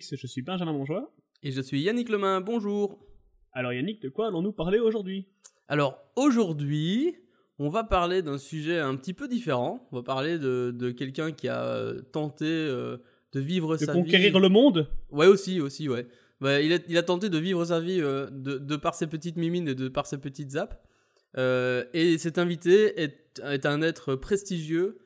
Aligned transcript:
Je 0.00 0.26
suis 0.26 0.42
Benjamin 0.42 0.72
Monjoie. 0.72 1.12
Et 1.42 1.50
je 1.50 1.60
suis 1.60 1.80
Yannick 1.80 2.08
Lemain, 2.08 2.40
bonjour. 2.40 2.98
Alors 3.52 3.72
Yannick, 3.72 4.00
de 4.02 4.08
quoi 4.08 4.28
allons-nous 4.28 4.52
parler 4.52 4.78
aujourd'hui? 4.78 5.26
Alors 5.68 5.98
aujourd'hui, 6.16 7.16
on 7.58 7.68
va 7.68 7.84
parler 7.84 8.22
d'un 8.22 8.38
sujet 8.38 8.78
un 8.78 8.94
petit 8.96 9.14
peu 9.14 9.28
différent. 9.28 9.88
On 9.92 9.96
va 9.96 10.02
parler 10.02 10.38
de, 10.38 10.72
de 10.76 10.90
quelqu'un 10.90 11.32
qui 11.32 11.48
a 11.48 11.64
euh, 11.64 12.00
tenté 12.00 12.46
euh, 12.46 12.98
de 13.32 13.40
vivre 13.40 13.76
De 13.76 13.84
sa 13.84 13.92
conquérir 13.92 14.32
vie. 14.32 14.40
le 14.40 14.48
monde? 14.48 14.88
Ouais, 15.10 15.26
aussi, 15.26 15.60
aussi, 15.60 15.88
ouais. 15.88 16.06
Bah, 16.40 16.60
il, 16.60 16.72
a, 16.72 16.78
il 16.88 16.96
a 16.96 17.02
tenté 17.02 17.28
de 17.30 17.38
vivre 17.38 17.64
sa 17.64 17.80
vie 17.80 18.00
euh, 18.00 18.28
de, 18.30 18.58
de 18.58 18.76
par 18.76 18.94
ses 18.94 19.06
petites 19.08 19.36
mimines 19.36 19.68
et 19.68 19.74
de 19.74 19.88
par 19.88 20.06
ses 20.06 20.18
petites 20.18 20.50
zaps. 20.52 20.76
Euh, 21.36 21.84
et 21.92 22.18
cet 22.18 22.38
invité 22.38 23.00
est, 23.00 23.40
est 23.44 23.66
un 23.66 23.82
être 23.82 24.14
prestigieux. 24.14 24.98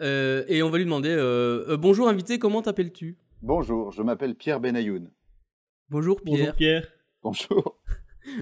Euh, 0.00 0.44
et 0.48 0.62
on 0.62 0.70
va 0.70 0.78
lui 0.78 0.84
demander 0.84 1.10
euh, 1.10 1.64
euh, 1.68 1.76
Bonjour 1.76 2.08
invité, 2.08 2.38
comment 2.38 2.62
t'appelles-tu? 2.62 3.18
Bonjour, 3.42 3.90
je 3.92 4.02
m'appelle 4.02 4.34
Pierre 4.34 4.60
Benayoun. 4.60 5.10
Bonjour 5.90 6.20
Pierre. 6.22 6.38
Bonjour 6.38 6.54
Pierre. 6.56 6.88
Bonjour. 7.22 7.78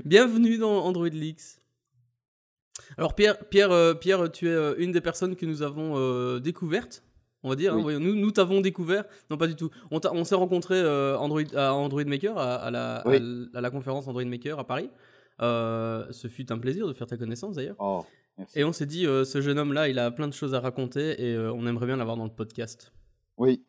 Bienvenue 0.05 0.59
dans 0.59 0.85
Android 0.85 1.09
Leaks. 1.09 1.59
Alors 2.97 3.15
Pierre, 3.15 3.39
Pierre, 3.49 3.71
euh, 3.73 3.95
Pierre, 3.95 4.31
tu 4.31 4.47
es 4.49 4.53
euh, 4.53 4.75
une 4.79 4.93
des 4.93 5.01
personnes 5.01 5.37
que 5.37 5.47
nous 5.47 5.63
avons 5.63 5.95
euh, 5.97 6.39
découvertes, 6.39 7.03
on 7.43 7.49
va 7.51 7.57
dire. 7.57 7.75
hein, 7.75 7.83
Oui. 7.83 7.99
nous, 7.99 8.15
nous 8.15 8.31
t'avons 8.31 8.61
découvert. 8.61 9.05
Non, 9.31 9.37
pas 9.37 9.47
du 9.47 9.55
tout. 9.57 9.71
On, 9.91 10.25
s'est 10.25 10.35
rencontrés 10.35 10.81
euh, 10.81 11.17
Android, 11.17 11.43
à 11.55 11.73
Android 11.75 12.05
Maker, 12.05 12.37
à, 12.39 12.57
à 12.57 12.71
la, 12.71 12.97
à 12.97 13.09
Oui. 13.09 13.17
l- 13.17 13.49
à 13.55 13.61
la 13.61 13.71
conférence 13.71 14.07
Android 14.09 14.25
Maker 14.25 14.59
à 14.59 14.67
Paris. 14.67 14.91
Euh, 15.41 16.07
ce 16.11 16.29
fut 16.29 16.53
un 16.53 16.59
plaisir 16.59 16.87
de 16.87 16.93
faire 16.93 17.07
ta 17.07 17.17
connaissance 17.17 17.57
d'ailleurs. 17.57 17.77
Oh. 17.79 18.05
Et 18.55 18.65
on 18.65 18.73
s'est 18.73 18.87
dit, 18.87 19.07
euh, 19.07 19.25
ce 19.25 19.41
jeune 19.41 19.59
homme-là, 19.59 19.89
il 19.89 19.99
a 19.99 20.11
plein 20.11 20.29
de 20.29 20.33
choses 20.35 20.55
à 20.55 20.61
raconter 20.61 21.23
et 21.23 21.35
euh, 21.35 21.53
on 21.53 21.67
aimerait 21.67 21.87
bien 21.87 21.97
l'avoir 21.97 22.17
dans 22.17 22.25
le 22.25 22.31
podcast. 22.31 22.93
Oui, 23.37 23.65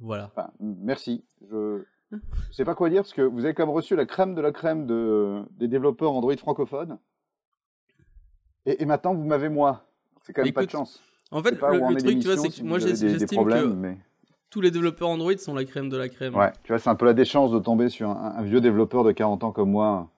Voilà. 0.00 0.26
enfin, 0.26 0.50
merci. 0.60 1.24
Je 1.50 1.82
ne 2.12 2.18
sais 2.52 2.64
pas 2.64 2.74
quoi 2.74 2.88
dire 2.90 3.02
parce 3.02 3.12
que 3.12 3.22
vous 3.22 3.44
avez 3.44 3.54
quand 3.54 3.66
même 3.66 3.74
reçu 3.74 3.96
la 3.96 4.06
crème 4.06 4.34
de 4.34 4.40
la 4.40 4.52
crème 4.52 4.86
de, 4.86 5.42
des 5.58 5.68
développeurs 5.68 6.12
Android 6.12 6.36
francophones. 6.36 6.98
Et, 8.66 8.82
et 8.82 8.86
maintenant, 8.86 9.14
vous 9.14 9.24
m'avez 9.24 9.48
moi. 9.48 9.84
C'est 10.22 10.32
quand 10.32 10.42
même 10.44 10.52
pas 10.52 10.64
de 10.64 10.70
chance. 10.70 11.02
En 11.30 11.42
fait, 11.42 11.50
le, 11.52 11.94
le 11.94 11.96
truc, 12.00 12.18
tu 12.20 12.26
vois, 12.26 12.36
c'est 12.36 12.48
que 12.48 12.54
si 12.54 12.62
moi, 12.62 12.78
j'estime 12.78 13.18
que 13.18 13.66
mais 13.74 13.98
tous 14.50 14.60
les 14.62 14.70
développeurs 14.70 15.08
Android 15.10 15.36
sont 15.36 15.54
la 15.54 15.64
crème 15.64 15.90
de 15.90 15.96
la 15.98 16.08
crème. 16.08 16.34
ouais, 16.34 16.52
tu 16.62 16.72
vois, 16.72 16.78
c'est 16.78 16.88
un 16.88 16.94
peu 16.94 17.04
la 17.04 17.12
déchance 17.12 17.50
de 17.50 17.58
tomber 17.58 17.90
sur 17.90 18.08
un, 18.08 18.34
un 18.36 18.42
vieux 18.42 18.62
développeur 18.62 19.04
de 19.04 19.12
40 19.12 19.44
ans 19.44 19.52
comme 19.52 19.70
moi. 19.70 20.08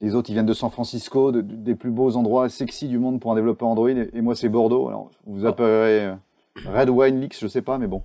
Les 0.00 0.14
autres, 0.14 0.30
ils 0.30 0.32
viennent 0.32 0.46
de 0.46 0.54
San 0.54 0.70
Francisco, 0.70 1.30
de- 1.32 1.42
de- 1.42 1.54
des 1.56 1.74
plus 1.74 1.90
beaux 1.90 2.16
endroits 2.16 2.48
sexy 2.48 2.88
du 2.88 2.98
monde 2.98 3.20
pour 3.20 3.30
un 3.30 3.34
développeur 3.34 3.68
Android, 3.68 3.90
et, 3.90 4.08
et 4.14 4.20
moi, 4.22 4.34
c'est 4.34 4.48
Bordeaux. 4.48 4.88
Alors, 4.88 5.10
vous 5.26 5.44
Oh. 5.44 5.48
appellerez 5.48 6.06
euh, 6.06 6.14
Red 6.66 6.88
Wine 6.88 7.20
Leaks, 7.20 7.38
je 7.38 7.46
sais 7.46 7.62
pas, 7.62 7.76
mais 7.78 7.86
bon. 7.86 8.02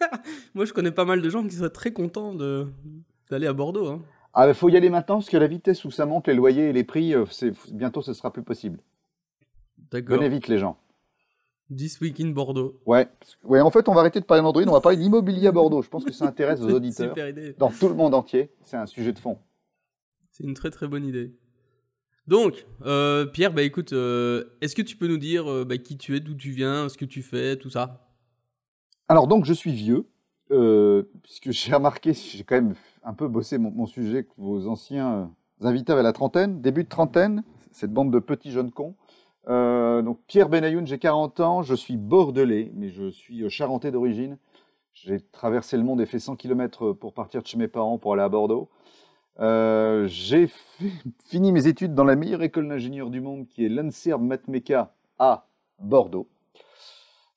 Moi, 0.54 0.64
je 0.64 0.72
connais 0.72 0.90
pas 0.90 1.04
mal 1.04 1.22
de 1.22 1.30
gens 1.30 1.46
qui 1.46 1.54
seraient 1.54 1.70
très 1.70 1.92
contents 1.92 2.34
de 2.34 2.66
d'aller 3.30 3.46
à 3.46 3.52
Bordeaux. 3.52 3.88
Hein. 3.88 4.02
Ah, 4.32 4.48
il 4.48 4.54
faut 4.54 4.68
y 4.68 4.76
aller 4.76 4.90
maintenant 4.90 5.16
parce 5.16 5.28
que 5.28 5.36
la 5.36 5.46
vitesse 5.46 5.84
où 5.84 5.90
ça 5.90 6.06
monte, 6.06 6.28
les 6.28 6.34
loyers 6.34 6.70
et 6.70 6.72
les 6.72 6.84
prix, 6.84 7.14
euh, 7.14 7.24
c'est 7.30 7.52
bientôt 7.72 8.02
ce 8.02 8.12
sera 8.12 8.32
plus 8.32 8.42
possible. 8.42 8.78
D'accord. 9.90 10.16
Venez 10.16 10.28
vite 10.28 10.48
les 10.48 10.58
gens. 10.58 10.78
This 11.74 12.00
Week 12.00 12.18
in 12.20 12.28
Bordeaux. 12.28 12.80
Ouais. 12.86 13.08
ouais, 13.44 13.60
en 13.60 13.70
fait, 13.70 13.88
on 13.88 13.94
va 13.94 14.00
arrêter 14.00 14.20
de 14.20 14.24
parler 14.24 14.42
d'Android, 14.42 14.62
on 14.66 14.72
va 14.72 14.80
parler 14.80 14.96
d'immobilier 14.96 15.48
à 15.48 15.52
Bordeaux. 15.52 15.82
Je 15.82 15.88
pense 15.88 16.04
que 16.04 16.12
ça 16.12 16.24
intéresse 16.28 16.60
aux 16.60 16.68
C'est 16.68 16.74
auditeurs 16.74 17.08
Super 17.10 17.28
idée. 17.28 17.54
dans 17.58 17.70
tout 17.70 17.88
le 17.88 17.94
monde 17.94 18.14
entier. 18.14 18.50
C'est 18.64 18.76
un 18.76 18.86
sujet 18.86 19.12
de 19.12 19.18
fond. 19.18 19.38
C'est 20.30 20.44
une 20.44 20.54
très 20.54 20.70
très 20.70 20.88
bonne 20.88 21.04
idée. 21.04 21.34
Donc, 22.26 22.66
euh, 22.84 23.26
Pierre, 23.26 23.52
bah 23.52 23.62
écoute, 23.62 23.92
euh, 23.92 24.44
est-ce 24.60 24.74
que 24.74 24.82
tu 24.82 24.96
peux 24.96 25.08
nous 25.08 25.18
dire 25.18 25.50
euh, 25.50 25.64
bah, 25.64 25.78
qui 25.78 25.96
tu 25.96 26.14
es, 26.14 26.20
d'où 26.20 26.34
tu 26.34 26.50
viens, 26.50 26.88
ce 26.88 26.96
que 26.98 27.06
tu 27.06 27.22
fais, 27.22 27.56
tout 27.56 27.70
ça? 27.70 28.07
Alors 29.10 29.26
donc, 29.26 29.46
je 29.46 29.54
suis 29.54 29.72
vieux, 29.72 30.06
euh, 30.50 31.04
puisque 31.22 31.50
j'ai 31.50 31.74
remarqué, 31.74 32.12
j'ai 32.12 32.44
quand 32.44 32.56
même 32.56 32.74
un 33.02 33.14
peu 33.14 33.26
bossé 33.26 33.56
mon, 33.56 33.86
sujet 33.86 34.24
que 34.24 34.32
vos 34.36 34.66
anciens 34.66 35.30
euh, 35.62 35.66
invités 35.66 35.92
avaient 35.92 36.02
la 36.02 36.12
trentaine, 36.12 36.60
début 36.60 36.84
de 36.84 36.90
trentaine, 36.90 37.42
cette 37.72 37.90
bande 37.90 38.12
de 38.12 38.18
petits 38.18 38.50
jeunes 38.50 38.70
cons. 38.70 38.94
Euh, 39.48 40.02
donc 40.02 40.20
Pierre 40.26 40.50
Benayoun, 40.50 40.86
j'ai 40.86 40.98
40 40.98 41.40
ans, 41.40 41.62
je 41.62 41.74
suis 41.74 41.96
bordelais, 41.96 42.70
mais 42.74 42.90
je 42.90 43.08
suis 43.08 43.48
charentais 43.48 43.90
d'origine. 43.90 44.36
J'ai 44.92 45.20
traversé 45.20 45.78
le 45.78 45.84
monde 45.84 46.02
et 46.02 46.06
fait 46.06 46.18
100 46.18 46.36
km 46.36 46.92
pour 46.92 47.14
partir 47.14 47.40
de 47.40 47.46
chez 47.46 47.56
mes 47.56 47.68
parents 47.68 47.96
pour 47.96 48.12
aller 48.12 48.22
à 48.22 48.28
Bordeaux. 48.28 48.68
J'ai 49.38 50.50
fini 51.24 51.52
mes 51.52 51.66
études 51.66 51.94
dans 51.94 52.04
la 52.04 52.16
meilleure 52.16 52.42
école 52.42 52.68
d'ingénieurs 52.68 53.08
du 53.08 53.22
monde, 53.22 53.46
qui 53.48 53.64
est 53.64 53.68
l'ANSERB 53.68 54.22
Matmeca 54.22 54.92
à 55.18 55.46
Bordeaux. 55.78 56.28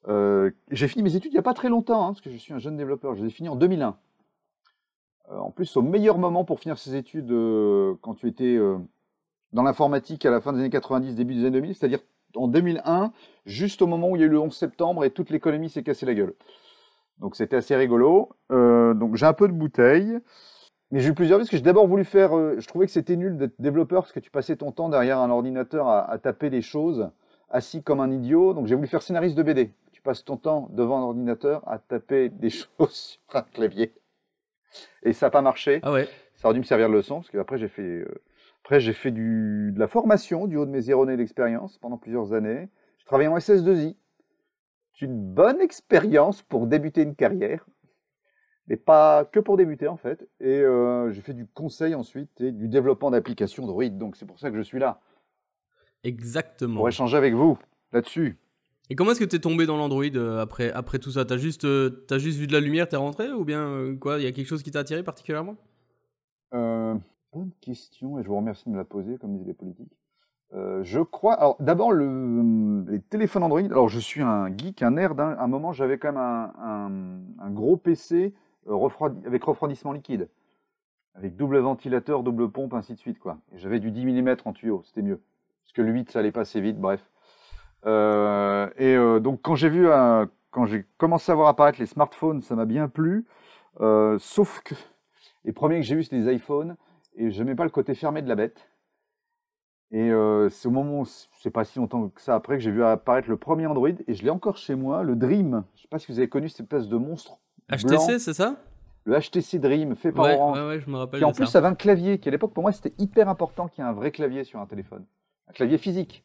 Euh, 0.08 0.52
j'ai 0.72 0.88
fini 0.88 1.04
mes 1.04 1.16
études 1.16 1.32
il 1.32 1.36
n'y 1.36 1.40
a 1.40 1.44
pas 1.44 1.54
très 1.54 1.70
longtemps, 1.70 2.06
hein, 2.06 2.08
parce 2.10 2.22
que 2.22 2.32
je 2.32 2.38
suis 2.38 2.54
un 2.54 2.60
jeune 2.60 2.78
développeur. 2.78 3.16
Je 3.16 3.22
les 3.22 3.28
ai 3.28 3.32
finies 3.32 3.50
en 3.50 3.56
2001. 3.56 3.98
Euh, 5.30 5.38
en 5.38 5.52
plus, 5.52 5.78
au 5.78 5.82
meilleur 5.82 6.18
moment 6.18 6.44
pour 6.44 6.60
finir 6.60 6.78
ses 6.78 6.96
études, 6.96 7.32
euh, 7.32 7.96
quand 8.02 8.16
tu 8.16 8.28
étais 8.28 8.60
dans 9.54 9.64
l'informatique 9.64 10.26
à 10.26 10.32
la 10.32 10.42
fin 10.42 10.54
des 10.54 10.60
années 10.60 10.70
90, 10.70 11.16
début 11.16 11.36
des 11.36 11.42
années 11.42 11.62
2000, 11.62 11.76
c'est-à-dire 11.76 12.00
en 12.36 12.48
2001, 12.48 13.12
juste 13.46 13.82
au 13.82 13.88
moment 13.88 14.10
où 14.10 14.16
il 14.16 14.20
y 14.20 14.24
a 14.24 14.28
eu 14.28 14.30
le 14.30 14.40
11 14.40 14.56
septembre 14.56 15.04
et 15.04 15.12
toute 15.12 15.30
l'économie 15.30 15.70
s'est 15.70 15.84
cassée 15.84 16.06
la 16.06 16.14
gueule. 16.14 16.34
Donc 17.20 17.36
c'était 17.36 17.58
assez 17.58 17.76
rigolo. 17.76 18.30
Donc 18.50 19.16
j'ai 19.16 19.26
un 19.26 19.34
peu 19.34 19.48
de 19.48 19.54
bouteille. 19.54 20.18
Mais 20.92 21.00
j'ai 21.00 21.10
eu 21.10 21.14
plusieurs 21.14 21.40
vies 21.40 21.44
parce 21.44 21.52
que 21.52 21.58
j'ai 21.58 21.64
d'abord 21.64 21.88
voulu 21.88 22.04
faire. 22.04 22.32
je 22.32 22.68
trouvais 22.68 22.86
que 22.86 22.92
c'était 22.92 23.16
nul 23.16 23.38
d'être 23.38 23.54
développeur 23.60 24.02
parce 24.04 24.12
que 24.12 24.20
tu 24.20 24.32
passais 24.32 24.56
ton 24.56 24.72
temps 24.72 24.90
derrière 24.90 25.20
un 25.20 25.30
ordinateur 25.30 25.88
à 25.90 26.18
taper 26.18 26.50
des 26.50 26.62
choses, 26.62 27.10
assis 27.50 27.84
comme 27.84 28.00
un 28.00 28.12
idiot. 28.12 28.54
Donc 28.54 28.68
j'ai 28.68 28.76
voulu 28.76 28.88
faire 28.88 29.02
scénariste 29.02 29.38
de 29.38 29.44
BD. 29.44 29.74
Tu 30.02 30.04
passes 30.04 30.26
ton 30.26 30.36
temps 30.36 30.68
devant 30.72 30.98
un 30.98 31.04
ordinateur 31.04 31.62
à 31.70 31.78
taper 31.78 32.30
des 32.30 32.50
choses 32.80 33.20
sur 33.30 33.36
un 33.36 33.44
clavier. 33.44 33.94
Et 35.04 35.14
ça 35.14 35.28
n'a 35.28 35.30
pas 35.30 35.44
marché. 35.44 35.80
Ah 35.84 35.92
ouais 35.92 36.10
Ça 36.34 36.48
aurait 36.48 36.56
dû 36.56 36.60
me 36.62 36.66
servir 36.66 36.90
de 36.90 36.94
leçon 36.96 37.18
parce 37.18 37.30
qu'après 37.30 37.60
j'ai 37.60 37.68
fait, 37.68 37.84
euh, 37.84 38.24
après 38.64 38.80
j'ai 38.80 38.94
fait 38.94 39.12
du, 39.12 39.72
de 39.72 39.80
la 39.80 39.88
formation 39.88 40.48
du 40.48 40.58
haut 40.58 40.66
de 40.66 40.72
mes 40.72 40.82
zéro 40.82 41.04
années 41.04 41.18
d'expérience 41.18 41.78
pendant 41.78 41.98
plusieurs 41.98 42.34
années. 42.34 42.68
Je 42.98 43.06
travaillais 43.06 43.28
en 43.28 43.38
SS2I. 43.38 43.96
C'est 44.96 45.06
une 45.06 45.22
bonne 45.22 45.62
expérience 45.62 46.42
pour 46.42 46.66
débuter 46.66 47.04
une 47.04 47.14
carrière, 47.16 47.64
mais 48.66 48.78
pas 48.78 49.26
que 49.26 49.40
pour 49.40 49.56
débuter 49.56 49.88
en 49.88 49.98
fait. 49.98 50.28
Et 50.40 50.62
euh, 50.62 51.12
j'ai 51.12 51.22
fait 51.22 51.36
du 51.36 51.46
conseil 51.46 51.94
ensuite 51.94 52.42
et 52.42 52.52
du 52.52 52.70
développement 52.70 53.12
d'applications 53.12 53.66
Android. 53.66 53.86
Donc 53.90 54.16
c'est 54.16 54.26
pour 54.26 54.40
ça 54.40 54.50
que 54.50 54.58
je 54.58 54.64
suis 54.64 54.80
là 54.80 55.00
Exactement. 56.04 56.78
pour 56.78 56.88
échanger 56.90 57.18
avec 57.18 57.36
vous 57.36 57.60
là-dessus. 57.92 58.40
Et 58.92 58.96
comment 58.96 59.12
est-ce 59.12 59.22
que 59.22 59.26
t'es 59.26 59.40
tombé 59.40 59.66
dans 59.66 59.78
l'Android 59.78 60.04
euh, 60.16 60.42
après, 60.42 60.70
après 60.74 61.00
tout 61.00 61.12
ça? 61.12 61.24
T'as 61.24 61.38
juste, 61.38 61.64
euh, 61.64 62.04
t'as 62.10 62.18
juste 62.18 62.38
vu 62.38 62.46
de 62.46 62.52
la 62.52 62.60
lumière, 62.60 62.90
t'es 62.90 62.98
rentré 62.98 63.32
Ou 63.32 63.46
bien 63.46 63.62
euh, 63.62 63.96
quoi? 63.96 64.20
Il 64.20 64.24
y 64.24 64.28
a 64.28 64.34
quelque 64.34 64.50
chose 64.50 64.64
qui 64.64 64.72
t'a 64.72 64.80
attiré 64.80 65.02
particulièrement? 65.02 65.56
Bonne 66.52 67.52
question 67.62 68.20
et 68.20 68.24
je 68.24 68.28
vous 68.28 68.36
remercie 68.36 68.66
de 68.66 68.72
me 68.72 68.76
la 68.76 68.84
poser 68.84 69.18
comme 69.18 69.38
disent 69.38 69.48
les 69.48 69.54
politiques. 69.54 69.98
Je 70.52 71.00
crois. 71.00 71.36
Alors 71.36 71.56
d'abord 71.62 71.94
le, 71.94 72.84
les 72.90 73.00
téléphones 73.00 73.44
Android. 73.44 73.62
Alors 73.62 73.88
je 73.88 73.98
suis 73.98 74.22
un 74.22 74.54
geek, 74.58 74.82
un 74.82 74.92
nerd. 74.92 75.18
hein. 75.22 75.38
À 75.40 75.46
un 75.46 75.48
moment 75.48 75.72
j'avais 75.72 75.98
quand 75.98 76.12
même 76.12 77.32
un, 77.40 77.50
gros 77.52 77.78
PC 77.78 78.34
avec 79.26 79.46
refroidissement 79.46 79.94
liquide, 79.94 80.28
avec 81.16 81.38
double 81.38 81.60
ventilateur, 81.60 82.24
double 82.24 82.52
pompe, 82.52 82.74
ainsi 82.74 82.96
de 82.96 83.00
suite 83.00 83.20
quoi. 83.20 83.38
J'avais 83.56 83.80
du 83.80 83.92
10 83.92 84.06
mm 84.08 84.36
en 84.44 84.52
tuyau, 84.52 84.84
c'était 84.86 85.02
mieux. 85.02 85.22
Parce 85.64 85.72
que 85.72 85.82
le 85.82 85.94
8 85.94 86.12
ça 86.12 86.20
allait 86.20 86.34
pas 86.34 86.42
assez 86.42 86.60
vite, 86.60 86.78
bref. 86.78 87.10
Euh, 87.86 88.70
et 88.78 88.96
euh, 88.96 89.20
donc 89.20 89.42
quand 89.42 89.56
j'ai 89.56 89.70
vu, 89.70 89.88
quand 90.52 90.66
j'ai 90.66 90.86
commencé 90.98 91.32
à 91.32 91.36
voir 91.36 91.48
apparaître 91.48 91.80
les 91.80 91.86
smartphones, 91.86 92.42
ça 92.42 92.56
m'a 92.56 92.66
bien 92.66 92.88
plu. 92.88 93.26
Euh, 93.80 94.18
sauf 94.20 94.62
que 94.64 94.76
les 95.46 95.54
premiers 95.54 95.78
que 95.78 95.86
j'ai 95.86 95.96
vus, 95.96 96.04
c'était 96.04 96.18
les 96.18 96.36
iPhones, 96.36 96.76
et 97.16 97.32
je 97.32 97.40
n'aimais 97.40 97.56
pas 97.56 97.64
le 97.64 97.70
côté 97.70 97.96
fermé 97.96 98.22
de 98.22 98.30
la 98.30 98.36
bête. 98.36 98.68
Et 99.94 100.10
euh, 100.10 100.50
c'est 100.50 100.70
au 100.70 100.72
moment, 100.72 101.04
c'est 101.06 101.50
pas 101.50 101.66
si 101.66 101.78
longtemps 101.80 102.08
que 102.08 102.22
ça 102.22 102.36
après, 102.36 102.58
que 102.58 102.64
j'ai 102.64 102.72
vu 102.72 102.84
apparaître 102.84 103.30
le 103.30 103.36
premier 103.36 103.68
Android, 103.68 103.90
et 103.90 104.14
je 104.14 104.24
l'ai 104.24 104.30
encore 104.30 104.58
chez 104.58 104.76
moi, 104.76 105.04
le 105.04 105.16
Dream. 105.16 105.64
Je 105.76 105.82
sais 105.82 105.88
pas 105.90 106.00
si 106.00 106.12
vous 106.12 106.20
avez 106.20 106.30
connu 106.30 106.48
cette 106.48 106.62
espèce 106.62 106.88
de 106.88 106.98
monstre. 106.98 107.40
HTC, 107.70 108.20
c'est 108.20 108.34
ça? 108.34 108.56
Le 109.04 109.20
HTC 109.20 109.60
Dream, 109.60 109.96
fait 109.96 110.12
par 110.12 110.26
ouais, 110.26 110.36
Orange, 110.36 110.60
ouais, 110.60 110.68
ouais, 110.68 110.80
je 110.80 110.90
me 110.90 110.96
rappelle. 110.96 111.20
qui 111.20 111.26
en 111.26 111.32
plus 111.32 111.48
ça. 111.48 111.58
avait 111.58 111.68
un 111.68 111.76
clavier, 111.76 112.20
qui 112.20 112.30
à 112.30 112.32
l'époque 112.32 112.54
pour 112.54 112.62
moi 112.62 112.72
c'était 112.72 112.94
hyper 113.00 113.28
important 113.28 113.68
qu'il 113.68 113.84
y 113.84 113.88
ait 113.88 113.90
un 113.90 113.94
vrai 113.94 114.12
clavier 114.12 114.44
sur 114.44 114.60
un 114.60 114.68
téléphone. 114.68 115.06
Un 115.48 115.54
clavier 115.54 115.78
physique. 115.78 116.24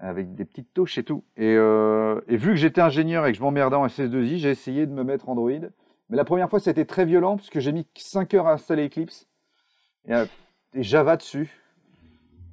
Avec 0.00 0.34
des 0.34 0.44
petites 0.44 0.72
touches 0.74 0.96
et 0.98 1.02
tout. 1.02 1.24
Et, 1.36 1.54
euh, 1.56 2.20
et 2.28 2.36
vu 2.36 2.50
que 2.50 2.56
j'étais 2.56 2.80
ingénieur 2.80 3.26
et 3.26 3.32
que 3.32 3.38
je 3.38 3.42
m'emmerdais 3.42 3.76
en 3.76 3.86
SS2I, 3.86 4.36
j'ai 4.38 4.50
essayé 4.50 4.86
de 4.86 4.92
me 4.92 5.02
mettre 5.02 5.28
Android. 5.28 5.50
Mais 6.10 6.16
la 6.16 6.24
première 6.24 6.48
fois, 6.48 6.60
c'était 6.60 6.84
très 6.84 7.04
violent 7.04 7.36
parce 7.36 7.50
que 7.50 7.58
j'ai 7.60 7.72
mis 7.72 7.86
5 7.96 8.32
heures 8.34 8.46
à 8.46 8.52
installer 8.52 8.86
Eclipse 8.86 9.26
et, 10.06 10.14
à- 10.14 10.26
et 10.74 10.82
Java 10.84 11.16
dessus. 11.16 11.50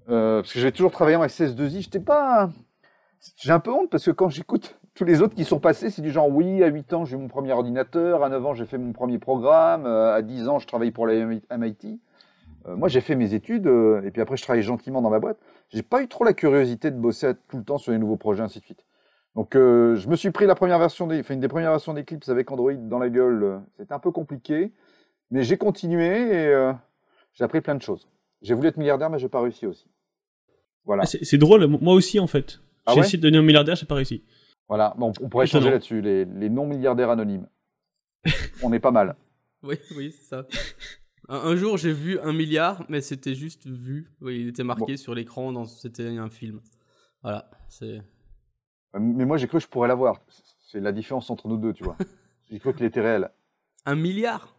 Euh, 0.10 0.42
parce 0.42 0.54
que 0.54 0.60
j'ai 0.60 0.72
toujours 0.72 0.92
travaillé 0.92 1.18
en 1.18 1.24
SS2I. 1.24 1.82
J'étais 1.82 2.00
pas. 2.00 2.50
J'ai 3.38 3.52
un 3.52 3.60
peu 3.60 3.72
honte 3.72 3.90
parce 3.90 4.06
que 4.06 4.12
quand 4.12 4.30
j'écoute 4.30 4.78
tous 4.94 5.04
les 5.06 5.22
autres 5.22 5.36
qui 5.36 5.46
sont 5.46 5.60
passés, 5.60 5.90
c'est 5.90 6.02
du 6.02 6.12
genre 6.12 6.30
oui, 6.30 6.64
à 6.64 6.68
8 6.68 6.94
ans, 6.94 7.06
j'ai 7.06 7.16
eu 7.16 7.20
mon 7.20 7.28
premier 7.28 7.52
ordinateur, 7.54 8.24
à 8.24 8.30
9 8.30 8.46
ans, 8.46 8.54
j'ai 8.54 8.66
fait 8.66 8.78
mon 8.78 8.94
premier 8.94 9.20
programme, 9.20 9.86
euh, 9.86 10.14
à 10.16 10.22
10 10.22 10.48
ans, 10.48 10.58
je 10.60 10.68
travaille 10.68 10.92
pour 10.92 11.06
la 11.08 11.14
MIT. 11.16 12.00
Euh, 12.68 12.76
moi, 12.76 12.88
j'ai 12.88 13.02
fait 13.02 13.16
mes 13.16 13.34
études 13.34 13.68
euh, 13.68 14.02
et 14.04 14.12
puis 14.12 14.22
après, 14.22 14.38
je 14.38 14.44
travaillais 14.44 14.64
gentiment 14.64 15.02
dans 15.02 15.10
ma 15.10 15.20
boîte. 15.20 15.38
J'ai 15.70 15.84
pas 15.84 16.02
eu 16.02 16.08
trop 16.08 16.24
la 16.24 16.34
curiosité 16.34 16.92
de 16.92 16.98
bosser 16.98 17.34
tout 17.50 17.58
le 17.58 17.64
temps 17.64 17.78
sur 17.78 17.92
les 17.92 17.98
nouveaux 17.98 18.18
projets, 18.18 18.42
ainsi 18.42 18.60
de 18.60 18.66
suite. 18.66 18.86
Donc, 19.36 19.56
euh, 19.56 19.96
je 19.96 20.08
me 20.08 20.16
suis 20.16 20.32
pris 20.32 20.46
la 20.46 20.56
première 20.56 20.80
version 20.80 21.08
des, 21.08 21.20
enfin, 21.20 21.34
une 21.34 21.42
des 21.42 21.48
premières 21.48 21.72
versions 21.72 21.94
d'Eclipse 21.94 22.30
avec 22.30 22.50
Android 22.52 22.74
dans 22.74 23.00
la 23.00 23.10
gueule. 23.10 23.62
C'était 23.78 23.94
un 23.94 24.00
peu 24.00 24.12
compliqué, 24.12 24.72
mais 25.30 25.44
j'ai 25.44 25.58
continué 25.58 26.06
et 26.06 26.48
euh, 26.48 26.72
j'ai 27.34 27.44
appris 27.44 27.62
plein 27.62 27.76
de 27.76 27.82
choses. 27.82 28.08
J'ai 28.42 28.54
voulu 28.54 28.70
être 28.70 28.78
milliardaire, 28.78 29.10
mais 29.10 29.20
j'ai 29.20 29.28
pas 29.28 29.42
réussi 29.42 29.66
aussi. 29.66 29.88
Voilà. 30.86 31.04
Ah, 31.04 31.06
C'est 31.06 31.26
c'est 31.26 31.38
drôle, 31.38 31.66
moi 31.68 31.94
aussi 31.94 32.20
en 32.20 32.28
fait. 32.28 32.60
Ah 32.86 32.92
J'ai 32.94 33.00
ouais 33.00 33.06
essayé 33.06 33.18
de 33.18 33.24
devenir 33.24 33.42
milliardaire, 33.42 33.76
j'ai 33.76 33.88
pas 33.88 33.96
réussi. 33.96 34.24
Voilà. 34.70 34.94
Bon, 34.98 35.12
on 35.22 35.30
pourrait 35.30 35.48
changer 35.48 35.72
là-dessus. 35.72 36.02
Les, 36.02 36.26
les 36.26 36.50
non 36.50 36.66
milliardaires 36.66 37.10
anonymes. 37.10 37.48
on 38.64 38.72
est 38.72 38.80
pas 38.80 38.92
mal. 38.92 39.16
Oui, 39.64 39.76
oui, 39.98 40.12
c'est 40.12 40.28
ça. 40.36 40.46
Un, 41.30 41.38
un 41.38 41.56
jour, 41.56 41.78
j'ai 41.78 41.92
vu 41.94 42.20
un 42.20 42.34
milliard, 42.34 42.84
mais 42.90 43.02
c'était 43.02 43.36
juste 43.36 43.66
vu. 43.68 44.12
Oui, 44.22 44.42
il 44.42 44.48
était 44.50 44.64
marqué 44.64 44.98
sur 44.98 45.16
l'écran, 45.16 45.52
dans... 45.52 45.66
c'était 45.66 46.08
un 46.18 46.30
film. 46.30 46.62
Voilà, 47.24 47.50
c'est. 47.70 47.98
Euh, 48.96 49.00
Mais 49.00 49.26
moi, 49.26 49.38
j'ai 49.38 49.48
cru 49.48 49.58
que 49.58 49.64
je 49.64 49.68
pourrais 49.68 49.88
l'avoir. 49.88 50.22
C'est 50.68 50.80
la 50.80 50.92
différence 50.92 51.30
entre 51.30 51.48
nous 51.48 51.58
deux, 51.58 51.74
tu 51.74 51.84
vois. 51.84 51.98
J'ai 52.52 52.60
cru 52.60 52.76
qu'il 52.76 52.86
était 52.86 53.02
réel. 53.02 53.32
Un 53.86 53.96
milliard? 53.96 54.56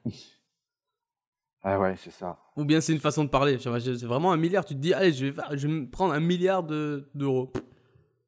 Ah 1.62 1.78
ouais, 1.78 1.94
c'est 1.96 2.10
ça. 2.10 2.38
Ou 2.56 2.64
bien 2.64 2.80
c'est 2.80 2.92
une 2.92 2.98
façon 3.00 3.22
de 3.24 3.28
parler. 3.28 3.58
C'est 3.60 4.04
vraiment 4.04 4.32
un 4.32 4.36
milliard. 4.36 4.64
Tu 4.64 4.74
te 4.74 4.80
dis, 4.80 4.92
allez, 4.92 5.12
je 5.12 5.26
vais, 5.26 5.32
faire- 5.32 5.56
je 5.56 5.68
vais 5.68 5.72
me 5.72 5.88
prendre 5.88 6.12
un 6.14 6.18
milliard 6.20 6.64
de- 6.64 7.08
d'euros. 7.14 7.52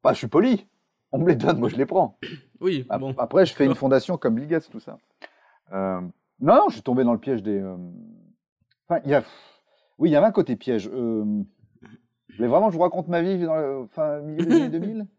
Bah, 0.01 0.13
je 0.13 0.17
suis 0.19 0.27
poli. 0.27 0.65
On 1.11 1.19
me 1.19 1.27
les 1.27 1.35
donne, 1.35 1.59
moi 1.59 1.67
je 1.67 1.75
les 1.75 1.85
prends. 1.85 2.17
oui, 2.61 2.85
bon. 2.99 3.13
Après, 3.17 3.45
je 3.45 3.53
fais 3.53 3.65
une 3.65 3.75
fondation 3.75 4.17
comme 4.17 4.35
Bill 4.35 4.47
Gates, 4.47 4.69
tout 4.69 4.79
ça. 4.79 4.97
Euh, 5.73 5.99
non, 6.39 6.55
non, 6.55 6.65
je 6.69 6.75
suis 6.75 6.83
tombé 6.83 7.03
dans 7.03 7.13
le 7.13 7.19
piège 7.19 7.43
des. 7.43 7.59
euh, 7.59 7.75
Enfin, 8.89 9.01
il 9.05 9.11
y 9.11 9.13
a. 9.13 9.23
Oui, 9.97 10.09
il 10.09 10.13
y 10.13 10.15
avait 10.15 10.25
un 10.25 10.31
côté 10.31 10.55
piège. 10.55 10.89
Euh... 10.93 11.23
Voulez 12.35 12.47
vraiment 12.47 12.69
je 12.71 12.75
vous 12.75 12.81
raconte 12.81 13.07
ma 13.07 13.21
vie 13.21 13.43
dans 13.43 13.55
le 13.55 13.87
fin, 13.91 14.19
milieu 14.21 14.45
des 14.45 14.55
années 14.55 14.69
2000 14.69 15.07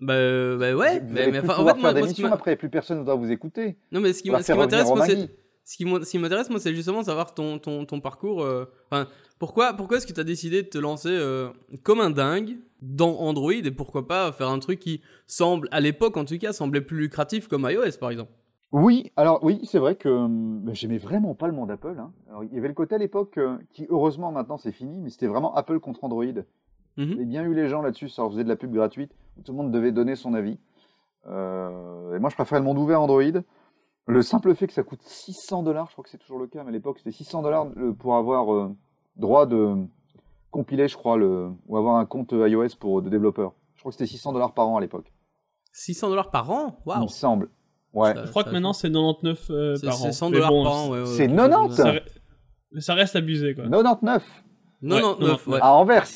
Bah, 0.00 0.14
euh, 0.14 0.56
bah 0.56 0.76
ouais, 0.76 1.00
Vous 1.00 1.12
mais, 1.12 1.28
mais 1.32 1.40
enfin, 1.40 1.54
en 1.60 1.66
fait, 1.66 1.74
moi, 1.74 1.92
moi, 1.92 2.30
après, 2.32 2.54
plus 2.54 2.68
personne 2.68 2.98
ne 2.98 3.02
voudra 3.02 3.16
vous 3.16 3.32
écouter. 3.32 3.78
non, 3.90 4.00
mais 4.00 4.12
ce 4.12 4.22
qui 4.22 4.30
va 4.30 4.38
m'intéresse, 4.38 4.86
moi, 4.86 5.04
c'est. 5.04 5.28
Ce 5.64 5.76
qui 5.76 6.18
m'intéresse, 6.18 6.48
moi, 6.48 6.60
c'est 6.60 6.72
justement 6.72 7.02
savoir 7.02 7.34
ton, 7.34 7.58
ton, 7.58 7.84
ton 7.84 8.00
parcours. 8.00 8.42
euh, 8.42 8.64
Enfin, 8.90 9.06
pourquoi, 9.38 9.74
pourquoi 9.74 9.98
est-ce 9.98 10.06
que 10.06 10.12
tu 10.12 10.20
as 10.20 10.24
décidé 10.24 10.62
de 10.62 10.68
te 10.68 10.78
lancer 10.78 11.10
euh, 11.10 11.50
comme 11.82 12.00
un 12.00 12.10
dingue 12.10 12.56
dans 12.80 13.18
Android 13.18 13.52
et 13.52 13.70
pourquoi 13.70 14.06
pas 14.06 14.32
faire 14.32 14.48
un 14.48 14.60
truc 14.60 14.78
qui 14.78 15.02
semble, 15.26 15.68
à 15.70 15.80
l'époque 15.80 16.16
en 16.16 16.24
tout 16.24 16.38
cas, 16.38 16.52
semblait 16.54 16.80
plus 16.80 16.96
lucratif 16.98 17.48
comme 17.48 17.68
iOS 17.68 17.98
par 18.00 18.10
exemple? 18.10 18.32
Oui, 18.70 19.12
alors 19.16 19.42
oui, 19.42 19.60
c'est 19.64 19.78
vrai 19.78 19.96
que 19.96 20.08
hum, 20.08 20.60
ben, 20.60 20.74
j'aimais 20.74 20.98
vraiment 20.98 21.34
pas 21.34 21.46
le 21.46 21.54
monde 21.54 21.70
Apple. 21.70 21.96
hein. 21.98 22.12
Alors, 22.28 22.44
il 22.44 22.52
y 22.52 22.58
avait 22.58 22.68
le 22.68 22.74
côté 22.74 22.94
à 22.94 22.98
l'époque 22.98 23.38
euh, 23.38 23.56
qui, 23.72 23.86
heureusement, 23.88 24.30
maintenant 24.30 24.58
c'est 24.58 24.72
fini, 24.72 25.00
mais 25.00 25.10
c'était 25.10 25.26
vraiment 25.26 25.54
Apple 25.54 25.80
contre 25.80 26.04
Android. 26.04 26.24
Mhm. 26.24 26.42
Il 26.96 27.16
y 27.18 27.22
a 27.22 27.24
bien 27.24 27.44
eu 27.44 27.54
les 27.54 27.68
gens 27.68 27.80
là-dessus, 27.80 28.08
ça 28.08 28.22
leur 28.22 28.30
faisait 28.30 28.44
de 28.44 28.48
la 28.48 28.56
pub 28.56 28.72
gratuite, 28.72 29.12
où 29.38 29.42
tout 29.42 29.52
le 29.52 29.58
monde 29.58 29.70
devait 29.70 29.92
donner 29.92 30.16
son 30.16 30.34
avis. 30.34 30.58
Euh, 31.26 32.14
et 32.16 32.18
moi, 32.18 32.28
je 32.30 32.34
préférais 32.34 32.60
le 32.60 32.64
monde 32.66 32.78
ouvert 32.78 33.00
Android. 33.00 33.22
Le 34.06 34.22
simple 34.22 34.54
fait 34.54 34.66
que 34.66 34.72
ça 34.72 34.82
coûte 34.82 35.02
600 35.02 35.62
dollars, 35.62 35.86
je 35.88 35.92
crois 35.92 36.02
que 36.02 36.08
c'est 36.10 36.16
toujours 36.18 36.38
le 36.38 36.46
cas, 36.46 36.62
mais 36.62 36.70
à 36.70 36.72
l'époque 36.72 36.96
c'était 36.98 37.10
600 37.10 37.42
dollars 37.42 37.66
pour 37.98 38.16
avoir 38.16 38.52
euh, 38.54 38.74
droit 39.16 39.44
de 39.44 39.84
compiler, 40.50 40.88
je 40.88 40.96
crois, 40.96 41.18
le, 41.18 41.50
ou 41.66 41.76
avoir 41.76 41.96
un 41.96 42.06
compte 42.06 42.32
iOS 42.32 42.76
pour 42.80 43.02
de 43.02 43.10
développeurs. 43.10 43.52
Je 43.74 43.80
crois 43.80 43.92
que 43.92 43.98
c'était 43.98 44.10
600 44.10 44.32
dollars 44.32 44.54
par 44.54 44.66
an 44.66 44.78
à 44.78 44.80
l'époque. 44.80 45.12
600 45.72 46.08
dollars 46.08 46.30
par 46.30 46.50
an? 46.50 46.78
Il 46.86 46.88
Waouh 46.88 47.02
me 47.02 47.08
semble. 47.08 47.50
Ouais. 47.94 48.14
Ça- 48.14 48.24
Je 48.26 48.30
crois 48.30 48.44
que 48.44 48.50
maintenant 48.50 48.72
c'est 48.72 48.88
99 48.90 49.46
euh, 49.50 49.76
C'est 49.76 49.86
par 49.86 49.94
an. 49.96 50.04
c'est 50.04 50.12
100 50.12 50.30
Mais 50.30 50.36
dollars 50.36 50.50
bon, 50.50 50.64
par 50.64 50.72
an, 50.72 50.90
ouais. 50.90 51.00
ouais, 51.00 51.06
c'est 51.06 51.26
quelque 51.26 51.36
90. 51.36 51.68
chose 51.68 51.76
comme 51.76 51.76
Ça, 51.76 51.82
ça. 51.84 51.98
re- 51.98 52.80
ça 52.80 52.94
reste 52.94 53.16
abusé 53.16 53.54
quoi. 53.54 53.64
99 53.64 54.24
Non, 54.82 54.96
Ouais, 54.96 55.02
non. 55.02 55.38
ouais. 55.52 55.58
à 55.60 55.72
Anvers. 55.74 56.06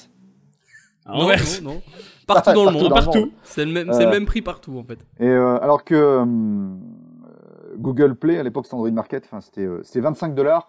Non, 1.07 1.27
non, 1.27 1.35
non. 1.63 1.83
Partout 2.27 2.53
dans 2.53 2.65
le 2.67 2.71
monde. 2.73 2.91
Partout. 2.91 3.33
C'est 3.43 3.65
le, 3.65 3.73
même, 3.73 3.93
c'est 3.93 4.03
le 4.05 4.07
Euh. 4.09 4.11
même 4.11 4.27
prix 4.27 4.43
partout 4.43 4.79
en 4.79 4.85
fait. 4.85 4.99
Et 5.19 5.27
euh, 5.27 5.59
alors 5.61 5.83
que 5.85 5.95
euh, 5.95 6.25
euh, 6.25 7.77
Google 7.77 8.15
Play, 8.15 8.39
à 8.39 8.43
l'époque 8.43 8.67
c'était 8.67 8.75
Android 8.75 8.91
Market, 8.93 9.25
enfin, 9.25 9.41
c'était 9.41 9.65
euh, 9.65 9.81
c'était 9.83 10.01
25 10.01 10.35
dollars 10.35 10.67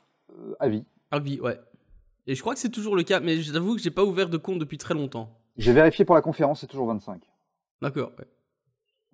à 0.59 0.67
vie. 0.69 0.85
Ah 1.11 1.19
oui, 1.23 1.39
ouais. 1.43 1.59
Et 2.25 2.33
je 2.35 2.41
crois 2.41 2.53
que 2.53 2.59
c'est 2.59 2.69
toujours 2.71 2.95
le 2.95 3.03
cas, 3.03 3.19
mais 3.19 3.37
j'avoue 3.41 3.75
que 3.75 3.81
j'ai 3.81 3.91
pas 3.91 4.03
ouvert 4.03 4.29
de 4.29 4.37
compte 4.37 4.57
depuis 4.57 4.77
très 4.77 4.93
longtemps. 4.95 5.29
J'ai 5.57 5.73
vérifié 5.73 6.05
pour 6.05 6.15
la 6.15 6.21
conférence, 6.21 6.61
c'est 6.61 6.67
toujours 6.67 6.87
25. 6.87 7.21
D'accord, 7.81 8.11
ouais. 8.17 8.25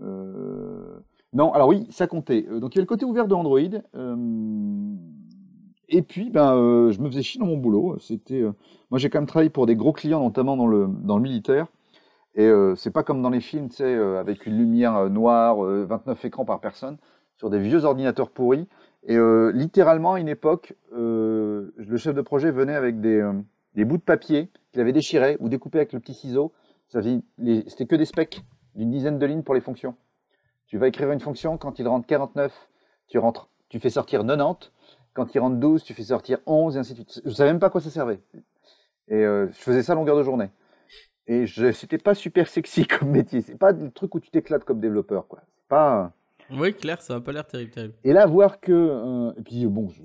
Euh, 0.02 0.59
Non, 1.34 1.52
alors 1.54 1.68
oui, 1.70 1.88
ça 1.92 2.08
comptait. 2.08 2.46
Euh, 2.50 2.60
Donc 2.60 2.76
il 2.76 2.78
y 2.78 2.82
a 2.82 2.82
le 2.82 2.88
côté 2.88 3.06
ouvert 3.06 3.28
de 3.28 3.36
Android. 3.36 3.60
euh, 3.96 4.96
Et 5.88 6.02
puis, 6.02 6.30
ben, 6.30 6.56
euh, 6.56 6.92
je 6.92 7.00
me 7.02 7.08
faisais 7.10 7.22
chier 7.22 7.40
dans 7.40 7.46
mon 7.48 7.58
boulot. 7.58 7.98
C'était, 8.00 8.42
moi, 8.92 9.00
j'ai 9.00 9.10
quand 9.10 9.20
même 9.20 9.28
travaillé 9.28 9.50
pour 9.50 9.66
des 9.66 9.76
gros 9.76 9.94
clients, 9.94 10.22
notamment 10.22 10.58
dans 10.58 10.68
le 10.68 11.22
militaire. 11.22 11.68
Et 12.36 12.50
c'est 12.76 12.92
pas 12.92 13.04
comme 13.04 13.22
dans 13.22 13.30
les 13.32 13.42
films, 13.42 13.70
tu 13.70 13.78
sais, 13.78 13.96
avec 13.96 14.46
une 14.46 14.58
lumière 14.58 15.10
noire, 15.10 15.64
euh, 15.66 15.86
29 15.86 16.24
écrans 16.26 16.46
par 16.46 16.60
personne, 16.62 16.98
sur 17.38 17.50
des 17.50 17.60
vieux 17.60 17.84
ordinateurs 17.86 18.30
pourris. 18.30 18.68
Et 19.04 19.18
littéralement, 19.54 20.14
à 20.14 20.20
une 20.20 20.28
époque, 20.28 20.76
le 20.92 21.98
chef 21.98 22.14
de 22.16 22.22
projet 22.22 22.52
venait 22.52 22.76
avec 22.76 23.02
des, 23.02 23.24
bouts 23.86 23.98
de 23.98 24.02
papier 24.04 24.50
qu'il 24.72 24.82
avait 24.82 24.94
déchirés 24.94 25.38
ou 25.40 25.50
découpés 25.50 25.80
avec 25.80 25.94
le 25.94 26.00
petit 26.00 26.14
ciseau. 26.14 26.54
C'était 26.88 27.86
que 27.88 27.96
des 27.96 28.06
specs 28.06 28.44
d'une 28.76 28.92
dizaine 28.92 29.18
de 29.20 29.26
lignes 29.26 29.44
pour 29.44 29.56
les 29.56 29.62
fonctions. 29.62 29.96
Tu 30.70 30.78
vas 30.78 30.88
écrire 30.88 31.12
une 31.12 31.20
fonction, 31.20 31.58
quand 31.58 31.80
il 31.80 31.88
rentre 31.88 32.06
49, 32.08 32.54
tu, 33.08 33.18
rentres, 33.18 33.50
tu 33.70 33.80
fais 33.80 33.90
sortir 33.90 34.22
90. 34.26 34.72
Quand 35.14 35.34
il 35.36 35.40
rentre 35.40 35.58
12, 35.58 35.84
tu 35.84 35.94
fais 35.94 36.04
sortir 36.04 36.38
11, 36.46 36.76
et 36.78 36.80
ainsi 36.80 36.92
de 36.94 36.98
suite. 36.98 37.22
Je 37.26 37.32
savais 37.32 37.50
même 37.52 37.60
pas 37.60 37.68
à 37.68 37.70
quoi 37.72 37.82
ça 37.82 37.90
servait. 37.90 38.20
Et 39.08 39.16
euh, 39.16 39.48
je 39.48 39.58
faisais 39.58 39.82
ça 39.84 39.94
à 39.94 39.96
longueur 39.96 40.16
de 40.16 40.24
journée. 40.24 40.50
Et 41.28 41.46
je, 41.48 41.72
c'était 41.72 41.98
pas 41.98 42.14
super 42.14 42.48
sexy 42.48 42.86
comme 42.88 43.10
métier. 43.10 43.42
C'est 43.42 43.58
pas 43.58 43.72
le 43.72 43.90
truc 43.92 44.14
où 44.16 44.20
tu 44.20 44.30
t'éclates 44.30 44.64
comme 44.64 44.80
développeur, 44.80 45.28
quoi. 45.28 45.40
C'est 45.56 45.68
pas. 45.68 46.12
Oui, 46.52 46.74
clair, 46.74 47.02
ça 47.02 47.16
a 47.16 47.20
pas 47.20 47.32
l'air 47.32 47.46
terrible, 47.46 47.72
terrible. 47.72 47.94
Et 48.04 48.14
là, 48.14 48.26
voir 48.28 48.60
que. 48.60 48.72
euh, 48.72 49.34
et 49.38 49.42
puis, 49.42 49.66
euh, 49.66 49.70
bon, 49.70 49.90
je- 49.90 50.02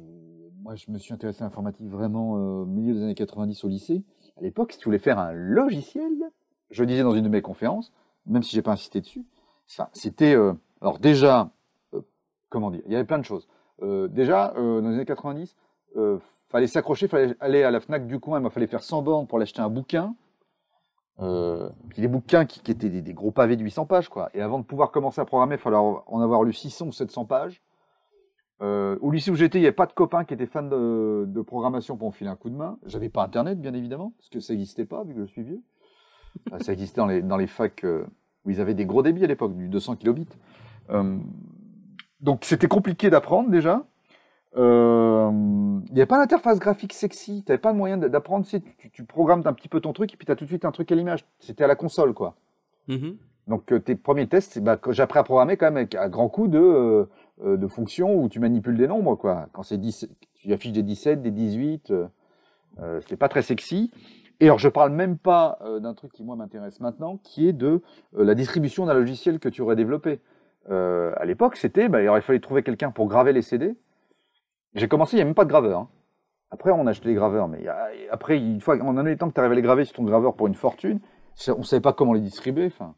moi, 0.63 0.75
je 0.77 0.91
me 0.91 0.97
suis 0.99 1.13
intéressé 1.13 1.43
à 1.43 1.45
l'informatique 1.45 1.87
vraiment 1.87 2.37
euh, 2.39 2.63
au 2.63 2.67
milieu 2.67 2.95
des 2.95 3.03
années 3.03 3.15
90 3.15 3.63
au 3.65 3.69
lycée. 3.69 4.03
À 4.39 4.41
l'époque, 4.41 4.73
si 4.73 4.79
tu 4.79 4.87
voulais 4.87 4.99
faire 4.99 5.19
un 5.19 5.33
logiciel, 5.33 6.11
je 6.71 6.83
le 6.83 6.87
disais 6.87 7.03
dans 7.03 7.15
une 7.15 7.25
de 7.25 7.29
mes 7.29 7.43
conférences, 7.43 7.93
même 8.27 8.43
si 8.43 8.57
j'ai 8.57 8.63
pas 8.63 8.73
insisté 8.73 9.03
dessus, 9.03 9.25
c'était. 9.67 10.35
euh, 10.35 10.53
alors, 10.85 10.99
déjà, 10.99 11.51
euh, 11.95 12.03
comment 12.51 12.71
dire 12.71 12.83
Il 12.85 12.93
y 12.93 12.95
avait 12.95 13.07
plein 13.07 13.19
de 13.19 13.25
choses. 13.25 13.49
Euh, 13.83 14.07
déjà, 14.07 14.53
dans 14.55 14.81
les 14.81 14.97
années 14.97 15.05
90, 15.07 15.57
euh, 15.97 16.19
fallait 16.51 16.67
s'accrocher, 16.67 17.09
fallait 17.09 17.35
aller 17.41 17.63
à 17.63 17.71
la 17.71 17.81
Fnac 17.81 18.07
du 18.07 18.21
coin, 18.21 18.43
il 18.43 18.51
fallait 18.51 18.67
faire 18.67 18.83
100 18.83 19.01
bornes 19.01 19.27
pour 19.27 19.39
aller 19.39 19.45
acheter 19.45 19.63
un 19.63 19.71
bouquin. 19.71 20.15
Les 21.19 22.09
bouquins 22.09 22.45
qui, 22.45 22.61
étaient 22.71 22.91
des, 22.91 23.01
des 23.01 23.15
gros 23.15 23.31
pavés 23.31 23.57
de 23.57 23.63
800 23.63 23.87
pages, 23.87 24.11
quoi. 24.11 24.29
Et 24.35 24.43
avant 24.43 24.59
de 24.59 24.65
pouvoir 24.65 24.91
commencer 24.91 25.23
à 25.23 25.25
programmer, 25.25 25.55
il 25.55 25.61
fallait 25.61 25.77
en 25.77 26.21
avoir 26.21 26.43
lu 26.43 26.53
600 26.53 26.89
ou 26.89 26.93
700 26.93 27.25
pages. 27.25 27.63
Au 28.61 29.11
lycée 29.11 29.31
où 29.31 29.37
j'étais, 29.37 29.59
il 29.59 29.63
n'y 29.63 29.67
avait 29.67 29.75
pas 29.75 29.87
de 29.87 29.93
copains 29.93 30.25
qui 30.25 30.35
étaient 30.35 30.47
fans 30.47 30.63
de, 30.63 31.43
programmation 31.47 31.97
pour 31.97 32.09
me 32.09 32.13
filer 32.13 32.31
un 32.31 32.37
coup 32.37 32.51
de 32.51 32.57
main. 32.57 32.79
J'avais 32.85 33.09
pas 33.09 33.23
Internet, 33.23 33.61
bien 33.61 33.73
évidemment, 33.75 34.13
parce 34.19 34.29
que 34.29 34.41
ça 34.41 34.53
n'existait 34.53 34.85
pas, 34.85 35.03
vu 35.05 35.15
que 35.15 35.21
je 35.21 35.31
suis 35.31 35.43
vieux. 35.43 35.63
Ça 36.61 36.73
existait 36.73 37.01
dans 37.01 37.07
les, 37.07 37.23
dans 37.23 37.37
les 37.37 37.47
facs 37.47 37.87
où 38.45 38.51
ils 38.51 38.61
avaient 38.61 38.75
des 38.75 38.87
gros 38.87 39.03
débits 39.03 39.25
à 39.25 39.27
l'époque, 39.27 39.57
du 39.57 39.69
200 39.69 39.97
kilobits. 39.97 40.29
Euh, 40.91 41.19
donc 42.21 42.45
c'était 42.45 42.69
compliqué 42.69 43.11
d'apprendre 43.11 43.51
déjà. 43.51 43.85
Euh, 44.57 45.31
Il 45.89 45.95
n'y 45.95 46.01
avait 46.01 46.07
pas 46.07 46.19
d'interface 46.19 46.59
graphique 46.59 46.93
sexy, 46.93 47.43
tu 47.45 47.51
n'avais 47.51 47.61
pas 47.61 47.73
le 47.73 47.79
moyen 47.79 47.97
d'apprendre. 47.97 48.45
Tu, 48.45 48.53
sais, 48.53 48.63
tu, 48.79 48.91
tu 48.91 49.05
programmes 49.05 49.43
un 49.45 49.53
petit 49.53 49.69
peu 49.69 49.81
ton 49.81 49.93
truc 49.93 50.13
et 50.13 50.17
puis 50.17 50.27
tu 50.27 50.33
as 50.33 50.37
tout 50.37 50.45
de 50.45 50.51
suite 50.51 50.65
un 50.65 50.73
truc 50.73 50.91
à 50.93 50.95
l'image. 50.95 51.25
C'était 51.41 51.65
à 51.65 51.67
la 51.67 51.77
console, 51.77 52.15
quoi. 52.15 52.37
Mhm. 52.89 53.17
Donc 53.47 53.73
euh, 53.73 53.79
tes 53.79 53.95
premiers 53.95 54.27
tests, 54.27 54.59
bah, 54.59 54.79
j'ai 54.91 55.03
appris 55.03 55.19
à 55.19 55.23
programmer 55.23 55.57
quand 55.57 55.67
même 55.67 55.77
avec 55.77 55.95
un 55.95 56.09
grand 56.09 56.29
coup 56.29 56.49
de, 56.49 56.59
euh, 56.59 57.05
euh, 57.45 57.57
de 57.57 57.67
fonctions 57.67 58.15
où 58.15 58.29
tu 58.29 58.41
manipules 58.41 58.77
des 58.77 58.87
nombres. 58.87 59.17
Quoi. 59.17 59.49
Quand 59.53 59.63
c'est 59.63 59.79
10, 59.79 60.09
tu 60.35 60.53
affiches 60.53 60.73
des 60.73 60.83
17, 60.83 61.21
des 61.23 61.31
18, 61.31 61.91
euh, 61.91 62.07
euh, 62.81 63.01
c'était 63.03 63.17
pas 63.17 63.29
très 63.29 63.43
sexy. 63.43 63.91
Et 64.41 64.47
alors 64.47 64.59
je 64.59 64.69
parle 64.69 64.91
même 64.91 65.17
pas 65.19 65.59
euh, 65.63 65.81
d'un 65.81 65.95
truc 65.95 66.13
qui 66.13 66.25
moi 66.25 66.37
m'intéresse 66.37 66.81
maintenant, 66.81 67.19
qui 67.19 67.49
est 67.49 67.53
de 67.53 67.83
euh, 68.17 68.25
la 68.25 68.35
distribution 68.35 68.87
d'un 68.87 68.95
logiciel 68.95 69.39
que 69.39 69.49
tu 69.49 69.63
aurais 69.63 69.77
développé. 69.77 70.21
Euh, 70.71 71.13
à 71.17 71.25
l'époque, 71.25 71.57
c'était, 71.57 71.89
bah, 71.89 72.03
il 72.03 72.09
aurait 72.09 72.23
fallu 72.23 72.41
trouver 72.41 72.63
quelqu'un 72.63 72.91
pour 72.91 73.07
graver 73.07 73.33
les 73.33 73.43
CD. 73.43 73.77
J'ai 74.75 74.89
commencé, 74.89 75.17
il 75.17 75.19
n'y 75.19 75.23
a 75.23 75.27
même 75.27 75.35
pas 75.35 75.45
de 75.45 75.51
graveur. 75.51 75.81
hein. 75.81 75.89
Après, 76.51 76.71
on 76.71 76.87
a 76.87 76.91
acheté 76.91 77.09
les 77.09 77.15
graveurs, 77.15 77.49
mais 77.49 77.67
après, 78.11 78.39
une 78.39 78.61
fois, 78.61 78.81
en 78.81 78.97
un 78.97 79.17
temps 79.17 79.29
que 79.29 79.35
tu 79.35 79.41
arrives 79.41 79.53
à 79.53 79.57
les 79.57 79.63
graver 79.63 79.85
sur 79.85 79.97
ton 79.97 80.05
graveur 80.05 80.35
pour 80.35 80.47
une 80.47 80.55
fortune, 80.55 81.01
on 81.49 81.59
ne 81.59 81.63
savait 81.65 81.81
pas 81.81 81.93
comment 81.93 82.13
les 82.13 82.21
distribuer. 82.21 82.67
Enfin, 82.67 82.95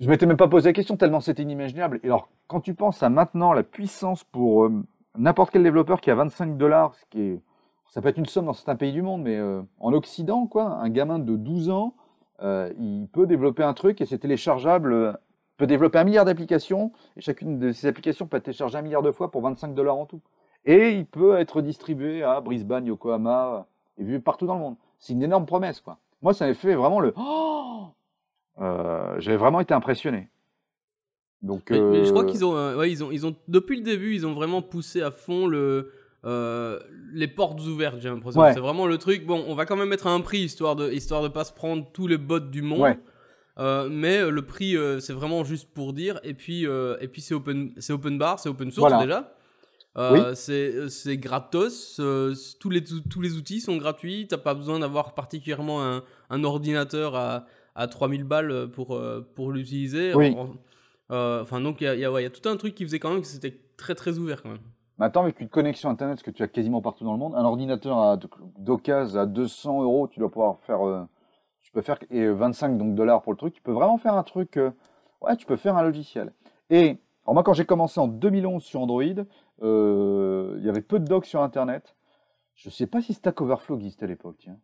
je 0.00 0.08
m'étais 0.08 0.26
même 0.26 0.36
pas 0.36 0.48
posé 0.48 0.70
la 0.70 0.72
question 0.72 0.96
tellement 0.96 1.20
c'était 1.20 1.42
inimaginable. 1.42 2.00
Et 2.02 2.06
alors, 2.06 2.28
quand 2.46 2.60
tu 2.60 2.74
penses 2.74 3.02
à 3.02 3.08
maintenant 3.08 3.52
la 3.52 3.62
puissance 3.62 4.24
pour 4.24 4.64
euh, 4.64 4.82
n'importe 5.16 5.52
quel 5.52 5.62
développeur 5.62 6.00
qui 6.00 6.10
a 6.10 6.14
25 6.14 6.56
dollars, 6.56 6.94
ce 6.94 7.04
qui 7.10 7.20
est, 7.20 7.42
ça 7.90 8.00
peut 8.00 8.08
être 8.08 8.18
une 8.18 8.26
somme 8.26 8.46
dans 8.46 8.52
certains 8.52 8.76
pays 8.76 8.92
du 8.92 9.02
monde, 9.02 9.22
mais 9.22 9.36
euh, 9.36 9.62
en 9.80 9.92
Occident, 9.92 10.46
quoi, 10.46 10.78
un 10.80 10.88
gamin 10.88 11.18
de 11.18 11.36
12 11.36 11.70
ans, 11.70 11.94
euh, 12.40 12.72
il 12.78 13.08
peut 13.12 13.26
développer 13.26 13.64
un 13.64 13.74
truc 13.74 14.00
et 14.00 14.06
c'est 14.06 14.18
téléchargeable, 14.18 14.92
euh, 14.92 15.12
peut 15.56 15.66
développer 15.66 15.98
un 15.98 16.04
milliard 16.04 16.24
d'applications 16.24 16.92
et 17.16 17.20
chacune 17.20 17.58
de 17.58 17.72
ces 17.72 17.88
applications 17.88 18.26
peut 18.26 18.36
être 18.36 18.44
téléchargée 18.44 18.78
un 18.78 18.82
milliard 18.82 19.02
de 19.02 19.10
fois 19.10 19.30
pour 19.32 19.42
25 19.42 19.74
dollars 19.74 19.96
en 19.96 20.06
tout. 20.06 20.20
Et 20.64 20.92
il 20.92 21.04
peut 21.04 21.36
être 21.36 21.62
distribué 21.62 22.22
à 22.22 22.40
Brisbane, 22.40 22.86
Yokohama 22.86 23.66
et 23.98 24.04
vu 24.04 24.20
partout 24.20 24.46
dans 24.46 24.54
le 24.54 24.60
monde. 24.60 24.76
C'est 25.00 25.12
une 25.12 25.22
énorme 25.22 25.46
promesse, 25.46 25.80
quoi. 25.80 25.98
Moi, 26.22 26.32
ça 26.32 26.46
m'a 26.46 26.54
fait 26.54 26.74
vraiment 26.74 27.00
le. 27.00 27.12
Oh 27.16 27.88
J'avais 29.18 29.38
vraiment 29.38 29.60
été 29.60 29.74
impressionné. 29.74 30.28
Donc, 31.42 31.70
Mais, 31.70 31.80
mais 31.80 32.04
je 32.04 32.10
crois 32.10 32.26
qu'ils 32.26 32.44
ont, 32.44 32.52
ouais, 32.76 32.90
ils 32.90 33.02
ont, 33.02 33.10
ils 33.10 33.26
ont, 33.26 33.34
depuis 33.48 33.78
le 33.78 33.82
début, 33.82 34.14
ils 34.14 34.26
ont 34.26 34.34
vraiment 34.34 34.60
poussé 34.60 35.00
à 35.00 35.10
fond 35.10 35.46
le, 35.46 35.90
euh, 36.24 36.78
les 37.12 37.28
portes 37.28 37.60
ouvertes. 37.60 37.96
J'ai 38.00 38.08
l'impression. 38.08 38.40
Ouais. 38.40 38.52
C'est 38.54 38.60
vraiment 38.60 38.86
le 38.86 38.98
truc. 38.98 39.26
Bon, 39.26 39.44
on 39.48 39.54
va 39.54 39.66
quand 39.66 39.76
même 39.76 39.88
mettre 39.88 40.06
un 40.06 40.20
prix 40.20 40.40
histoire 40.40 40.76
de, 40.76 40.90
histoire 40.90 41.22
de 41.22 41.28
pas 41.28 41.44
se 41.44 41.52
prendre 41.52 41.86
tous 41.92 42.06
les 42.06 42.18
bots 42.18 42.40
du 42.40 42.62
monde. 42.62 42.80
Ouais. 42.80 42.98
Euh, 43.58 43.88
mais 43.90 44.18
euh, 44.18 44.30
le 44.30 44.42
prix, 44.42 44.76
euh, 44.76 45.00
c'est 45.00 45.12
vraiment 45.12 45.44
juste 45.44 45.68
pour 45.72 45.92
dire. 45.92 46.20
Et 46.22 46.34
puis, 46.34 46.64
et 46.64 47.08
puis 47.08 47.20
c'est 47.20 47.34
open, 47.34 47.72
c'est 47.78 47.92
open 47.92 48.18
bar, 48.18 48.38
c'est 48.38 48.48
open 48.48 48.70
source 48.70 48.90
Voilà. 48.90 49.04
déjà. 49.04 49.34
Euh, 49.98 50.34
c'est, 50.36 50.88
c'est 50.88 51.16
gratos. 51.16 51.96
tous, 52.60 52.70
les, 52.70 52.84
tous 52.84 53.20
les 53.20 53.36
outils 53.36 53.60
sont 53.60 53.76
gratuits. 53.76 54.26
T'as 54.28 54.38
pas 54.38 54.54
besoin 54.54 54.78
d'avoir 54.78 55.14
particulièrement 55.14 55.84
un, 55.84 56.04
un 56.30 56.44
ordinateur 56.44 57.16
à, 57.16 57.46
à 57.74 57.86
3000 57.88 58.24
balles 58.24 58.68
pour, 58.72 59.00
pour 59.34 59.52
l'utiliser. 59.52 60.14
Oui. 60.14 60.34
En- 60.36 60.54
Enfin, 61.12 61.60
donc 61.60 61.80
il 61.80 61.84
y 61.84 61.88
a, 61.88 61.96
y, 61.96 62.04
a, 62.04 62.12
ouais, 62.12 62.20
il 62.20 62.24
y 62.24 62.28
a 62.28 62.30
tout 62.30 62.48
un 62.48 62.56
truc 62.56 62.76
qui 62.76 62.84
faisait 62.84 63.00
quand 63.00 63.10
même 63.10 63.20
que 63.20 63.26
c'était 63.26 63.58
très 63.76 63.96
très 63.96 64.16
ouvert 64.16 64.42
quand 64.44 64.50
même. 64.50 64.60
Maintenant, 65.00 65.22
avec 65.22 65.40
une 65.40 65.48
connexion 65.48 65.88
Internet, 65.88 66.18
ce 66.18 66.24
que 66.24 66.30
tu 66.30 66.42
as 66.42 66.46
quasiment 66.48 66.82
partout 66.82 67.04
dans 67.04 67.12
le 67.12 67.18
monde, 67.18 67.34
un 67.34 67.42
ordinateur 67.46 67.96
à- 67.98 68.18
d'occasion 68.58 69.18
à 69.18 69.24
200 69.24 69.82
euros, 69.82 70.08
tu 70.08 70.20
dois 70.20 70.30
pouvoir 70.30 70.58
faire, 70.60 70.86
euh, 70.86 71.08
tu 71.62 71.72
peux 71.72 71.80
faire 71.80 71.98
et 72.10 72.28
25 72.28 72.76
donc 72.76 72.94
dollars 72.94 73.22
pour 73.22 73.32
le 73.32 73.38
truc, 73.38 73.54
tu 73.54 73.62
peux 73.62 73.72
vraiment 73.72 73.96
faire 73.96 74.12
un 74.12 74.22
truc, 74.22 74.58
euh, 74.58 74.70
ouais, 75.22 75.38
tu 75.38 75.46
peux 75.46 75.56
faire 75.56 75.74
un 75.78 75.82
logiciel. 75.82 76.34
Et 76.68 76.98
alors 77.24 77.32
moi, 77.32 77.42
quand 77.42 77.54
j'ai 77.54 77.64
commencé 77.64 77.98
en 77.98 78.08
2011 78.08 78.62
sur 78.62 78.82
Android, 78.82 79.02
euh, 79.62 80.56
il 80.58 80.66
y 80.66 80.68
avait 80.68 80.82
peu 80.82 80.98
de 80.98 81.06
docs 81.06 81.24
sur 81.24 81.40
Internet. 81.40 81.96
Je 82.54 82.68
sais 82.68 82.86
pas 82.86 83.00
si 83.00 83.14
Stack 83.14 83.40
Overflow 83.40 83.76
existait 83.76 84.04
à 84.04 84.08
l'époque, 84.08 84.36
tiens. 84.38 84.58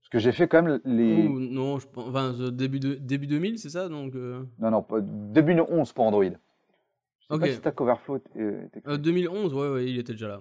Parce 0.00 0.08
que 0.08 0.18
j'ai 0.18 0.32
fait 0.32 0.48
quand 0.48 0.62
même 0.62 0.80
les, 0.86 1.28
non, 1.28 1.78
je 1.78 1.86
enfin, 1.94 2.32
début, 2.50 2.80
de, 2.80 2.94
début 2.94 3.26
2000, 3.26 3.58
c'est 3.58 3.68
ça 3.68 3.90
donc 3.90 4.14
non 4.14 4.70
non, 4.70 4.82
pas- 4.82 5.02
début 5.02 5.54
de 5.54 5.60
11 5.60 5.92
pour 5.92 6.06
Android. 6.06 6.24
Je 7.30 7.34
sais 7.34 7.36
Ok. 7.36 7.40
pas 7.40 7.46
si 7.48 7.54
Stack 7.56 7.80
Overflow 7.80 8.16
était, 8.16 8.40
euh, 8.86 8.96
2011, 8.96 9.52
ouais, 9.54 9.68
ouais, 9.70 9.86
il 9.86 9.98
était 9.98 10.12
déjà 10.12 10.28
là. 10.28 10.40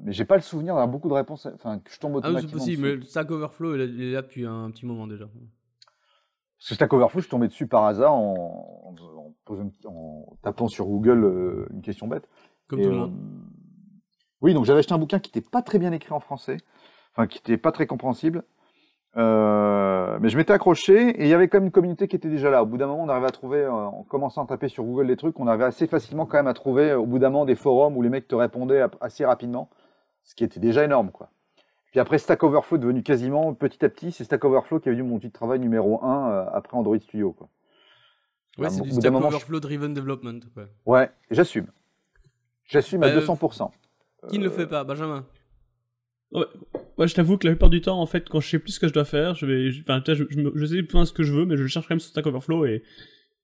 mais 0.00 0.12
j'ai 0.12 0.24
pas 0.24 0.36
le 0.36 0.42
souvenir 0.42 0.74
d'avoir 0.74 0.88
beaucoup 0.88 1.08
de 1.08 1.14
réponses, 1.14 1.46
enfin 1.54 1.78
que 1.78 1.90
je 1.90 1.98
tombe 1.98 2.12
Ah, 2.12 2.16
oui, 2.16 2.22
c'est 2.22 2.28
automatiquement. 2.28 2.58
possible, 2.58 2.82
dessus. 2.82 2.98
mais 3.00 3.06
Stack 3.06 3.30
Overflow, 3.30 3.74
il 3.76 3.80
est- 3.80 3.84
il 3.88 4.02
est 4.02 4.12
là 4.12 4.22
depuis 4.22 4.44
un 4.44 4.70
petit 4.70 4.84
moment 4.84 5.06
déjà. 5.06 5.24
Parce 5.26 6.68
que 6.70 6.74
Stack 6.74 6.92
Overflow, 6.92 7.20
je 7.20 7.24
suis 7.26 7.30
tombé 7.30 7.48
dessus 7.48 7.66
par 7.66 7.84
hasard 7.84 8.12
en, 8.14 8.94
en- 8.98 9.18
en 9.18 9.34
posant- 9.44 9.70
en 9.86 10.36
tapant 10.42 10.68
sur 10.68 10.86
Google 10.86 11.24
euh, 11.24 11.66
une 11.72 11.82
question 11.82 12.06
bête. 12.08 12.28
Comme 12.66 12.80
Et, 12.80 12.82
tout 12.82 12.90
le 12.90 12.96
euh, 12.96 12.98
monde. 13.00 13.14
Oui, 14.42 14.52
donc 14.54 14.64
j'avais 14.66 14.80
acheté 14.80 14.92
un 14.92 14.98
bouquin 14.98 15.18
qui 15.20 15.30
n'était 15.34 15.48
pas 15.48 15.62
très 15.62 15.78
bien 15.78 15.92
écrit 15.92 16.12
en 16.12 16.20
français, 16.20 16.58
enfin 17.12 17.26
qui 17.26 17.38
n'était 17.38 17.56
pas 17.56 17.72
très 17.72 17.86
compréhensible. 17.86 18.42
Euh, 19.16 20.18
mais 20.20 20.28
je 20.28 20.36
m'étais 20.36 20.52
accroché 20.52 21.10
et 21.10 21.22
il 21.22 21.28
y 21.28 21.34
avait 21.34 21.48
quand 21.48 21.58
même 21.58 21.66
une 21.66 21.70
communauté 21.70 22.08
qui 22.08 22.16
était 22.16 22.28
déjà 22.28 22.50
là. 22.50 22.62
Au 22.62 22.66
bout 22.66 22.76
d'un 22.78 22.86
moment, 22.88 23.04
on 23.04 23.08
arrivait 23.08 23.28
à 23.28 23.30
trouver, 23.30 23.58
euh, 23.58 23.70
en 23.72 24.02
commençant 24.02 24.42
à 24.44 24.46
taper 24.46 24.68
sur 24.68 24.82
Google 24.84 25.06
des 25.06 25.16
trucs, 25.16 25.38
on 25.38 25.46
avait 25.46 25.64
assez 25.64 25.86
facilement 25.86 26.26
quand 26.26 26.36
même 26.38 26.46
à 26.48 26.54
trouver, 26.54 26.90
euh, 26.90 26.98
au 26.98 27.06
bout 27.06 27.18
d'un 27.20 27.30
moment, 27.30 27.44
des 27.44 27.54
forums 27.54 27.96
où 27.96 28.02
les 28.02 28.08
mecs 28.08 28.26
te 28.26 28.34
répondaient 28.34 28.82
assez 29.00 29.24
rapidement, 29.24 29.70
ce 30.24 30.34
qui 30.34 30.42
était 30.44 30.60
déjà 30.60 30.84
énorme, 30.84 31.10
quoi. 31.12 31.30
Puis 31.92 32.00
après, 32.00 32.18
Stack 32.18 32.42
Overflow 32.42 32.76
est 32.76 32.80
devenu 32.80 33.02
quasiment 33.04 33.54
petit 33.54 33.84
à 33.84 33.88
petit, 33.88 34.10
c'est 34.10 34.24
Stack 34.24 34.44
Overflow 34.44 34.80
qui 34.80 34.88
est 34.88 34.92
devenu 34.92 35.08
mon 35.08 35.16
outil 35.16 35.28
de 35.28 35.32
travail 35.32 35.60
numéro 35.60 36.02
un 36.04 36.30
euh, 36.32 36.46
après 36.52 36.76
Android 36.76 36.98
Studio, 36.98 37.32
quoi. 37.32 37.48
Ouais, 38.58 38.66
à 38.66 38.70
c'est 38.70 38.82
du 38.82 38.90
Stack 38.90 39.12
moment, 39.12 39.30
je- 39.30 39.36
Overflow 39.36 39.60
Driven 39.60 39.94
Development. 39.94 40.40
Ouais. 40.56 40.66
Ouais, 40.86 41.10
j'assume. 41.30 41.66
J'assume 42.64 43.02
à 43.04 43.06
Euh, 43.08 43.20
200%. 43.20 43.70
Qui 44.28 44.38
ne 44.40 44.44
le 44.44 44.50
fait 44.50 44.66
pas, 44.66 44.82
Benjamin? 44.82 45.24
Moi, 46.32 47.06
je 47.06 47.14
t'avoue 47.14 47.38
que 47.38 47.46
la 47.46 47.52
plupart 47.52 47.70
du 47.70 47.80
temps, 47.80 48.00
en 48.00 48.06
fait, 48.06 48.28
quand 48.28 48.40
je 48.40 48.48
sais 48.48 48.58
plus 48.58 48.72
ce 48.72 48.80
que 48.80 48.88
je 48.88 48.92
dois 48.92 49.04
faire, 49.04 49.34
je 49.34 49.46
vais, 49.46 49.70
enfin, 49.80 50.02
sais 50.04 50.14
plus 50.14 51.06
ce 51.06 51.12
que 51.12 51.22
je 51.22 51.32
veux, 51.32 51.44
mais 51.44 51.56
je 51.56 51.66
cherche 51.66 51.86
quand 51.86 51.94
même 51.94 52.00
sur 52.00 52.10
Stack 52.10 52.26
Overflow 52.26 52.66
et 52.66 52.82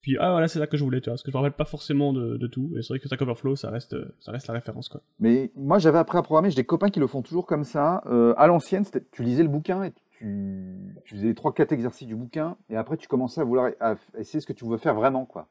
puis 0.01 0.17
ah 0.19 0.31
voilà, 0.31 0.49
c'est 0.49 0.59
ça 0.59 0.67
que 0.67 0.79
je 0.79 0.85
voulais, 0.85 1.01
tu 1.01 1.11
vois, 1.11 1.15
parce 1.15 1.23
que 1.23 1.31
je 1.31 1.37
me 1.37 1.43
rappelle 1.43 1.57
pas 1.57 1.67
forcément 1.67 2.13
de, 2.13 2.47
tout. 2.47 2.73
Et 2.77 2.83
c'est 2.83 2.89
vrai 2.89 3.01
que 3.01 3.07
Stack 3.07 3.21
Overflow, 3.21 3.57
ça 3.57 3.71
reste, 3.71 3.97
ça 4.19 4.33
reste 4.33 4.47
la 4.47 4.55
référence, 4.55 4.89
quoi. 4.89 5.03
Mais 5.19 5.53
moi, 5.57 5.79
j'avais 5.79 5.99
appris 5.99 6.17
à 6.17 6.23
programmer. 6.23 6.51
J'ai 6.51 6.57
des 6.57 6.65
copains 6.65 6.89
qui 6.89 7.01
le 7.01 7.07
font 7.07 7.21
toujours 7.23 7.47
comme 7.47 7.65
ça. 7.65 8.03
Euh, 8.07 8.33
à 8.39 8.47
l'ancienne, 8.47 8.85
tu 9.13 9.23
lisais 9.23 9.43
le 9.43 9.51
bouquin 9.51 9.85
et 9.85 9.93
tu, 10.13 10.95
faisais 11.05 11.35
trois, 11.35 11.53
quatre 11.53 11.73
exercices 11.73 12.09
du 12.09 12.17
bouquin. 12.17 12.57
Et 12.71 12.77
après, 12.77 12.97
tu 12.97 13.09
commençais 13.09 13.43
à 13.43 13.45
vouloir 13.45 13.71
essayer 14.17 14.41
ce 14.41 14.47
que 14.47 14.55
tu 14.55 14.65
veux 14.65 14.79
faire 14.79 14.95
vraiment. 14.95 15.27
quoi. 15.27 15.49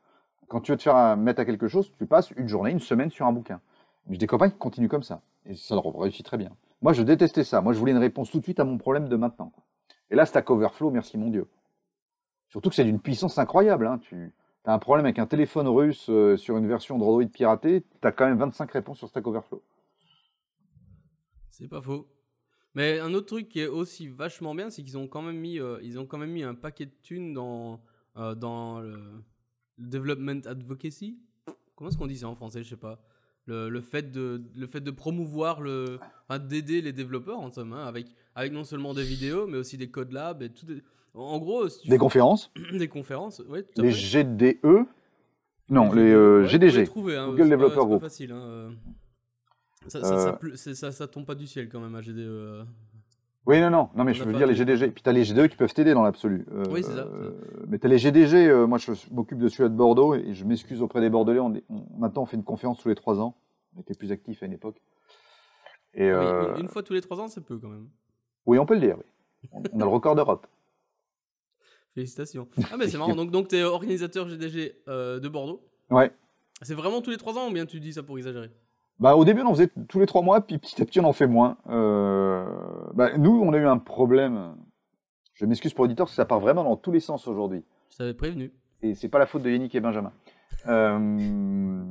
Quand 0.47 0.61
tu 0.61 0.71
veux 0.71 0.77
te 0.77 0.83
faire 0.83 1.15
mettre 1.15 1.41
à 1.41 1.45
quelque 1.45 1.67
chose, 1.67 1.91
tu 1.99 2.07
passes 2.07 2.31
une 2.31 2.47
journée, 2.47 2.71
une 2.71 2.79
semaine 2.79 3.11
sur 3.11 3.27
un 3.27 3.31
bouquin. 3.31 3.61
J'ai 4.09 4.17
des 4.17 4.27
copains 4.27 4.49
qui 4.49 4.57
continuent 4.57 4.87
comme 4.87 5.03
ça. 5.03 5.21
Et 5.45 5.53
ça 5.53 5.75
leur 5.75 5.95
réussit 5.95 6.25
très 6.25 6.37
bien. 6.37 6.49
Moi, 6.81 6.93
je 6.93 7.03
détestais 7.03 7.43
ça. 7.43 7.61
Moi, 7.61 7.73
je 7.73 7.79
voulais 7.79 7.91
une 7.91 7.97
réponse 7.97 8.31
tout 8.31 8.39
de 8.39 8.43
suite 8.43 8.59
à 8.59 8.63
mon 8.63 8.77
problème 8.77 9.09
de 9.09 9.15
maintenant. 9.15 9.51
Et 10.09 10.15
là, 10.15 10.25
Stack 10.25 10.49
Overflow, 10.49 10.91
merci 10.91 11.17
mon 11.17 11.29
Dieu. 11.29 11.47
Surtout 12.47 12.69
que 12.69 12.75
c'est 12.75 12.85
d'une 12.85 12.99
puissance 12.99 13.37
incroyable. 13.37 13.85
Hein. 13.85 13.99
Tu 13.99 14.33
as 14.65 14.73
un 14.73 14.79
problème 14.79 15.05
avec 15.05 15.19
un 15.19 15.27
téléphone 15.27 15.67
russe 15.67 16.07
euh, 16.09 16.37
sur 16.37 16.57
une 16.57 16.67
version 16.67 16.97
d'Android 16.97 17.25
piratée, 17.25 17.83
tu 18.01 18.07
as 18.07 18.11
quand 18.11 18.27
même 18.27 18.37
25 18.37 18.71
réponses 18.71 18.99
sur 18.99 19.09
Stack 19.09 19.25
Overflow. 19.27 19.61
C'est 21.49 21.67
pas 21.67 21.81
faux. 21.81 22.07
Mais 22.75 22.99
un 22.99 23.13
autre 23.13 23.27
truc 23.27 23.49
qui 23.49 23.59
est 23.59 23.67
aussi 23.67 24.07
vachement 24.07 24.55
bien, 24.55 24.69
c'est 24.69 24.83
qu'ils 24.83 24.97
ont 24.97 25.07
quand 25.07 25.21
même 25.21 25.37
mis, 25.37 25.59
euh, 25.59 25.79
ont 25.97 26.05
quand 26.05 26.17
même 26.17 26.31
mis 26.31 26.43
un 26.43 26.55
paquet 26.55 26.85
de 26.85 26.93
thunes 27.01 27.33
dans, 27.33 27.81
euh, 28.17 28.35
dans 28.35 28.79
le 28.79 29.23
development 29.77 30.45
advocacy. 30.45 31.19
Comment 31.75 31.89
est-ce 31.89 31.97
qu'on 31.97 32.07
dit 32.07 32.17
ça 32.17 32.27
en 32.27 32.35
français 32.35 32.63
Je 32.63 32.69
sais 32.69 32.77
pas. 32.77 32.99
Le, 33.49 33.67
le 33.67 33.81
fait 33.81 34.11
de, 34.11 34.43
le 34.55 34.67
fait 34.67 34.79
de 34.81 34.91
promouvoir 34.91 35.59
le, 35.59 35.97
enfin, 36.27 36.37
d'aider 36.37 36.81
les 36.81 36.93
développeurs 36.93 37.39
en 37.39 37.51
somme, 37.51 37.73
hein, 37.73 37.83
avec, 37.87 38.05
avec 38.35 38.53
non 38.53 38.63
seulement 38.63 38.93
des 38.93 39.03
vidéos, 39.03 39.47
mais 39.47 39.57
aussi 39.57 39.75
des 39.75 39.89
code 39.89 40.11
labs 40.11 40.43
et 40.43 40.49
tout. 40.49 40.67
des- 40.67 40.83
En 41.15 41.39
gros, 41.39 41.67
si 41.67 41.81
tu 41.81 41.87
Des 41.87 41.95
fais- 41.95 41.97
conférences, 41.97 42.51
des 42.73 42.87
conférences, 42.87 43.39
ouais, 43.49 43.63
tout 43.63 43.81
à 43.81 43.85
les 43.85 43.91
fait. 43.91 44.23
GDE, 44.23 44.85
non, 45.69 45.91
les 45.93 46.01
euh, 46.11 46.41
Ouais, 46.41 46.43
vous 46.43 46.47
pouvez 46.47 46.47
GDG. 46.69 46.83
trouver, 46.85 47.15
hein, 47.17 47.27
Google 47.29 47.43
c'est 47.43 47.49
Developer 47.49 47.75
c'est 47.79 47.85
Group. 47.87 48.01
facile. 48.01 48.31
hein, 48.33 48.41
euh. 48.43 48.69
Ça, 49.87 50.01
ça, 50.03 50.37
Euh. 50.43 50.91
c'est- 50.91 51.07
tombe 51.07 51.25
pas 51.25 51.33
du 51.35 51.47
ciel 51.47 51.69
quand 51.69 51.79
même 51.79 51.95
à 51.95 52.01
GDE. 52.01 52.65
Oui, 53.45 53.59
non, 53.61 53.69
non, 53.69 53.89
non, 53.95 54.03
mais 54.03 54.11
On 54.11 54.13
je 54.13 54.23
veux 54.23 54.33
dire 54.33 54.47
les. 54.47 54.53
GDG. 54.53 54.91
Puis 54.91 55.01
tu 55.01 55.09
as 55.09 55.13
les 55.13 55.23
GDE 55.23 55.47
qui 55.47 55.55
peuvent 55.55 55.73
t'aider 55.73 55.93
dans 55.93 56.03
l'absolu. 56.03 56.45
Euh, 56.51 56.65
Oui, 56.69 56.83
c'est 56.83 56.91
ça, 56.93 56.99
euh, 57.07 57.31
mais 57.67 57.79
tu 57.79 57.87
as 57.87 57.89
les 57.89 57.97
GDG, 57.97 58.47
euh, 58.47 58.67
moi 58.67 58.77
je 58.77 58.91
m'occupe 59.11 59.39
de 59.39 59.47
celui-là 59.47 59.69
de 59.69 59.75
Bordeaux 59.75 60.13
et 60.13 60.33
je 60.33 60.45
m'excuse 60.45 60.81
auprès 60.81 61.01
des 61.01 61.09
Bordelais. 61.09 61.39
On 61.39 61.53
maintenant, 61.97 62.23
on 62.23 62.25
fait 62.25 62.37
une 62.37 62.43
conférence 62.43 62.79
tous 62.79 62.89
les 62.89 62.95
trois 62.95 63.19
ans. 63.19 63.35
On 63.75 63.81
était 63.81 63.93
plus 63.93 64.11
actifs 64.11 64.43
à 64.43 64.45
une 64.45 64.53
époque. 64.53 64.81
Et, 65.93 66.03
Oui, 66.03 66.09
euh, 66.09 66.57
une, 66.57 66.67
fois 66.67 66.83
tous 66.83 66.93
les 66.93 67.01
trois 67.01 67.19
ans, 67.19 67.27
c'est 67.27 67.41
peu 67.41 67.57
quand 67.57 67.69
même. 67.69 67.87
oui, 68.45 68.59
on 68.59 68.65
peut 68.65 68.75
le 68.75 68.81
dire. 68.81 68.97
oui. 68.97 69.49
On, 69.51 69.63
on 69.73 69.79
a 69.79 69.83
le 69.85 69.89
record 69.89 70.15
d'Europe. 70.15 70.45
Félicitations. 71.95 72.47
Ah, 72.71 72.77
mais 72.77 72.87
c'est 72.87 72.97
marrant. 72.97 73.15
Donc, 73.15 73.31
donc 73.31 73.47
tu 73.47 73.55
es 73.55 73.63
organisateur 73.63 74.27
GDG 74.27 74.75
de 74.87 75.27
Bordeaux. 75.27 75.65
Ouais. 75.89 76.11
C'est 76.61 76.75
vraiment 76.75 77.01
tous 77.01 77.09
les 77.09 77.17
trois 77.17 77.37
ans 77.37 77.49
ou 77.49 77.53
bien 77.53 77.65
tu 77.65 77.79
dis 77.79 77.93
ça 77.93 78.03
pour 78.03 78.17
exagérer? 78.17 78.51
Bah, 78.99 79.15
au 79.15 79.23
début, 79.23 79.41
on 79.41 79.47
en 79.47 79.53
faisait 79.53 79.71
tous 79.87 79.99
les 79.99 80.05
trois 80.05 80.21
mois, 80.21 80.41
puis 80.41 80.57
petit 80.57 80.81
à 80.81 80.85
petit, 80.85 80.99
on 80.99 81.05
en 81.05 81.13
fait 81.13 81.27
moins. 81.27 81.57
Euh, 81.69 82.45
bah, 82.93 83.17
nous, 83.17 83.41
on 83.41 83.53
a 83.53 83.57
eu 83.57 83.65
un 83.65 83.77
problème. 83.77 84.55
Je 85.33 85.45
m'excuse 85.45 85.73
pour 85.73 85.85
l'auditeur, 85.85 86.05
parce 86.05 86.11
que 86.11 86.17
ça 86.17 86.25
part 86.25 86.39
vraiment 86.39 86.63
dans 86.63 86.75
tous 86.75 86.91
les 86.91 86.99
sens 86.99 87.27
aujourd'hui. 87.27 87.63
Je 87.91 87.97
t'avais 87.97 88.13
prévenu. 88.13 88.51
Et 88.81 88.95
c'est 88.95 89.09
pas 89.09 89.19
la 89.19 89.25
faute 89.25 89.43
de 89.43 89.49
Yannick 89.49 89.73
et 89.75 89.79
Benjamin. 89.79 90.11
Euh, 90.67 91.81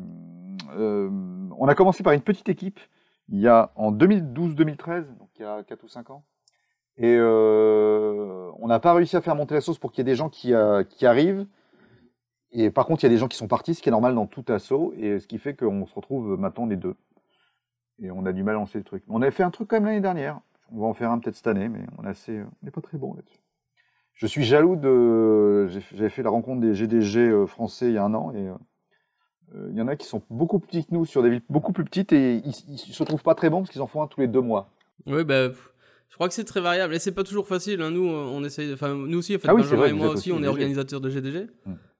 euh, 0.76 1.10
on 1.58 1.68
a 1.68 1.74
commencé 1.74 2.02
par 2.02 2.12
une 2.12 2.20
petite 2.20 2.48
équipe 2.48 2.80
il 3.30 3.40
y 3.40 3.48
a 3.48 3.72
en 3.76 3.92
2012-2013, 3.92 5.16
donc 5.18 5.28
il 5.38 5.42
y 5.42 5.44
a 5.44 5.62
4 5.62 5.84
ou 5.84 5.88
5 5.88 6.10
ans. 6.10 6.24
Et 6.96 7.14
euh, 7.16 8.50
on 8.58 8.66
n'a 8.66 8.80
pas 8.80 8.94
réussi 8.94 9.16
à 9.16 9.20
faire 9.20 9.36
monter 9.36 9.54
la 9.54 9.60
sauce 9.60 9.78
pour 9.78 9.92
qu'il 9.92 10.00
y 10.00 10.02
ait 10.02 10.12
des 10.12 10.16
gens 10.16 10.28
qui, 10.28 10.54
euh, 10.54 10.82
qui 10.82 11.06
arrivent. 11.06 11.46
Et 12.60 12.70
par 12.70 12.86
contre, 12.86 13.02
il 13.04 13.06
y 13.06 13.10
a 13.10 13.10
des 13.10 13.18
gens 13.18 13.28
qui 13.28 13.36
sont 13.36 13.46
partis, 13.48 13.74
ce 13.74 13.82
qui 13.82 13.88
est 13.88 13.92
normal 13.92 14.14
dans 14.14 14.26
tout 14.26 14.44
assaut, 14.48 14.92
et 14.98 15.20
ce 15.20 15.26
qui 15.26 15.38
fait 15.38 15.54
qu'on 15.54 15.86
se 15.86 15.94
retrouve 15.94 16.36
maintenant 16.38 16.66
les 16.66 16.76
deux. 16.76 16.94
Et 18.02 18.10
on 18.10 18.24
a 18.26 18.32
du 18.32 18.42
mal 18.42 18.54
à 18.56 18.58
lancer 18.58 18.78
le 18.78 18.84
truc. 18.84 19.02
On 19.08 19.22
avait 19.22 19.30
fait 19.30 19.42
un 19.42 19.50
truc 19.50 19.68
quand 19.68 19.76
même 19.76 19.84
l'année 19.86 20.00
dernière. 20.00 20.40
On 20.72 20.80
va 20.80 20.86
en 20.86 20.94
faire 20.94 21.10
un 21.10 21.18
peut-être 21.18 21.36
cette 21.36 21.46
année, 21.46 21.68
mais 21.68 21.80
on 21.98 22.02
n'est 22.02 22.70
pas 22.70 22.80
très 22.80 22.98
bon 22.98 23.14
là-dessus. 23.14 23.38
Je 24.14 24.26
suis 24.26 24.44
jaloux 24.44 24.76
de. 24.76 25.68
j'ai- 25.68 25.84
J'avais 25.94 26.10
fait 26.10 26.22
la 26.22 26.30
rencontre 26.30 26.60
des 26.60 26.74
GDG 26.74 27.20
euh, 27.28 27.46
français 27.46 27.86
il 27.86 27.94
y 27.94 27.98
a 27.98 28.04
un 28.04 28.12
an 28.14 28.32
et 28.34 28.48
euh, 29.54 29.68
il 29.70 29.76
y 29.76 29.80
en 29.80 29.86
a 29.88 29.94
qui 29.96 30.06
sont 30.06 30.22
beaucoup 30.28 30.58
plus 30.58 30.66
petits 30.68 30.84
que 30.86 30.92
nous 30.94 31.04
sur 31.06 31.22
des 31.22 31.30
villes 31.30 31.42
beaucoup 31.48 31.72
plus 31.72 31.84
petites 31.84 32.12
et 32.12 32.42
ils, 32.44 32.54
ils 32.68 32.78
se 32.78 33.04
trouvent 33.04 33.22
pas 33.22 33.34
très 33.36 33.48
bons 33.48 33.58
parce 33.60 33.70
qu'ils 33.70 33.80
en 33.82 33.86
font 33.86 34.02
un 34.02 34.08
tous 34.08 34.20
les 34.20 34.26
deux 34.26 34.40
mois. 34.40 34.70
Oui, 35.06 35.22
bah, 35.24 35.50
je 36.08 36.14
crois 36.14 36.26
que 36.28 36.34
c'est 36.34 36.44
très 36.44 36.60
variable 36.60 36.94
et 36.94 36.98
c'est 36.98 37.12
pas 37.14 37.22
toujours 37.24 37.46
facile. 37.46 37.80
hein. 37.80 37.90
Nous, 37.92 38.06
on 38.08 38.42
essaye. 38.44 38.72
Enfin, 38.72 38.94
nous 38.94 39.18
aussi, 39.18 39.36
en 39.36 39.38
fait, 39.38 39.48
Ah 39.48 39.54
oui, 39.54 39.62
vrai, 39.62 39.90
et 39.90 39.92
moi 39.92 40.08
aussi, 40.08 40.32
on 40.32 40.36
est 40.36 40.38
GDG. 40.38 40.48
organisateurs 40.50 41.00
de 41.00 41.10
GDG. 41.10 41.46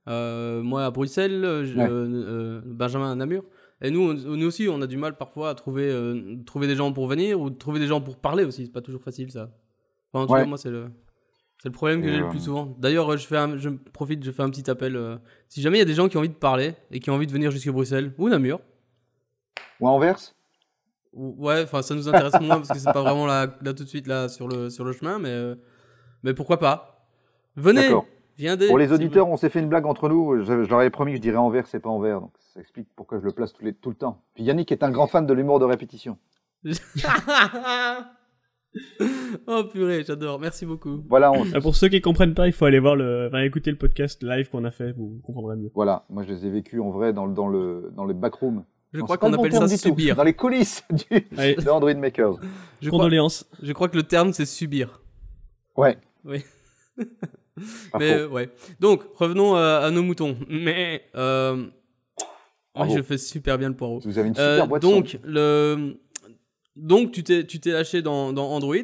Euh, 0.09 0.63
moi 0.63 0.85
à 0.87 0.91
Bruxelles, 0.91 1.45
euh, 1.45 1.65
je- 1.65 1.77
Ouais. 1.77 1.87
euh, 1.89 2.61
Benjamin 2.65 3.13
à 3.13 3.15
Namur. 3.15 3.45
Et 3.83 3.91
nous, 3.91 4.01
on- 4.11 4.15
nous 4.37 4.47
aussi, 4.47 4.69
on 4.69 4.81
a 4.83 4.87
du 4.87 4.97
mal 4.97 5.17
parfois 5.17 5.51
à 5.51 5.55
trouver, 5.55 5.89
euh, 5.91 6.37
trouver 6.47 6.67
des 6.67 6.75
gens 6.75 6.93
pour 6.93 7.07
venir 7.07 7.41
ou 7.41 7.51
trouver 7.51 7.79
des 7.79 7.87
gens 7.87 8.01
pour 8.01 8.17
parler 8.17 8.45
aussi. 8.45 8.67
C'est 8.67 8.73
pas 8.73 8.81
toujours 8.81 9.03
facile 9.03 9.31
ça. 9.31 9.51
Enfin, 10.13 10.25
en 10.25 10.27
tout 10.27 10.33
Ouais. 10.33 10.41
cas, 10.41 10.47
moi, 10.47 10.59
c'est 10.59 10.71
le. 10.71 10.87
C'est 11.61 11.69
le 11.69 11.73
problème 11.75 12.01
que 12.03 12.09
j'ai 12.09 12.19
le 12.21 12.29
plus 12.29 12.39
souvent. 12.45 12.77
D'ailleurs, 12.79 13.17
je, 13.17 13.27
fais 13.27 13.37
un- 13.37 13.57
je 13.57 13.69
profite, 13.93 14.23
je 14.25 14.31
fais 14.31 14.43
un 14.45 14.51
petit 14.51 14.71
appel. 14.71 14.97
si 15.49 15.61
jamais 15.61 15.79
il 15.79 15.81
y 15.81 15.83
a 15.83 15.87
des 15.87 15.95
gens 15.95 16.09
qui 16.09 16.17
ont 16.17 16.21
envie 16.21 16.29
de 16.29 16.35
parler 16.35 16.75
et 16.93 17.01
qui 17.01 17.11
ont 17.11 17.15
envie 17.15 17.27
de 17.27 17.33
venir 17.33 17.51
jusqu'à 17.51 17.73
Bruxelles 17.73 18.13
ou 18.17 18.29
Namur, 18.29 18.61
Ou 19.81 19.89
à 19.89 19.91
Anvers 19.91 20.19
ou- 21.13 21.35
Ouais, 21.47 21.63
enfin 21.65 21.83
ça 21.83 21.95
nous 21.97 22.09
intéresse 22.09 22.41
moins 22.41 22.57
parce 22.59 22.69
que 22.69 22.79
c'est 22.79 22.93
pas 22.93 23.03
vraiment 23.03 23.27
là, 23.27 23.47
là 23.63 23.75
tout 23.75 23.83
de 23.85 23.89
suite 23.89 24.07
là 24.07 24.29
sur 24.29 24.47
le 24.47 24.71
sur 24.71 24.85
le 24.85 24.93
chemin, 24.93 25.19
mais 25.19 25.55
mais 26.23 26.33
pourquoi 26.33 26.59
pas 26.59 27.09
Venez. 27.57 27.89
Viendez. 28.39 28.69
Pour 28.69 28.79
les 28.79 28.93
auditeurs, 28.93 29.29
on 29.29 29.37
s'est 29.37 29.49
fait 29.51 29.61
une 29.61 29.69
blague 29.69 29.85
entre 29.87 30.09
nous. 30.09 30.39
Je, 30.39 30.65
je 30.65 30.69
leur 30.71 30.79
avais 30.81 30.91
promis 30.91 31.13
que 31.13 31.17
je 31.19 31.23
dirais 31.23 31.37
envers, 31.37 31.67
c'est 31.67 31.81
pas 31.81 31.91
envers. 31.91 32.21
Donc 32.21 32.33
ça 32.55 32.61
explique 32.61 32.89
pourquoi 32.97 33.19
je 33.19 33.25
le 33.25 33.33
place 33.33 33.53
les- 33.61 33.75
tout 33.75 33.91
le 33.91 33.97
temps. 33.97 34.23
Puis 34.35 34.45
Yannick 34.45 34.73
est 34.73 34.83
un 34.83 34.91
grand 34.91 35.07
fan 35.07 35.27
de 35.27 35.35
l'humour 35.35 35.59
de 35.59 35.65
répétition. 35.65 36.17
oh 39.47 39.65
purée, 39.73 40.05
j'adore. 40.07 40.39
Merci 40.41 40.67
beaucoup. 40.67 41.03
Voilà, 41.09 41.33
on- 41.33 41.45
Ah, 41.55 41.61
Pour 41.61 41.75
ceux 41.77 41.89
qui 41.89 42.01
comprennent 42.01 42.35
pas, 42.35 42.47
il 42.47 42.53
faut 42.53 42.65
aller 42.65 42.79
voir 42.79 42.97
le, 42.97 43.27
enfin, 43.29 43.41
écouter 43.43 43.71
le 43.71 43.79
podcast 43.79 44.23
live 44.23 44.49
qu'on 44.51 44.65
a 44.65 44.71
fait, 44.71 44.93
vous 44.93 45.21
comprendrez 45.25 45.57
mieux. 45.57 45.71
voilà. 45.75 46.05
Moi, 46.11 46.23
je 46.25 46.29
les 46.33 46.47
ai 46.47 46.51
vécus 46.51 46.81
en 46.81 46.91
vrai 46.91 47.13
dans, 47.13 47.27
le- 47.27 47.35
dans 47.35 47.49
le 47.49 47.91
dans 47.95 48.05
le 48.05 48.15
backroom. 48.15 48.65
Je 48.93 49.01
crois 49.03 49.19
qu'on 49.19 49.33
appelle 49.35 49.53
ça 49.53 49.69
tout. 49.69 49.77
subir. 49.77 50.17
Dans 50.17 50.23
les 50.25 50.33
coulisses 50.33 50.83
du, 50.91 51.05
Allez, 51.37 51.55
de 51.57 51.69
Android 51.69 51.93
Makers. 51.95 52.37
Je 52.81 52.89
crois, 52.91 53.09
je 53.63 53.73
crois 53.73 53.89
que 53.89 53.97
le 53.97 54.03
terme 54.05 54.33
c'est 54.33 54.47
subir. 54.47 55.03
Ouais. 55.77 55.99
Oui. 56.25 56.43
Mais 57.99 58.13
euh, 58.13 58.29
ouais. 58.29 58.51
Donc 58.81 59.03
revenons 59.17 59.55
à, 59.55 59.79
à 59.85 59.91
nos 59.91 60.03
moutons. 60.03 60.37
Mais 60.49 61.05
euh, 61.17 61.67
ouais, 62.77 62.91
je 62.91 63.03
fais 63.03 63.19
super 63.19 63.59
bien 63.59 63.69
le 63.69 63.77
poireau. 63.77 64.01
Vous 64.05 64.19
avez 64.19 64.29
une 64.29 64.35
super 64.35 64.65
Euh, 64.65 64.67
boîte 64.67 64.83
son. 64.83 64.91
donc 64.91 65.19
le 65.25 65.99
donc 66.77 67.13
tu 67.13 67.23
t'es 67.25 67.45
tu 67.45 67.59
t'es 67.61 67.73
lâché 67.73 68.03
dans, 68.03 68.33
dans 68.33 68.51
Android. 68.51 68.75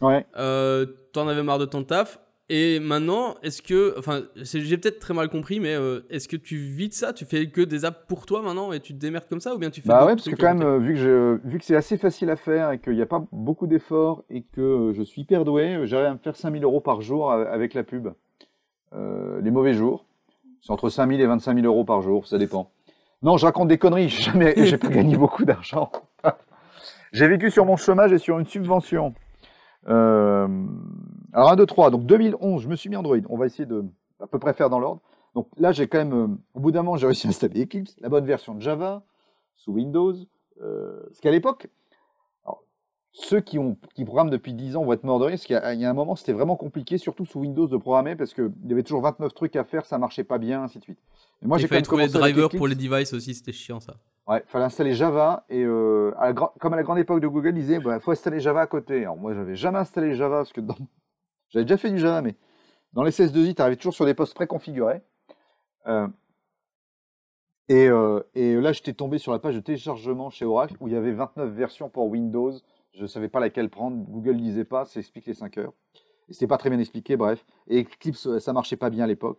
Ouais. 0.00 0.26
Euh, 0.36 0.86
T'en 1.12 1.26
avais 1.26 1.42
marre 1.42 1.58
de 1.58 1.64
ton 1.64 1.82
taf. 1.82 2.20
Et 2.50 2.80
maintenant, 2.80 3.34
est-ce 3.42 3.60
que, 3.60 3.94
enfin, 3.98 4.22
j'ai 4.36 4.78
peut-être 4.78 5.00
très 5.00 5.12
mal 5.12 5.28
compris, 5.28 5.60
mais 5.60 5.74
euh, 5.74 6.00
est-ce 6.08 6.28
que 6.28 6.36
tu 6.36 6.56
vis 6.56 6.88
de 6.88 6.94
ça? 6.94 7.12
Tu 7.12 7.26
fais 7.26 7.50
que 7.50 7.60
des 7.60 7.84
apps 7.84 8.06
pour 8.08 8.24
toi 8.24 8.40
maintenant 8.40 8.72
et 8.72 8.80
tu 8.80 8.94
te 8.94 8.98
démerdes 8.98 9.28
comme 9.28 9.40
ça 9.40 9.54
ou 9.54 9.58
bien 9.58 9.68
tu 9.68 9.82
fais 9.82 9.88
Bah 9.88 10.06
ouais, 10.06 10.14
parce 10.14 10.28
que 10.28 10.34
quand 10.34 10.54
même, 10.54 10.62
euh, 10.62 10.78
vu 10.78 10.94
que, 10.94 10.98
je, 10.98 11.38
vu 11.46 11.58
que 11.58 11.64
c'est 11.66 11.76
assez 11.76 11.98
facile 11.98 12.30
à 12.30 12.36
faire 12.36 12.70
et 12.70 12.78
qu'il 12.78 12.94
n'y 12.94 13.02
a 13.02 13.06
pas 13.06 13.22
beaucoup 13.32 13.66
d'efforts 13.66 14.24
et 14.30 14.42
que 14.42 14.62
euh, 14.62 14.92
je 14.94 15.02
suis 15.02 15.22
hyper 15.22 15.44
doué, 15.44 15.80
j'arrive 15.84 16.06
à 16.06 16.12
me 16.14 16.18
faire 16.18 16.36
5000 16.36 16.64
euros 16.64 16.80
par 16.80 17.02
jour 17.02 17.30
avec 17.30 17.74
la 17.74 17.82
pub. 17.82 18.08
Euh, 18.94 19.40
les 19.42 19.50
mauvais 19.50 19.74
jours, 19.74 20.06
c'est 20.62 20.72
entre 20.72 20.88
5000 20.88 21.20
et 21.20 21.26
25 21.26 21.54
000 21.54 21.66
euros 21.66 21.84
par 21.84 22.00
jour, 22.00 22.26
ça 22.26 22.38
dépend. 22.38 22.70
Non, 23.22 23.36
je 23.36 23.44
raconte 23.44 23.68
des 23.68 23.76
conneries, 23.76 24.08
jamais, 24.08 24.54
j'ai 24.56 24.78
pas 24.78 24.88
gagné 24.88 25.16
beaucoup 25.18 25.44
d'argent. 25.44 25.92
j'ai 27.12 27.28
vécu 27.28 27.50
sur 27.50 27.66
mon 27.66 27.76
chômage 27.76 28.12
et 28.12 28.18
sur 28.18 28.38
une 28.38 28.46
subvention. 28.46 29.12
Euh, 29.88 30.48
alors 31.32 31.50
1, 31.50 31.56
2, 31.56 31.66
3, 31.66 31.90
donc 31.90 32.04
2011, 32.06 32.62
je 32.62 32.68
me 32.68 32.76
suis 32.76 32.88
mis 32.90 32.96
Android. 32.96 33.16
On 33.28 33.36
va 33.36 33.46
essayer 33.46 33.66
de 33.66 33.84
à 34.20 34.26
peu 34.26 34.38
près 34.38 34.52
faire 34.54 34.70
dans 34.70 34.78
l'ordre. 34.80 35.00
Donc 35.34 35.46
là, 35.58 35.72
j'ai 35.72 35.86
quand 35.88 35.98
même, 35.98 36.12
euh, 36.12 36.26
au 36.54 36.60
bout 36.60 36.70
d'un 36.72 36.82
moment, 36.82 36.96
j'ai 36.96 37.06
réussi 37.06 37.26
à 37.26 37.30
installer 37.30 37.62
Eclipse, 37.64 37.94
la 38.00 38.08
bonne 38.08 38.24
version 38.24 38.54
de 38.54 38.60
Java, 38.60 39.02
sous 39.56 39.72
Windows. 39.72 40.14
Euh, 40.62 41.00
parce 41.06 41.20
qu'à 41.20 41.30
l'époque, 41.30 41.68
ceux 43.12 43.40
qui, 43.40 43.58
ont, 43.58 43.76
qui 43.94 44.04
programment 44.04 44.30
depuis 44.30 44.52
10 44.52 44.76
ans 44.76 44.84
vont 44.84 44.92
être 44.92 45.02
morts 45.02 45.18
de 45.18 45.24
rire, 45.24 45.32
parce 45.34 45.44
qu'il 45.44 45.54
y, 45.54 45.58
a- 45.58 45.74
il 45.74 45.80
y 45.80 45.84
a 45.84 45.90
un 45.90 45.94
moment, 45.94 46.14
c'était 46.14 46.32
vraiment 46.32 46.56
compliqué, 46.56 46.98
surtout 46.98 47.24
sous 47.24 47.40
Windows, 47.40 47.66
de 47.66 47.76
programmer, 47.76 48.14
parce 48.16 48.32
qu'il 48.32 48.50
y 48.66 48.72
avait 48.72 48.82
toujours 48.82 49.00
29 49.02 49.34
trucs 49.34 49.56
à 49.56 49.64
faire, 49.64 49.86
ça 49.86 49.98
marchait 49.98 50.24
pas 50.24 50.38
bien, 50.38 50.62
ainsi 50.62 50.78
de 50.78 50.84
suite. 50.84 50.98
Et 51.42 51.46
moi, 51.46 51.56
Il 51.58 51.62
j'ai 51.62 51.66
quand 51.66 51.70
fallait 51.70 51.78
même 51.80 51.84
trouver 51.84 52.02
avec 52.02 52.12
drivers 52.34 52.48
pour 52.58 52.68
les 52.68 52.74
devices 52.76 53.12
aussi, 53.14 53.34
c'était 53.34 53.52
chiant 53.52 53.80
ça. 53.80 53.94
Ouais, 54.28 54.44
fallait 54.46 54.66
installer 54.66 54.92
Java 54.92 55.44
et 55.48 55.62
euh, 55.64 56.12
à 56.18 56.26
la 56.26 56.32
gra- 56.34 56.52
comme 56.60 56.74
à 56.74 56.76
la 56.76 56.82
grande 56.82 56.98
époque 56.98 57.20
de 57.20 57.26
Google, 57.28 57.48
ils 57.56 57.62
disaient 57.62 57.80
bah, 57.80 57.98
faut 57.98 58.10
installer 58.12 58.40
Java 58.40 58.60
à 58.60 58.66
côté. 58.66 59.02
Alors 59.02 59.16
moi, 59.16 59.32
j'avais 59.34 59.56
jamais 59.56 59.78
installé 59.78 60.14
Java 60.14 60.38
parce 60.38 60.52
que 60.52 60.60
dans... 60.60 60.76
j'avais 61.48 61.64
déjà 61.64 61.76
fait 61.76 61.90
du 61.90 61.98
Java, 61.98 62.22
mais 62.22 62.36
dans 62.92 63.02
les 63.02 63.10
CS2I, 63.10 63.54
tu 63.54 63.62
arrivais 63.62 63.76
toujours 63.76 63.94
sur 63.94 64.04
des 64.04 64.14
postes 64.14 64.34
préconfigurés. 64.34 65.02
Euh, 65.86 66.08
et, 67.68 67.88
euh, 67.88 68.22
et 68.34 68.54
là, 68.56 68.72
j'étais 68.72 68.94
tombé 68.94 69.18
sur 69.18 69.32
la 69.32 69.38
page 69.38 69.54
de 69.54 69.60
téléchargement 69.60 70.30
chez 70.30 70.44
Oracle 70.44 70.76
où 70.80 70.88
il 70.88 70.94
y 70.94 70.96
avait 70.96 71.12
29 71.12 71.50
versions 71.50 71.90
pour 71.90 72.06
Windows. 72.08 72.52
Je 72.92 73.02
ne 73.02 73.06
savais 73.06 73.28
pas 73.28 73.40
laquelle 73.40 73.68
prendre. 73.68 73.96
Google 73.96 74.36
ne 74.36 74.40
disait 74.40 74.64
pas, 74.64 74.84
ça 74.84 75.00
explique 75.00 75.26
les 75.26 75.34
5 75.34 75.58
heures. 75.58 75.72
Et 76.28 76.32
c'était 76.32 76.46
pas 76.46 76.58
très 76.58 76.70
bien 76.70 76.78
expliqué, 76.78 77.16
bref. 77.16 77.44
Et 77.68 77.82
Eclipse, 77.82 78.38
ça 78.38 78.52
marchait 78.52 78.76
pas 78.76 78.90
bien 78.90 79.04
à 79.04 79.06
l'époque. 79.06 79.38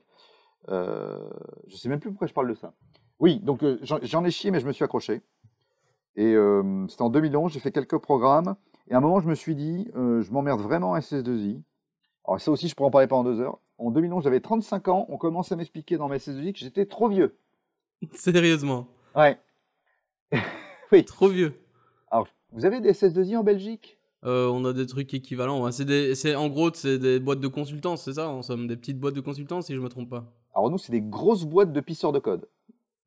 Euh, 0.70 1.30
je 1.68 1.76
sais 1.76 1.90
même 1.90 2.00
plus 2.00 2.10
pourquoi 2.10 2.28
je 2.28 2.34
parle 2.34 2.50
de 2.50 2.56
ça. 2.56 2.74
Oui, 3.20 3.40
donc 3.40 3.64
euh, 3.64 3.80
j'en 3.82 4.24
ai 4.24 4.32
chié, 4.32 4.50
mais 4.52 4.60
je 4.60 4.68
me 4.68 4.72
suis 4.72 4.84
accroché. 4.84 5.22
Et 6.16 6.34
euh, 6.36 6.88
c'était 6.88 7.02
en 7.02 7.10
2011, 7.10 7.52
j'ai 7.52 7.60
fait 7.60 7.72
quelques 7.72 7.98
programmes. 7.98 8.56
Et 8.90 8.94
à 8.94 8.98
un 8.98 9.02
moment, 9.02 9.20
je 9.20 9.28
me 9.28 9.36
suis 9.36 9.56
dit, 9.56 9.90
euh, 9.96 10.22
je 10.22 10.32
m'emmerde 10.32 10.62
vraiment 10.62 10.94
à 10.94 11.00
SS2I. 11.00 11.62
Alors 12.26 12.40
ça 12.40 12.52
aussi, 12.52 12.68
je 12.68 12.76
pourrais 12.76 12.88
en 12.88 12.92
parler 12.92 13.08
pendant 13.08 13.30
deux 13.30 13.40
heures. 13.42 13.60
En 13.78 13.92
2011, 13.92 14.24
j'avais 14.24 14.40
35 14.42 14.88
ans. 14.90 15.06
On 15.10 15.18
commence 15.18 15.52
à 15.52 15.56
m'expliquer 15.56 15.98
dans 15.98 16.10
mes 16.10 16.18
SS2I 16.18 16.54
que 16.54 16.60
j'étais 16.60 16.86
trop 16.86 17.08
vieux. 17.08 17.38
Sérieusement, 18.14 18.88
Ouais. 19.16 19.40
oui. 20.92 21.04
trop 21.06 21.28
vieux. 21.28 21.54
Alors, 22.12 22.28
vous 22.52 22.66
avez 22.66 22.82
des 22.82 22.92
SS2I 22.94 23.38
en 23.38 23.44
Belgique? 23.44 23.98
Euh, 24.26 24.48
on 24.50 24.66
a 24.66 24.74
des 24.74 24.86
trucs 24.86 25.14
équivalents. 25.14 25.64
ouais. 25.64 25.72
C'est 25.72 26.36
en 26.36 26.50
gros, 26.50 26.72
c'est 26.74 27.00
des 27.00 27.20
boîtes 27.20 27.40
de 27.40 27.48
consultance, 27.48 28.04
c'est 28.04 28.14
ça 28.14 28.30
En 28.30 28.42
somme, 28.42 28.68
des 28.68 28.76
petites 28.76 29.00
boîtes 29.00 29.14
de 29.16 29.22
consultance, 29.22 29.68
si 29.68 29.76
je 29.76 29.80
me 29.80 29.88
trompe 29.90 30.10
pas. 30.10 30.26
Alors 30.54 30.70
nous, 30.70 30.78
c'est 30.78 30.92
des 30.92 31.02
grosses 31.02 31.46
boîtes 31.46 31.72
de 31.72 31.80
pisseurs 31.80 32.12
de 32.12 32.20
code. 32.20 32.48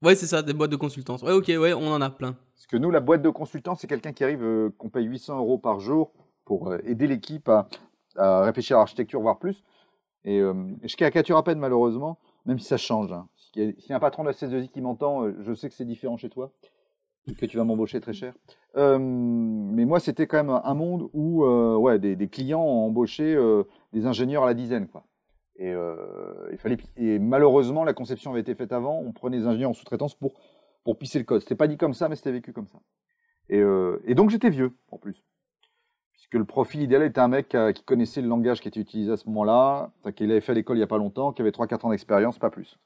Ouais, 0.03 0.15
c'est 0.17 0.27
ça, 0.27 0.43
des 0.43 0.55
boîtes 0.55 0.71
de 0.71 0.77
consultance. 0.77 1.23
Ouais, 1.23 1.33
ok, 1.33 1.47
ouais, 1.49 1.75
on 1.75 1.93
en 1.93 2.01
a 2.01 2.11
plein. 2.11 2.33
Parce 2.55 2.67
que 2.67 2.77
nous, 2.77 2.91
la 2.91 3.01
boîte 3.01 3.23
de 3.23 3.29
consultant, 3.31 3.75
c'est 3.77 3.87
quelqu'un 3.87 4.13
qui 4.13 4.25
arrive, 4.25 4.43
euh, 4.43 4.71
qu'on 4.79 4.89
paye 4.89 5.05
800 5.05 5.39
euros 5.39 5.59
par 5.59 5.79
jour 5.81 6.13
pour 6.45 6.71
euh, 6.73 6.79
aider 6.85 7.07
l'équipe 7.07 7.49
à, 7.49 7.69
à 8.17 8.43
réfléchir 8.43 8.77
à 8.77 8.81
l'architecture, 8.81 9.21
voire 9.21 9.39
plus. 9.39 9.63
Et, 10.25 10.41
euh, 10.41 10.55
je 10.85 10.97
caricature 10.97 11.37
à 11.37 11.45
peine, 11.45 11.59
malheureusement, 11.59 12.19
même 12.47 12.59
si 12.59 12.67
ça 12.67 12.77
change. 12.77 13.13
hein. 13.13 13.29
S'il 13.37 13.75
y 13.89 13.93
a- 13.93 13.97
un 13.97 14.01
patron 14.01 14.23
de 14.23 14.29
la 14.29 14.35
CS2I 14.35 14.69
qui 14.69 14.81
m'entend, 14.81 15.25
euh, 15.25 15.35
je 15.41 15.53
sais 15.53 15.69
que 15.69 15.75
c'est 15.75 15.85
différent 15.85 16.17
chez 16.17 16.31
toi, 16.31 16.53
que 17.39 17.47
tu 17.47 17.57
vas 17.57 17.65
m'embaucher 17.65 18.01
très 18.01 18.13
cher. 18.13 18.35
Mais 18.75 19.85
moi, 19.85 20.01
c'était 20.01 20.27
quand 20.27 20.43
même 20.43 20.61
un 20.65 20.75
monde 20.75 21.09
où 21.13 21.45
euh, 21.45 21.77
ouais, 21.77 21.99
des, 21.99 22.29
clients 22.29 22.63
ont 22.63 22.87
embauché 22.87 23.35
euh, 23.35 23.65
des 23.93 24.07
ingénieurs 24.07 24.45
à 24.45 24.47
la 24.47 24.55
dizaine. 24.55 24.89
Quoi. 24.89 25.05
Et, 25.57 25.71
il 25.71 26.59
fallait, 26.59 26.79
et 26.97 27.19
malheureusement, 27.19 27.85
la 27.85 27.93
conception 27.95 28.31
avait 28.33 28.41
été 28.41 28.55
faite 28.55 28.73
avant. 28.73 28.99
On 28.99 29.13
prenait 29.13 29.39
des 29.39 29.47
ingénieurs 29.47 29.71
en 29.71 29.75
sous-traitance 29.75 30.15
pour, 30.15 30.33
pour 30.85 30.99
pisser 30.99 31.19
le 31.19 31.25
code. 31.25 31.43
C'était 31.43 31.55
pas 31.55 31.69
dit 31.69 31.77
comme 31.77 31.95
ça, 31.95 32.09
mais 32.09 32.17
c'était 32.17 32.33
vécu 32.33 32.53
comme 32.53 32.67
ça. 32.67 32.79
Et 33.49 34.15
donc 34.15 34.31
j'étais 34.31 34.51
vieux, 34.51 34.73
en 34.91 34.99
plus. 34.99 35.23
Puisque 36.33 36.41
le 36.41 36.47
profil 36.47 36.81
idéal 36.81 37.03
était 37.03 37.21
un 37.21 37.29
mec 37.29 37.55
euh, 37.55 37.73
qui 37.73 37.83
connaissait 37.83 38.23
le 38.23 38.29
langage 38.29 38.63
qui 38.63 38.69
était 38.69 38.81
utilisé 38.81 39.13
à 39.13 39.19
ce 39.19 39.29
moment-là, 39.29 39.91
qu'il 40.17 40.31
avait 40.31 40.41
fait 40.41 40.53
à 40.53 40.55
l'école 40.55 40.79
il 40.79 40.81
n'y 40.81 40.85
a 40.85 40.87
pas 40.87 40.97
longtemps, 40.97 41.31
qui 41.31 41.43
avait 41.43 41.51
3-4 41.51 41.85
ans 41.85 41.91
d'expérience, 41.91 42.39
pas 42.39 42.49
plus. 42.49 42.79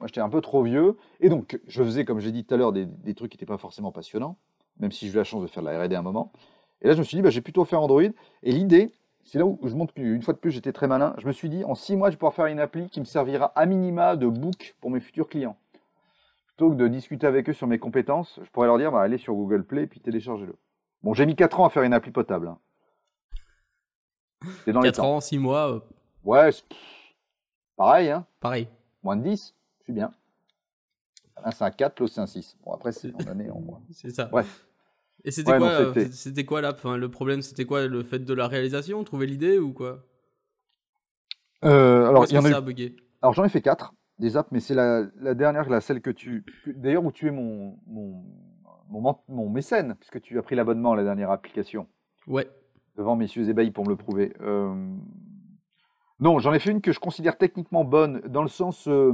Moi, 0.00 0.06
j'étais 0.06 0.22
un 0.22 0.30
peu 0.30 0.40
trop 0.40 0.62
vieux. 0.62 0.96
Et 1.20 1.28
donc, 1.28 1.60
je 1.66 1.84
faisais, 1.84 2.06
comme 2.06 2.18
j'ai 2.18 2.32
dit 2.32 2.46
tout 2.46 2.54
à 2.54 2.56
l'heure, 2.56 2.72
des, 2.72 2.86
trucs 3.14 3.30
qui 3.30 3.36
n'étaient 3.36 3.44
pas 3.44 3.58
forcément 3.58 3.92
passionnants, 3.92 4.38
même 4.80 4.90
si 4.90 5.06
j'ai 5.06 5.12
eu 5.12 5.16
la 5.16 5.24
chance 5.24 5.42
de 5.42 5.48
faire 5.48 5.62
de 5.62 5.68
la 5.68 5.84
R&D 5.84 5.94
à 5.94 5.98
un 5.98 6.02
moment. 6.02 6.32
Et 6.80 6.88
là, 6.88 6.94
je 6.94 6.98
me 6.98 7.04
suis 7.04 7.18
dit, 7.18 7.20
bah, 7.20 7.28
j'ai 7.28 7.42
plutôt 7.42 7.66
fait 7.66 7.76
Android. 7.76 8.00
Et 8.42 8.52
l'idée, 8.52 8.90
c'est 9.22 9.38
là 9.38 9.44
où 9.44 9.58
je 9.62 9.74
montre 9.74 9.92
qu'une 9.92 10.22
fois 10.22 10.32
de 10.32 10.38
plus, 10.38 10.52
j'étais 10.52 10.72
très 10.72 10.88
malin. 10.88 11.14
Je 11.18 11.26
me 11.26 11.32
suis 11.32 11.50
dit, 11.50 11.62
en 11.64 11.74
6 11.74 11.96
mois, 11.96 12.08
je 12.08 12.14
vais 12.14 12.18
pouvoir 12.18 12.32
faire 12.32 12.46
une 12.46 12.58
appli 12.58 12.88
qui 12.88 13.00
me 13.00 13.04
servira 13.04 13.52
à 13.54 13.66
minima 13.66 14.16
de 14.16 14.28
book 14.28 14.76
pour 14.80 14.90
mes 14.90 15.00
futurs 15.00 15.28
clients. 15.28 15.58
Plutôt 16.46 16.70
que 16.70 16.76
de 16.76 16.88
discuter 16.88 17.26
avec 17.26 17.50
eux 17.50 17.52
sur 17.52 17.66
mes 17.66 17.78
compétences, 17.78 18.40
je 18.42 18.50
pourrais 18.50 18.66
leur 18.66 18.78
dire, 18.78 18.92
bah, 18.92 19.02
allez 19.02 19.18
sur 19.18 19.34
Google 19.34 19.62
Play 19.62 19.82
et 19.82 19.86
puis 19.88 20.00
téléchargez-le. 20.00 20.56
Bon, 21.02 21.12
j'ai 21.12 21.26
mis 21.26 21.36
4 21.36 21.60
ans 21.60 21.66
à 21.66 21.68
faire 21.68 21.82
une 21.82 21.92
appli 21.92 22.10
potable. 22.10 22.48
hein. 22.48 22.56
C'est 24.64 24.72
dans 24.72 24.80
les 24.80 24.88
4 24.88 24.96
temps. 24.96 25.16
ans, 25.16 25.20
6 25.20 25.38
mois, 25.38 25.72
euh, 25.74 25.80
Ouais, 26.24 26.50
pareil, 27.76 28.10
hein. 28.10 28.26
pareil. 28.40 28.68
Moins 29.02 29.16
de 29.16 29.22
10, 29.22 29.54
je 29.80 29.84
suis 29.84 29.92
bien. 29.92 30.10
Là, 31.44 31.50
c'est 31.50 31.64
un 31.64 31.70
4, 31.70 32.00
l'autre, 32.00 32.12
c'est 32.14 32.20
un 32.20 32.26
6. 32.26 32.56
Bon, 32.64 32.72
après, 32.72 32.92
c'est 32.92 33.12
en 33.14 33.26
année, 33.30 33.50
en 33.50 33.60
mois. 33.60 33.80
C'est 33.92 34.10
ça. 34.10 34.26
Bref. 34.26 34.66
Et 35.24 35.30
c'était 35.30 35.52
Ouais, 35.52 35.58
quoi, 35.58 35.68
non, 35.68 35.74
euh, 35.96 36.06
c'était- 36.10 36.44
quoi 36.44 36.60
là 36.60 36.72
enfin, 36.74 36.96
Le 36.96 37.08
problème, 37.10 37.40
c'était 37.42 37.64
quoi 37.64 37.86
Le 37.86 38.02
fait 38.02 38.18
de 38.20 38.34
la 38.34 38.46
réalisation 38.46 39.02
Trouver 39.04 39.26
l'idée 39.26 39.58
ou 39.58 39.72
quoi? 39.72 40.04
Euh, 41.64 42.06
alors, 42.08 42.26
il 42.26 42.32
y 42.34 42.38
en 42.38 42.40
a 42.44 42.48
ça 42.48 42.50
eu- 42.50 42.54
a 42.54 42.60
bugué 42.60 42.96
alors 43.22 43.32
j'en 43.32 43.42
ai 43.44 43.48
fait 43.48 43.62
4 43.62 43.94
des 44.18 44.36
apps, 44.36 44.50
mais 44.52 44.60
c'est 44.60 44.74
la, 44.74 45.04
la 45.18 45.32
dernière, 45.32 45.66
la, 45.70 45.80
celle 45.80 46.02
que 46.02 46.10
tu. 46.10 46.44
D'ailleurs, 46.66 47.02
où 47.04 47.10
tu 47.10 47.26
es 47.26 47.30
mon, 47.30 47.78
mon, 47.86 48.22
mon, 48.90 49.16
mon 49.28 49.48
mécène, 49.48 49.94
puisque 49.98 50.20
tu 50.20 50.38
as 50.38 50.42
pris 50.42 50.54
l'abonnement 50.54 50.92
à 50.92 50.96
la 50.96 51.04
dernière 51.04 51.30
application. 51.30 51.86
Ouais. 52.26 52.46
Devant 52.96 53.16
messieurs 53.16 53.48
ébahis 53.48 53.70
pour 53.70 53.84
me 53.84 53.90
le 53.90 53.96
prouver. 53.96 54.32
Euh, 54.40 54.74
Non, 56.20 56.38
j'en 56.38 56.52
ai 56.52 56.60
fait 56.60 56.70
une 56.70 56.80
que 56.80 56.92
je 56.92 57.00
considère 57.00 57.36
techniquement 57.36 57.84
bonne, 57.84 58.20
dans 58.28 58.42
le 58.42 58.48
sens 58.48 58.86
euh, 58.88 59.12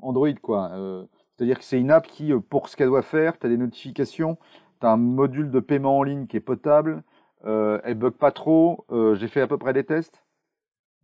Android, 0.00 0.32
quoi. 0.42 0.70
Euh, 0.72 1.04
C'est-à-dire 1.36 1.58
que 1.58 1.64
c'est 1.64 1.78
une 1.78 1.90
app 1.90 2.06
qui, 2.06 2.32
pour 2.48 2.68
ce 2.68 2.76
qu'elle 2.76 2.88
doit 2.88 3.02
faire, 3.02 3.38
tu 3.38 3.46
as 3.46 3.48
des 3.50 3.58
notifications, 3.58 4.38
tu 4.80 4.86
as 4.86 4.90
un 4.90 4.96
module 4.96 5.50
de 5.50 5.60
paiement 5.60 5.98
en 5.98 6.02
ligne 6.02 6.26
qui 6.26 6.36
est 6.36 6.40
potable, 6.40 7.02
elle 7.44 7.94
bug 7.94 8.14
pas 8.14 8.32
trop, 8.32 8.84
j'ai 9.14 9.28
fait 9.28 9.40
à 9.42 9.46
peu 9.46 9.58
près 9.58 9.72
des 9.72 9.84
tests, 9.84 10.24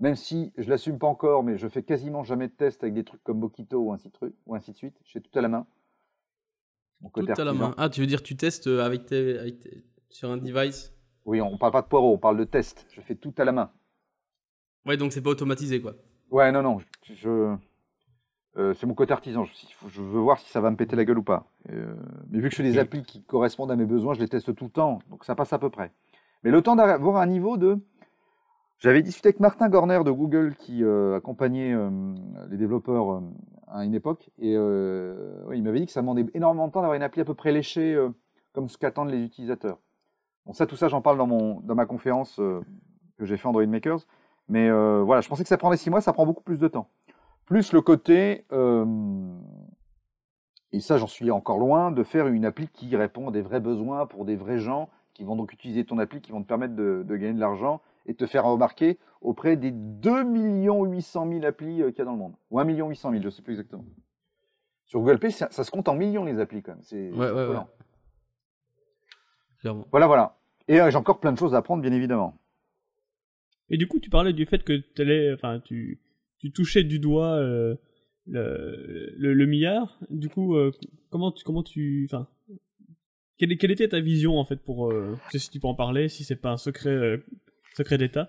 même 0.01 0.17
si 0.17 0.53
je 0.59 0.69
l'assume 0.69 0.99
pas 0.99 1.07
encore, 1.07 1.45
mais 1.45 1.59
je 1.59 1.69
fais 1.69 1.83
quasiment 1.83 2.25
jamais 2.25 2.49
de 2.49 2.53
tests 2.53 2.83
avec 2.83 2.95
des 2.95 3.05
trucs 3.05 3.23
comme 3.23 3.39
Bokito 3.41 3.79
ou 3.79 3.93
ainsi 3.93 4.09
de, 4.09 4.13
truc- 4.15 4.35
ou 4.47 4.55
ainsi 4.55 4.73
de 4.73 4.77
suite, 4.77 4.97
je 5.05 5.13
fais 5.13 5.21
tout 5.21 5.39
à 5.39 5.43
la 5.43 5.49
main. 5.49 5.67
Tout 7.15 7.23
à 7.37 7.45
la 7.45 7.53
main. 7.53 7.75
Ah, 7.77 7.89
tu 7.91 8.01
veux 8.01 8.07
dire 8.07 8.23
tu 8.23 8.37
testes 8.37 8.67
avec 8.67 9.07
tes, 9.07 9.39
avec 9.39 9.61
tes- 9.61 9.85
sur 10.09 10.31
un 10.31 10.39
device? 10.39 10.94
Oui, 11.27 11.41
on 11.41 11.57
parle 11.57 11.73
pas 11.73 11.83
de 11.83 11.87
poireaux, 11.87 12.13
on 12.13 12.19
parle 12.19 12.37
de 12.37 12.45
test, 12.45 12.87
je 12.91 13.01
fais 13.01 13.15
tout 13.15 13.33
à 13.39 13.45
la 13.45 13.53
main. 13.53 13.71
Ouais, 14.87 14.97
donc 14.97 15.13
c'est 15.13 15.23
pas 15.23 15.31
automatisé 15.31 15.81
quoi. 15.81 15.95
Ouais, 16.31 16.53
non, 16.53 16.63
non, 16.63 16.79
je, 17.03 17.15
je- 17.15 17.57
euh, 18.57 18.75
c'est 18.75 18.87
mon 18.87 18.95
côté 18.95 19.13
artisan. 19.13 19.45
Je, 19.45 19.53
je 19.89 20.03
veux 20.03 20.21
voir 20.21 20.39
si 20.39 20.49
ça 20.51 20.61
va 20.61 20.71
me 20.71 20.77
péter 20.77 20.95
la 20.97 21.05
gueule 21.05 21.19
ou 21.19 21.23
pas. 21.23 21.47
Euh, 21.71 21.95
mais 22.31 22.39
vu 22.39 22.45
que 22.49 22.51
je 22.51 22.57
fais 22.57 22.63
des 22.63 22.79
applis 22.79 23.03
qui 23.03 23.23
correspondent 23.23 23.71
à 23.71 23.77
mes 23.77 23.85
besoins, 23.87 24.15
je 24.15 24.21
les 24.21 24.29
teste 24.29 24.55
tout 24.55 24.65
le 24.65 24.71
temps, 24.71 25.01
donc 25.11 25.25
ça 25.25 25.35
passe 25.35 25.53
à 25.53 25.59
peu 25.59 25.71
près. 25.71 25.93
Mais 26.45 26.51
le 26.51 26.63
temps 26.63 26.77
d'avoir 26.77 27.17
un 27.17 27.27
niveau 27.27 27.57
de 27.57 27.79
J'avais 28.79 29.03
discuté 29.03 29.29
avec 29.29 29.41
Martin 29.41 29.69
Gorner 29.69 30.01
de 30.05 30.11
Google 30.11 30.55
qui 30.57 30.85
euh, 30.85 31.17
accompagnait 31.17 31.75
les 32.51 32.57
développeurs 32.59 33.23
à 33.69 33.85
une 33.85 33.95
époque 33.95 34.31
et 34.39 34.57
ouais, 34.59 35.57
il 35.59 35.63
m'avait 35.63 35.81
dit 35.81 35.87
que 35.87 35.93
ça 35.93 36.03
demandait 36.03 36.27
énormément 36.35 36.69
de 36.69 36.73
temps 36.73 36.81
d'avoir 36.83 36.95
une 36.97 37.03
appli 37.03 37.23
à 37.23 37.25
peu 37.25 37.35
près 37.35 37.51
léchée 37.51 37.99
comme 38.53 38.69
ce 38.69 38.77
qu'attendent 38.79 39.11
les 39.11 39.25
utilisateurs. 39.25 39.79
Bon, 40.47 40.53
ça, 40.53 40.67
tout 40.67 40.77
ça, 40.77 40.89
j'en 40.89 41.01
parle 41.01 41.19
dans, 41.19 41.27
mon, 41.27 41.61
dans 41.61 41.75
ma 41.75 41.87
conférence 41.87 42.39
euh, 42.39 42.61
que 43.19 43.25
j'ai 43.25 43.37
fait 43.37 43.49
Android 43.49 43.67
Makers. 43.67 44.01
Mais 44.49 44.69
euh, 44.69 45.03
voilà, 45.03 45.21
je 45.21 45.29
pensais 45.29 45.43
que 45.43 45.49
ça 45.49 45.57
prendrait 45.57 45.79
six 45.79 45.91
mois, 45.91 46.01
ça 46.01 46.13
prend 46.13 46.27
beaucoup 46.27 46.43
plus 46.43 46.59
de 46.59 46.69
temps. 46.69 46.89
Plus 47.47 47.73
le 47.73 47.81
côté, 47.81 48.45
euh, 48.53 48.85
et 50.73 50.81
ça 50.81 50.99
j'en 50.99 51.07
suis 51.07 51.31
encore 51.31 51.59
loin, 51.59 51.91
de 51.91 52.03
faire 52.03 52.27
une 52.27 52.45
appli 52.45 52.69
qui 52.69 52.95
répond 52.97 53.29
à 53.29 53.31
des 53.31 53.43
vrais 53.43 53.61
besoins 53.61 54.07
pour 54.07 54.25
des 54.25 54.37
vrais 54.37 54.59
gens 54.59 54.89
qui 55.15 55.25
vont 55.25 55.37
donc 55.37 55.53
utiliser 55.53 55.85
ton 55.85 55.99
appli, 55.99 56.21
qui 56.21 56.33
vont 56.33 56.43
te 56.43 56.49
permettre 56.49 56.75
de, 56.75 57.05
de 57.07 57.17
gagner 57.17 57.35
de 57.35 57.41
l'argent 57.41 57.81
et 58.07 58.15
te 58.15 58.27
faire 58.27 58.45
remarquer 58.45 58.99
auprès 59.21 59.57
des 59.57 59.71
2 59.71 60.25
800 60.25 61.29
000 61.31 61.45
applis 61.45 61.77
qu'il 61.77 61.99
y 61.99 62.01
a 62.03 62.05
dans 62.05 62.13
le 62.13 62.19
monde. 62.19 62.35
Ou 62.51 62.59
1 62.61 62.65
800 62.65 63.11
000, 63.11 63.23
je 63.23 63.27
ne 63.27 63.31
sais 63.31 63.43
plus 63.43 63.53
exactement. 63.53 63.85
Sur 64.85 65.01
Google 65.01 65.19
Play, 65.19 65.31
ça, 65.31 65.49
ça 65.51 65.65
se 65.65 65.71
compte 65.71 65.89
en 65.89 65.95
millions 65.95 66.25
les 66.25 66.39
applis 66.39 66.63
quand 66.63 66.73
même. 66.73 66.83
C'est 66.83 67.11
Ouais, 67.11 67.31
ouais, 67.31 67.47
ouais. 67.47 67.57
Clairement. 69.65 69.89
Voilà, 69.93 70.07
voilà. 70.07 70.37
Et 70.69 70.79
euh, 70.79 70.91
j'ai 70.91 70.97
encore 70.99 71.21
plein 71.21 71.33
de 71.33 71.39
choses 71.39 71.55
à 71.55 71.57
apprendre, 71.57 71.81
bien 71.81 71.93
évidemment. 71.93 72.39
Et 73.71 73.79
du 73.79 73.87
coup, 73.87 73.99
tu 73.99 74.11
parlais 74.11 74.35
du 74.35 74.45
fait 74.45 74.63
que 74.63 74.83
enfin, 75.33 75.61
tu, 75.61 76.03
tu 76.39 76.53
touchais 76.53 76.85
du 76.85 76.99
doigt 76.99 77.37
euh, 77.37 77.75
le, 78.27 79.15
le, 79.17 79.33
le 79.33 79.47
milliard. 79.47 79.99
Du 80.11 80.29
coup, 80.29 80.55
euh, 80.55 80.71
comment 81.09 81.33
tu, 81.33 81.45
comment 81.45 81.63
tu, 81.63 82.07
enfin, 82.13 82.29
quelle, 83.39 83.57
quelle 83.57 83.71
était 83.71 83.89
ta 83.89 84.01
vision 84.01 84.37
en 84.39 84.45
fait 84.45 84.57
pour, 84.63 84.93
euh, 84.93 85.17
je 85.29 85.31
sais 85.31 85.39
si 85.39 85.49
tu 85.51 85.61
peux 85.61 85.67
en 85.67 85.75
parler, 85.75 86.11
si 86.11 86.25
c'est 86.25 86.37
pas 86.37 86.51
un 86.51 86.59
secret, 86.59 86.91
euh, 86.91 87.25
secret 87.75 87.97
d'État? 87.97 88.29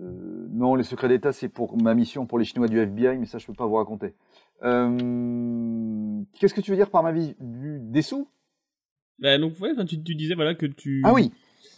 Euh, 0.00 0.48
non, 0.50 0.74
les 0.74 0.84
secrets 0.84 1.08
d'État, 1.08 1.32
c'est 1.32 1.48
pour 1.48 1.82
ma 1.82 1.94
mission 1.94 2.26
pour 2.26 2.38
les 2.38 2.44
Chinois 2.44 2.68
du 2.68 2.78
FBI, 2.78 3.16
mais 3.16 3.24
ça, 3.24 3.38
je 3.38 3.46
peux 3.46 3.54
pas 3.54 3.64
vous 3.66 3.76
raconter. 3.76 4.12
Euh, 4.64 6.20
Qu'est-ce 6.38 6.52
que 6.52 6.60
tu 6.60 6.72
veux 6.72 6.76
dire 6.76 6.90
par 6.90 7.02
ma 7.02 7.12
vie 7.12 7.34
du, 7.40 7.80
des 7.80 8.02
sous? 8.02 8.28
Bah, 9.18 9.38
donc, 9.38 9.54
ouais, 9.60 9.72
tu, 9.86 10.02
tu 10.02 10.14
disais 10.14 10.34
voilà 10.34 10.54
que 10.54 10.66
tu, 10.66 11.02
Ah 11.04 11.12
oui. 11.12 11.32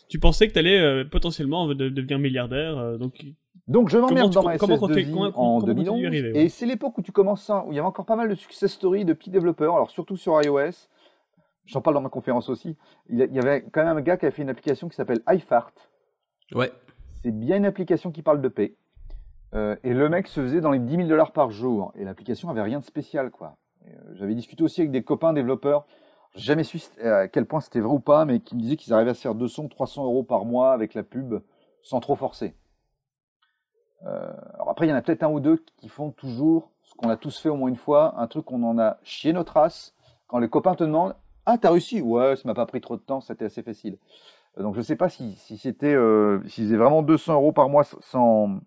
tu 0.09 0.18
pensais 0.18 0.48
que 0.48 0.53
t'allais 0.55 0.79
euh, 0.81 1.05
potentiellement 1.05 1.68
de- 1.68 1.88
devenir 1.88 2.18
milliardaire, 2.18 2.77
euh, 2.79 2.96
donc 2.98 3.24
Donc 3.68 3.90
je 3.90 3.98
m'emmerde 3.98 4.33
dans 4.33 4.40
tu- 4.42 4.46
ma 4.46 4.59
comment 4.59 4.77
SS2I 4.77 4.94
t'es- 4.94 5.05
comment- 5.05 5.22
en 5.27 5.31
comment 5.33 5.61
t'es-tu 5.61 5.74
2011. 5.74 6.05
arrivé, 6.07 6.33
ouais. 6.33 6.44
Et 6.44 6.48
c'est 6.48 6.66
l'époque 6.66 6.96
où 6.98 7.03
tu 7.03 7.12
commences 7.12 7.44
ça, 7.44 7.64
où 7.66 7.72
il 7.72 7.77
y 7.77 7.79
avait 7.79 7.87
encore 7.88 8.07
pas 8.07 8.16
mal 8.16 8.29
de 8.29 8.35
success 8.35 8.72
stories 8.72 9.05
de 9.05 9.12
petits 9.12 9.31
développeurs, 9.31 9.74
alors 9.77 9.90
surtout 9.90 10.16
sur 10.16 10.40
iOS. 10.42 10.88
J'en 11.66 11.83
parle 11.83 11.94
dans 11.94 12.01
ma 12.01 12.09
conférence 12.09 12.48
aussi. 12.48 12.77
Il 13.11 13.18
y 13.18 13.38
avait 13.38 13.62
quand 13.70 13.85
même 13.85 13.96
un 13.98 14.01
gars 14.01 14.16
qui 14.16 14.24
a 14.24 14.31
fait 14.31 14.40
une 14.42 14.48
application 14.48 14.88
qui 14.88 14.96
s'appelle 14.96 15.20
iFart. 15.29 15.70
Ouais. 16.55 16.72
C'est 17.22 17.31
bien 17.31 17.59
une 17.59 17.66
application 17.66 18.11
qui 18.11 18.22
parle 18.22 18.40
de 18.40 18.48
paix. 18.48 18.74
Euh, 19.55 19.77
et 19.85 19.92
le 19.92 20.09
mec 20.09 20.29
se 20.29 20.40
faisait 20.40 20.62
dans 20.62 20.70
les 20.70 20.79
10 20.79 20.96
000 20.96 21.09
dollars 21.09 21.33
par 21.33 21.51
jour. 21.51 21.92
Et 21.98 22.05
l'application 22.05 22.48
avait 22.48 22.62
rien 22.62 22.79
de 22.79 22.85
spécial, 22.85 23.31
quoi. 23.31 23.59
Euh, 23.87 23.90
J'avais 24.14 24.35
discuté 24.35 24.62
aussi 24.64 24.81
avec 24.81 24.90
des 24.92 25.03
copains 25.03 25.35
développeurs. 25.35 25.87
Jamais 26.38 26.62
su 26.62 26.81
euh, 27.03 27.22
à 27.22 27.29
quel 27.29 27.46
point 27.46 27.61
c'était 27.61 27.81
vrai 27.81 27.92
ou 27.92 27.98
pas, 27.98 28.24
mais 28.24 28.40
qui 28.40 28.55
me 28.55 28.61
disaient 28.61 28.77
qu'ils 28.77 28.92
arrivaient 28.92 29.11
à 29.11 29.14
se 29.14 29.20
faire 29.20 29.35
200, 29.35 29.68
300 29.68 30.05
euros 30.05 30.22
par 30.22 30.44
mois 30.44 30.72
avec 30.72 30.94
la 30.94 31.03
pub 31.03 31.40
sans 31.83 32.01
trop 32.01 32.14
forcer. 32.14 32.55
Euh, 34.07 34.33
alors 34.55 34.70
après, 34.70 34.87
il 34.87 34.90
y 34.90 34.92
en 34.92 34.96
a 34.96 35.03
peut-être 35.03 35.24
un 35.24 35.31
ou 35.31 35.40
deux 35.40 35.64
qui 35.77 35.88
font 35.88 36.12
toujours 36.12 36.70
ce 36.83 36.94
qu'on 36.94 37.09
a 37.09 37.16
tous 37.16 37.38
fait 37.38 37.48
au 37.48 37.57
moins 37.57 37.68
une 37.68 37.77
fois, 37.77 38.14
un 38.20 38.29
truc 38.29 38.44
qu'on 38.44 38.62
en 38.62 38.79
a 38.79 38.98
chié 39.03 39.33
notre 39.33 39.55
race. 39.55 39.94
Quand 40.29 40.38
les 40.38 40.48
copains 40.48 40.74
te 40.77 40.85
demandent 40.85 41.16
Ah, 41.44 41.59
t'as 41.59 41.70
réussi? 41.70 42.01
Ouais, 42.01 42.37
ça 42.37 42.42
m'a 42.46 42.55
pas 42.55 42.66
pris 42.66 42.81
trop 42.81 42.96
de 42.96 43.03
temps, 43.03 43.20
c'était 43.20 43.46
assez 43.46 43.62
facile. 43.62 43.98
Euh, 44.59 44.62
Donc 44.62 44.77
je 44.77 44.81
sais 44.81 44.96
pas 44.96 45.09
si, 45.09 45.35
si 45.35 45.59
c'était, 45.59 45.94
euh, 45.94 46.40
s'ils 46.46 46.64
faisaient 46.66 46.77
vraiment 46.77 47.03
200 47.03 47.35
euros 47.35 47.53
par 47.53 47.68
mois 47.68 47.85
sans, 48.01 48.61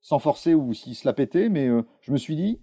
sans 0.00 0.18
forcer 0.18 0.54
ou 0.54 0.72
s'ils 0.72 0.96
se 0.96 1.06
la 1.06 1.12
pétaient, 1.12 1.50
mais 1.50 1.68
je 2.00 2.12
me 2.12 2.16
suis 2.16 2.36
dit 2.36 2.60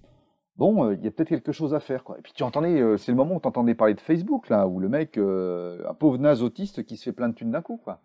Bon, 0.56 0.86
euh, 0.86 0.94
il 0.94 1.04
y 1.04 1.08
a 1.08 1.12
peut-être 1.12 1.30
quelque 1.30 1.52
chose 1.52 1.74
à 1.74 1.80
faire. 1.80 2.04
Quoi. 2.04 2.20
Et 2.20 2.22
puis 2.22 2.32
tu 2.34 2.44
entendais, 2.44 2.80
euh, 2.80 2.98
c'est 2.98 3.12
le 3.12 3.16
moment 3.18 3.36
où 3.36 3.40
tu 3.40 3.48
entendais 3.48 3.74
parler 3.74 3.96
de 3.96 4.02
Facebook, 4.02 4.50
là, 4.50 4.68
où 4.68 4.80
le 4.80 4.88
mec, 4.88 5.18
euh, 5.18 5.84
un 5.90 5.94
pauvre 5.94 6.18
naze 6.20 6.44
autiste 6.44 6.84
qui 6.86 6.96
se 6.98 7.04
fait 7.04 7.12
plein 7.12 7.30
de 7.30 7.34
thunes 7.34 7.52
d'un 7.52 7.62
coup. 7.62 7.78
Quoi. 7.84 8.00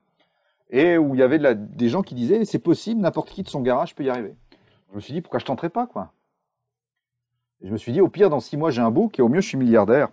Et 0.71 0.97
où 0.99 1.15
il 1.15 1.19
y 1.19 1.23
avait 1.23 1.39
des 1.55 1.89
gens 1.89 2.03
qui 2.03 2.15
disaient 2.15 2.45
c'est 2.45 2.59
possible, 2.59 3.01
n'importe 3.01 3.31
qui 3.31 3.43
de 3.43 3.49
son 3.49 3.61
garage 3.61 3.95
peut 3.95 4.05
y 4.05 4.11
arriver. 4.11 4.35
Je 4.91 4.97
me 4.97 5.01
suis 5.01 5.13
dit 5.13 5.21
pourquoi 5.21 5.41
je 5.41 5.45
tenterais 5.45 5.71
pas 5.71 5.87
quoi? 5.87 6.13
Et 7.61 7.67
je 7.67 7.73
me 7.73 7.77
suis 7.77 7.93
dit 7.93 8.01
au 8.01 8.09
pire 8.09 8.31
dans 8.31 8.41
six 8.41 8.57
mois 8.57 8.71
j'ai 8.71 8.81
un 8.83 8.91
book 8.91 9.19
et 9.19 9.23
au 9.23 9.29
mieux 9.29 9.41
je 9.41 9.49
suis 9.49 9.59
milliardaire 9.59 10.09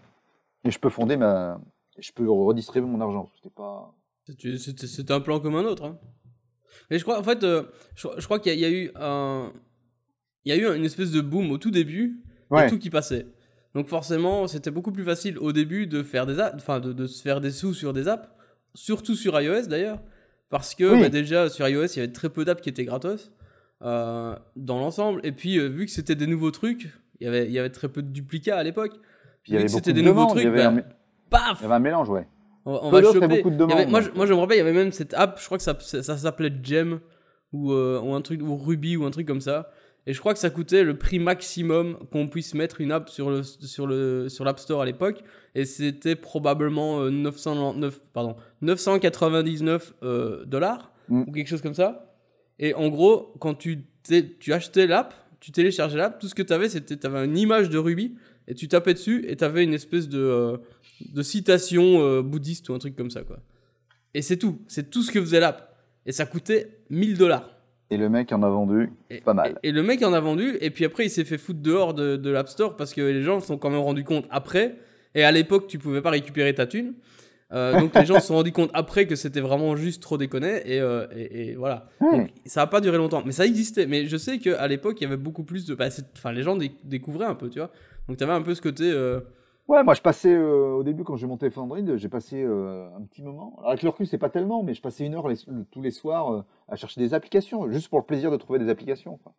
et 0.64 0.72
je 0.72 0.80
peux 0.80 0.90
fonder 0.90 1.16
ma, 1.16 1.62
je 1.98 2.12
peux 2.12 2.30
redistribuer 2.30 2.90
mon 2.90 3.00
argent. 3.02 3.30
C'était 3.36 3.54
pas. 3.54 3.94
C'était- 4.26 5.12
un 5.14 5.20
plan 5.20 5.40
comme 5.40 5.56
un 5.56 5.64
autre. 5.64 5.86
hein. 5.86 5.98
Mais 6.90 6.98
je 6.98 7.04
crois, 7.04 7.20
en 7.20 7.24
fait, 7.24 7.42
je, 7.42 8.26
crois 8.26 8.40
qu'il 8.40 8.58
y 8.60 8.66
a 8.66 8.70
eu 8.70 8.92
un, 8.96 9.54
il 10.44 10.50
y 10.50 10.52
a 10.52 10.58
eu 10.58 10.76
une 10.76 10.84
espèce 10.84 11.12
de 11.12 11.22
boom 11.22 11.52
au 11.52 11.58
tout 11.58 11.72
début, 11.72 12.24
Tout 12.70 12.80
qui 12.80 12.90
passait. 12.90 13.28
Donc 13.74 13.88
forcément, 13.90 14.48
c'était 14.48 14.72
beaucoup 14.72 14.92
plus 14.92 15.04
facile 15.04 15.38
au 15.40 15.52
début 15.52 15.86
de 15.88 16.02
faire 16.04 16.26
des 16.26 16.40
apps, 16.40 16.56
enfin 16.56 16.80
de, 16.80 16.94
de 16.94 17.06
se 17.08 17.22
faire 17.22 17.42
des 17.42 17.52
sous 17.52 17.74
sur 17.74 17.92
des 17.92 18.08
apps, 18.08 18.30
surtout 18.74 19.16
sur 19.16 19.40
iOS 19.40 19.68
d'ailleurs, 19.68 20.00
parce 20.50 20.76
que 20.76 20.94
Oui. 20.94 21.02
bah, 21.02 21.10
déjà 21.10 21.50
sur 21.50 21.68
iOS 21.68 21.86
il 21.88 21.96
y 21.98 22.00
avait 22.04 22.12
très 22.14 22.30
peu 22.30 22.46
d'apps 22.46 22.62
qui 22.62 22.70
étaient 22.70 22.86
gratos 22.86 23.32
euh, 23.82 24.36
dans 24.56 24.80
l'ensemble, 24.80 25.20
et 25.24 25.32
puis 25.34 25.58
euh, 25.60 25.68
vu 25.68 25.86
que 25.86 25.92
c'était 25.92 26.16
des 26.16 26.28
nouveaux 26.28 26.52
trucs, 26.52 26.90
il 27.20 27.26
y 27.26 27.28
avait, 27.28 27.46
il 27.48 27.52
y 27.52 27.60
avait 27.60 27.70
très 27.70 27.90
peu 27.90 28.02
de 28.02 28.08
duplicats 28.10 28.58
à 28.58 28.64
l'époque. 28.64 28.94
Puis 29.44 29.56
Vu 29.58 29.64
que 29.64 29.68
c'était 29.70 29.92
de 29.92 30.00
des 30.00 30.06
nouveaux 30.06 30.22
demandes. 30.34 30.38
il 30.38 30.42
y 30.44 30.52
trucs, 30.52 30.56
bah, 30.56 30.70
un, 30.70 30.84
Paf 31.30 31.58
il 31.60 31.64
y 31.64 31.66
avait 31.66 31.76
un 31.76 31.80
mélange, 31.80 32.10
ouais. 32.10 32.28
on, 32.66 32.90
va 32.90 33.02
choper. 33.04 33.28
beaucoup 33.28 33.50
de 33.50 33.64
avait- 33.64 33.86
moi, 33.88 34.00
je, 34.02 34.10
moi, 34.12 34.26
je 34.26 34.34
me 34.34 34.40
rappelle, 34.40 34.56
il 34.58 34.60
y 34.60 34.64
avait 34.64 34.74
même 34.74 34.92
cette 34.92 35.14
app, 35.14 35.38
je 35.40 35.46
crois 35.46 35.58
que 35.58 35.64
ça, 35.64 35.78
ça, 35.80 36.02
ça 36.02 36.18
s'appelait 36.18 36.52
Gem 36.64 37.00
ou, 37.52 37.74
euh, 37.74 38.00
ou 38.02 38.14
un 38.16 38.22
truc 38.22 38.42
ou 38.42 38.56
Ruby 38.56 38.96
ou 38.98 39.06
un 39.06 39.12
truc 39.12 39.28
comme 39.28 39.42
ça. 39.42 39.70
Et 40.08 40.14
je 40.14 40.20
crois 40.20 40.34
que 40.34 40.40
ça 40.40 40.50
coûtait 40.50 40.84
le 40.84 40.98
prix 40.98 41.18
maximum 41.20 41.98
qu'on 42.12 42.28
puisse 42.28 42.54
mettre 42.54 42.80
une 42.80 42.92
app 42.92 43.10
sur 43.10 43.30
le 43.30 43.42
sur 43.44 43.88
le 43.88 44.30
sur 44.30 44.46
l'App 44.46 44.60
Store 44.60 44.82
à 44.82 44.86
l'époque. 44.86 45.24
Et 45.56 45.66
c'était 45.66 46.16
probablement 46.16 47.02
euh, 47.02 47.10
999, 47.10 48.02
pardon, 48.14 48.36
999 48.62 49.94
euh, 50.04 50.46
dollars 50.46 50.92
Mm. 51.10 51.24
ou 51.28 51.32
quelque 51.32 51.48
chose 51.48 51.62
comme 51.62 51.74
ça. 51.74 52.18
Et 52.60 52.74
en 52.74 52.90
gros, 52.90 53.34
quand 53.40 53.54
tu, 53.56 53.86
tu 54.40 54.54
achetais 54.54 54.88
l'app, 54.88 55.14
tu 55.40 55.52
téléchargeais 55.52 55.98
l'app, 55.98 56.20
tout 56.20 56.28
ce 56.28 56.36
que 56.36 56.42
tu 56.42 56.54
avais, 56.54 56.70
c'était 56.70 56.98
tu 56.98 57.06
avais 57.06 57.26
une 57.26 57.38
image 57.38 57.70
de 57.70 57.78
Ruby 57.78 58.16
et 58.48 58.56
tu 58.56 58.68
tapais 58.68 58.94
dessus 58.94 59.26
et 59.28 59.36
tu 59.36 59.44
avais 59.44 59.64
une 59.64 59.74
espèce 59.74 60.08
de, 60.08 60.20
euh, 60.20 60.58
de 61.02 61.22
citation 61.22 62.02
euh, 62.02 62.22
bouddhiste 62.22 62.70
ou 62.70 62.74
un 62.74 62.80
truc 62.80 62.96
comme 62.96 63.12
ça. 63.12 63.24
quoi. 63.24 63.40
Et 64.14 64.22
c'est 64.22 64.38
tout. 64.38 64.62
C'est 64.68 64.90
tout 64.90 65.04
ce 65.04 65.12
que 65.12 65.20
faisait 65.20 65.40
l'app. 65.40 65.76
Et 66.06 66.12
ça 66.12 66.26
coûtait 66.26 66.80
1000 66.90 67.18
dollars. 67.18 67.50
Et 67.92 67.98
le 67.98 68.10
mec 68.10 68.32
en 68.32 68.42
a 68.44 68.50
vendu 68.50 68.92
Et- 69.10 69.22
pas 69.22 69.34
mal. 69.34 69.58
Et, 69.64 69.70
et 69.70 69.72
le 69.72 69.84
mec 69.84 70.02
en 70.04 70.14
a 70.14 70.20
vendu, 70.20 70.58
et 70.62 70.70
puis 70.72 70.86
après 70.86 71.06
il 71.06 71.10
s'est 71.10 71.24
fait 71.26 71.38
foutre 71.38 71.62
dehors 71.62 71.94
de, 71.94 72.16
de 72.16 72.30
l'App 72.32 72.48
Store 72.50 72.76
parce 72.76 72.94
que 72.94 73.02
les 73.02 73.22
gens 73.24 73.40
se 73.40 73.48
sont 73.48 73.58
quand 73.58 73.70
même 73.70 73.80
rendus 73.80 74.04
compte 74.04 74.26
après. 74.32 74.76
Et 75.14 75.24
à 75.24 75.32
l'époque, 75.32 75.68
tu 75.68 75.78
pouvais 75.80 76.02
pas 76.02 76.10
récupérer 76.10 76.54
ta 76.54 76.66
thune. 76.66 76.94
Euh, 77.54 77.80
donc 77.80 77.94
les 77.96 78.06
gens 78.06 78.20
se 78.20 78.28
sont 78.28 78.34
rendus 78.36 78.52
compte 78.52 78.72
après 78.74 79.06
que 79.06 79.16
c'était 79.16 79.40
vraiment 79.40 79.76
juste 79.76 80.02
trop 80.02 80.18
déconné. 80.18 80.62
Et, 80.66 80.82
euh, 80.82 81.06
et, 81.16 81.52
et 81.52 81.56
voilà. 81.56 81.88
Donc, 82.02 82.32
ça 82.46 82.64
a 82.64 82.68
pas 82.68 82.82
duré 82.82 82.98
longtemps. 82.98 83.22
Mais 83.26 83.32
ça 83.32 83.46
existait. 83.46 83.86
Mais 83.86 84.08
je 84.08 84.18
sais 84.18 84.40
qu'à 84.40 84.68
l'époque, 84.68 84.98
il 85.00 85.04
y 85.04 85.08
avait 85.08 85.16
beaucoup 85.16 85.44
plus 85.44 85.66
de. 85.66 85.76
bah, 85.76 85.88
Enfin, 86.18 86.32
les 86.34 86.42
gens 86.42 86.58
dé- 86.58 86.72
découvraient 86.84 87.28
un 87.28 87.36
peu, 87.36 87.50
tu 87.50 87.60
vois. 87.60 87.72
Donc 88.10 88.18
tu 88.18 88.24
avais 88.24 88.34
un 88.34 88.42
peu 88.42 88.56
ce 88.56 88.62
côté. 88.62 88.84
euh, 88.92 89.20
Ouais, 89.68 89.84
moi 89.84 89.96
je 89.96 90.02
passais 90.02 90.32
euh, 90.34 90.74
au 90.74 90.84
début 90.84 91.04
quand 91.04 91.16
j'ai 91.16 91.26
monté 91.26 91.50
Android, 91.56 91.80
j'ai 91.96 92.10
passé 92.10 92.44
euh, 92.44 92.88
un 92.96 93.02
petit 93.02 93.24
moment. 93.24 93.56
Alors, 93.58 93.70
avec 93.72 93.82
le 93.82 93.90
recul, 93.90 94.06
c'est 94.06 94.20
pas 94.20 94.30
tellement, 94.30 94.62
mais 94.62 94.76
je 94.76 94.82
passais 94.82 95.06
une 95.06 95.16
heure 95.16 95.28
les- 95.28 95.38
tous 95.72 95.82
les 95.82 95.90
soirs 95.90 96.32
euh, 96.34 96.44
à 96.68 96.76
chercher 96.76 97.02
des 97.02 97.16
applications, 97.16 97.70
juste 97.72 97.90
pour 97.90 97.98
le 98.00 98.06
plaisir 98.06 98.30
de 98.30 98.38
trouver 98.38 98.60
des 98.60 98.70
applications. 98.70 99.18
quoi. 99.18 99.34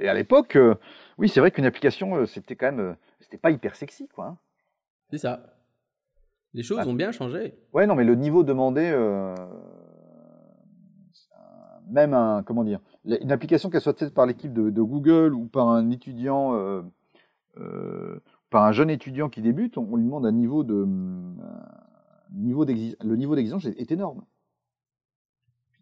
Et 0.00 0.08
à 0.08 0.14
l'époque, 0.14 0.58
oui, 1.18 1.28
c'est 1.28 1.38
vrai 1.40 1.50
qu'une 1.52 1.66
application, 1.66 2.26
c'était 2.26 2.56
quand 2.56 2.72
même, 2.72 2.96
c'était 3.20 3.38
pas 3.38 3.50
hyper 3.52 3.76
sexy, 3.76 4.08
quoi. 4.08 4.26
hein. 4.26 4.38
c'est 5.10 5.18
ça. 5.18 5.42
Les 6.52 6.62
choses 6.64 6.78
Ah. 6.82 6.88
ont 6.88 6.94
bien 6.94 7.12
changé. 7.12 7.54
Ouais, 7.72 7.86
non, 7.86 7.94
mais 7.94 8.04
le 8.04 8.14
niveau 8.16 8.42
demandé, 8.44 8.90
même 11.88 12.14
un, 12.14 12.42
comment 12.42 12.64
dire, 12.64 12.80
une 13.04 13.30
application 13.30 13.70
qu'elle 13.70 13.80
soit 13.80 13.96
faite 13.98 14.14
par 14.14 14.26
l'équipe 14.26 14.52
de, 14.52 14.70
de 14.70 14.82
Google 14.82 15.32
ou 15.34 15.46
par 15.46 15.68
un 15.68 15.90
étudiant, 15.90 16.54
euh, 16.54 16.82
par 18.56 18.64
un 18.64 18.72
jeune 18.72 18.88
étudiant 18.88 19.28
qui 19.28 19.42
débute, 19.42 19.76
on, 19.76 19.86
on 19.92 19.96
lui 19.96 20.04
demande 20.06 20.24
un 20.24 20.32
niveau 20.32 20.64
de, 20.64 20.84
un 20.86 22.32
niveau 22.32 22.64
le 22.64 23.16
niveau 23.16 23.34
d'exigence 23.36 23.66
est, 23.66 23.78
est 23.78 23.92
énorme. 23.92 24.24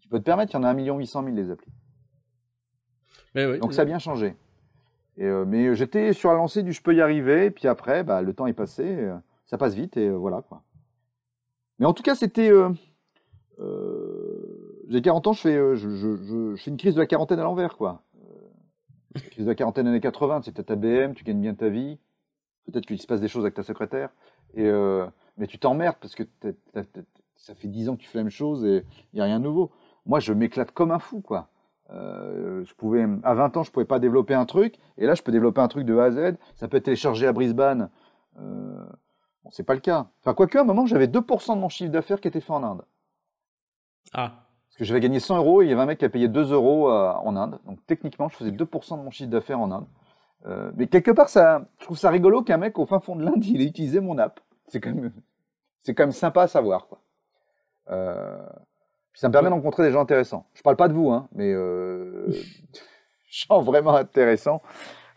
Tu 0.01 0.09
peux 0.09 0.19
te 0.19 0.25
permettre, 0.25 0.51
il 0.53 0.57
y 0.57 0.59
en 0.59 0.65
a 0.65 0.71
1 0.75 0.97
800 0.99 1.23
000 1.23 1.37
les 1.37 1.53
applis. 1.53 1.71
Mais 3.37 3.47
oui, 3.47 3.61
Donc 3.61 3.71
c'est 3.71 3.77
ça 3.77 3.83
a 3.83 3.85
bien 3.85 4.01
changé. 4.01 4.35
Et, 5.19 5.25
euh, 5.25 5.45
mais 5.47 5.77
j'étais 5.77 6.13
sur 6.15 6.31
la 6.31 6.35
lancée 6.35 6.65
du 6.65 6.73
je 6.73 6.83
peux 6.83 6.93
y 6.97 7.01
arriver, 7.01 7.53
puis 7.53 7.69
après, 7.69 8.03
bah, 8.03 8.23
le 8.23 8.33
temps 8.33 8.49
est 8.49 8.53
passé, 8.53 8.83
euh, 8.85 9.15
ça 9.47 9.57
passe 9.57 9.75
vite, 9.75 9.97
et 9.97 10.09
euh, 10.09 10.17
voilà 10.17 10.43
quoi. 10.43 10.65
Mais 11.79 11.87
en 11.87 11.93
tout 11.93 12.03
cas, 12.03 12.17
c'était. 12.17 12.51
euh, 12.51 12.71
euh, 13.61 14.85
J'ai 14.89 15.01
40 15.01 15.29
ans, 15.29 15.33
je 15.33 15.43
fais, 15.43 15.55
euh, 15.57 15.77
je, 15.77 15.91
je- 15.91 16.17
je- 16.17 16.55
je 16.57 16.61
fais 16.61 16.73
une 16.73 16.77
crise 16.77 16.95
de 16.97 17.01
la 17.01 17.07
quarantaine 17.07 17.39
à 17.39 17.45
l'envers, 17.45 17.77
quoi. 17.77 18.03
Euh, 18.17 18.49
la 19.15 19.21
crise 19.21 19.45
de 19.45 19.51
la 19.51 19.55
quarantaine 19.55 19.87
années 19.87 20.01
80, 20.01 20.43
c'était 20.43 20.65
ta 20.65 20.75
BM, 20.75 21.15
tu 21.15 21.23
gagnes 21.23 21.41
bien 21.41 21.55
ta 21.55 21.69
vie, 21.69 22.01
peut-être 22.67 22.87
qu'il 22.87 23.01
se 23.01 23.07
passe 23.07 23.21
des 23.21 23.29
choses 23.29 23.45
avec 23.45 23.55
ta 23.55 23.63
secrétaire, 23.63 24.11
et, 24.55 24.67
euh, 24.67 25.07
mais 25.37 25.47
tu 25.47 25.59
t'emmerdes 25.59 25.97
parce 26.01 26.15
que 26.15 26.23
ça 27.37 27.55
fait 27.55 27.69
10 27.69 27.89
ans 27.89 27.97
que 27.97 28.03
tu 28.03 28.09
fais 28.09 28.19
la 28.19 28.25
même 28.25 28.31
chose 28.31 28.65
et 28.65 28.85
il 29.13 29.17
n'y 29.17 29.21
a 29.21 29.25
rien 29.25 29.39
de 29.39 29.45
nouveau. 29.45 29.71
moi, 30.07 30.21
je 30.21 30.33
m'éclate 30.33 30.71
comme 30.73 30.91
un 30.91 30.99
fou, 30.99 31.21
quoi. 31.21 31.49
Euh, 31.91 32.65
je 32.65 32.75
pouvais, 32.75 33.07
à 33.23 33.35
20 33.35 33.57
ans, 33.57 33.63
je 33.63 33.71
pouvais 33.71 33.85
pas 33.85 33.99
développer 33.99 34.35
un 34.35 34.47
truc, 34.47 34.77
et 34.99 35.07
là, 35.07 35.15
je 35.15 35.23
peux 35.23 35.33
développer 35.33 35.61
un 35.61 35.69
truc 35.69 35.85
de 35.85 35.97
A 35.97 36.05
à 36.05 36.11
Z. 36.11 36.37
Ça 36.57 36.69
peut 36.69 36.77
être 36.77 36.85
téléchargé 36.85 37.27
à 37.27 37.33
Brisbane. 37.33 37.91
Euh, 38.39 38.85
bon, 39.43 39.51
c'est 39.51 39.65
pas 39.65 39.75
le 39.75 39.81
cas. 39.81 40.07
Enfin, 40.21 40.35
quoique, 40.35 40.57
à 40.59 40.63
un 40.63 40.65
moment, 40.65 40.87
j'avais 40.87 41.07
2% 41.07 41.55
de 41.55 41.61
mon 41.61 41.69
chiffre 41.69 41.91
d'affaires 41.91 42.21
qui 42.21 42.29
était 42.29 42.41
fait 42.41 42.53
en 42.53 42.63
Inde. 42.63 42.85
Ah. 44.13 44.33
Parce 44.69 44.79
que 44.79 44.85
j'avais 44.85 45.01
gagné 45.01 45.21
100 45.21 45.39
euros 45.39 45.63
et 45.63 45.67
il 45.67 45.69
y 45.69 45.73
avait 45.73 45.83
un 45.83 45.87
mec 45.87 45.99
qui 45.99 46.05
a 46.05 46.09
payé 46.09 46.29
2 46.29 46.53
euros 46.53 46.91
euh, 46.91 47.13
en 47.13 47.37
Inde. 47.37 47.59
Donc, 47.67 47.79
techniquement, 47.87 48.29
je 48.29 48.37
faisais 48.37 48.51
2% 48.51 48.99
de 48.99 49.03
mon 49.03 49.11
chiffre 49.11 49.31
d'affaires 49.31 49.61
en 49.61 49.71
Inde. 49.71 49.87
Euh, 50.47 50.71
mais 50.77 50.87
quelque 50.87 51.11
part, 51.11 51.29
ça, 51.29 51.67
je 51.79 51.85
trouve 51.85 51.97
ça 51.99 52.11
rigolo 52.11 52.43
qu'un 52.43 52.59
mec 52.59 52.79
au 52.79 52.87
fin 52.87 53.01
fond 53.01 53.17
de 53.17 53.25
l'Inde, 53.25 53.45
il 53.45 53.61
ait 53.63 53.67
utilisé 53.67 54.01
mon 54.01 54.19
app. 54.19 54.41
C'est 54.69 54.81
quand 54.81 54.95
même, 54.95 55.13
c'est 55.83 55.95
quand 55.95 56.05
même 56.05 56.13
sympa 56.13 56.43
à 56.43 56.47
savoir, 56.49 56.87
quoi. 56.89 57.01
Euh, 57.91 58.39
puis 59.13 59.21
ça 59.21 59.29
me 59.29 59.33
permet 59.33 59.49
de 59.49 59.55
rencontrer 59.55 59.85
des 59.85 59.93
gens 59.93 60.01
intéressants. 60.01 60.47
Je 60.55 60.63
parle 60.63 60.77
pas 60.77 60.89
de 60.89 60.95
vous, 60.95 61.11
hein, 61.11 61.29
mais 61.35 61.53
euh, 61.53 62.27
gens 63.29 63.61
vraiment 63.61 63.95
intéressants. 63.95 64.63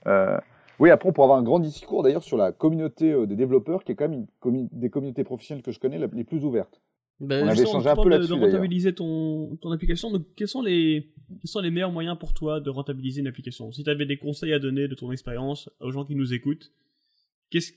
Euh, 0.05 0.37
oui, 0.79 0.91
après, 0.91 1.09
on 1.09 1.13
pourra 1.13 1.25
avoir 1.25 1.39
un 1.39 1.43
grand 1.43 1.59
discours 1.59 2.03
d'ailleurs 2.03 2.23
sur 2.23 2.37
la 2.37 2.51
communauté 2.51 3.11
euh, 3.11 3.25
des 3.25 3.35
développeurs, 3.35 3.83
qui 3.83 3.93
est 3.93 3.95
quand 3.95 4.07
même 4.07 4.27
une 4.45 4.69
des 4.71 4.89
communautés 4.89 5.23
professionnelles 5.23 5.63
que 5.63 5.71
je 5.71 5.79
connais 5.79 5.97
les 5.97 6.23
plus 6.23 6.45
ouvertes. 6.45 6.79
Ben, 7.19 7.45
On 7.45 7.47
avait 7.47 7.63
tu 7.63 7.75
un 7.75 7.95
peu 7.95 8.03
de- 8.03 8.09
là-dessus, 8.09 8.29
De 8.33 8.35
d'ailleurs. 8.35 8.51
rentabiliser 8.51 8.93
ton, 8.93 9.57
ton 9.59 9.71
application. 9.71 10.11
Donc, 10.11 10.23
quels 10.35 10.47
sont, 10.47 10.61
les, 10.61 11.09
quels 11.29 11.49
sont 11.49 11.59
les 11.59 11.71
meilleurs 11.71 11.91
moyens 11.91 12.17
pour 12.17 12.33
toi 12.33 12.59
de 12.59 12.69
rentabiliser 12.69 13.21
une 13.21 13.27
application 13.27 13.71
Si 13.71 13.83
tu 13.83 13.89
avais 13.89 14.05
des 14.05 14.17
conseils 14.17 14.53
à 14.53 14.59
donner 14.59 14.87
de 14.87 14.95
ton 14.95 15.11
expérience 15.11 15.69
aux 15.79 15.91
gens 15.91 16.05
qui 16.05 16.15
nous 16.15 16.33
écoutent, 16.33 16.71
qu'est-ce 17.49 17.73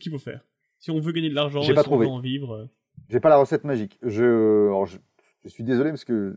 qu'il 0.00 0.12
faut 0.12 0.18
faire? 0.18 0.40
Si 0.78 0.90
on 0.90 1.00
veut 1.00 1.12
gagner 1.12 1.30
de 1.30 1.34
l'argent, 1.34 1.62
J'ai 1.62 1.72
et 1.72 1.74
pas 1.74 1.82
si 1.82 1.88
trouvé. 1.88 2.06
on 2.06 2.10
veut 2.10 2.14
en 2.16 2.20
vivre. 2.20 2.52
euh, 2.54 2.66
J'ai 3.08 3.20
pas 3.20 3.28
la 3.30 3.36
recette 3.38 3.64
magique. 3.64 3.98
Je, 4.02 4.66
alors, 4.68 4.86
je, 4.86 4.98
je 5.44 5.48
suis 5.48 5.64
désolé 5.64 5.90
parce 5.90 6.04
que 6.04 6.36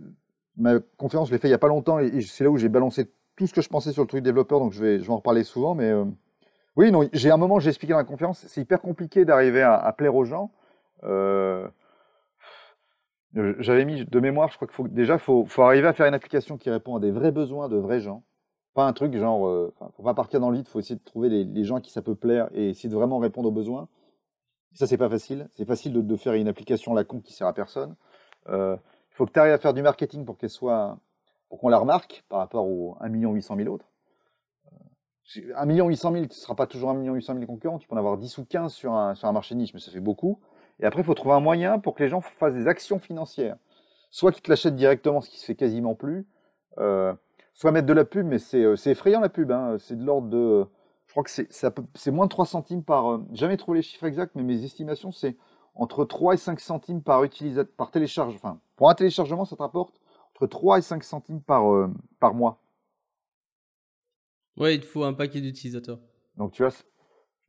ma 0.56 0.80
conférence, 0.98 1.28
je 1.30 1.34
l'ai 1.34 1.39
fait 1.39 1.48
il 1.48 1.52
y 1.52 1.56
a 1.56 1.58
pas 1.60 1.67
longtemps 1.67 2.00
et, 2.00 2.08
et 2.08 2.22
c'est 2.22 2.43
là 2.43 2.50
où 2.50 2.58
j'ai 2.58 2.70
balancé 2.70 3.12
tout 3.36 3.46
ce 3.46 3.54
que 3.54 3.62
je 3.62 3.70
pensais 3.70 3.91
sur 3.91 4.02
le 4.02 4.08
truc 4.08 4.24
développeur, 4.24 4.60
donc 4.60 4.74
je 4.74 4.82
vais, 4.84 5.00
je 5.00 5.04
vais 5.04 5.12
en 5.12 5.17
reparler 5.17 5.43
souvent. 5.43 5.76
Mais 5.76 5.91
euh, 5.91 6.06
oui, 6.76 6.91
non, 6.91 7.08
j'ai 7.13 7.30
un 7.30 7.38
moment, 7.38 7.60
j'ai 7.60 7.70
expliqué 7.70 7.91
dans 7.91 7.98
la 8.00 8.04
conférence, 8.04 8.43
c'est 8.48 8.62
hyper 8.62 8.82
compliqué 8.82 9.26
d'arriver 9.26 9.62
à, 9.62 9.76
à 9.76 9.93
plaire 9.93 10.15
aux 10.15 10.26
gens. 10.26 10.52
Euh, 11.04 11.67
J'avais 13.60 13.86
mis 13.86 14.06
de 14.06 14.19
mémoire, 14.19 14.50
je 14.50 14.56
crois 14.56 14.67
qu'il 14.67 14.76
faut 14.76 14.88
déjà, 14.88 15.17
faut, 15.17 15.45
faut 15.45 15.62
arriver 15.62 15.88
à 15.88 15.93
faire 15.93 16.08
une 16.08 16.13
application 16.13 16.58
qui 16.58 16.69
répond 16.69 16.95
à 16.95 17.00
des 17.00 17.12
vrais 17.12 17.32
besoins 17.32 17.69
de 17.69 17.78
vrais 17.78 18.00
gens. 18.00 18.23
Pas 18.73 18.86
un 18.86 18.93
truc 18.93 19.15
genre, 19.15 19.47
euh, 19.47 19.73
faut 19.95 20.04
pas 20.04 20.13
partir 20.13 20.39
dans 20.39 20.50
le 20.50 20.58
lead, 20.58 20.67
faut 20.67 20.80
essayer 20.80 20.95
de 20.95 21.04
trouver 21.04 21.30
les, 21.30 21.43
les 21.43 21.63
gens 21.63 21.80
qui 21.80 21.91
ça 21.91 22.02
peut 22.02 22.15
plaire 22.15 22.50
et 22.54 22.69
essayer 22.69 22.89
de 22.89 22.95
vraiment 22.95 23.17
répondre 23.17 23.50
aux 23.50 23.52
besoins. 23.52 23.88
Ça, 24.78 24.86
c'est 24.86 24.97
pas 24.97 25.10
facile. 25.10 25.47
C'est 25.54 25.65
facile 25.65 25.93
de, 25.93 26.15
faire 26.15 26.34
une 26.34 26.47
application 26.47 26.93
la 26.93 27.04
con 27.04 27.19
qui 27.19 27.34
sert 27.34 27.47
à 27.47 27.54
personne. 27.54 27.95
Euh, 28.50 28.78
Il 29.12 29.15
faut 29.15 29.26
que 29.26 29.32
tu 29.32 29.39
arrives 29.39 29.54
à 29.54 29.58
faire 29.58 29.73
du 29.73 29.82
marketing 29.82 30.23
pour 30.23 30.38
qu'elle 30.38 30.52
soit, 30.52 31.00
pour 31.50 31.60
qu'on 31.60 31.69
la 31.69 31.80
remarque 31.80 32.23
par 32.30 32.38
rapport 32.39 32.67
aux 32.67 32.95
1 33.02 33.10
800 33.10 33.56
000 33.56 33.73
autres. 33.73 33.89
Euh, 35.38 35.54
1 35.56 35.65
800 35.65 36.12
000, 36.12 36.23
ce 36.26 36.28
ne 36.28 36.34
sera 36.34 36.56
pas 36.56 36.67
toujours 36.67 36.91
1 36.91 37.12
800 37.12 37.34
000 37.34 37.45
concurrents. 37.47 37.80
Tu 37.80 37.88
peux 37.88 37.95
en 37.95 37.97
avoir 37.97 38.17
10 38.17 38.38
ou 38.38 38.45
15 38.45 38.71
sur 38.71 38.93
un, 38.93 39.15
sur 39.15 39.28
un 39.28 39.32
marché 39.32 39.56
niche, 39.56 39.73
mais 39.73 39.80
ça 39.80 39.91
fait 39.91 40.00
beaucoup. 40.00 40.39
Et 40.80 40.86
après, 40.86 41.02
il 41.02 41.06
faut 41.06 41.13
trouver 41.13 41.36
un 41.36 41.40
moyen 41.40 41.80
pour 41.80 41.96
que 41.96 42.04
les 42.04 42.10
gens 42.10 42.22
fassent 42.22 42.54
des 42.54 42.68
actions 42.68 43.00
financières. 43.00 43.58
Soit 44.12 44.32
qu'ils 44.32 44.44
te 44.44 44.50
l'achètent 44.50 44.76
directement, 44.76 45.22
ce 45.22 45.30
qui 45.30 45.40
se 45.40 45.46
fait 45.46 45.56
quasiment 45.56 45.96
plus, 45.96 46.28
euh, 46.78 47.13
soit 47.54 47.72
mettre 47.72 47.88
de 47.88 47.94
la 47.94 48.06
pub, 48.06 48.26
mais 48.26 48.40
c'est 48.40 48.63
euh, 48.63 48.76
effrayant 48.86 49.20
la 49.20 49.30
pub. 49.30 49.52
Hein. 49.52 49.78
C'est 49.80 49.98
de 49.98 50.04
l'ordre 50.04 50.30
de. 50.30 50.66
Je 51.08 51.13
crois 51.13 51.24
que 51.24 51.30
c'est 51.32 52.12
moins 52.12 52.26
de 52.26 52.30
3 52.30 52.46
centimes 52.46 52.84
par. 52.84 53.12
euh, 53.12 53.26
jamais 53.34 53.58
trouvé 53.58 53.80
les 53.80 53.82
chiffres 53.82 54.06
exacts, 54.06 54.36
mais 54.36 54.44
mes 54.44 54.63
estimations, 54.63 55.12
c'est 55.12 55.36
entre 55.74 56.06
3 56.06 56.34
et 56.36 56.38
5 56.38 56.60
centimes 56.60 57.02
par, 57.02 57.24
utilisateur, 57.24 57.74
par 57.76 57.92
télécharge. 57.92 58.36
Enfin, 58.36 58.60
pour 58.76 58.90
un 58.90 58.96
téléchargement, 58.96 59.46
ça 59.46 59.56
te 59.56 59.62
rapporte 59.62 60.00
entre 60.36 60.48
3 60.48 60.80
et 60.80 60.82
5 60.82 61.04
centimes 61.04 61.42
par, 61.42 61.72
euh, 61.74 61.92
par 62.20 62.34
mois. 62.34 62.62
Ouais, 64.58 64.76
il 64.76 64.82
te 64.82 64.86
faut 64.86 65.04
un 65.04 65.13
paquet 65.13 65.42
d'utilisateurs. 65.42 66.00
Donc 66.36 66.52
tu 66.52 66.63
vois, 66.63 66.72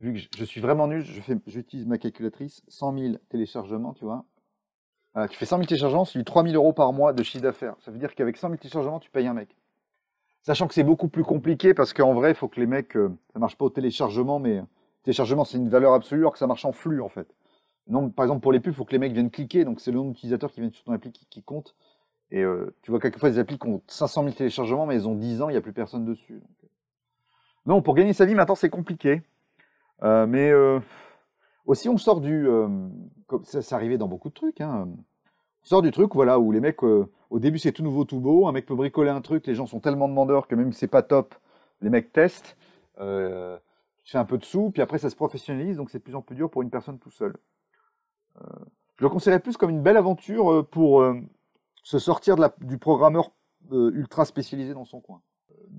vu 0.01 0.13
que 0.13 0.19
je- 0.37 0.43
suis 0.45 0.61
vraiment 0.61 0.87
nul, 0.87 1.03
j'utilise 1.47 1.85
ma 1.85 1.97
calculatrice, 1.97 2.61
100 2.67 2.93
000 2.93 3.17
téléchargements, 3.29 3.93
tu 3.93 4.05
vois. 4.05 4.25
Tu 5.29 5.37
fais 5.37 5.45
100 5.45 5.57
000 5.57 5.67
téléchargements, 5.67 6.05
c'est 6.05 6.19
du 6.19 6.25
3 6.25 6.43
000 6.43 6.55
euros 6.55 6.71
par 6.73 6.93
mois 6.93 7.13
de 7.13 7.23
chiffre 7.23 7.43
d'affaires. 7.43 7.75
Ça 7.81 7.91
veut 7.91 7.97
dire 7.97 8.15
qu'avec 8.15 8.37
100 8.37 8.49
000 8.49 8.59
téléchargements, 8.59 8.99
tu 8.99 9.09
payes 9.11 9.27
un 9.27 9.33
mec. 9.33 9.55
Sachant 10.43 10.67
que 10.67 10.73
c'est 10.73 10.83
beaucoup 10.83 11.09
plus 11.09 11.23
compliqué 11.23 11.73
parce 11.73 11.93
qu'en 11.93 12.13
vrai, 12.13 12.31
il 12.31 12.35
faut 12.35 12.47
que 12.47 12.59
les 12.59 12.67
mecs, 12.67 12.95
euh, 12.97 13.09
ça 13.33 13.39
marche 13.39 13.57
pas 13.57 13.65
au 13.65 13.69
téléchargement, 13.69 14.39
mais 14.39 14.61
téléchargement, 15.03 15.45
c'est 15.45 15.57
une 15.57 15.69
valeur 15.69 15.93
absolue 15.93 16.21
alors 16.21 16.33
que 16.33 16.39
ça 16.39 16.47
marche 16.47 16.65
en 16.65 16.71
flux 16.71 17.01
en 17.01 17.09
fait. 17.09 17.27
Non, 17.87 18.09
par 18.09 18.25
exemple, 18.25 18.41
pour 18.41 18.53
les 18.53 18.59
pubs, 18.59 18.73
il 18.73 18.75
faut 18.75 18.85
que 18.85 18.91
les 18.93 18.99
mecs 18.99 19.13
viennent 19.13 19.31
cliquer, 19.31 19.65
donc 19.65 19.81
c'est 19.81 19.91
le 19.91 19.97
nombre 19.97 20.11
d'utilisateurs 20.11 20.51
qui 20.51 20.61
viennent 20.61 20.73
sur 20.73 20.83
ton 20.85 20.93
appli 20.93 21.11
qui, 21.11 21.43
compte. 21.43 21.75
Et 22.31 22.43
euh, 22.43 22.75
tu 22.83 22.91
vois, 22.91 22.99
quelquefois, 22.99 23.29
des 23.31 23.39
applis 23.39 23.59
qui 23.59 23.67
ont 23.67 23.81
500 23.87 24.23
000 24.23 24.35
téléchargements, 24.35 24.85
mais 24.87 24.95
elles 24.95 25.07
ont 25.07 25.15
10 25.15 25.41
ans, 25.41 25.49
il 25.49 25.53
n'y 25.53 25.57
a 25.57 25.61
plus 25.61 25.73
personne 25.73 26.05
dessus. 26.05 26.35
euh. 26.35 26.67
Non, 27.65 27.81
pour 27.81 27.95
gagner 27.95 28.13
sa 28.13 28.25
vie, 28.25 28.35
maintenant, 28.35 28.55
c'est 28.55 28.69
compliqué. 28.69 29.21
Euh, 30.03 30.25
mais 30.27 30.49
euh, 30.51 30.79
aussi, 31.65 31.89
on 31.89 31.97
sort 31.97 32.21
du. 32.21 32.47
euh, 32.47 32.67
comme 33.27 33.43
ça, 33.43 33.61
c'est 33.61 33.75
arrivé 33.75 33.97
dans 33.97 34.07
beaucoup 34.07 34.29
de 34.29 34.33
trucs. 34.33 34.61
Hein, 34.61 34.87
on 35.63 35.65
sort 35.65 35.81
du 35.81 35.91
truc, 35.91 36.15
voilà, 36.15 36.39
où 36.39 36.51
les 36.51 36.61
mecs, 36.61 36.81
au 36.83 37.39
début, 37.39 37.59
c'est 37.59 37.71
tout 37.71 37.83
nouveau, 37.83 38.05
tout 38.05 38.19
beau. 38.19 38.47
Un 38.47 38.51
mec 38.51 38.65
peut 38.65 38.75
bricoler 38.75 39.09
un 39.09 39.21
truc, 39.21 39.45
les 39.45 39.55
gens 39.55 39.67
sont 39.67 39.79
tellement 39.79 40.07
demandeurs 40.07 40.47
que 40.47 40.55
même 40.55 40.71
si 40.71 40.79
c'est 40.79 40.87
pas 40.87 41.03
top, 41.03 41.35
les 41.81 41.89
mecs 41.89 42.11
testent. 42.11 42.57
Tu 42.97 44.13
fais 44.13 44.17
un 44.17 44.25
peu 44.25 44.37
de 44.37 44.45
sous, 44.45 44.71
puis 44.71 44.81
après, 44.81 44.97
ça 44.97 45.09
se 45.09 45.15
professionnalise, 45.15 45.77
donc 45.77 45.91
c'est 45.91 45.99
de 45.99 46.03
plus 46.03 46.15
en 46.15 46.21
plus 46.21 46.35
dur 46.35 46.49
pour 46.49 46.63
une 46.63 46.71
personne 46.71 46.97
tout 46.97 47.11
seul. 47.11 47.35
Euh, 48.37 48.45
je 48.95 49.03
le 49.03 49.09
conseillerais 49.09 49.39
plus 49.39 49.57
comme 49.57 49.69
une 49.69 49.83
belle 49.83 49.97
aventure 49.97 50.65
pour 50.71 51.05
se 51.83 51.99
sortir 51.99 52.35
du 52.61 52.77
programmeur 52.77 53.31
ultra 53.71 54.25
spécialisé 54.25 54.73
dans 54.73 54.85
son 54.85 55.01
coin. 55.01 55.21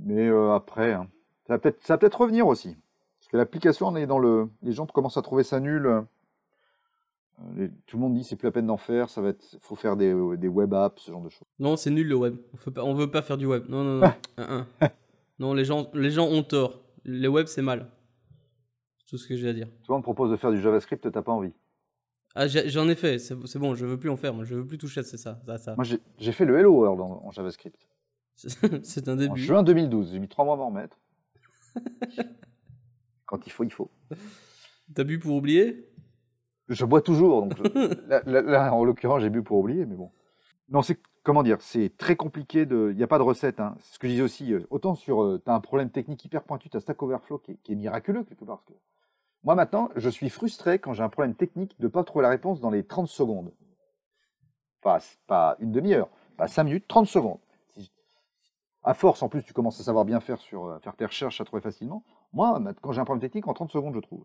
Mais 0.05 0.29
après, 0.55 0.93
hein, 0.93 1.09
ça 1.49 1.59
ça 1.81 1.95
va 1.95 1.99
peut-être 1.99 2.21
revenir 2.21 2.47
aussi. 2.47 2.77
Que 3.31 3.37
l'application, 3.37 3.87
on 3.89 3.97
est 3.97 4.07
dans 4.07 4.19
le. 4.19 4.49
Les 4.63 4.73
gens 4.73 4.87
commencent 4.87 5.17
à 5.17 5.23
trouver 5.23 5.43
ça 5.45 5.61
nul. 5.61 5.87
euh, 5.87 6.01
les- 7.57 7.71
tout 7.87 7.97
le 7.97 8.03
monde 8.03 8.15
dit 8.15 8.25
c'est 8.25 8.37
plus 8.37 8.47
la 8.47 8.53
peine 8.53 8.67
d'en 8.67 8.77
faire, 8.77 9.09
ça 9.09 9.21
va 9.23 9.29
être, 9.31 9.57
faut 9.61 9.77
faire 9.77 9.97
des, 9.97 10.13
des 10.37 10.49
web 10.49 10.75
apps, 10.75 11.01
ce 11.03 11.11
genre 11.11 11.23
de 11.23 11.29
choses. 11.31 11.47
Non, 11.59 11.77
c'est 11.77 11.91
nul 11.91 12.07
le 12.09 12.15
web. 12.17 12.37
On 12.53 12.57
veut 12.57 12.73
pas, 12.73 12.85
on 12.85 12.95
veut 12.95 13.11
pas 13.11 13.23
faire 13.23 13.39
du 13.39 13.47
web. 13.47 13.65
Non, 13.69 13.83
non, 13.85 14.01
non. 14.01 14.13
Un. 14.37 14.67
non, 15.39 15.55
les 15.55 15.65
gens, 15.65 15.89
les 15.95 16.11
gens 16.11 16.27
ont 16.27 16.43
tort. 16.43 16.81
Le 17.05 17.29
web, 17.29 17.47
c'est 17.47 17.63
mal. 17.63 17.89
C'est 18.99 19.07
tout 19.07 19.17
ce 19.17 19.27
que 19.27 19.37
j'ai 19.37 19.49
à 19.49 19.53
dire. 19.55 19.69
Souvent 19.85 19.99
on 19.99 20.01
te 20.01 20.05
propose 20.05 20.31
de 20.31 20.37
faire 20.37 20.51
du 20.51 20.61
JavaScript, 20.61 21.11
t'as 21.11 21.23
pas 21.23 21.33
envie. 21.33 21.53
Ah, 22.35 22.47
j'en 22.47 22.89
ai 22.89 22.95
fait. 22.95 23.19
C'est 23.19 23.35
c'est 23.47 23.59
bon, 23.59 23.75
je 23.75 23.87
veux 23.87 23.99
plus 23.99 24.11
en 24.11 24.17
faire. 24.17 24.35
Moi, 24.35 24.45
je 24.45 24.55
veux 24.55 24.67
plus 24.67 24.79
toucher 24.79 25.01
à 25.01 25.03
c'est 25.03 25.17
ça. 25.17 25.41
ça, 25.47 25.57
ça. 25.59 25.75
Moi 25.77 25.85
j'ai 25.85 25.99
j'ai 26.19 26.33
fait 26.33 26.45
le 26.45 26.59
Hello 26.59 26.73
World 26.75 27.01
en, 27.01 27.23
en 27.25 27.31
JavaScript. 27.31 27.89
c'est 28.37 29.09
un 29.09 29.15
En 29.15 29.17
début. 29.17 29.41
juin 29.41 29.63
2012, 29.63 30.13
j'ai 30.13 30.19
mis 30.19 30.29
trois 30.29 30.45
mois 30.45 30.55
à 30.55 30.57
m'en 30.59 30.69
remettre. 30.69 30.99
Quand 33.31 33.47
il 33.47 33.53
faut, 33.53 33.63
il 33.63 33.71
faut. 33.71 33.89
T'as 34.93 35.05
bu 35.05 35.21
pour 35.21 35.37
oublier? 35.37 35.89
Je 36.69 36.85
bois 36.85 37.01
toujours, 37.01 37.43
donc 37.43 37.57
je- 37.57 37.63
là, 38.09 38.23
là- 38.27 38.43
là, 38.43 38.75
en 38.75 38.83
l'occurrence, 38.85 39.21
j'ai 39.23 39.31
bu 39.31 39.45
pour 39.45 39.59
oublier, 39.59 39.87
mais 39.87 39.95
bon. 39.95 40.11
Non, 40.69 40.83
c'est 40.83 40.99
comment 41.23 41.45
dire, 41.45 41.59
c'est 41.61 41.97
très 41.97 42.17
compliqué 42.17 42.67
de. 42.67 42.89
Il 42.91 42.97
n'y 42.97 43.05
a 43.05 43.07
pas 43.07 43.19
de 43.19 43.23
recette. 43.23 43.61
Hein. 43.61 43.77
C'est 43.79 43.95
ce 43.95 43.99
que 44.01 44.09
je 44.09 44.13
disais 44.15 44.23
aussi. 44.25 44.53
euh, 44.53 44.67
Autant 44.71 44.97
sur, 44.97 45.39
tu 45.45 45.49
as 45.49 45.55
un 45.55 45.61
problème 45.61 45.91
technique 45.91 46.25
hyper 46.25 46.43
pointu, 46.43 46.69
tu 46.69 46.77
as 46.77 46.81
Stack 46.81 47.01
Overflow 47.05 47.39
qui 47.39 47.53
est, 47.53 47.57
qui 47.63 47.73
est 47.73 47.77
miraculeux 47.77 48.25
quelque 48.25 48.45
part. 48.45 48.59
Parce 48.59 48.67
que 48.77 48.83
moi 49.45 49.55
maintenant, 49.55 49.91
je 49.95 50.09
suis 50.11 50.29
frustré 50.29 50.81
quand 50.81 50.93
j'ai 50.93 51.05
un 51.05 51.09
problème 51.09 51.37
technique 51.37 51.79
de 51.79 51.85
ne 51.85 51.89
pas 51.89 52.03
trouver 52.03 52.25
la 52.25 52.31
réponse 52.31 52.61
dans 52.61 52.71
les 52.71 52.83
30 52.85 53.07
secondes. 53.09 53.53
Pas, 54.83 54.99
pas 55.29 55.57
une 55.61 55.71
demi-heure, 55.73 56.09
pas 56.37 56.49
5 56.49 56.65
minutes, 56.65 56.87
30 56.89 57.07
secondes. 57.07 57.39
Si- 57.77 57.93
à 58.83 58.95
force, 58.95 59.23
en 59.23 59.29
plus, 59.29 59.43
tu 59.45 59.53
commences 59.53 59.79
à 59.81 59.85
savoir 59.85 60.05
bien 60.05 60.19
faire 60.21 60.41
sur 60.41 60.65
euh, 60.67 60.79
faire 60.81 60.97
tes 60.97 61.05
recherches, 61.07 61.41
à 61.41 61.45
trouver 61.45 61.63
facilement. 61.63 62.03
Moi, 62.33 62.61
quand 62.81 62.93
j'ai 62.93 63.01
un 63.01 63.05
problème 63.05 63.21
technique, 63.21 63.49
en 63.49 63.55
30 63.55 63.71
secondes, 63.71 63.95
je 63.95 64.01
trouve 64.01 64.25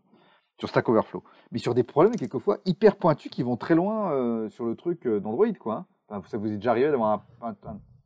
sur 0.58 0.68
Stack 0.68 0.88
Overflow. 0.88 1.22
Mais 1.52 1.58
sur 1.58 1.74
des 1.74 1.82
problèmes 1.82 2.16
quelquefois 2.16 2.58
hyper 2.64 2.96
pointus 2.96 3.30
qui 3.30 3.42
vont 3.42 3.56
très 3.56 3.74
loin 3.74 4.12
euh, 4.12 4.48
sur 4.48 4.64
le 4.64 4.74
truc 4.74 5.06
euh, 5.06 5.20
d'Android, 5.20 5.46
quoi. 5.58 5.86
hein. 6.08 6.22
Ça 6.28 6.38
vous 6.38 6.46
est 6.52 6.56
déjà 6.56 6.70
arrivé 6.70 6.90
d'avoir 6.90 7.24
un, 7.42 7.54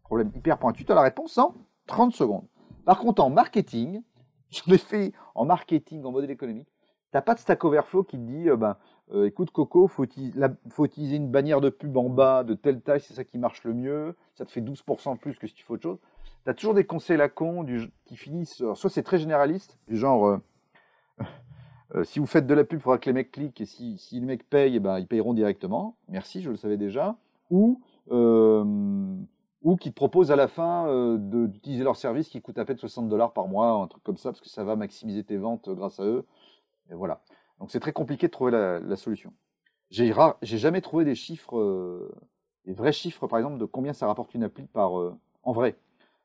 problème 0.02 0.32
hyper 0.34 0.58
pointu, 0.58 0.84
tu 0.84 0.90
as 0.90 0.94
la 0.96 1.02
réponse 1.02 1.38
en 1.38 1.54
30 1.86 2.12
secondes. 2.12 2.46
Par 2.84 2.98
contre, 2.98 3.22
en 3.22 3.30
marketing, 3.30 4.02
je 4.50 4.62
l'ai 4.66 4.78
fait 4.78 5.12
en 5.34 5.44
marketing, 5.44 6.04
en 6.04 6.10
modèle 6.10 6.30
économique, 6.30 6.68
t'as 7.12 7.22
pas 7.22 7.34
de 7.34 7.38
Stack 7.38 7.64
Overflow 7.64 8.02
qui 8.02 8.16
te 8.16 8.22
dit, 8.22 8.48
ben, 8.58 8.76
écoute 9.24 9.50
Coco, 9.52 9.88
la- 10.34 10.50
faut 10.70 10.84
utiliser 10.84 11.16
une 11.16 11.30
bannière 11.30 11.60
de 11.60 11.68
pub 11.68 11.96
en 11.96 12.08
bas 12.08 12.42
de 12.42 12.54
telle 12.54 12.80
taille, 12.80 13.00
c'est 13.00 13.14
ça 13.14 13.22
qui 13.22 13.38
marche 13.38 13.62
le 13.64 13.74
mieux, 13.74 14.16
ça 14.34 14.44
te 14.44 14.50
fait 14.50 14.60
12% 14.60 15.14
de 15.14 15.18
plus 15.20 15.38
que 15.38 15.46
si 15.46 15.54
tu 15.54 15.64
fais 15.64 15.74
autre 15.74 15.82
chose. 15.82 15.98
Tu 16.44 16.50
as 16.50 16.55
toujours 16.55 16.74
des 16.74 16.85
conseils 16.85 17.20
à 17.20 17.29
con 17.29 17.64
du, 17.64 17.90
qui 18.07 18.16
finissent, 18.16 18.62
soit 18.74 18.90
c'est 18.90 19.03
très 19.03 19.18
généraliste, 19.18 19.79
du 19.88 19.96
genre, 19.96 20.26
euh, 20.26 20.38
euh, 21.94 22.05
si 22.05 22.18
vous 22.18 22.26
faites 22.26 22.46
de 22.46 22.55
la 22.55 22.64
pub, 22.64 22.79
il 22.79 22.83
faudra 22.83 22.98
que 22.98 23.07
les 23.07 23.12
mecs 23.12 23.31
cliquent, 23.31 23.61
et 23.61 23.66
si, 23.66 23.98
les 24.12 24.20
mecs 24.20 24.48
payent, 24.48 24.76
eh 24.76 24.81
ben, 24.81 24.98
ils 24.98 25.07
payeront 25.07 25.35
directement. 25.35 25.96
Merci, 26.09 26.40
je 26.40 26.50
le 26.50 26.57
savais 26.57 26.79
déjà. 26.79 27.16
Ou, 27.50 27.83
euh, 28.11 28.64
qui 29.79 29.90
te 29.90 29.94
proposent 29.94 30.31
à 30.31 30.37
la 30.37 30.48
fin 30.48 31.16
d'utiliser 31.18 31.85
leur 31.85 31.96
service 31.96 32.29
qui 32.29 32.40
coûte 32.40 32.59
à 32.59 32.64
peine 32.64 32.79
60 32.79 33.09
dollars 33.09 33.33
par 33.33 33.46
mois, 33.46 33.72
un 33.72 33.87
truc 33.87 34.03
comme 34.03 34.16
ça, 34.16 34.31
parce 34.31 34.40
que 34.40 34.48
ça 34.48 34.64
va 34.64 34.76
maximiser 34.76 35.22
tes 35.22 35.37
ventes 35.37 35.68
grâce 35.68 36.00
à 36.00 36.05
eux. 36.05 36.26
Et 36.90 36.94
voilà. 36.94 37.20
Donc 37.59 37.70
c'est 37.70 37.81
très 37.81 37.92
compliqué 37.92 38.29
de 38.29 38.33
trouver 38.33 38.53
la, 38.53 38.96
solution. 38.96 39.35
J'ai 39.90 40.12
jamais 40.42 40.81
trouvé 40.81 41.05
des 41.05 41.14
chiffres, 41.14 42.09
des 42.64 42.72
des 42.72 42.76
vrais 42.76 42.92
chiffres, 42.92 43.26
par 43.26 43.38
exemple, 43.38 43.59
de 43.59 43.66
combien 43.66 43.92
ça 43.92 44.07
rapporte 44.07 44.35
une 44.35 44.44
appli 44.44 44.66
par, 44.66 44.92
en 45.42 45.53
vrai, 45.53 45.76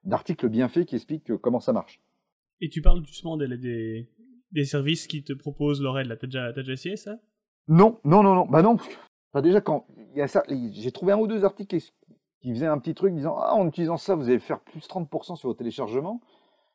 d'articles 0.05 0.49
bien 0.49 0.67
faits 0.67 0.87
qui 0.87 0.95
expliquent 0.95 1.35
comment 1.37 1.59
ça 1.59 1.73
marche. 1.73 2.01
Et 2.61 2.69
tu 2.69 2.81
parles 2.81 3.05
justement 3.05 3.37
des, 3.37 3.47
des, 3.57 4.09
des 4.51 4.65
services 4.65 5.07
qui 5.07 5.23
te 5.23 5.33
proposent 5.33 5.81
leur 5.81 5.99
aide. 5.99 6.17
T'as 6.19 6.27
déjà, 6.27 6.51
déjà 6.51 6.73
essayé 6.73 6.95
ça? 6.95 7.17
Non, 7.67 7.99
non, 8.03 8.23
non, 8.23 8.35
non. 8.35 8.45
Bah 8.45 8.61
non. 8.61 8.77
Enfin, 9.31 9.41
déjà, 9.41 9.59
quand 9.61 9.85
il 10.13 10.19
y 10.19 10.21
a 10.21 10.27
ça, 10.27 10.43
j'ai 10.47 10.91
trouvé 10.91 11.13
un 11.13 11.17
ou 11.17 11.27
deux 11.27 11.43
articles 11.43 11.77
qui 12.39 12.53
faisaient 12.53 12.67
un 12.67 12.77
petit 12.77 12.93
truc 12.93 13.13
disant 13.13 13.35
Ah, 13.39 13.55
en 13.55 13.67
utilisant 13.67 13.97
ça, 13.97 14.15
vous 14.15 14.29
allez 14.29 14.39
faire 14.39 14.61
plus 14.61 14.87
30% 14.87 15.35
sur 15.35 15.49
vos 15.49 15.53
téléchargements. 15.55 16.21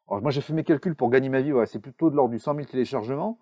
Alors, 0.09 0.21
moi, 0.21 0.31
j'ai 0.31 0.41
fait 0.41 0.53
mes 0.53 0.65
calculs 0.65 0.97
pour 0.97 1.09
gagner 1.11 1.29
ma 1.29 1.41
vie. 1.41 1.53
Ouais, 1.53 1.67
c'est 1.67 1.79
plutôt 1.79 2.11
de 2.11 2.17
l'ordre 2.17 2.33
du 2.33 2.39
100 2.39 2.57
000 2.57 2.67
téléchargements. 2.67 3.39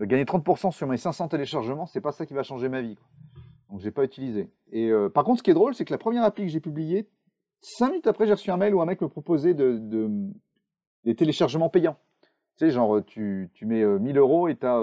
gagner 0.00 0.24
30% 0.24 0.72
sur 0.72 0.86
mes 0.86 0.96
500 0.96 1.28
téléchargements, 1.28 1.86
c'est 1.86 2.00
pas 2.00 2.12
ça 2.12 2.26
qui 2.26 2.34
va 2.34 2.42
changer 2.42 2.68
ma 2.68 2.80
vie. 2.80 2.96
Quoi. 2.96 3.06
Donc, 3.70 3.80
j'ai 3.80 3.90
pas 3.90 4.04
utilisé. 4.04 4.50
Et 4.72 4.90
euh, 4.90 5.08
par 5.10 5.24
contre, 5.24 5.38
ce 5.38 5.42
qui 5.42 5.50
est 5.50 5.54
drôle, 5.54 5.74
c'est 5.74 5.84
que 5.84 5.92
la 5.92 5.98
première 5.98 6.24
appli 6.24 6.44
que 6.44 6.50
j'ai 6.50 6.60
publiée, 6.60 7.08
5 7.68 7.88
minutes 7.88 8.06
après, 8.06 8.26
j'ai 8.26 8.32
reçu 8.32 8.50
un 8.52 8.56
mail 8.56 8.74
où 8.74 8.80
un 8.80 8.86
mec 8.86 9.00
me 9.00 9.08
proposait 9.08 9.52
de, 9.52 9.78
de 9.78 10.08
des 11.04 11.16
téléchargements 11.16 11.68
payants. 11.68 11.96
Tu 12.56 12.64
sais, 12.64 12.70
genre, 12.70 13.04
tu, 13.04 13.50
tu 13.54 13.66
mets 13.66 13.84
1000 13.84 14.16
euh, 14.16 14.20
euros 14.20 14.48
et 14.48 14.56
tu 14.56 14.64
as 14.64 14.80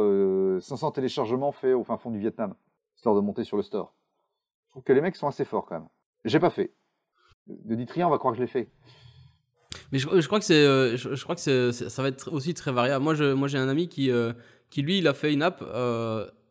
500 0.60 0.92
téléchargements 0.92 1.54
faits 1.54 1.76
au 1.76 1.86
fin 1.86 1.98
fond 1.98 2.12
du 2.12 2.20
Vietnam, 2.20 2.56
histoire 2.96 3.16
de 3.16 3.22
monter 3.22 3.46
sur 3.46 3.56
le 3.56 3.64
store. 3.64 3.94
Je 4.68 4.72
trouve 4.72 4.84
que 4.84 4.92
les 4.92 5.00
mecs 5.00 5.16
sont 5.16 5.28
assez 5.28 5.46
forts 5.46 5.66
quand 5.66 5.76
même. 5.76 5.88
J'ai 6.26 6.40
pas 6.40 6.50
fait. 6.50 6.74
Ne 7.48 7.76
dites 7.76 7.92
rien, 7.92 8.08
on 8.08 8.10
va 8.10 8.18
croire 8.18 8.34
que 8.34 8.38
je 8.38 8.44
l'ai 8.44 8.50
fait. 8.50 8.70
Mais 9.94 9.98
je, 9.98 10.20
je 10.20 10.28
crois 10.28 10.40
que 10.40 10.46
c'est, 10.46 10.66
euh, 10.66 10.98
je, 10.98 11.24
crois 11.24 11.36
que 11.36 11.42
c'est, 11.42 11.72
ça 11.72 12.02
va 12.02 12.10
être 12.10 12.34
aussi 12.34 12.54
très 12.54 12.74
variable. 12.74 13.04
Moi, 13.04 13.16
je, 13.16 13.32
moi, 13.34 13.48
j'ai 13.48 13.58
un 13.58 13.70
ami 13.70 13.88
qui, 13.88 14.12
euh, 14.12 14.34
qui 14.70 14.82
lui, 14.82 14.98
il 14.98 15.08
a 15.08 15.14
fait 15.14 15.32
une 15.32 15.42
app. 15.42 15.64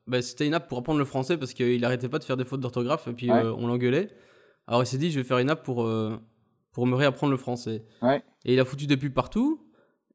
Ben, 0.09 0.21
c'était 0.21 0.47
une 0.47 0.55
app 0.55 0.67
pour 0.67 0.79
apprendre 0.79 0.99
le 0.99 1.05
français 1.05 1.37
parce 1.37 1.53
qu'il 1.53 1.85
arrêtait 1.85 2.09
pas 2.09 2.19
de 2.19 2.25
faire 2.25 2.39
des 2.39 2.45
fautes 2.45 2.61
d'orthographe 2.61 3.07
et 3.07 3.13
puis 3.13 3.31
on 3.31 3.67
l'engueulait. 3.67 4.09
Alors 4.67 4.83
il 4.83 4.87
s'est 4.87 4.99
dit, 4.99 5.11
je 5.11 5.19
vais 5.19 5.25
faire 5.25 5.39
une 5.39 5.51
app 5.51 5.63
pour 5.63 5.89
pour 6.73 6.87
me 6.87 6.95
réapprendre 6.95 7.31
le 7.31 7.37
français. 7.37 7.85
Ouais. 8.01 8.23
Et 8.45 8.55
il 8.55 8.61
a 8.61 8.65
foutu 8.65 8.87
des 8.87 8.97
pubs 8.97 9.13
partout. 9.13 9.61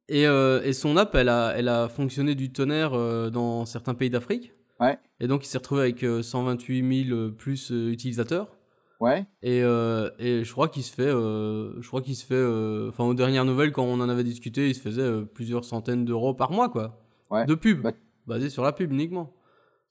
Et, 0.10 0.26
euh, 0.26 0.62
et, 0.64 0.74
son 0.74 0.98
app, 0.98 1.16
elle 1.16 1.30
a, 1.30 1.54
elle 1.56 1.68
a 1.68 1.90
fonctionné 1.90 2.34
du 2.34 2.52
tonnerre 2.52 2.94
euh, 2.94 3.30
dans 3.30 3.66
certains 3.66 3.94
pays 3.94 4.10
d'Afrique. 4.10 4.54
Ouais. 4.80 4.98
Et 5.20 5.28
donc, 5.28 5.46
il 5.46 5.48
s'est 5.48 5.58
retrouvé 5.58 5.82
avec 5.82 6.00
128 6.00 6.82
euh, 6.82 7.06
000 7.10 7.32
plus 7.32 7.70
utilisateurs. 7.70 8.56
Ouais. 9.00 9.28
Et, 9.44 9.60
et 9.60 10.44
je 10.44 10.52
crois 10.52 10.70
qu'il 10.70 10.82
se 10.82 10.92
fait, 10.92 11.12
je 11.12 11.88
crois 11.88 12.02
qu'il 12.02 12.16
se 12.16 12.26
fait, 12.26 12.44
enfin 12.90 13.04
aux 13.04 13.14
dernières 13.14 13.46
nouvelles 13.46 13.72
quand 13.72 13.84
on 13.84 14.00
en 14.00 14.10
avait 14.10 14.24
discuté, 14.24 14.70
il 14.70 14.74
se 14.74 14.82
faisait 14.82 15.22
plusieurs 15.36 15.66
centaines 15.66 16.04
d'euros 16.04 16.34
par 16.34 16.52
mois, 16.52 16.70
quoi. 16.70 17.00
Ouais. 17.30 17.46
De 17.46 17.54
pub, 17.54 17.84
bah, 17.84 17.92
basé 18.26 18.50
sur 18.50 18.64
la 18.64 18.72
pub 18.72 18.92
uniquement. 18.92 19.34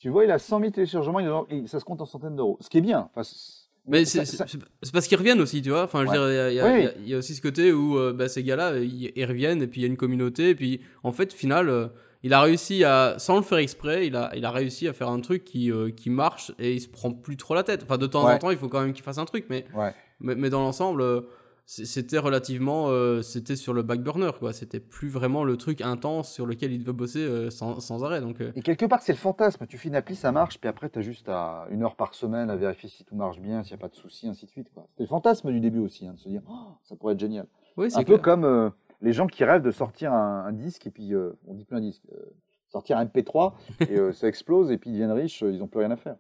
Tu 0.00 0.08
vois, 0.08 0.24
il 0.24 0.30
a 0.32 0.40
100 0.40 0.58
000 0.58 0.70
téléchargements, 0.72 1.46
ça 1.66 1.78
se 1.78 1.84
compte 1.84 2.00
en 2.00 2.04
centaines 2.04 2.34
d'euros, 2.34 2.58
ce 2.60 2.68
qui 2.68 2.78
est 2.78 2.82
bien. 2.82 3.08
Enfin, 3.14 3.22
mais 3.88 4.04
c'est 4.04 4.92
parce 4.92 5.06
qu'ils 5.06 5.18
reviennent 5.18 5.40
aussi, 5.40 5.62
tu 5.62 5.70
vois. 5.70 5.84
Enfin, 5.84 6.04
je 6.04 6.10
veux 6.10 6.12
dire, 6.12 6.50
il 7.00 7.08
y, 7.08 7.14
a 7.14 7.18
aussi 7.18 7.34
ce 7.34 7.42
côté 7.42 7.72
où 7.72 7.98
euh, 7.98 8.12
bah, 8.12 8.28
ces 8.28 8.42
gars-là, 8.42 8.78
ils, 8.78 9.24
reviennent 9.24 9.62
et 9.62 9.66
puis 9.66 9.80
il 9.80 9.84
y 9.84 9.86
a 9.86 9.88
une 9.88 9.96
communauté. 9.96 10.50
Et 10.50 10.54
puis, 10.54 10.80
en 11.04 11.12
fait, 11.12 11.32
au 11.32 11.36
final, 11.36 11.68
euh, 11.68 11.86
il 12.22 12.34
a 12.34 12.40
réussi 12.40 12.82
à, 12.82 13.14
sans 13.18 13.36
le 13.36 13.42
faire 13.42 13.58
exprès, 13.58 14.06
il 14.08 14.16
a, 14.16 14.32
il 14.34 14.44
a 14.44 14.50
réussi 14.50 14.88
à 14.88 14.92
faire 14.92 15.08
un 15.08 15.20
truc 15.20 15.44
qui, 15.44 15.70
euh, 15.70 15.90
qui 15.90 16.10
marche 16.10 16.52
et 16.58 16.72
il 16.74 16.80
se 16.80 16.88
prend 16.88 17.12
plus 17.12 17.36
trop 17.36 17.54
la 17.54 17.62
tête. 17.62 17.84
Enfin, 17.84 17.98
de 17.98 18.06
temps 18.06 18.28
en 18.28 18.38
temps, 18.38 18.50
il 18.50 18.58
faut 18.58 18.68
quand 18.68 18.80
même 18.80 18.92
qu'il 18.92 19.04
fasse 19.04 19.18
un 19.18 19.24
truc, 19.24 19.46
mais, 19.48 19.64
mais, 20.20 20.34
mais, 20.34 20.50
dans 20.50 20.60
l'ensemble 20.60 21.04
c'était 21.68 22.18
relativement 22.18 22.90
euh, 22.90 23.22
c'était 23.22 23.56
sur 23.56 23.74
le 23.74 23.82
back 23.82 24.00
burner 24.00 24.30
quoi. 24.38 24.52
C'était 24.52 24.78
plus 24.78 25.08
vraiment 25.08 25.42
le 25.42 25.56
truc 25.56 25.80
intense 25.80 26.32
sur 26.32 26.46
lequel 26.46 26.72
il 26.72 26.78
devait 26.78 26.92
bosser 26.92 27.18
euh, 27.18 27.50
sans, 27.50 27.80
sans, 27.80 28.04
arrêt. 28.04 28.20
Donc 28.20 28.40
euh. 28.40 28.52
et 28.54 28.62
quelque 28.62 28.86
part 28.86 29.02
c'est 29.02 29.12
le 29.12 29.18
fantasme. 29.18 29.66
Tu 29.66 29.76
fais 29.76 29.88
une 29.88 29.96
appli 29.96 30.14
ça 30.14 30.30
marche 30.30 30.60
puis 30.60 30.68
après 30.68 30.88
tu 30.88 31.00
as 31.00 31.02
juste 31.02 31.28
à 31.28 31.66
une 31.70 31.82
heure 31.82 31.96
par 31.96 32.14
semaine 32.14 32.50
à 32.50 32.56
vérifier 32.56 32.88
si 32.88 33.04
tout 33.04 33.16
marche 33.16 33.40
bien 33.40 33.64
s'il 33.64 33.74
n'y 33.74 33.80
a 33.80 33.82
pas 33.82 33.88
de 33.88 33.96
soucis 33.96 34.28
ainsi 34.28 34.46
de 34.46 34.50
suite 34.50 34.72
quoi. 34.72 34.86
C'était 34.90 35.02
le 35.02 35.08
fantasme 35.08 35.50
du 35.50 35.58
début 35.58 35.80
aussi 35.80 36.06
hein, 36.06 36.14
de 36.14 36.20
se 36.20 36.28
dire 36.28 36.42
oh, 36.48 36.76
ça 36.84 36.94
pourrait 36.94 37.14
être 37.14 37.20
génial. 37.20 37.48
Oui, 37.76 37.88
un 37.92 38.04
peu 38.04 38.18
comme 38.18 38.72
les 39.02 39.12
gens 39.12 39.26
qui 39.26 39.44
rêvent 39.44 39.62
de 39.62 39.72
sortir 39.72 40.12
un, 40.12 40.52
disque 40.52 40.86
et 40.86 40.90
puis 40.90 41.14
on 41.48 41.54
dit 41.54 41.64
plein 41.64 41.80
disque 41.80 42.04
sortir 42.68 42.96
un 42.96 43.06
MP3 43.06 43.54
et 43.90 44.12
ça 44.12 44.28
explose 44.28 44.70
et 44.70 44.78
puis 44.78 44.90
ils 44.90 44.92
deviennent 44.92 45.10
riches 45.10 45.42
ils 45.42 45.58
n'ont 45.58 45.66
plus 45.66 45.80
rien 45.80 45.90
à 45.90 45.96
faire 45.96 46.16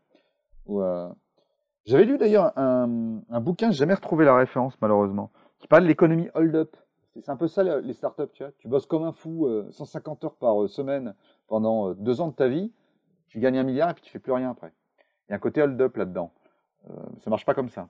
j'avais 1.86 2.04
lu 2.04 2.18
d'ailleurs 2.18 2.52
un, 2.58 3.20
un 3.30 3.40
bouquin, 3.40 3.70
j'ai 3.70 3.78
jamais 3.78 3.94
retrouvé 3.94 4.24
la 4.24 4.36
référence 4.36 4.74
malheureusement, 4.80 5.30
qui 5.58 5.68
parle 5.68 5.84
de 5.84 5.88
l'économie 5.88 6.28
hold-up. 6.34 6.76
C'est 7.22 7.30
un 7.30 7.36
peu 7.36 7.48
ça 7.48 7.62
les 7.62 7.92
startups, 7.94 8.30
tu 8.34 8.42
vois. 8.42 8.52
Tu 8.58 8.68
bosses 8.68 8.86
comme 8.86 9.04
un 9.04 9.12
fou, 9.12 9.48
150 9.70 10.22
euh, 10.22 10.26
heures 10.26 10.34
par 10.34 10.62
euh, 10.62 10.68
semaine 10.68 11.14
pendant 11.46 11.90
euh, 11.90 11.94
deux 11.94 12.20
ans 12.20 12.28
de 12.28 12.34
ta 12.34 12.48
vie, 12.48 12.72
tu 13.28 13.40
gagnes 13.40 13.58
un 13.58 13.62
milliard 13.62 13.90
et 13.90 13.94
puis 13.94 14.02
tu 14.02 14.10
fais 14.10 14.18
plus 14.18 14.32
rien 14.32 14.50
après. 14.50 14.72
Il 15.28 15.30
y 15.30 15.32
a 15.32 15.36
un 15.36 15.38
côté 15.40 15.62
hold-up 15.62 15.96
là-dedans. 15.96 16.32
Euh, 16.90 16.94
ça 17.20 17.30
marche 17.30 17.46
pas 17.46 17.54
comme 17.54 17.70
ça. 17.70 17.88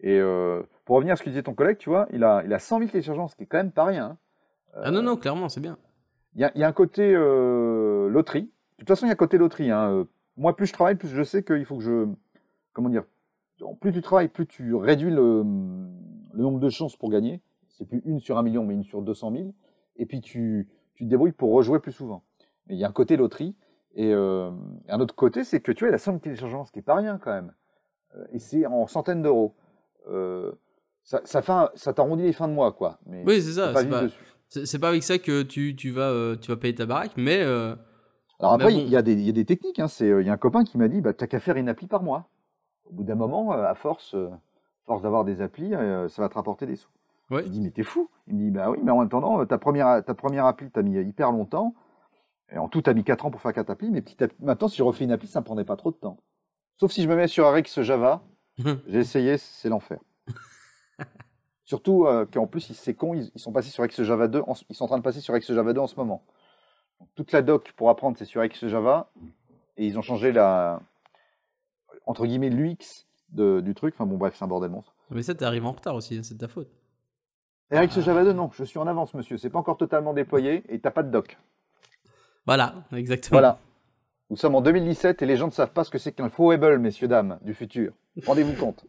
Et 0.00 0.20
pour 0.84 0.96
revenir 0.96 1.12
à 1.12 1.16
ce 1.16 1.22
que 1.22 1.30
disait 1.30 1.44
ton 1.44 1.54
collègue, 1.54 1.78
tu 1.78 1.88
vois, 1.88 2.08
il 2.12 2.24
a, 2.24 2.42
il 2.44 2.52
a 2.52 2.58
100 2.58 2.78
000 2.78 2.90
téléchargements, 2.90 3.28
ce 3.28 3.36
qui 3.36 3.44
est 3.44 3.46
quand 3.46 3.58
même 3.58 3.70
pas 3.70 3.84
rien. 3.84 4.06
Hein. 4.06 4.18
ah 4.74 4.90
non, 4.90 5.02
non, 5.02 5.16
clairement, 5.16 5.48
c'est 5.48 5.60
bien. 5.60 5.78
Il 6.34 6.40
y 6.40 6.44
a, 6.44 6.50
y 6.58 6.64
a, 6.64 6.68
un 6.68 6.72
côté 6.72 7.12
loterie. 7.12 8.42
De 8.42 8.48
toute 8.80 8.88
façon, 8.88 9.06
il 9.06 9.08
y 9.08 9.12
a 9.12 9.12
un 9.12 9.16
côté 9.16 9.38
loterie. 9.38 9.70
Hein. 9.70 10.04
Moi, 10.36 10.56
plus 10.56 10.66
je 10.66 10.72
travaille, 10.72 10.96
plus 10.96 11.08
je 11.08 11.22
sais 11.22 11.44
qu'il 11.44 11.64
faut 11.64 11.76
que 11.76 11.84
je. 11.84 12.08
Comment 12.72 12.88
dire 12.88 13.04
Plus 13.80 13.92
tu 13.92 14.02
travailles, 14.02 14.28
plus 14.28 14.46
tu 14.46 14.74
réduis 14.74 15.10
le, 15.10 15.44
le 16.32 16.42
nombre 16.42 16.60
de 16.60 16.68
chances 16.68 16.96
pour 16.96 17.10
gagner. 17.10 17.40
C'est 17.68 17.86
plus 17.86 18.02
une 18.04 18.20
sur 18.20 18.38
un 18.38 18.42
million, 18.42 18.64
mais 18.64 18.74
une 18.74 18.84
sur 18.84 19.02
200 19.02 19.32
000. 19.32 19.54
Et 19.96 20.06
puis 20.06 20.20
tu, 20.20 20.68
tu 20.94 21.04
te 21.04 21.10
débrouilles 21.10 21.32
pour 21.32 21.52
rejouer 21.52 21.80
plus 21.80 21.92
souvent. 21.92 22.22
Mais 22.66 22.74
il 22.74 22.78
y 22.78 22.84
a 22.84 22.88
un 22.88 22.92
côté 22.92 23.16
loterie. 23.16 23.54
Et 23.94 24.12
euh, 24.12 24.50
un 24.88 25.00
autre 25.00 25.14
côté, 25.14 25.44
c'est 25.44 25.60
que 25.60 25.72
tu 25.72 25.86
as 25.86 25.90
la 25.90 25.98
somme 25.98 26.16
de 26.16 26.20
téléchargement, 26.20 26.64
ce 26.64 26.72
qui 26.72 26.78
n'est 26.78 26.84
pas 26.84 26.96
rien 26.96 27.18
quand 27.18 27.32
même. 27.32 27.52
Euh, 28.16 28.24
et 28.32 28.38
c'est 28.38 28.66
en 28.66 28.86
centaines 28.86 29.22
d'euros. 29.22 29.54
Euh, 30.08 30.52
ça, 31.02 31.20
ça, 31.24 31.72
ça 31.74 31.92
t'arrondit 31.92 32.24
les 32.24 32.32
fins 32.32 32.48
de 32.48 32.52
mois, 32.52 32.72
quoi. 32.72 32.98
Mais 33.06 33.22
oui, 33.26 33.40
c'est 33.42 33.52
ça. 33.52 33.72
C'est 34.48 34.78
pas, 34.78 34.88
avec 34.88 35.02
ça 35.02 35.18
que 35.18 35.42
tu, 35.42 35.74
tu, 35.74 35.90
vas, 35.90 36.36
tu 36.40 36.50
vas 36.50 36.56
payer 36.56 36.74
ta 36.74 36.86
baraque, 36.86 37.12
mais. 37.16 37.42
Alors 38.40 38.52
après, 38.54 38.74
il 38.74 38.88
y, 38.88 38.96
a 38.96 39.02
des, 39.02 39.14
y 39.14 39.28
a 39.28 39.32
des 39.32 39.44
techniques. 39.44 39.78
Hein. 39.78 39.86
Il 40.00 40.26
y 40.26 40.28
a 40.28 40.32
un 40.32 40.36
copain 40.36 40.64
qui 40.64 40.76
m'a 40.76 40.88
dit 40.88 41.00
bah, 41.00 41.12
T'as 41.12 41.26
qu'à 41.26 41.40
faire 41.40 41.56
une 41.56 41.68
appli 41.68 41.86
par 41.86 42.02
mois. 42.02 42.28
Au 42.88 42.92
bout 42.92 43.04
d'un 43.04 43.14
moment, 43.14 43.52
à 43.52 43.74
force, 43.74 44.14
force 44.84 45.02
d'avoir 45.02 45.24
des 45.24 45.40
applis, 45.40 45.74
euh, 45.74 46.08
ça 46.08 46.22
va 46.22 46.28
te 46.28 46.34
rapporter 46.34 46.66
des 46.66 46.76
sous. 46.76 46.90
Ouais. 47.30 47.42
Je 47.44 47.48
dis, 47.48 47.60
mais 47.60 47.70
t'es 47.70 47.82
fou. 47.82 48.10
Il 48.26 48.34
me 48.34 48.40
dit, 48.40 48.50
bah 48.50 48.70
oui, 48.70 48.78
mais 48.82 48.90
en 48.90 49.00
attendant, 49.00 49.40
euh, 49.40 49.44
ta 49.44 49.58
première, 49.58 50.04
ta 50.04 50.14
première 50.14 50.46
appli, 50.46 50.70
t'as 50.70 50.82
mis 50.82 50.96
hyper 51.00 51.32
longtemps. 51.32 51.74
Et 52.52 52.58
en 52.58 52.68
tout, 52.68 52.82
t'as 52.82 52.92
mis 52.92 53.04
4 53.04 53.26
ans 53.26 53.30
pour 53.30 53.40
faire 53.40 53.54
4 53.54 53.70
applis, 53.70 53.90
mais 53.90 54.02
petit 54.02 54.16
maintenant, 54.40 54.68
si 54.68 54.76
je 54.76 54.82
refais 54.82 55.04
une 55.04 55.12
appli, 55.12 55.26
ça 55.26 55.40
me 55.40 55.44
prendrait 55.44 55.64
pas 55.64 55.76
trop 55.76 55.90
de 55.90 55.96
temps. 55.96 56.18
Sauf 56.76 56.92
si 56.92 57.02
je 57.02 57.08
me 57.08 57.16
mets 57.16 57.26
sur 57.26 57.50
Rx 57.50 57.80
Java, 57.80 58.22
j'ai 58.86 58.98
essayé, 58.98 59.38
c'est 59.38 59.68
l'enfer. 59.68 59.98
Surtout 61.64 62.04
euh, 62.04 62.26
qu'en 62.26 62.46
plus, 62.46 62.72
c'est 62.74 62.94
con, 62.94 63.14
ils, 63.14 63.30
sont 63.36 63.52
passés 63.52 63.70
sur 63.70 63.88
Java 64.04 64.28
2, 64.28 64.42
ils 64.68 64.76
sont 64.76 64.84
en 64.84 64.88
train 64.88 64.98
de 64.98 65.02
passer 65.02 65.20
sur 65.20 65.34
Java 65.40 65.72
2 65.72 65.80
en 65.80 65.86
ce 65.86 65.96
moment. 65.96 66.22
toute 67.14 67.32
la 67.32 67.40
doc 67.40 67.72
pour 67.72 67.88
apprendre, 67.88 68.18
c'est 68.18 68.26
sur 68.26 68.44
Java, 68.68 69.10
et 69.78 69.86
ils 69.86 69.98
ont 69.98 70.02
changé 70.02 70.30
la, 70.30 70.80
entre 72.06 72.26
guillemets, 72.26 72.50
l'UX 72.50 73.06
du 73.30 73.74
truc. 73.74 73.94
Enfin 73.94 74.06
bon, 74.06 74.16
bref, 74.16 74.34
c'est 74.36 74.44
un 74.44 74.48
bordel 74.48 74.70
monstre. 74.70 74.94
Mais 75.10 75.22
ça, 75.22 75.34
t'es 75.34 75.44
arrivé 75.44 75.66
en 75.66 75.72
retard 75.72 75.94
aussi, 75.94 76.16
hein, 76.16 76.22
c'est 76.22 76.34
de 76.34 76.40
ta 76.40 76.48
faute. 76.48 76.68
Et 77.70 77.76
avec 77.76 77.92
ce 77.92 78.00
Java 78.00 78.24
2, 78.24 78.32
non, 78.32 78.50
je 78.52 78.64
suis 78.64 78.78
en 78.78 78.86
avance, 78.86 79.14
monsieur. 79.14 79.36
C'est 79.36 79.50
pas 79.50 79.58
encore 79.58 79.76
totalement 79.76 80.12
déployé 80.12 80.62
et 80.68 80.78
t'as 80.78 80.90
pas 80.90 81.02
de 81.02 81.10
doc. 81.10 81.38
Voilà, 82.46 82.74
exactement. 82.92 83.36
Voilà. 83.36 83.58
Nous 84.30 84.36
sommes 84.36 84.54
en 84.54 84.60
2017 84.60 85.22
et 85.22 85.26
les 85.26 85.36
gens 85.36 85.46
ne 85.46 85.52
savent 85.52 85.72
pas 85.72 85.84
ce 85.84 85.90
que 85.90 85.98
c'est 85.98 86.12
qu'un 86.12 86.28
foreable, 86.28 86.78
messieurs, 86.78 87.08
dames, 87.08 87.38
du 87.42 87.54
futur. 87.54 87.92
Rendez-vous 88.26 88.54
compte. 88.54 88.84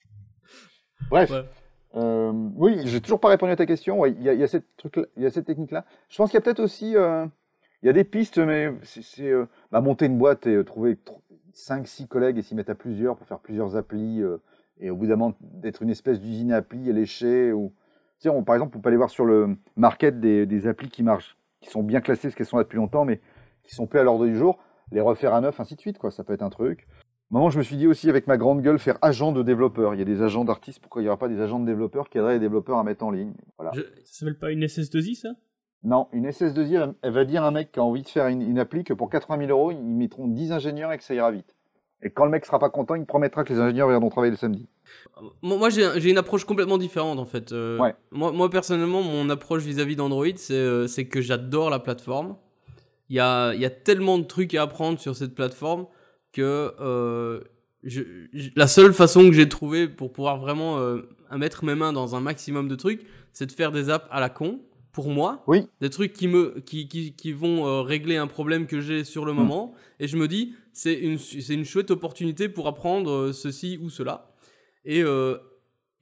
Bref. 1.10 1.32
Euh, 1.96 2.32
oui, 2.54 2.80
j'ai 2.84 3.00
toujours 3.00 3.20
pas 3.20 3.28
répondu 3.28 3.52
à 3.52 3.56
ta 3.56 3.66
question. 3.66 4.06
Il 4.06 4.22
y, 4.22 4.28
a, 4.28 4.46
cette, 4.46 4.66
cette 5.30 5.44
technique-là. 5.44 5.84
Je 6.08 6.16
pense 6.16 6.30
qu'il 6.30 6.38
y 6.38 6.38
a 6.38 6.42
peut-être 6.42 6.60
aussi. 6.60 6.96
Euh, 6.96 7.26
il 7.82 7.86
y 7.86 7.88
a 7.88 7.92
des 7.92 8.04
pistes, 8.04 8.38
mais 8.38 8.72
c'est 8.82 9.30
euh, 9.30 9.46
bah, 9.72 9.80
monter 9.80 10.06
une 10.06 10.18
boîte 10.18 10.46
et 10.46 10.64
trouver 10.64 10.98
5-6 11.54 12.06
collègues 12.06 12.38
et 12.38 12.42
s'y 12.42 12.54
mettre 12.54 12.70
à 12.70 12.74
plusieurs 12.74 13.16
pour 13.16 13.26
faire 13.26 13.40
plusieurs 13.40 13.76
applis, 13.76 14.22
euh, 14.22 14.38
et 14.78 14.90
au 14.90 14.96
bout 14.96 15.06
d'un 15.06 15.16
moment 15.16 15.36
d'être 15.40 15.82
une 15.82 15.90
espèce 15.90 16.20
d'usine 16.20 16.52
à 16.52 16.56
applis 16.56 16.92
léchée, 16.92 17.52
ou... 17.52 17.72
Tu 18.20 18.28
par 18.44 18.54
exemple, 18.54 18.76
on 18.76 18.80
peut 18.80 18.88
aller 18.88 18.98
voir 18.98 19.08
sur 19.08 19.24
le 19.24 19.56
market 19.76 20.20
des, 20.20 20.66
applis 20.66 20.90
qui 20.90 21.02
marchent, 21.02 21.38
qui 21.62 21.70
sont 21.70 21.82
bien 21.82 22.02
classées 22.02 22.28
parce 22.28 22.34
qu'elles 22.34 22.46
sont 22.46 22.58
là 22.58 22.64
depuis 22.64 22.76
longtemps, 22.76 23.06
mais 23.06 23.18
qui 23.62 23.74
sont 23.74 23.86
plus 23.86 23.98
à 23.98 24.02
l'ordre 24.02 24.26
du 24.26 24.36
jour, 24.36 24.58
les 24.92 25.00
refaire 25.00 25.32
à 25.32 25.40
neuf, 25.40 25.58
ainsi 25.58 25.74
de 25.74 25.80
suite, 25.80 25.96
quoi. 25.96 26.10
Ça 26.10 26.22
peut 26.22 26.34
être 26.34 26.42
un 26.42 26.50
truc. 26.50 26.86
Moment, 27.30 27.48
je 27.48 27.58
me 27.58 27.62
suis 27.62 27.76
dit 27.76 27.86
aussi 27.86 28.10
avec 28.10 28.26
ma 28.26 28.36
grande 28.36 28.60
gueule 28.60 28.78
faire 28.78 28.98
agent 29.00 29.32
de 29.32 29.42
développeur. 29.42 29.94
Il 29.94 29.98
y 29.98 30.02
a 30.02 30.04
des 30.04 30.20
agents 30.20 30.44
d'artistes, 30.44 30.80
pourquoi 30.80 31.00
il 31.00 31.04
n'y 31.04 31.08
aura 31.08 31.18
pas 31.18 31.28
des 31.28 31.40
agents 31.40 31.60
de 31.60 31.64
développeurs 31.64 32.10
qui 32.10 32.18
aideraient 32.18 32.34
les 32.34 32.40
développeurs 32.40 32.76
à 32.76 32.84
mettre 32.84 33.04
en 33.04 33.10
ligne? 33.10 33.32
Voilà. 33.56 33.72
Ça 33.72 33.80
s'appelle 34.04 34.38
pas 34.38 34.50
une 34.50 34.64
SS2I 34.64 35.14
ça? 35.14 35.30
Non, 35.82 36.08
une 36.12 36.28
SS2I, 36.28 36.94
elle 37.02 37.12
va 37.12 37.24
dire 37.24 37.42
à 37.42 37.48
un 37.48 37.50
mec 37.50 37.72
qui 37.72 37.80
a 37.80 37.82
envie 37.82 38.02
de 38.02 38.08
faire 38.08 38.26
une, 38.26 38.42
une 38.42 38.58
appli 38.58 38.84
que 38.84 38.92
pour 38.92 39.08
80 39.08 39.46
000 39.46 39.50
euros, 39.50 39.70
ils 39.70 39.82
mettront 39.82 40.28
10 40.28 40.52
ingénieurs 40.52 40.92
et 40.92 40.98
que 40.98 41.04
ça 41.04 41.14
ira 41.14 41.30
vite. 41.30 41.56
Et 42.02 42.10
quand 42.10 42.24
le 42.24 42.30
mec 42.30 42.46
sera 42.46 42.58
pas 42.58 42.70
content, 42.70 42.94
il 42.94 43.04
promettra 43.04 43.44
que 43.44 43.52
les 43.52 43.60
ingénieurs 43.60 43.88
viendront 43.88 44.08
travailler 44.08 44.30
le 44.30 44.36
samedi. 44.36 44.68
Moi, 45.42 45.68
j'ai 45.70 46.10
une 46.10 46.18
approche 46.18 46.44
complètement 46.44 46.78
différente 46.78 47.18
en 47.18 47.24
fait. 47.24 47.52
Euh, 47.52 47.78
moi, 48.10 48.32
moi, 48.32 48.50
personnellement, 48.50 49.02
mon 49.02 49.28
approche 49.30 49.62
vis-à-vis 49.62 49.96
d'Android, 49.96 50.26
euh, 50.50 50.86
c'est 50.86 51.06
que 51.06 51.20
j'adore 51.20 51.70
la 51.70 51.78
plateforme. 51.78 52.36
Il 53.08 53.16
y 53.16 53.20
a, 53.20 53.54
y 53.54 53.64
a, 53.64 53.70
tellement 53.70 54.18
de 54.18 54.24
trucs 54.24 54.54
à 54.54 54.62
apprendre 54.62 54.98
sur 54.98 55.16
cette 55.16 55.34
plateforme 55.34 55.86
que 56.32 56.72
euh, 56.80 57.40
je, 57.82 58.02
je- 58.32 58.50
la 58.54 58.66
seule 58.66 58.92
façon 58.92 59.22
que 59.26 59.32
j'ai 59.32 59.48
trouvé 59.48 59.88
pour 59.88 60.12
pouvoir 60.12 60.38
vraiment 60.38 60.78
euh, 60.78 61.02
mettre 61.36 61.64
mes 61.64 61.74
mains 61.74 61.92
dans 61.92 62.14
un 62.14 62.20
maximum 62.20 62.68
de 62.68 62.76
trucs, 62.76 63.04
c'est 63.32 63.46
de 63.46 63.52
faire 63.52 63.72
des 63.72 63.90
apps 63.90 64.06
à 64.10 64.20
la 64.20 64.28
con, 64.28 64.60
pour 64.92 65.08
moi. 65.10 65.42
Oui. 65.46 65.66
Des 65.80 65.90
trucs 65.90 66.12
qui, 66.12 66.26
me, 66.28 66.60
qui, 66.66 66.88
qui, 66.88 67.12
qui 67.14 67.32
vont 67.32 67.66
euh, 67.66 67.82
régler 67.82 68.16
un 68.16 68.26
problème 68.26 68.66
que 68.66 68.80
j'ai 68.80 69.04
sur 69.04 69.24
le 69.24 69.32
Mm. 69.32 69.36
moment. 69.36 69.74
Et 70.00 70.08
je 70.08 70.16
me 70.16 70.26
dis, 70.28 70.54
c'est 70.72 70.94
une, 70.94 71.18
c'est 71.18 71.54
une 71.54 71.64
chouette 71.64 71.90
opportunité 71.90 72.48
pour 72.48 72.66
apprendre 72.66 73.10
euh, 73.10 73.32
ceci 73.32 73.78
ou 73.80 73.90
cela. 73.90 74.32
Et, 74.84 75.02
euh, 75.02 75.36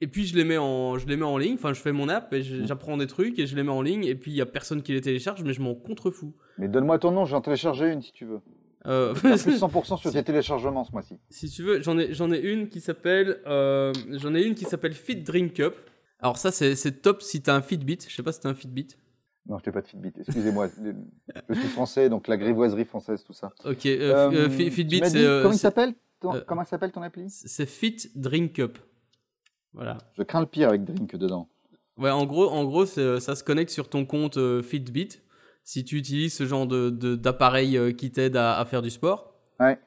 et 0.01 0.07
puis 0.07 0.25
je 0.25 0.35
les 0.35 0.43
mets 0.45 0.57
en, 0.57 0.97
je 0.97 1.05
les 1.07 1.17
mets 1.17 1.25
en 1.25 1.37
ligne, 1.37 1.55
enfin 1.55 1.73
je 1.73 1.81
fais 1.81 1.91
mon 1.91 2.07
app 2.09 2.33
et 2.33 2.39
Mm. 2.39 2.65
j'apprends 2.67 2.97
des 2.97 3.07
trucs 3.07 3.37
et 3.39 3.45
je 3.47 3.55
les 3.55 3.63
mets 3.63 3.71
en 3.71 3.81
ligne. 3.81 4.05
Et 4.05 4.15
puis 4.15 4.31
il 4.31 4.35
y 4.37 4.41
a 4.41 4.45
personne 4.45 4.81
qui 4.81 4.93
les 4.93 5.01
télécharge, 5.01 5.43
mais 5.43 5.53
je 5.53 5.61
m'en 5.61 5.75
contrefous. 5.75 6.33
Mais 6.57 6.67
donne-moi 6.67 6.97
ton 6.99 7.11
nom, 7.11 7.25
je 7.25 7.31
vais 7.31 7.37
en 7.37 7.41
télécharger 7.41 7.91
une 7.91 8.01
si 8.01 8.11
tu 8.13 8.25
veux. 8.25 8.39
Euh, 8.87 9.13
plus 9.13 9.29
100% 9.31 9.97
sur 10.01 10.11
tes 10.11 10.23
téléchargements 10.23 10.85
ce 10.85 10.91
mois-ci. 10.93 11.17
Si 11.29 11.49
tu 11.49 11.63
veux, 11.63 11.81
j'en 11.83 11.97
ai, 11.99 12.13
j'en 12.13 12.31
ai 12.31 12.39
une 12.39 12.69
qui 12.69 12.79
s'appelle, 12.79 13.41
j'en 13.45 14.33
ai 14.33 14.41
une 14.41 14.55
qui 14.55 14.63
s'appelle 14.65 14.93
Fit 14.93 15.17
Drink 15.17 15.59
Up. 15.59 15.75
Alors 16.19 16.37
ça, 16.37 16.51
c'est, 16.51 17.01
top 17.01 17.21
si 17.21 17.41
t'as 17.41 17.55
un 17.55 17.61
Fitbit. 17.61 17.99
Je 18.07 18.13
sais 18.13 18.23
pas 18.23 18.31
si 18.31 18.39
t'as 18.41 18.49
un 18.49 18.53
Fitbit. 18.53 18.87
Non, 19.47 19.57
je 19.57 19.63
t'ai 19.63 19.71
pas 19.71 19.81
de 19.81 19.87
Fitbit, 19.87 20.11
excusez-moi. 20.19 20.67
je 21.49 21.53
suis 21.55 21.67
français, 21.69 22.09
donc 22.09 22.27
la 22.27 22.37
grivoiserie 22.37 22.85
française, 22.85 23.23
tout 23.23 23.33
ça. 23.33 23.51
Ok, 23.65 23.85
euh, 23.85 24.29
Euh, 24.31 24.47
euh, 24.47 24.49
Fitbit, 24.49 25.01
c'est, 25.05 25.25
euh, 25.25 25.41
comment 25.41 25.53
il 25.53 25.57
s'appelle 25.57 25.93
ton- 26.19 26.41
Comment 26.45 26.65
s'appelle 26.65 26.91
ton 26.91 27.01
appli 27.01 27.29
c'est 27.29 27.65
Fit 27.65 27.97
Drink 28.15 28.59
Up. 28.59 28.77
Voilà. 29.73 29.97
Je 30.17 30.23
crains 30.23 30.41
le 30.41 30.45
pire 30.45 30.69
avec 30.69 30.83
Drink 30.83 31.15
dedans. 31.15 31.47
Ouais, 31.97 32.09
en 32.11 32.25
gros, 32.25 32.49
en 32.49 32.63
gros, 32.65 32.85
ça 32.85 33.19
se 33.35 33.43
connecte 33.43 33.71
sur 33.71 33.89
ton 33.89 34.05
compte 34.05 34.37
Fitbit. 34.61 35.09
Si 35.63 35.83
tu 35.83 35.97
utilises 35.97 36.33
ce 36.33 36.45
genre 36.45 36.65
de, 36.67 36.89
de- 36.89 37.15
d'appareil 37.15 37.77
euh, 37.77 37.91
qui 37.91 38.11
t'aide 38.11 38.35
à, 38.35 38.57
à 38.59 38.65
faire 38.65 38.81
du 38.81 38.89
sport. 38.89 39.35
Ouais. 39.59 39.79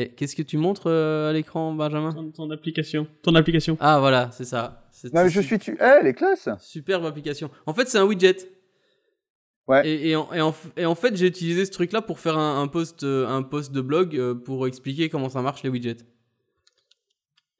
Et 0.00 0.10
qu'est-ce 0.10 0.36
que 0.36 0.42
tu 0.42 0.58
montres 0.58 0.86
euh, 0.86 1.30
à 1.30 1.32
l'écran, 1.32 1.72
Benjamin? 1.74 2.12
Ton, 2.12 2.30
ton 2.30 2.50
application. 2.52 3.08
Ton 3.22 3.34
application. 3.34 3.76
Ah 3.80 3.98
voilà, 3.98 4.30
c'est 4.30 4.44
ça. 4.44 4.88
C'est, 4.92 5.12
Non, 5.12 5.24
mais 5.24 5.28
c'est 5.28 5.42
je 5.42 5.46
suis 5.46 5.58
tu. 5.58 5.76
Eh, 5.80 6.04
les 6.04 6.14
classes 6.14 6.48
Superbe 6.60 7.04
application. 7.04 7.50
En 7.66 7.74
fait, 7.74 7.88
c'est 7.88 7.98
un 7.98 8.04
widget. 8.04 8.36
Ouais. 9.66 9.86
Et, 9.88 10.10
et 10.10 10.16
en, 10.16 10.32
et 10.32 10.40
en- 10.40 10.54
et 10.76 10.86
en 10.86 10.94
fait, 10.94 11.16
j'ai 11.16 11.26
utilisé 11.26 11.64
ce 11.66 11.72
truc-là 11.72 12.00
pour 12.00 12.20
faire 12.20 12.38
un, 12.38 12.62
un 12.62 12.68
post, 12.68 13.02
euh, 13.02 13.26
un 13.26 13.42
post 13.42 13.72
de 13.72 13.80
blog 13.80 14.16
euh, 14.16 14.34
pour 14.34 14.66
expliquer 14.68 15.08
comment 15.08 15.28
ça 15.28 15.42
marche 15.42 15.62
les 15.64 15.68
widgets. 15.68 15.96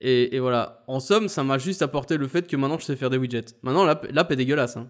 Et, 0.01 0.37
et 0.37 0.39
voilà. 0.41 0.85
En 0.87 1.01
somme, 1.01 1.29
ça 1.29 1.43
m'a 1.43 1.59
juste 1.59 1.83
apporté 1.83 2.17
le 2.17 2.29
fait 2.29 2.47
que 2.47 2.57
maintenant 2.57 2.79
je 2.79 2.85
sais 2.85 2.97
faire 2.97 3.11
des 3.11 3.19
widgets. 3.19 3.47
Maintenant, 3.63 3.85
l'app, 3.85 4.07
l'app 4.13 4.31
est 4.31 4.37
dégueulasse. 4.37 4.77
hein. 4.77 4.89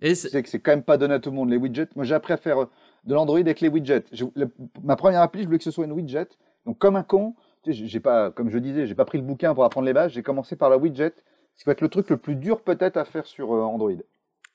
Et 0.00 0.10
Tu 0.10 0.14
c'est- 0.16 0.28
sais 0.28 0.42
que 0.42 0.48
c'est 0.48 0.60
quand 0.60 0.72
même 0.72 0.82
pas 0.84 0.98
donné 0.98 1.14
à 1.14 1.18
tout 1.20 1.30
le 1.30 1.36
monde, 1.36 1.50
les 1.50 1.56
widgets. 1.56 1.88
Moi, 1.96 2.04
j'ai 2.04 2.14
appris 2.14 2.34
à 2.34 2.36
faire 2.36 2.66
de 3.04 3.14
l'Android 3.14 3.38
avec 3.40 3.60
les 3.60 3.68
widgets. 3.68 4.04
Je- 4.12 4.26
le- 4.36 4.50
ma 4.84 4.94
première 4.96 5.22
appli, 5.22 5.40
je 5.40 5.46
voulais 5.46 5.58
que 5.58 5.64
ce 5.64 5.70
soit 5.70 5.86
une 5.86 5.92
widget. 5.92 6.28
Donc, 6.66 6.78
comme 6.78 6.96
un 6.96 7.02
con, 7.02 7.34
j'ai- 7.66 8.00
pas, 8.00 8.30
comme 8.30 8.50
je 8.50 8.58
disais, 8.58 8.86
j'ai 8.86 8.94
pas 8.94 9.04
pris 9.04 9.18
le 9.18 9.24
bouquin 9.24 9.54
pour 9.54 9.64
apprendre 9.64 9.86
les 9.86 9.92
bases. 9.92 10.12
J'ai 10.12 10.22
commencé 10.22 10.56
par 10.56 10.70
la 10.70 10.76
widget, 10.78 11.14
ce 11.54 11.62
qui 11.62 11.66
va 11.66 11.72
être 11.72 11.80
le 11.80 11.88
truc 11.88 12.10
le 12.10 12.16
plus 12.16 12.36
dur 12.36 12.60
peut-être 12.62 12.96
à 12.96 13.04
faire 13.04 13.26
sur 13.26 13.52
euh, 13.54 13.62
Android. 13.62 13.92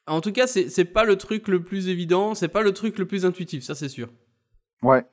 en 0.07 0.21
tout 0.21 0.31
cas, 0.31 0.47
c'est, 0.47 0.85
pas 0.85 1.03
le 1.03 1.17
truc 1.17 1.47
le 1.47 1.63
plus 1.63 1.89
évident, 1.89 2.33
c'est 2.35 2.47
pas 2.47 2.61
le 2.61 2.73
truc 2.73 2.97
le 2.97 3.05
plus 3.05 3.25
intuitif, 3.25 3.63
ça 3.63 3.75
c'est 3.75 3.89
sûr. 3.89 4.09
Ouais. 4.81 5.05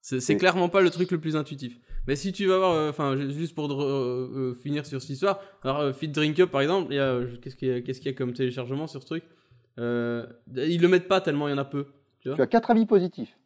C'est, 0.00 0.36
clairement 0.36 0.68
pas 0.68 0.80
le 0.80 0.90
truc 0.90 1.12
le 1.12 1.20
plus 1.20 1.36
intuitif. 1.36 1.78
Mais 2.08 2.16
si 2.16 2.32
tu 2.32 2.46
vas 2.46 2.58
voir, 2.58 2.72
euh, 2.72 2.90
enfin, 2.90 3.16
ju- 3.16 3.30
juste 3.32 3.54
pour 3.54 3.70
euh, 3.70 4.32
euh, 4.34 4.54
finir 4.54 4.84
sur 4.84 5.00
cette 5.00 5.10
histoire, 5.10 5.38
alors 5.62 5.94
Fit 5.94 6.08
Drink 6.08 6.38
Up 6.40 6.50
par 6.50 6.60
exemple, 6.60 6.88
qu'est-ce 7.40 7.54
qu'il 7.54 7.68
y 7.68 7.72
a, 7.72 7.80
qu'est-ce 7.80 8.00
qu'il 8.00 8.10
y 8.10 8.14
a 8.14 8.16
comme 8.16 8.32
téléchargement 8.32 8.88
sur 8.88 9.00
ce 9.02 9.06
truc? 9.06 9.24
Ils 9.76 10.80
le 10.80 10.88
mettent 10.88 11.06
pas 11.08 11.20
tellement 11.20 11.46
il 11.46 11.52
y 11.52 11.54
en 11.54 11.58
a 11.58 11.64
peu. 11.64 11.86
Tu 12.18 12.28
vois? 12.28 12.36
Tu 12.36 12.42
as 12.42 12.46
quatre 12.48 12.70
avis 12.72 12.86
positifs. 12.86 13.36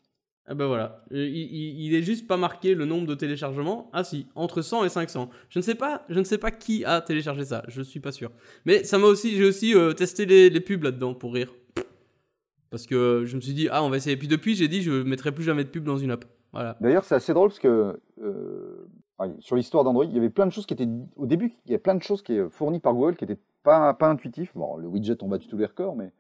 Ah 0.49 0.55
ben 0.55 0.67
voilà, 0.67 1.03
Euh, 1.13 1.27
il, 1.27 1.37
il, 1.37 1.87
il 1.87 1.95
est 1.95 2.03
juste 2.03 2.29
pas 2.29 2.37
marqué 2.37 2.75
le 2.75 2.85
nombre 2.85 3.07
de 3.07 3.17
téléchargements. 3.17 3.91
Ah 3.93 4.05
si, 4.05 4.29
entre 4.37 4.63
100 4.63 4.85
et 4.85 4.89
500. 4.89 5.29
Je 5.49 5.59
ne 5.59 5.63
sais 5.63 5.75
pas, 5.75 6.05
je 6.09 6.19
ne 6.21 6.25
sais 6.25 6.39
pas 6.39 6.53
qui 6.53 6.85
a 6.85 7.01
téléchargé 7.01 7.45
ça, 7.45 7.65
je 7.67 7.83
suis 7.83 7.99
pas 7.99 8.13
sûr. 8.13 8.31
Mais 8.65 8.85
ça 8.85 8.99
m'a 8.99 9.09
aussi, 9.09 9.35
j'ai 9.37 9.45
aussi 9.45 9.75
euh, 9.75 9.93
testé 9.93 10.25
les, 10.25 10.61
pubs 10.61 10.85
là-dedans 10.85 11.15
pour 11.15 11.35
rire. 11.35 11.53
Parce 12.71 12.87
que 12.87 12.95
euh, 12.95 13.27
je 13.27 13.35
me 13.35 13.41
suis 13.41 13.55
dit 13.55 13.69
ah 13.73 13.83
on 13.83 13.91
va 13.91 13.97
essayer. 13.97 14.15
Et 14.15 14.19
puis 14.19 14.29
depuis 14.29 14.55
j'ai 14.55 14.69
dit 14.69 14.83
je 14.83 14.93
mettrai 15.03 15.33
plus 15.33 15.43
jamais 15.43 15.65
de 15.65 15.69
pub 15.69 15.85
dans 15.85 15.99
une 15.99 16.13
app. 16.13 16.25
D'ailleurs, 16.81 17.05
c'est 17.05 17.17
assez 17.17 17.35
drôle 17.35 17.51
parce 17.51 17.59
que 17.59 18.01
sur 19.41 19.57
l'histoire 19.57 19.85
d'Android, 19.85 20.05
il 20.07 20.15
y 20.15 20.19
avait 20.19 20.31
plein 20.31 20.47
de 20.47 20.53
choses 20.53 20.65
qui 20.65 20.75
étaient 20.75 20.89
au 21.17 21.27
début, 21.27 21.53
il 21.67 21.73
y 21.73 21.75
avait 21.75 21.83
plein 21.83 21.95
de 21.95 22.03
choses 22.03 22.23
qui 22.23 22.39
fournies 22.51 22.81
par 22.81 22.95
Google 22.95 23.17
qui 23.17 23.25
n'étaient 23.27 23.43
pas 23.63 23.93
pas 23.95 24.09
intuitifs. 24.09 24.53
Bon, 24.55 24.77
le 24.77 24.87
widget 24.87 25.23
on 25.23 25.29
battu 25.29 25.49
tous 25.49 25.59
les 25.59 25.67
records, 25.67 25.97
mais 25.97 26.13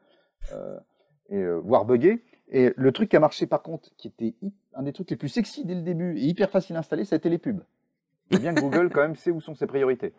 et 1.31 1.45
voire 1.63 1.85
buggé. 1.85 2.25
Et 2.49 2.73
le 2.77 2.93
truc 2.93 3.09
qui 3.11 3.17
a 3.17 3.21
marché 3.21 3.47
par 3.47 3.63
contre, 3.63 3.91
qui 3.97 4.09
était 4.09 4.35
un 4.75 4.83
des 4.83 4.93
trucs 4.93 5.11
les 5.11 5.17
plus 5.17 5.29
sexy 5.29 5.65
dès 5.65 5.75
le 5.75 5.83
début 5.83 6.17
et 6.19 6.23
hyper 6.27 6.51
facile 6.51 6.77
à 6.77 6.79
installer, 6.81 7.05
ça 7.05 7.17
a 7.17 7.19
été 7.19 7.29
les 7.29 7.39
pubs. 7.39 7.61
C'est 8.31 8.41
bien 8.41 8.55
que 8.55 8.61
Google 8.61 8.91
quand 8.93 9.01
même 9.03 9.17
sait 9.17 9.31
où 9.31 9.41
sont 9.41 9.55
ses 9.55 9.67
priorités. 9.67 10.13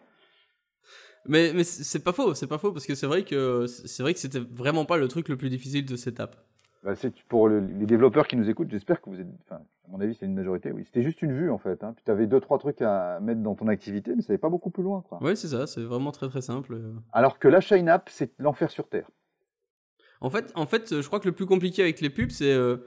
Mais, 1.25 1.51
mais 1.53 1.63
c'est 1.63 2.03
pas 2.03 2.13
faux, 2.13 2.33
c'est 2.33 2.47
pas 2.47 2.57
faux 2.57 2.71
parce 2.71 2.85
que 2.85 2.95
c'est 2.95 3.07
vrai 3.07 3.23
que 3.23 3.65
c'est 3.67 4.01
vrai 4.01 4.13
que 4.13 4.19
c'était 4.19 4.39
vraiment 4.39 4.85
pas 4.85 4.97
le 4.97 5.07
truc 5.09 5.27
le 5.29 5.35
plus 5.37 5.49
difficile 5.49 5.85
de 5.85 5.95
cette 5.97 6.19
app. 6.19 6.35
Bah, 6.83 6.95
c'est 6.95 7.13
pour 7.23 7.49
le- 7.49 7.59
les 7.59 7.85
développeurs 7.85 8.27
qui 8.27 8.37
nous 8.37 8.49
écoutent, 8.49 8.69
j'espère 8.69 9.01
que 9.01 9.09
vous 9.09 9.19
êtes, 9.19 9.27
enfin, 9.45 9.55
à 9.57 9.89
mon 9.91 9.99
avis, 9.99 10.15
c'est 10.15 10.25
une 10.25 10.35
majorité. 10.35 10.71
Oui, 10.71 10.83
c'était 10.85 11.03
juste 11.03 11.21
une 11.21 11.33
vue 11.33 11.49
en 11.51 11.57
fait. 11.57 11.83
Hein. 11.83 11.91
Puis 11.93 12.05
tu 12.05 12.11
avais 12.11 12.27
deux 12.27 12.39
trois 12.39 12.59
trucs 12.59 12.81
à 12.81 13.19
mettre 13.19 13.41
dans 13.41 13.55
ton 13.55 13.67
activité, 13.67 14.13
mais 14.15 14.21
ça 14.21 14.27
n'allait 14.29 14.37
pas 14.37 14.47
beaucoup 14.49 14.69
plus 14.69 14.83
loin. 14.83 15.01
Quoi. 15.09 15.21
Ouais 15.21 15.35
c'est 15.35 15.49
ça, 15.49 15.67
c'est 15.67 15.81
vraiment 15.81 16.11
très 16.11 16.29
très 16.29 16.41
simple. 16.41 16.75
euh. 16.75 16.93
Alors 17.11 17.39
que 17.39 17.47
l'achat 17.49 17.75
in 17.75 17.87
app, 17.87 18.09
c'est 18.09 18.31
l'enfer 18.39 18.69
sur 18.71 18.87
terre. 18.87 19.09
En 20.21 20.29
fait, 20.29 20.51
en 20.55 20.65
fait, 20.65 21.01
je 21.01 21.05
crois 21.07 21.19
que 21.19 21.27
le 21.27 21.33
plus 21.35 21.45
compliqué 21.45 21.81
avec 21.81 22.01
les 22.01 22.09
pubs, 22.09 22.31
c'est 22.31 22.51
euh, 22.51 22.77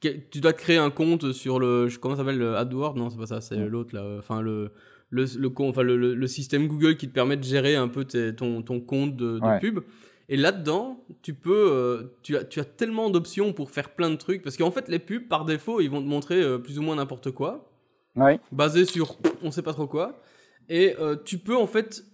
que 0.00 0.08
tu 0.08 0.40
dois 0.40 0.52
créer 0.52 0.76
un 0.76 0.90
compte 0.90 1.32
sur 1.32 1.58
le 1.60 1.88
comment 2.00 2.14
ça 2.16 2.22
s'appelle 2.22 2.38
le 2.38 2.56
AdWords? 2.56 2.96
Non 2.96 3.10
c'est 3.10 3.18
pas 3.18 3.26
ça 3.26 3.40
c'est 3.40 3.56
Ouais. 3.56 3.68
l'autre 3.68 3.94
là 3.94 4.02
euh, 4.02 4.18
enfin 4.18 4.40
le 4.42 4.72
le 5.10 5.24
le, 5.38 5.50
enfin, 5.60 5.82
le, 5.82 5.96
le- 5.96 6.14
le 6.14 6.26
système 6.26 6.66
Google 6.66 6.96
qui 6.96 7.08
te 7.08 7.14
permet 7.14 7.36
de 7.36 7.44
gérer 7.44 7.76
un 7.76 7.88
peu 7.88 8.04
tes- 8.04 8.34
ton, 8.34 8.62
ton 8.62 8.80
compte 8.80 9.16
de, 9.16 9.38
de 9.38 9.44
Ouais. 9.44 9.58
pub 9.60 9.80
et 10.28 10.36
là-dedans 10.36 11.04
tu 11.22 11.32
peux 11.32 11.70
euh, 11.72 12.02
tu 12.22 12.36
as 12.36 12.44
tu 12.44 12.58
as 12.60 12.64
tellement 12.64 13.08
d'options 13.08 13.52
pour 13.52 13.70
faire 13.70 13.90
plein 13.94 14.10
de 14.10 14.16
trucs 14.16 14.42
parce 14.42 14.56
qu'en 14.56 14.70
fait 14.72 14.88
les 14.88 14.98
pubs 14.98 15.28
par 15.28 15.44
défaut 15.44 15.80
ils 15.80 15.88
vont 15.88 16.02
te 16.02 16.08
montrer 16.08 16.42
euh, 16.42 16.58
plus 16.58 16.78
ou 16.78 16.82
moins 16.82 16.96
n'importe 16.96 17.30
quoi 17.30 17.70
Ouais. 18.16 18.40
basé 18.50 18.84
sur 18.84 19.16
on 19.42 19.50
sait 19.52 19.62
pas 19.62 19.72
trop 19.72 19.86
quoi. 19.86 20.20
Et 20.68 20.96
euh, 20.98 21.14
tu 21.24 21.38
peux 21.38 21.56
en 21.56 21.68
fait, 21.68 22.04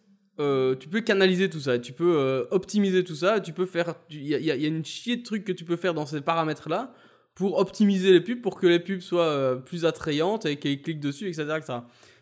euh, 0.40 0.74
tu 0.74 0.88
peux 0.88 1.00
canaliser 1.00 1.48
tout 1.48 1.60
ça, 1.60 1.78
tu 1.78 1.92
peux 1.92 2.16
euh, 2.18 2.44
optimiser 2.50 3.04
tout 3.04 3.14
ça, 3.14 3.40
tu 3.40 3.52
peux 3.52 3.66
faire, 3.66 3.94
il 4.10 4.22
y, 4.26 4.34
a- 4.34 4.38
y 4.56 4.62
y 4.62 4.66
une 4.66 4.84
chier 4.84 5.16
de 5.16 5.22
trucs 5.22 5.44
que 5.44 5.52
tu 5.52 5.64
peux 5.64 5.76
faire 5.76 5.94
dans 5.94 6.06
ces 6.06 6.20
paramètres 6.20 6.68
là 6.68 6.92
pour 7.34 7.58
optimiser 7.58 8.12
les 8.12 8.20
pubs, 8.20 8.40
pour 8.40 8.58
que 8.58 8.66
les 8.66 8.78
pubs 8.80 9.00
soient 9.00 9.26
euh, 9.28 9.56
plus 9.56 9.84
attrayantes 9.84 10.46
et 10.46 10.56
qu'ils 10.56 10.80
cliquent 10.82 11.00
dessus, 11.00 11.26
etc. 11.28 11.42
etc. 11.58 11.72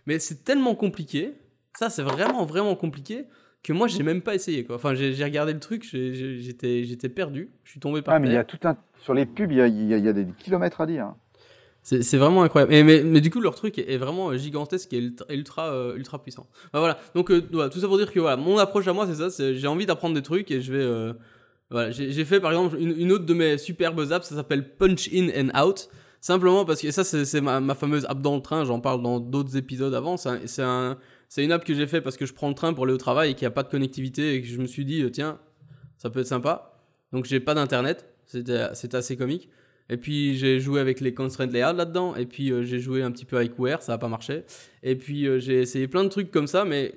Mais 0.06 0.18
c'est 0.18 0.44
tellement 0.44 0.74
compliqué, 0.74 1.32
ça 1.78 1.88
c'est 1.90 2.02
vraiment 2.02 2.44
vraiment 2.44 2.74
compliqué 2.76 3.24
que 3.62 3.72
moi 3.72 3.86
j'ai 3.88 4.02
même 4.02 4.20
pas 4.22 4.34
essayé 4.34 4.64
quoi. 4.64 4.76
Enfin 4.76 4.94
j'ai 4.94 5.24
regardé 5.24 5.52
le 5.52 5.60
truc, 5.60 5.84
j'étais 5.84 7.08
perdu, 7.08 7.50
je 7.64 7.70
suis 7.70 7.80
tombé 7.80 8.02
par 8.02 8.14
Ah, 8.14 8.18
mais 8.18 8.28
il 8.28 8.34
y 8.34 8.36
a 8.36 8.44
tout 8.44 8.58
un. 8.64 8.76
Sur 9.00 9.14
les 9.14 9.26
pubs, 9.26 9.50
il 9.50 9.58
y 9.58 9.60
a, 9.60 9.66
y 9.68 10.12
des 10.14 10.26
kilomètres 10.38 10.80
à 10.80 10.86
dire. 10.86 11.14
C'est 11.82 12.16
vraiment 12.16 12.44
incroyable. 12.44 12.72
Mais, 12.84 13.20
du 13.20 13.30
coup, 13.30 13.40
leur 13.40 13.56
truc 13.56 13.78
est, 13.78 13.96
vraiment 13.96 14.36
gigantesque 14.36 14.92
et 14.92 14.98
ultra, 14.98 15.26
ultra, 15.32 15.72
euh, 15.72 16.18
puissant. 16.22 16.46
Voilà. 16.72 16.98
Donc, 17.14 17.30
euh, 17.30 17.42
voilà, 17.50 17.70
tout 17.70 17.80
ça 17.80 17.88
pour 17.88 17.98
dire 17.98 18.12
que 18.12 18.20
voilà, 18.20 18.36
mon 18.36 18.56
approche 18.58 18.86
à 18.86 18.92
moi, 18.92 19.06
c'est 19.06 19.28
ça. 19.28 19.52
J'ai 19.52 19.66
envie 19.66 19.84
d'apprendre 19.84 20.14
des 20.14 20.22
trucs 20.22 20.50
et 20.50 20.60
je 20.60 20.72
vais. 20.72 20.82
euh, 20.82 21.12
voilà, 21.70 21.90
j'ai 21.90 22.24
fait 22.26 22.38
par 22.38 22.52
exemple 22.52 22.76
une, 22.78 23.10
autre 23.12 23.24
de 23.24 23.32
mes 23.32 23.56
superbes 23.56 24.12
apps, 24.12 24.28
ça 24.28 24.34
s'appelle 24.34 24.76
Punch 24.76 25.08
In 25.12 25.28
and 25.34 25.58
Out. 25.58 25.88
Simplement 26.20 26.64
parce 26.64 26.82
que 26.82 26.90
ça, 26.92 27.02
c'est 27.02 27.40
ma, 27.40 27.74
fameuse 27.74 28.04
app 28.08 28.20
dans 28.20 28.36
le 28.36 28.42
train. 28.42 28.64
J'en 28.64 28.78
parle 28.78 29.02
dans 29.02 29.18
d'autres 29.18 29.56
épisodes 29.56 29.94
avant. 29.94 30.16
C'est 30.16 30.28
un- 30.28 30.40
C'est 30.46 30.62
un, 30.62 30.98
c'est 31.28 31.42
une 31.42 31.50
app 31.50 31.64
que 31.64 31.74
j'ai 31.74 31.86
fait 31.86 32.00
parce 32.00 32.16
que 32.16 32.26
je 32.26 32.34
prends 32.34 32.48
le 32.48 32.54
train 32.54 32.74
pour 32.74 32.84
aller 32.84 32.92
au 32.92 32.98
travail 32.98 33.30
et 33.30 33.34
qu'il 33.34 33.44
n'y 33.46 33.48
a 33.48 33.52
pas 33.52 33.62
de 33.64 33.70
connectivité 33.70 34.34
et 34.34 34.42
que 34.42 34.46
je 34.46 34.58
me 34.58 34.66
suis 34.66 34.84
dit, 34.84 35.04
tiens, 35.10 35.38
ça 35.96 36.10
peut 36.10 36.20
être 36.20 36.26
sympa. 36.26 36.78
Donc, 37.12 37.24
j'ai 37.24 37.40
pas 37.40 37.54
d'internet. 37.54 38.06
C'était 38.26 38.94
assez 38.94 39.16
comique. 39.16 39.48
Et 39.92 39.98
puis 39.98 40.36
j'ai 40.36 40.58
joué 40.58 40.80
avec 40.80 41.00
les 41.00 41.12
constraint 41.12 41.46
layout 41.52 41.76
là-dedans. 41.76 42.16
Et 42.16 42.24
puis 42.26 42.50
euh, 42.50 42.62
j'ai 42.64 42.78
joué 42.80 43.02
un 43.02 43.10
petit 43.10 43.26
peu 43.26 43.36
avec 43.36 43.58
Wear, 43.58 43.82
ça 43.82 43.92
n'a 43.92 43.98
pas 43.98 44.08
marché. 44.08 44.44
Et 44.82 44.96
puis 44.96 45.26
euh, 45.26 45.38
j'ai 45.38 45.60
essayé 45.60 45.86
plein 45.86 46.02
de 46.02 46.08
trucs 46.08 46.30
comme 46.30 46.46
ça, 46.46 46.64
mais 46.64 46.94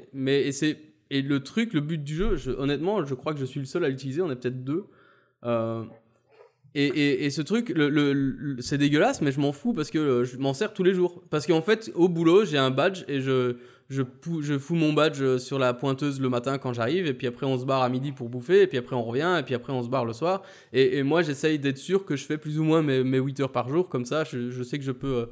et 0.48 0.52
c'est 0.54 0.78
et 1.12 1.22
le 1.22 1.42
truc, 1.42 1.74
le 1.74 1.82
but 1.82 2.04
du 2.04 2.16
jeu, 2.16 2.36
je- 2.36 2.52
honnêtement, 2.52 3.06
je 3.06 3.14
crois 3.14 3.34
que 3.34 3.40
je 3.40 3.46
suis 3.46 3.60
le 3.60 3.66
seul 3.66 3.84
à 3.86 3.90
l'utiliser. 3.90 4.22
On 4.22 4.32
est 4.32 4.36
peut-être 4.36 4.64
deux. 4.64 4.86
Euh, 5.44 5.84
et, 6.76 6.86
et, 6.88 7.26
et 7.26 7.30
ce 7.30 7.42
truc, 7.42 7.70
le, 7.70 7.90
le- 7.90 8.14
le- 8.14 8.62
c'est 8.62 8.78
dégueulasse, 8.78 9.22
mais 9.22 9.32
je 9.32 9.40
m'en 9.40 9.52
fous 9.54 9.74
parce 9.74 9.90
que 9.90 9.98
euh, 9.98 10.24
je 10.26 10.38
m'en 10.38 10.54
sers 10.54 10.74
tous 10.74 10.84
les 10.84 10.94
jours. 10.94 11.24
Parce 11.30 11.48
qu'en 11.48 11.62
fait, 11.62 11.92
au 11.96 12.10
boulot, 12.10 12.46
j'ai 12.46 12.58
un 12.58 12.70
badge 12.70 13.04
et 13.08 13.22
je, 13.22 13.56
je, 13.90 14.02
pou- 14.04 14.42
je 14.42 14.58
fous 14.60 14.76
mon 14.76 14.92
badge 14.94 15.22
euh, 15.22 15.38
sur 15.38 15.58
la 15.58 15.74
pointeuse 15.74 16.20
le 16.20 16.28
matin 16.30 16.58
quand 16.58 16.74
j'arrive. 16.74 17.08
Et 17.08 17.14
puis 17.14 17.28
après, 17.28 17.46
on 17.46 17.58
se 17.58 17.66
barre 17.66 17.82
à 17.82 17.90
midi 17.90 18.12
pour 18.12 18.28
bouffer. 18.30 18.62
Et 18.64 18.68
puis 18.68 18.78
après, 18.78 18.96
on 18.96 19.04
revient. 19.04 19.38
Et 19.40 19.44
puis 19.44 19.56
après, 19.56 19.72
on 19.74 19.82
se 19.84 19.90
barre 19.90 20.06
le 20.06 20.14
soir. 20.14 20.42
Et, 20.74 20.98
et 20.98 21.04
moi, 21.04 21.22
j'essaye 21.24 21.58
d'être 21.60 21.78
sûr 21.78 22.04
que 22.06 22.16
je 22.16 22.26
fais 22.26 22.38
plus 22.38 22.60
ou 22.60 22.64
moins 22.64 22.82
mes, 22.82 23.04
mes 23.04 23.20
8 23.20 23.40
heures 23.40 23.52
par 23.52 23.70
jour. 23.70 23.88
Comme 23.90 24.06
ça, 24.06 24.24
je, 24.26 24.52
je 24.52 24.64
sais 24.64 24.78
que 24.78 24.84
je 24.84 24.92
peux. 24.92 25.28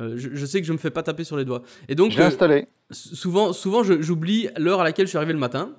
euh, 0.00 0.14
je, 0.16 0.30
je 0.34 0.46
sais 0.46 0.60
que 0.60 0.66
je 0.66 0.72
me 0.72 0.78
fais 0.78 0.90
pas 0.90 1.02
taper 1.02 1.24
sur 1.24 1.36
les 1.36 1.44
doigts. 1.44 1.62
Et 1.88 1.94
donc, 1.94 2.10
euh, 2.24 2.26
installé. 2.26 2.66
souvent, 2.90 3.52
souvent 3.52 3.82
j'oublie 3.82 4.48
l'heure 4.58 4.80
à 4.80 4.84
laquelle 4.84 5.06
je 5.06 5.10
suis 5.10 5.16
arrivé 5.18 5.32
le 5.32 5.38
matin. 5.38 5.72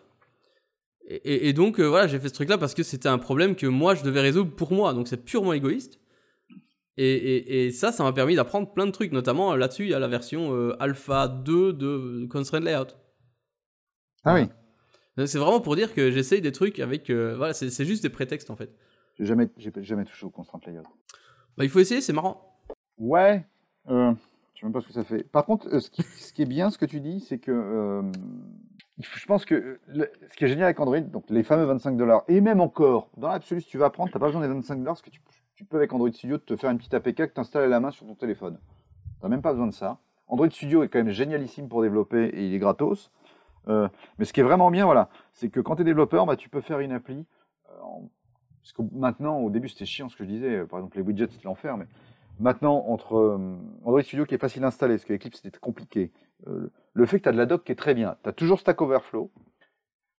Et, 1.12 1.54
donc, 1.54 1.80
euh, 1.80 1.88
voilà, 1.88 2.06
j'ai 2.06 2.20
fait 2.20 2.30
ce 2.30 2.36
truc-là 2.36 2.60
parce 2.60 2.76
que 2.76 2.84
c'était 2.84 3.10
un 3.10 3.18
problème 3.18 3.56
que 3.56 3.66
moi, 3.66 3.96
je 3.96 4.04
devais 4.04 4.22
résoudre 4.22 4.52
pour 4.52 4.72
moi. 4.74 4.94
Donc, 4.94 5.08
c'est 5.08 5.26
purement 5.26 5.54
égoïste. 5.54 6.00
Et, 6.98 7.12
et, 7.12 7.66
et 7.66 7.72
ça, 7.72 7.92
ça 7.92 8.04
m'a 8.04 8.14
permis 8.14 8.36
d'apprendre 8.36 8.72
plein 8.72 8.86
de 8.86 8.92
trucs. 8.92 9.12
Notamment 9.12 9.56
là-dessus, 9.56 9.86
il 9.86 9.90
y 9.90 9.94
a 9.96 10.00
la 10.00 10.08
version 10.08 10.54
euh, 10.54 10.76
Alpha 10.80 11.28
2 11.28 11.74
de 11.74 12.28
Constraint 12.30 12.60
Layout. 12.60 12.94
Ah 14.24 14.36
oui. 14.36 14.48
C'est 15.26 15.40
vraiment 15.40 15.62
pour 15.62 15.76
dire 15.76 15.94
que 15.94 16.12
j'essaye 16.12 16.42
des 16.42 16.52
trucs 16.52 16.80
avec. 16.80 17.10
euh, 17.10 17.36
voilà, 17.36 17.54
c'est 17.54 17.86
juste 17.86 18.04
des 18.04 18.10
prétextes 18.10 18.52
en 18.52 18.56
fait. 18.56 18.72
J'ai 19.18 19.26
jamais, 19.26 19.50
j'ai 19.58 19.72
jamais 19.82 20.06
touché 20.06 20.26
au 20.26 20.30
constraint 20.30 20.62
layout. 20.66 20.84
Bah, 21.58 21.66
il 21.66 21.70
faut 21.70 21.80
essayer, 21.80 22.02
c'est 22.02 22.14
marrant. 22.14 22.58
Ouais. 22.98 23.46
Euh, 23.90 24.14
je 24.54 24.60
sais 24.60 24.66
même 24.66 24.74
pas 24.74 24.82
ce 24.82 24.88
que 24.88 24.94
ça 24.94 25.04
fait. 25.04 25.24
Par 25.24 25.46
contre, 25.46 25.68
euh, 25.74 25.80
ce, 25.80 25.90
qui, 25.90 26.04
ce 26.04 26.32
qui 26.32 26.44
est 26.44 26.46
bien, 26.46 26.70
ce 26.70 26.78
que 26.78 26.86
tu 26.86 27.02
dis, 27.02 27.20
c'est 27.20 27.40
que 27.40 27.52
euh, 27.52 28.02
je 29.00 29.26
pense 29.26 29.46
que 29.46 29.80
euh, 29.96 30.06
ce 30.30 30.36
qui 30.36 30.44
est 30.46 30.48
génial 30.48 30.66
avec 30.66 30.80
Android, 30.80 31.00
donc 31.00 31.24
les 31.30 31.44
fameux 31.44 31.66
25 31.66 31.96
dollars, 31.98 32.24
et 32.28 32.42
même 32.42 32.60
encore, 32.62 33.10
dans 33.18 33.30
l'absolu, 33.30 33.62
si 33.62 33.68
tu 33.68 33.78
vas 33.78 33.86
apprendre, 33.86 34.12
t'as 34.12 34.20
pas 34.20 34.28
besoin 34.28 34.42
des 34.42 34.48
25 34.48 34.76
dollars, 34.78 34.94
parce 34.94 35.02
que 35.02 35.10
tu, 35.10 35.22
tu 35.56 35.66
peux 35.66 35.78
avec 35.78 35.94
Android 35.94 36.12
Studio 36.12 36.38
te 36.38 36.56
faire 36.56 36.70
une 36.72 36.78
petite 36.78 36.94
APK 36.94 37.16
que 37.16 37.34
t'installes 37.34 37.64
à 37.64 37.68
la 37.68 37.80
main 37.80 37.92
sur 37.92 38.06
ton 38.06 38.16
téléphone. 38.16 38.60
T'as 39.22 39.28
même 39.30 39.42
pas 39.42 39.52
besoin 39.52 39.68
de 39.68 39.74
ça. 39.74 40.00
Android 40.28 40.50
Studio 40.50 40.84
est 40.84 40.90
quand 40.90 41.00
même 41.00 41.10
génialissime 41.10 41.68
pour 41.70 41.82
développer 41.82 42.26
et 42.26 42.46
il 42.46 42.54
est 42.54 42.60
gratos. 42.60 43.12
Euh, 43.68 43.88
mais 44.18 44.26
ce 44.26 44.34
qui 44.34 44.40
est 44.40 44.44
vraiment 44.44 44.72
bien, 44.72 44.86
voilà, 44.86 45.10
c'est 45.34 45.50
que 45.50 45.60
quand 45.60 45.76
tu 45.76 45.82
es 45.82 45.86
développeur, 45.86 46.26
bah, 46.26 46.36
tu 46.36 46.50
peux 46.50 46.62
faire 46.62 46.80
une 46.80 46.92
appli. 46.92 47.26
euh, 47.70 47.74
Parce 48.62 48.74
que 48.74 48.82
maintenant, 48.94 49.38
au 49.40 49.50
début, 49.50 49.68
c'était 49.70 49.86
chiant 49.86 50.10
ce 50.10 50.16
que 50.16 50.24
je 50.24 50.30
disais. 50.30 50.66
Par 50.66 50.80
exemple, 50.80 50.98
les 50.98 51.04
widgets, 51.04 51.28
c'était 51.30 51.46
l'enfer. 51.46 51.78
Mais 51.78 51.88
maintenant, 52.40 52.86
entre 52.88 53.40
Android 53.84 54.02
Studio 54.02 54.26
qui 54.26 54.36
est 54.36 54.40
facile 54.40 54.64
à 54.64 54.68
installer, 54.68 54.96
parce 54.96 55.06
qu'avec 55.06 55.22
Eclipse, 55.22 55.42
c'était 55.44 55.58
compliqué. 55.60 56.12
Euh, 56.48 56.72
le 56.94 57.06
fait 57.06 57.20
que 57.20 57.24
tu 57.24 57.30
as 57.30 57.32
de 57.32 57.38
la 57.38 57.46
doc 57.46 57.64
qui 57.64 57.72
est 57.72 57.76
très 57.76 57.94
bien. 57.94 58.18
Tu 58.24 58.30
as 58.30 58.34
toujours 58.34 58.60
Stack 58.60 58.82
Overflow. 58.82 59.32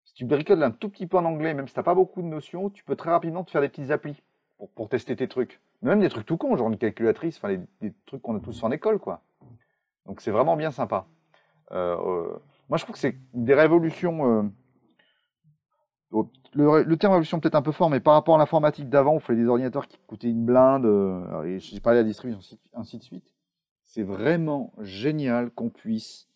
Si 0.04 0.14
tu 0.14 0.24
bricoles 0.24 0.62
un 0.62 0.70
tout 0.70 0.88
petit 0.88 1.06
peu 1.06 1.16
en 1.18 1.24
anglais, 1.24 1.54
même 1.54 1.68
si 1.68 1.74
tu 1.74 1.82
pas 1.82 1.94
beaucoup 1.94 2.22
de 2.22 2.26
notions, 2.26 2.70
tu 2.70 2.84
peux 2.84 2.96
très 2.96 3.10
rapidement 3.10 3.44
te 3.44 3.50
faire 3.50 3.60
des 3.60 3.68
petites 3.68 3.90
applis 3.90 4.22
pour, 4.74 4.88
tester 4.88 5.16
tes 5.16 5.28
trucs. 5.28 5.60
Même 5.82 6.00
des 6.00 6.08
trucs 6.08 6.26
tout 6.26 6.36
cons, 6.36 6.56
genre 6.56 6.68
une 6.68 6.76
calculatrice, 6.76 7.38
enfin, 7.38 7.56
des 7.80 7.94
trucs 8.06 8.20
qu'on 8.22 8.36
a 8.36 8.40
tous 8.40 8.62
en 8.62 8.70
école, 8.70 8.98
quoi. 8.98 9.22
Donc 10.06 10.20
c'est 10.20 10.30
vraiment 10.30 10.56
bien 10.56 10.70
sympa. 10.70 11.06
Euh, 11.72 11.96
euh, 11.96 12.38
moi, 12.68 12.76
je 12.76 12.84
trouve 12.84 12.94
que 12.94 13.00
c'est 13.00 13.16
des 13.32 13.54
révolutions. 13.54 14.52
le, 16.12 16.96
terme 16.96 17.12
révolution 17.12 17.40
peut-être 17.40 17.54
un 17.54 17.62
peu 17.62 17.72
fort, 17.72 17.88
mais 17.88 18.00
par 18.00 18.14
rapport 18.14 18.34
à 18.34 18.38
l'informatique 18.38 18.88
d'avant, 18.88 19.14
on 19.14 19.20
fait 19.20 19.36
des 19.36 19.46
ordinateurs 19.46 19.86
qui 19.86 19.98
coûtaient 20.06 20.30
une 20.30 20.44
blinde, 20.44 20.84
et 21.46 21.58
j'ai 21.60 21.80
parlé 21.80 21.98
de 21.98 22.02
la 22.02 22.08
distribution, 22.08 22.58
ainsi 22.74 22.98
de 22.98 23.02
suite. 23.02 23.32
C'est 23.92 24.04
vraiment 24.04 24.72
génial 24.78 25.50
qu'on 25.50 25.68
puisse, 25.68 26.28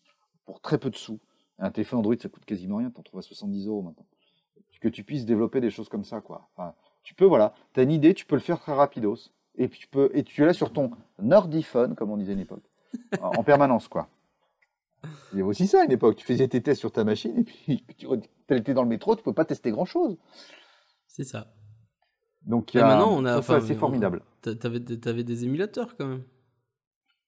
pour 0.45 0.59
très 0.59 0.77
peu 0.77 0.89
de 0.89 0.95
sous, 0.97 1.19
un 1.57 1.71
téléphone 1.71 1.99
Android, 1.99 2.15
ça 2.21 2.27
coûte 2.27 2.43
quasiment 2.43 2.77
rien, 2.77 2.89
t'en 2.89 3.01
trouves 3.01 3.19
à 3.19 3.21
70 3.21 3.67
euros 3.67 3.81
maintenant, 3.81 4.05
que 4.81 4.89
tu 4.89 5.05
puisses 5.05 5.25
développer 5.25 5.61
des 5.61 5.69
choses 5.71 5.87
comme 5.87 6.03
ça, 6.03 6.19
quoi. 6.19 6.49
Enfin, 6.53 6.75
tu 7.01 7.15
peux, 7.15 7.23
voilà, 7.23 7.53
t'as 7.71 7.83
une 7.83 7.91
idée, 7.91 8.13
tu 8.13 8.25
peux 8.25 8.35
le 8.35 8.41
faire 8.41 8.59
très 8.59 8.73
rapidos, 8.73 9.31
et 9.55 9.69
puis 9.69 9.79
tu 9.79 9.87
peux, 9.87 10.11
et 10.13 10.23
tu 10.23 10.43
es 10.43 10.45
là 10.45 10.51
sur 10.51 10.73
ton 10.73 10.91
Nordiphone, 11.17 11.95
comme 11.95 12.11
on 12.11 12.17
disait 12.17 12.31
à 12.31 12.33
une 12.33 12.41
époque, 12.41 12.69
en 13.21 13.29
en 13.37 13.43
permanence, 13.43 13.87
quoi. 13.87 14.09
Il 15.31 15.37
y 15.39 15.41
avait 15.41 15.49
aussi 15.49 15.65
ça 15.65 15.81
à 15.81 15.85
une 15.85 15.91
époque. 15.93 16.17
Tu 16.17 16.25
faisais 16.25 16.47
tes 16.47 16.61
tests 16.61 16.81
sur 16.81 16.91
ta 16.91 17.03
machine 17.03 17.39
et 17.39 17.43
puis 17.43 17.83
tu 17.97 18.07
étais 18.49 18.73
dans 18.73 18.83
le 18.83 18.89
métro, 18.89 19.15
tu 19.15 19.21
ne 19.21 19.23
pouvais 19.23 19.33
pas 19.33 19.45
tester 19.45 19.71
grand 19.71 19.85
chose. 19.85 20.17
C'est 21.07 21.23
ça. 21.23 21.53
Donc 22.43 22.75
Et 22.75 22.79
a, 22.79 22.85
maintenant, 22.85 23.11
on 23.11 23.25
a- 23.25 23.37
enfin, 23.39 23.61
c'est 23.61 23.75
formidable. 23.75 24.21
T'avais 24.41 24.79
des- 24.79 24.99
t'avais 24.99 25.23
des 25.23 25.45
émulateurs 25.45 25.95
quand 25.97 26.07
même. 26.07 26.23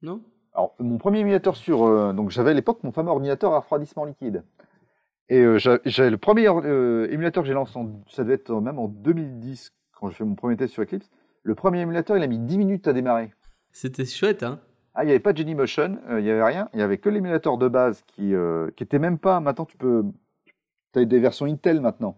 Non? 0.02 0.22
Alors 0.54 0.74
mon 0.80 0.98
premier 0.98 1.20
émulateur 1.20 1.56
sur, 1.56 1.86
euh, 1.86 2.14
donc 2.14 2.30
j'avais 2.32 2.52
à 2.52 2.54
l'époque 2.54 2.80
mon 2.84 2.92
fameux 2.92 3.10
ordinateur 3.12 3.54
à 3.54 3.60
refroidissement 3.60 4.06
liquide. 4.06 4.44
Et 5.30 5.42
euh, 5.42 5.58
j'avais 5.86 6.10
le 6.10 6.18
premier 6.18 6.48
euh, 6.48 7.08
émulateur 7.12 7.44
que 7.44 7.48
j'ai 7.48 7.54
lancé, 7.54 7.78
en- 7.78 8.02
ça 8.10 8.24
devait 8.24 8.36
être 8.36 8.52
même 8.62 8.80
en 8.80 8.88
2010 8.88 9.72
quand 10.00 10.10
j'ai 10.10 10.16
fait 10.16 10.24
mon 10.24 10.36
premier 10.36 10.56
test 10.56 10.74
sur 10.74 10.84
Eclipse. 10.84 11.10
Le 11.44 11.54
premier 11.56 11.82
émulateur, 11.82 12.18
il 12.18 12.24
a 12.24 12.28
mis 12.28 12.40
10 12.40 12.58
minutes 12.58 12.88
à 12.88 12.94
démarrer. 12.94 13.32
C'était 13.72 14.06
chouette, 14.06 14.44
hein? 14.44 14.60
Ah, 14.96 15.04
il 15.04 15.08
n'y 15.08 15.12
avait 15.12 15.20
pas 15.20 15.34
de 15.34 15.38
Genymotion, 15.38 15.98
euh, 16.10 16.20
il 16.20 16.24
n'y 16.24 16.32
avait 16.32 16.44
rien. 16.44 16.70
Il 16.74 16.78
n'y 16.78 16.82
avait 16.84 16.98
que 16.98 17.10
l'émulateur 17.10 17.58
de 17.58 17.68
base 17.68 18.04
qui, 18.08 18.34
euh, 18.34 18.70
qui 18.76 18.88
même 18.98 19.20
pas. 19.20 19.40
Maintenant, 19.40 19.66
tu 19.66 19.78
peux. 19.78 20.04
Tu 20.94 21.00
as 21.00 21.06
des 21.06 21.20
versions 21.20 21.46
Intel 21.46 21.82
maintenant. 21.82 22.18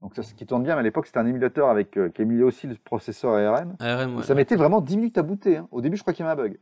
Donc, 0.00 0.14
ça, 0.14 0.22
ce 0.22 0.32
qui 0.34 0.46
tourne 0.46 0.62
bien, 0.62 0.74
mais 0.76 0.80
à 0.80 0.82
l'époque, 0.84 1.06
c'était 1.06 1.18
un 1.18 1.26
émulateur 1.26 1.68
avec, 1.68 1.96
euh, 1.96 2.08
qui 2.10 2.22
émulait 2.22 2.44
aussi 2.44 2.68
le 2.68 2.76
processeur 2.76 3.32
ARM. 3.34 3.74
ARM, 3.80 4.16
ouais. 4.16 4.22
Ça 4.22 4.34
mettait 4.34 4.54
vraiment 4.54 4.80
10 4.80 4.96
minutes 4.96 5.18
à 5.18 5.22
booter. 5.22 5.56
hein. 5.56 5.68
Au 5.72 5.80
début, 5.80 5.96
je 5.96 6.02
crois 6.02 6.12
qu'il 6.12 6.24
y 6.24 6.28
avait 6.28 6.40
un 6.40 6.44
bug. 6.44 6.58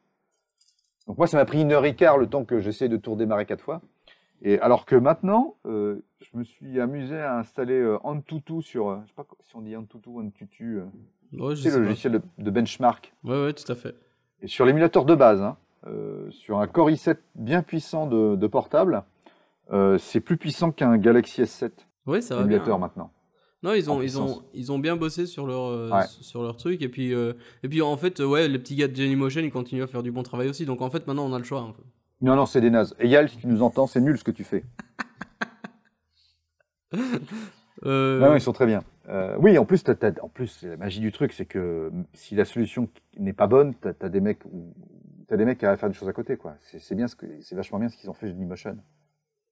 Donc, 1.06 1.18
moi, 1.18 1.26
ça 1.26 1.36
m'a 1.36 1.44
pris 1.44 1.62
une 1.62 1.72
heure 1.72 1.84
et 1.84 1.94
quart 1.94 2.18
le 2.18 2.26
temps 2.26 2.44
que 2.44 2.60
j'essaie 2.60 2.88
de 2.88 2.96
tout 2.96 3.12
redémarrer 3.12 3.46
quatre 3.46 3.60
fois. 3.62 3.80
Et 4.42 4.58
alors 4.60 4.84
que 4.84 4.96
maintenant, 4.96 5.54
euh, 5.66 6.04
je 6.20 6.36
me 6.36 6.44
suis 6.44 6.78
amusé 6.80 7.18
à 7.18 7.38
installer 7.38 7.78
euh, 7.80 7.98
Antutu 8.04 8.60
sur. 8.62 8.88
euh, 8.90 8.98
je 9.04 9.08
sais 9.08 9.14
pas 9.14 9.24
si 9.40 9.56
on 9.56 9.62
dit 9.62 9.74
Antutu 9.76 10.08
ou 10.08 10.20
Antutu. 10.20 10.78
euh, 10.80 10.84
Ouais, 11.32 11.56
c'est 11.56 11.70
le 11.70 11.84
logiciel 11.84 12.12
de, 12.14 12.22
de 12.38 12.50
benchmark. 12.50 13.12
Ouais, 13.24 13.44
ouais, 13.44 13.52
tout 13.52 13.70
à 13.70 13.74
fait. 13.74 13.94
Et 14.42 14.46
sur 14.46 14.64
l'émulateur 14.66 15.04
de 15.04 15.14
base, 15.14 15.40
hein, 15.42 15.56
euh, 15.86 16.30
sur 16.30 16.58
un 16.60 16.66
Core 16.66 16.90
i7 16.90 17.16
bien 17.34 17.62
puissant 17.62 18.06
de, 18.06 18.36
de 18.36 18.46
portable, 18.46 19.02
c'est 19.98 20.20
plus 20.20 20.36
puissant 20.36 20.70
qu'un 20.70 20.96
Galaxy 20.98 21.42
S7 21.42 21.70
Ouais, 22.06 22.20
ça 22.20 22.36
va 22.36 22.42
bien. 22.42 22.50
émulateur 22.52 22.78
maintenant. 22.78 23.10
Non, 23.66 23.74
ils 23.74 23.90
ont, 23.90 24.00
ils, 24.00 24.18
ont, 24.18 24.42
ils 24.54 24.70
ont 24.72 24.78
bien 24.78 24.94
bossé 24.96 25.26
sur 25.26 25.44
leur, 25.46 25.64
euh, 25.66 25.90
Ouais. 25.90 26.04
sur 26.08 26.42
leur 26.42 26.56
truc. 26.56 26.80
Et 26.82 26.88
puis, 26.88 27.12
euh, 27.12 27.32
et 27.64 27.68
puis, 27.68 27.82
en 27.82 27.96
fait, 27.96 28.20
ouais, 28.20 28.46
les 28.48 28.58
petits 28.60 28.76
gars 28.76 28.86
de 28.88 28.94
Genymotion, 28.94 29.40
ils 29.42 29.50
continuent 29.50 29.82
à 29.82 29.86
faire 29.88 30.02
du 30.04 30.12
bon 30.12 30.22
travail 30.22 30.48
aussi. 30.48 30.64
Donc, 30.66 30.80
en 30.82 30.88
fait, 30.90 31.04
maintenant, 31.08 31.26
on 31.28 31.32
a 31.34 31.38
le 31.38 31.44
choix. 31.44 31.60
un 31.60 31.72
peu. 31.72 31.82
Non, 32.22 32.36
non, 32.36 32.46
c'est 32.46 32.60
des 32.60 32.70
nazes. 32.70 32.94
Et 33.00 33.08
Yal, 33.08 33.28
si 33.28 33.36
tu 33.38 33.46
nous 33.48 33.62
entends, 33.62 33.86
c'est 33.88 34.00
nul 34.00 34.16
ce 34.16 34.24
que 34.24 34.30
tu 34.30 34.44
fais. 34.44 34.64
Euh, 37.84 38.20
Non, 38.20 38.28
non, 38.30 38.34
ils 38.36 38.40
sont 38.40 38.52
très 38.54 38.66
bien. 38.66 38.82
Oui, 39.38 39.58
en 39.58 39.64
plus, 39.66 39.84
t'as- 39.84 39.94
en 40.22 40.28
plus, 40.28 40.62
la 40.62 40.76
magie 40.78 41.00
du 41.00 41.12
truc, 41.12 41.32
c'est 41.32 41.44
que 41.44 41.92
si 42.14 42.34
la 42.34 42.44
solution 42.44 42.88
n'est 43.18 43.34
pas 43.34 43.46
bonne, 43.46 43.74
t'as 43.74 43.92
as 44.00 44.08
des 44.08 44.20
mecs, 44.20 44.40
t'as 45.28 45.36
des 45.36 45.44
mecs 45.44 45.58
qui 45.58 45.66
arrivent 45.66 45.74
à 45.74 45.78
faire 45.80 45.90
des 45.90 45.94
choses 45.94 46.08
à 46.08 46.12
côté, 46.14 46.36
quoi. 46.36 46.54
C'est 46.62 46.94
bien 46.94 47.06
ce 47.06 47.14
que, 47.14 47.26
c'est 47.42 47.54
vachement 47.54 47.78
bien 47.78 47.88
ce 47.88 47.96
qu'ils 47.96 48.08
ont 48.08 48.14
fait 48.14 48.28
Genymotion. 48.28 48.78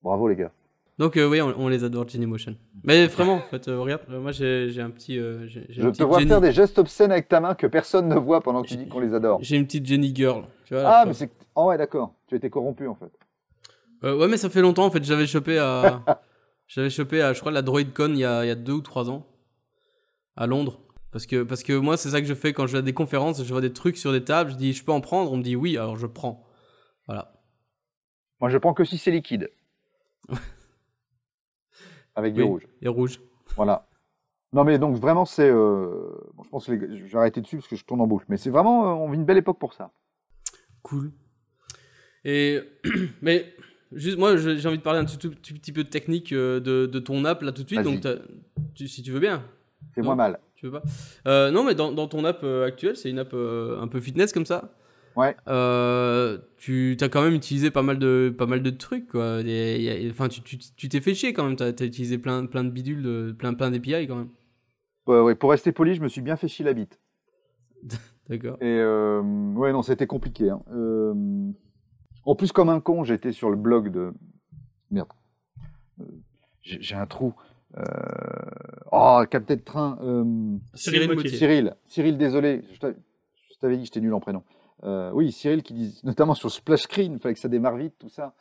Bravo 0.03 0.27
les 0.29 0.37
gars. 0.37 0.53
Donc, 0.99 1.17
euh, 1.17 1.29
oui, 1.29 1.41
on, 1.41 1.53
on 1.59 1.69
les 1.69 1.83
adore, 1.83 2.09
Genymotion. 2.09 2.57
Mais 2.85 3.07
vraiment, 3.09 3.35
en 3.35 3.41
fait, 3.41 3.67
euh, 3.67 3.81
regarde, 3.81 4.03
euh, 4.11 4.21
moi, 4.21 4.31
j'ai 4.31 4.81
un 4.81 4.91
petit. 4.91 5.19
euh, 5.19 5.49
Je 5.49 5.89
te 5.91 6.03
vois 6.05 6.19
Jenny- 6.19 6.29
faire 6.31 6.41
des 6.41 6.53
gestes 6.53 6.79
obscènes 6.79 7.11
avec 7.11 7.29
ta 7.29 7.41
main 7.41 7.55
que 7.57 7.67
personne 7.67 8.09
ne 8.09 8.15
voit 8.15 8.41
pendant 8.43 8.63
que 8.63 8.69
tu 8.69 8.77
dis 8.77 8.87
qu'on 8.87 9.01
les 9.01 9.13
adore. 9.13 9.39
J'ai 9.43 9.57
une 9.57 9.65
petite 9.67 9.87
Jenny 9.87 10.15
Girl. 10.15 10.45
Tu 10.65 10.75
vois, 10.75 10.83
la 10.85 11.01
Ah, 11.01 11.05
mais 11.07 11.15
c'est, 11.15 11.31
oh 11.57 11.67
ouais, 11.67 11.79
d'accord. 11.79 12.15
Tu 12.29 12.37
été 12.37 12.49
corrompu 12.49 12.87
en 12.87 12.95
fait. 12.95 13.11
Ouais, 14.09 14.29
mais 14.29 14.37
ça 14.37 14.51
fait 14.51 14.61
longtemps 14.61 14.85
en 14.85 14.91
fait. 14.91 15.03
J'avais 15.03 15.27
chopé 15.27 15.59
à, 15.59 16.05
j'avais 16.69 16.91
chopé 16.91 17.23
à, 17.23 17.33
je 17.33 17.41
crois, 17.41 17.51
la 17.53 17.63
DroidCon 17.63 18.11
il 18.11 18.19
y 18.19 18.25
a, 18.25 18.45
il 18.45 18.49
y 18.49 18.51
a 18.51 18.55
deux 18.55 18.75
ou 18.75 18.81
trois 18.83 19.11
ans 19.11 19.27
à 20.37 20.47
Londres. 20.47 20.79
Parce 21.11 21.27
que, 21.27 21.43
parce 21.43 21.63
que 21.63 21.73
moi, 21.73 21.97
c'est 21.97 22.11
ça 22.11 22.21
que 22.21 22.27
je 22.27 22.35
fais 22.35 22.53
quand 22.53 22.67
je 22.67 22.73
vais 22.73 22.79
à 22.79 22.83
des 22.83 22.93
conférences. 22.93 23.43
Je 23.43 23.51
vois 23.53 23.61
des 23.63 23.73
trucs 23.73 23.97
sur 23.97 24.13
des 24.13 24.23
tables. 24.23 24.51
Je 24.53 24.57
dis, 24.57 24.73
je 24.73 24.85
peux 24.85 24.93
en 24.93 25.01
prendre? 25.01 25.33
On 25.33 25.37
me 25.39 25.43
dit 25.43 25.57
oui, 25.57 25.77
alors 25.77 25.97
je 25.97 26.07
prends. 26.07 26.45
Voilà. 27.07 27.33
Moi, 28.41 28.51
je 28.51 28.59
prends 28.59 28.75
que 28.75 28.85
si 28.85 28.97
c'est 28.99 29.11
liquide. 29.11 29.51
Avec 32.17 32.35
du 32.35 32.43
Oui. 32.43 32.49
rouge. 32.49 32.69
Et 32.83 32.89
rouge. 32.89 33.21
Voilà. 33.57 33.89
Non, 34.53 34.63
mais 34.65 34.79
donc 34.79 34.97
vraiment, 34.97 35.25
c'est. 35.25 35.49
euh, 35.51 36.13
bon, 36.35 36.45
je 36.45 36.49
pense 36.49 36.67
que 36.67 36.73
les- 36.73 36.99
je 36.99 37.13
vais 37.13 37.19
arrêter 37.19 37.41
dessus 37.41 37.57
parce 37.57 37.69
que 37.69 37.77
je 37.77 37.85
tourne 37.85 38.01
en 38.01 38.07
boucle. 38.07 38.25
Mais 38.29 38.37
c'est 38.37 38.51
vraiment. 38.51 38.85
euh, 38.89 38.93
on 38.95 39.09
vit 39.11 39.17
une 39.17 39.25
belle 39.25 39.39
époque 39.39 39.59
pour 39.59 39.75
ça. 39.75 39.91
Cool. 40.83 41.11
Et 42.25 42.61
mais 43.23 43.53
juste 43.93 44.17
moi, 44.19 44.37
j'ai 44.37 44.67
envie 44.69 44.79
de 44.79 44.83
parler 44.83 45.01
un 45.01 45.05
tout, 45.05 45.17
tout- 45.17 45.35
tout 45.35 45.55
petit 45.55 45.73
peu 45.73 45.83
de 45.85 45.89
technique 45.89 46.33
euh, 46.33 46.61
de, 46.61 46.87
de 46.87 46.99
ton 47.01 47.25
app 47.25 47.43
là 47.43 47.53
tout 47.53 47.63
de 47.65 47.69
suite. 47.69 47.83
Donc, 47.83 48.01
tu- 48.75 48.87
si 48.89 49.03
tu 49.03 49.11
veux 49.11 49.21
bien. 49.21 49.43
Fais-moi 49.93 50.15
mal. 50.15 50.39
Tu 50.55 50.67
veux 50.69 50.81
pas 51.25 51.51
Non, 51.51 51.65
mais 51.65 51.75
dans, 51.75 51.91
dans 51.93 52.07
ton 52.09 52.25
app 52.25 52.43
actuelle, 52.45 52.97
c'est 52.97 53.11
une 53.11 53.19
app 53.19 53.35
un 53.35 53.89
peu 53.89 54.01
fitness 54.01 54.33
comme 54.33 54.47
ça. 54.47 54.73
Ouais. 55.17 55.37
Euh, 55.49 56.39
tu 56.57 56.97
as 57.01 57.09
quand 57.09 57.23
même 57.23 57.35
utilisé 57.35 57.71
pas 57.71 57.83
mal 57.83 57.99
de, 57.99 58.35
pas 58.37 58.47
mal 58.47 58.63
de 58.63 58.71
trucs, 58.71 59.09
quoi. 59.09 59.43
Des- 59.43 59.79
y 59.81 59.89
a- 60.09 60.11
Enfin, 60.11 60.29
tu 60.29 60.43
tu- 60.43 60.59
tu 60.59 60.89
t'es 60.89 61.01
fait 61.01 61.15
chier 61.15 61.33
quand 61.33 61.45
même. 61.45 61.57
Tu 61.57 61.63
as, 61.63 61.69
utilisé 61.69 62.19
plein, 62.19 62.47
plein 62.47 62.65
de 62.65 62.71
bidules, 62.71 63.03
de- 63.03 63.35
plein, 63.39 63.55
plein 63.55 63.71
d'API 63.71 64.07
quand 64.09 64.17
même. 64.17 64.31
Ouais, 65.07 65.21
ouais, 65.21 65.35
pour 65.35 65.51
rester 65.51 65.71
poli, 65.73 65.95
je 65.95 66.01
me 66.03 66.09
suis 66.09 66.21
bien 66.23 66.37
fait 66.37 66.49
chier 66.49 66.65
la 66.65 66.73
bite. 66.73 66.99
D'accord. 68.29 68.57
Et 68.61 68.79
euh, 68.79 69.21
ouais, 69.55 69.73
non, 69.73 69.83
c'était 69.83 70.07
compliqué. 70.07 70.51
hein. 70.51 70.63
Euh, 70.73 71.15
en 72.25 72.35
plus, 72.35 72.53
comme 72.53 72.71
un 72.71 72.81
con, 72.81 73.05
j'étais 73.05 73.33
sur 73.33 73.51
le 73.51 73.57
blog 73.57 73.91
de. 73.93 74.13
Merde. 74.91 75.09
Euh, 76.01 76.05
J'ai 76.63 76.95
un 76.95 77.07
trou. 77.07 77.35
Euh... 77.77 77.83
Oh, 78.93 79.23
capté 79.31 79.57
de 79.57 79.63
train. 79.63 79.99
euh, 80.03 80.57
Cyril 80.75 81.03
Cyril. 81.03 81.31
Cyril. 81.37 81.75
Cyril, 81.87 82.17
désolé. 82.19 82.63
Je 82.73 82.79
t'avais 82.79 82.95
je 83.53 83.59
t'avais 83.59 83.75
dit 83.77 83.83
que 83.83 83.87
j'étais 83.87 84.01
nul 84.01 84.15
en 84.15 84.21
prénom. 84.21 84.43
Euh, 84.83 85.11
oui, 85.13 85.31
Cyril 85.31 85.63
qui 85.63 85.75
dit, 85.75 86.01
notamment 86.05 86.35
sur 86.35 86.51
splash 86.51 86.83
screen, 86.83 87.15
il 87.15 87.19
fallait 87.21 87.35
que 87.35 87.41
ça 87.41 87.49
démarre 87.49 87.77
vite, 87.77 87.95
tout 87.99 88.09
ça. 88.09 88.35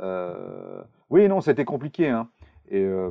Euh, 0.00 0.82
oui, 1.10 1.28
non, 1.28 1.40
c'était 1.40 1.64
compliqué. 1.64 2.08
Hein. 2.08 2.28
Et 2.68 2.82
euh, 2.82 3.10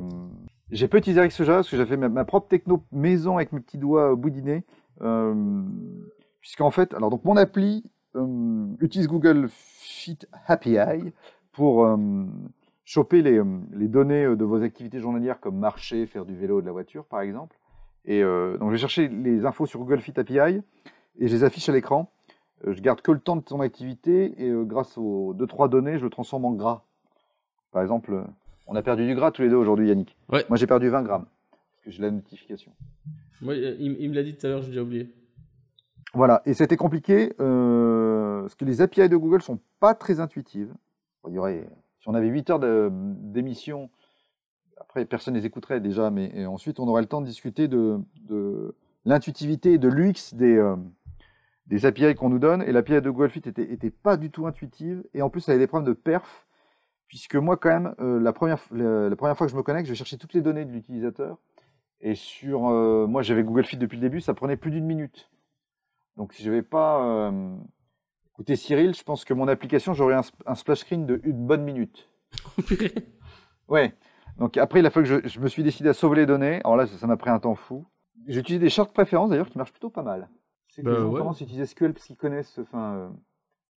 j'ai 0.70 0.88
peu 0.88 0.98
utilisé 0.98 1.20
avec 1.20 1.32
ce 1.32 1.42
parce 1.44 1.70
que 1.70 1.76
j'avais 1.76 1.96
ma, 1.96 2.08
ma 2.08 2.24
propre 2.24 2.48
techno 2.48 2.84
maison 2.90 3.36
avec 3.36 3.52
mes 3.52 3.60
petits 3.60 3.78
doigts 3.78 4.14
boudinés. 4.14 4.64
Euh, 5.02 5.62
Puisqu'en 6.40 6.72
fait, 6.72 6.92
alors 6.92 7.08
donc 7.10 7.24
mon 7.24 7.36
appli 7.36 7.84
utilise 8.80 9.06
Google 9.06 9.46
Fit 9.48 10.18
API 10.48 11.12
pour 11.52 11.88
choper 12.84 13.22
les, 13.22 13.40
les 13.70 13.86
données 13.86 14.24
de 14.24 14.44
vos 14.44 14.60
activités 14.60 14.98
journalières 14.98 15.38
comme 15.38 15.56
marcher, 15.56 16.04
faire 16.06 16.24
du 16.24 16.34
vélo, 16.34 16.60
de 16.60 16.66
la 16.66 16.72
voiture 16.72 17.04
par 17.04 17.20
exemple. 17.20 17.56
Et 18.04 18.22
donc 18.22 18.66
je 18.66 18.70
vais 18.72 18.78
chercher 18.78 19.06
les 19.06 19.46
infos 19.46 19.66
sur 19.66 19.78
Google 19.78 20.00
Fit 20.00 20.18
API. 20.18 20.62
et 21.20 21.28
je 21.28 21.32
les 21.32 21.44
affiche 21.44 21.68
à 21.68 21.72
l'écran. 21.72 22.10
Je 22.66 22.80
garde 22.80 23.00
que 23.00 23.10
le 23.10 23.18
temps 23.18 23.36
de 23.36 23.42
ton 23.42 23.60
activité 23.60 24.34
et 24.38 24.48
euh, 24.48 24.64
grâce 24.64 24.96
aux 24.96 25.34
2-3 25.34 25.68
données, 25.68 25.98
je 25.98 26.04
le 26.04 26.10
transforme 26.10 26.44
en 26.44 26.52
gras. 26.52 26.82
Par 27.72 27.82
exemple, 27.82 28.12
euh, 28.12 28.22
on 28.66 28.76
a 28.76 28.82
perdu 28.82 29.06
du 29.06 29.14
gras 29.14 29.32
tous 29.32 29.42
les 29.42 29.48
deux 29.48 29.56
aujourd'hui, 29.56 29.88
Yannick. 29.88 30.16
Ouais. 30.30 30.44
Moi, 30.48 30.56
j'ai 30.56 30.66
perdu 30.66 30.88
20 30.88 31.02
grammes 31.02 31.26
parce 31.50 31.84
que 31.84 31.90
j'ai 31.90 32.02
la 32.02 32.10
notification. 32.10 32.72
Moi, 33.40 33.56
il, 33.56 33.96
il 33.98 34.10
me 34.10 34.14
l'a 34.14 34.22
dit 34.22 34.36
tout 34.36 34.46
à 34.46 34.50
l'heure, 34.50 34.62
j'ai 34.62 34.68
déjà 34.68 34.82
oublié. 34.82 35.12
Voilà, 36.14 36.42
et 36.44 36.54
c'était 36.54 36.76
compliqué 36.76 37.32
euh, 37.40 38.42
parce 38.42 38.54
que 38.54 38.64
les 38.64 38.82
API 38.82 39.08
de 39.08 39.16
Google 39.16 39.42
sont 39.42 39.58
pas 39.80 39.94
très 39.94 40.20
intuitives. 40.20 40.72
Il 41.26 41.34
y 41.34 41.38
aurait, 41.38 41.66
si 42.00 42.08
on 42.08 42.14
avait 42.14 42.28
8 42.28 42.50
heures 42.50 42.60
d'émission, 42.60 43.88
après 44.76 45.04
personne 45.06 45.34
les 45.34 45.46
écouterait 45.46 45.80
déjà, 45.80 46.10
mais 46.10 46.30
et 46.34 46.44
ensuite 46.44 46.80
on 46.80 46.86
aurait 46.86 47.00
le 47.00 47.08
temps 47.08 47.22
de 47.22 47.26
discuter 47.26 47.66
de, 47.66 47.98
de 48.28 48.74
l'intuitivité 49.06 49.72
et 49.72 49.78
de 49.78 49.88
l'UX 49.88 50.34
des, 50.34 50.60
des 51.72 51.86
API 51.86 52.14
qu'on 52.14 52.28
nous 52.28 52.38
donne. 52.38 52.62
Et 52.62 52.72
l'API 52.72 53.00
de 53.00 53.10
Google 53.10 53.30
Fit 53.30 53.42
était, 53.46 53.62
était 53.72 53.90
pas 53.90 54.16
du 54.16 54.30
tout 54.30 54.46
intuitive 54.46 55.02
et 55.14 55.22
en 55.22 55.30
plus 55.30 55.48
elle 55.48 55.54
avait 55.54 55.64
des 55.64 55.66
problèmes 55.66 55.88
de 55.92 55.98
perf, 55.98 56.46
puisque 57.08 57.34
moi 57.36 57.56
quand 57.56 57.70
même, 57.70 57.94
euh, 58.00 58.20
la, 58.20 58.32
première, 58.32 58.58
la, 58.70 59.08
la 59.08 59.16
première 59.16 59.36
fois 59.36 59.46
que 59.46 59.52
je 59.52 59.56
me 59.56 59.62
connecte, 59.62 59.86
je 59.86 59.92
vais 59.92 59.96
chercher 59.96 60.18
toutes 60.18 60.34
les 60.34 60.42
données 60.42 60.64
de 60.64 60.70
l'utilisateur. 60.72 61.38
Et 62.00 62.14
sur, 62.14 62.68
euh, 62.68 63.06
moi 63.06 63.22
j'avais 63.22 63.42
Google 63.42 63.64
Fit 63.64 63.76
depuis 63.76 63.96
le 63.96 64.02
début, 64.02 64.20
ça 64.20 64.34
prenait 64.34 64.56
plus 64.56 64.70
d'une 64.70 64.84
minute. 64.86 65.30
Donc 66.16 66.34
si 66.34 66.42
je 66.42 66.50
n'avais 66.50 66.62
pas 66.62 67.04
euh, 67.04 67.56
écouté 68.32 68.56
Cyril, 68.56 68.94
je 68.94 69.02
pense 69.02 69.24
que 69.24 69.34
mon 69.34 69.48
application, 69.48 69.94
j'aurais 69.94 70.14
un, 70.14 70.20
sp- 70.20 70.42
un 70.46 70.54
splash 70.54 70.80
screen 70.80 71.06
de 71.06 71.20
une 71.24 71.46
bonne 71.46 71.64
minute. 71.64 72.08
Ouais. 73.68 73.94
Donc 74.38 74.56
après, 74.56 74.80
il 74.80 74.86
a 74.86 74.90
fallu 74.90 75.06
que 75.06 75.22
je, 75.22 75.28
je 75.28 75.40
me 75.40 75.48
suis 75.48 75.62
décidé 75.62 75.88
à 75.88 75.94
sauver 75.94 76.16
les 76.16 76.26
données. 76.26 76.56
Alors 76.64 76.76
là, 76.76 76.86
ça 76.86 77.06
m'a 77.06 77.16
pris 77.16 77.30
un 77.30 77.38
temps 77.38 77.54
fou. 77.54 77.86
J'ai 78.26 78.40
utilisé 78.40 78.58
des 78.62 78.70
charts 78.70 78.86
de 78.86 78.92
préférence 78.92 79.30
d'ailleurs 79.30 79.48
qui 79.48 79.56
marchent 79.58 79.72
plutôt 79.72 79.90
pas 79.90 80.02
mal. 80.02 80.28
C'est 80.74 80.82
que 80.82 80.86
Bah 80.86 80.92
les 80.94 81.00
gens 81.02 81.08
ouais. 81.10 81.18
commencent 81.18 81.40
à 81.42 81.44
utiliser 81.44 81.66
SQL 81.66 81.92
parce 81.92 82.06
qu'ils 82.06 82.16
connaissent, 82.16 82.58
enfin, 82.58 82.94
euh, 82.94 83.08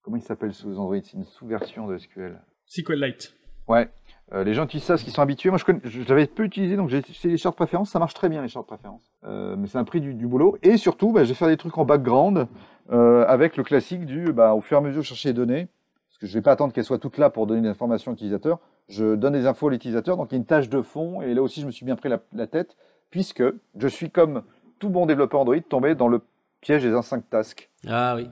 comment 0.04 0.16
il 0.16 0.22
s'appelle 0.22 0.54
sous 0.54 0.78
Android? 0.78 0.96
C'est 1.04 1.14
une 1.14 1.24
sous-version 1.24 1.88
de 1.88 1.98
SQL. 1.98 2.40
SQLite. 2.68 3.34
Ouais. 3.68 3.90
Euh, 4.32 4.44
les 4.44 4.54
gens 4.54 4.66
utilisent 4.66 4.86
ça 4.86 4.94
parce 4.94 5.04
qu'ils 5.04 5.12
sont 5.12 5.24
habitués. 5.24 5.50
Moi, 5.50 5.58
je 5.84 6.08
l'avais 6.08 6.28
peu 6.28 6.44
utilisé, 6.44 6.76
donc 6.76 6.90
j'ai 6.90 7.00
utilisé 7.00 7.30
les 7.30 7.38
charts 7.38 7.54
de 7.54 7.58
préférence. 7.58 7.90
Ça 7.90 7.98
marche 7.98 8.14
très 8.14 8.30
bien, 8.30 8.44
les 8.44 8.48
charts 8.48 8.62
de 8.62 8.68
préférence. 8.68 9.12
Euh, 9.24 9.56
mais 9.58 9.66
ça 9.68 9.80
m'a 9.80 9.86
pris 9.86 10.02
du, 10.02 10.14
du 10.14 10.28
boulot. 10.28 10.56
Et 10.62 10.78
surtout, 10.78 11.12
bah, 11.12 11.24
je 11.24 11.30
vais 11.30 11.36
faire 11.36 11.48
des 11.48 11.58
trucs 11.58 11.76
en 11.80 11.84
background 11.86 12.48
euh, 12.92 13.26
avec 13.28 13.58
le 13.58 13.64
classique 13.64 14.06
du, 14.06 14.32
bah, 14.32 14.54
au 14.54 14.62
fur 14.62 14.78
et 14.78 14.80
à 14.80 14.84
mesure, 14.84 15.02
je 15.02 15.08
chercher 15.08 15.30
les 15.30 15.34
données. 15.34 15.68
Parce 16.10 16.20
que 16.20 16.28
je 16.28 16.32
ne 16.34 16.38
vais 16.38 16.44
pas 16.44 16.52
attendre 16.52 16.74
qu'elles 16.74 16.84
soient 16.86 17.00
toutes 17.00 17.18
là 17.18 17.32
pour 17.32 17.48
donner 17.48 17.62
des 17.62 17.70
informations 17.70 18.12
à 18.12 18.14
l'utilisateur. 18.14 18.60
Je 18.88 19.16
donne 19.16 19.34
des 19.34 19.48
infos 19.48 19.68
à 19.68 19.72
l'utilisateur. 19.72 20.16
Donc, 20.16 20.32
il 20.32 20.36
y 20.36 20.38
a 20.38 20.40
une 20.40 20.46
tâche 20.46 20.70
de 20.70 20.84
fond. 20.84 21.24
Et 21.24 21.34
là 21.34 21.42
aussi, 21.42 21.60
je 21.62 21.66
me 21.66 21.72
suis 21.72 21.86
bien 21.88 21.96
pris 21.96 22.10
la, 22.10 22.20
la 22.34 22.46
tête, 22.46 22.78
puisque 23.10 23.44
je 23.78 23.88
suis, 23.88 24.12
comme 24.12 24.44
tout 24.78 24.90
bon 24.90 25.08
développeur 25.08 25.40
Android, 25.42 25.60
tombé 25.62 25.96
dans 25.96 26.08
le 26.08 26.22
piège 26.64 26.84
des 26.84 27.02
5 27.02 27.30
tasks. 27.30 27.70
Ah 27.88 28.16
oui. 28.16 28.30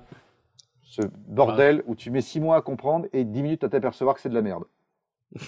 Ce 0.83 1.01
bordel 1.27 1.83
où 1.85 1.95
tu 1.95 2.11
mets 2.11 2.21
6 2.21 2.39
mois 2.39 2.55
à 2.57 2.61
comprendre 2.61 3.07
et 3.13 3.23
10 3.25 3.43
minutes 3.43 3.63
à 3.65 3.69
t'apercevoir 3.69 4.15
que 4.15 4.21
c'est 4.21 4.29
de 4.29 4.33
la 4.33 4.41
merde. 4.41 4.63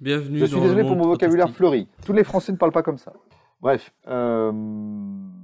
Bienvenue 0.00 0.38
Je 0.38 0.44
suis 0.46 0.54
dans 0.56 0.62
désolé 0.62 0.82
le 0.82 0.88
pour 0.88 0.96
mon 0.96 1.06
vocabulaire 1.06 1.50
fleuri. 1.50 1.88
Tous 2.04 2.12
les 2.12 2.24
Français 2.24 2.52
ne 2.52 2.56
parlent 2.56 2.72
pas 2.72 2.82
comme 2.82 2.98
ça. 2.98 3.12
Bref, 3.60 3.92
euh, 4.08 4.50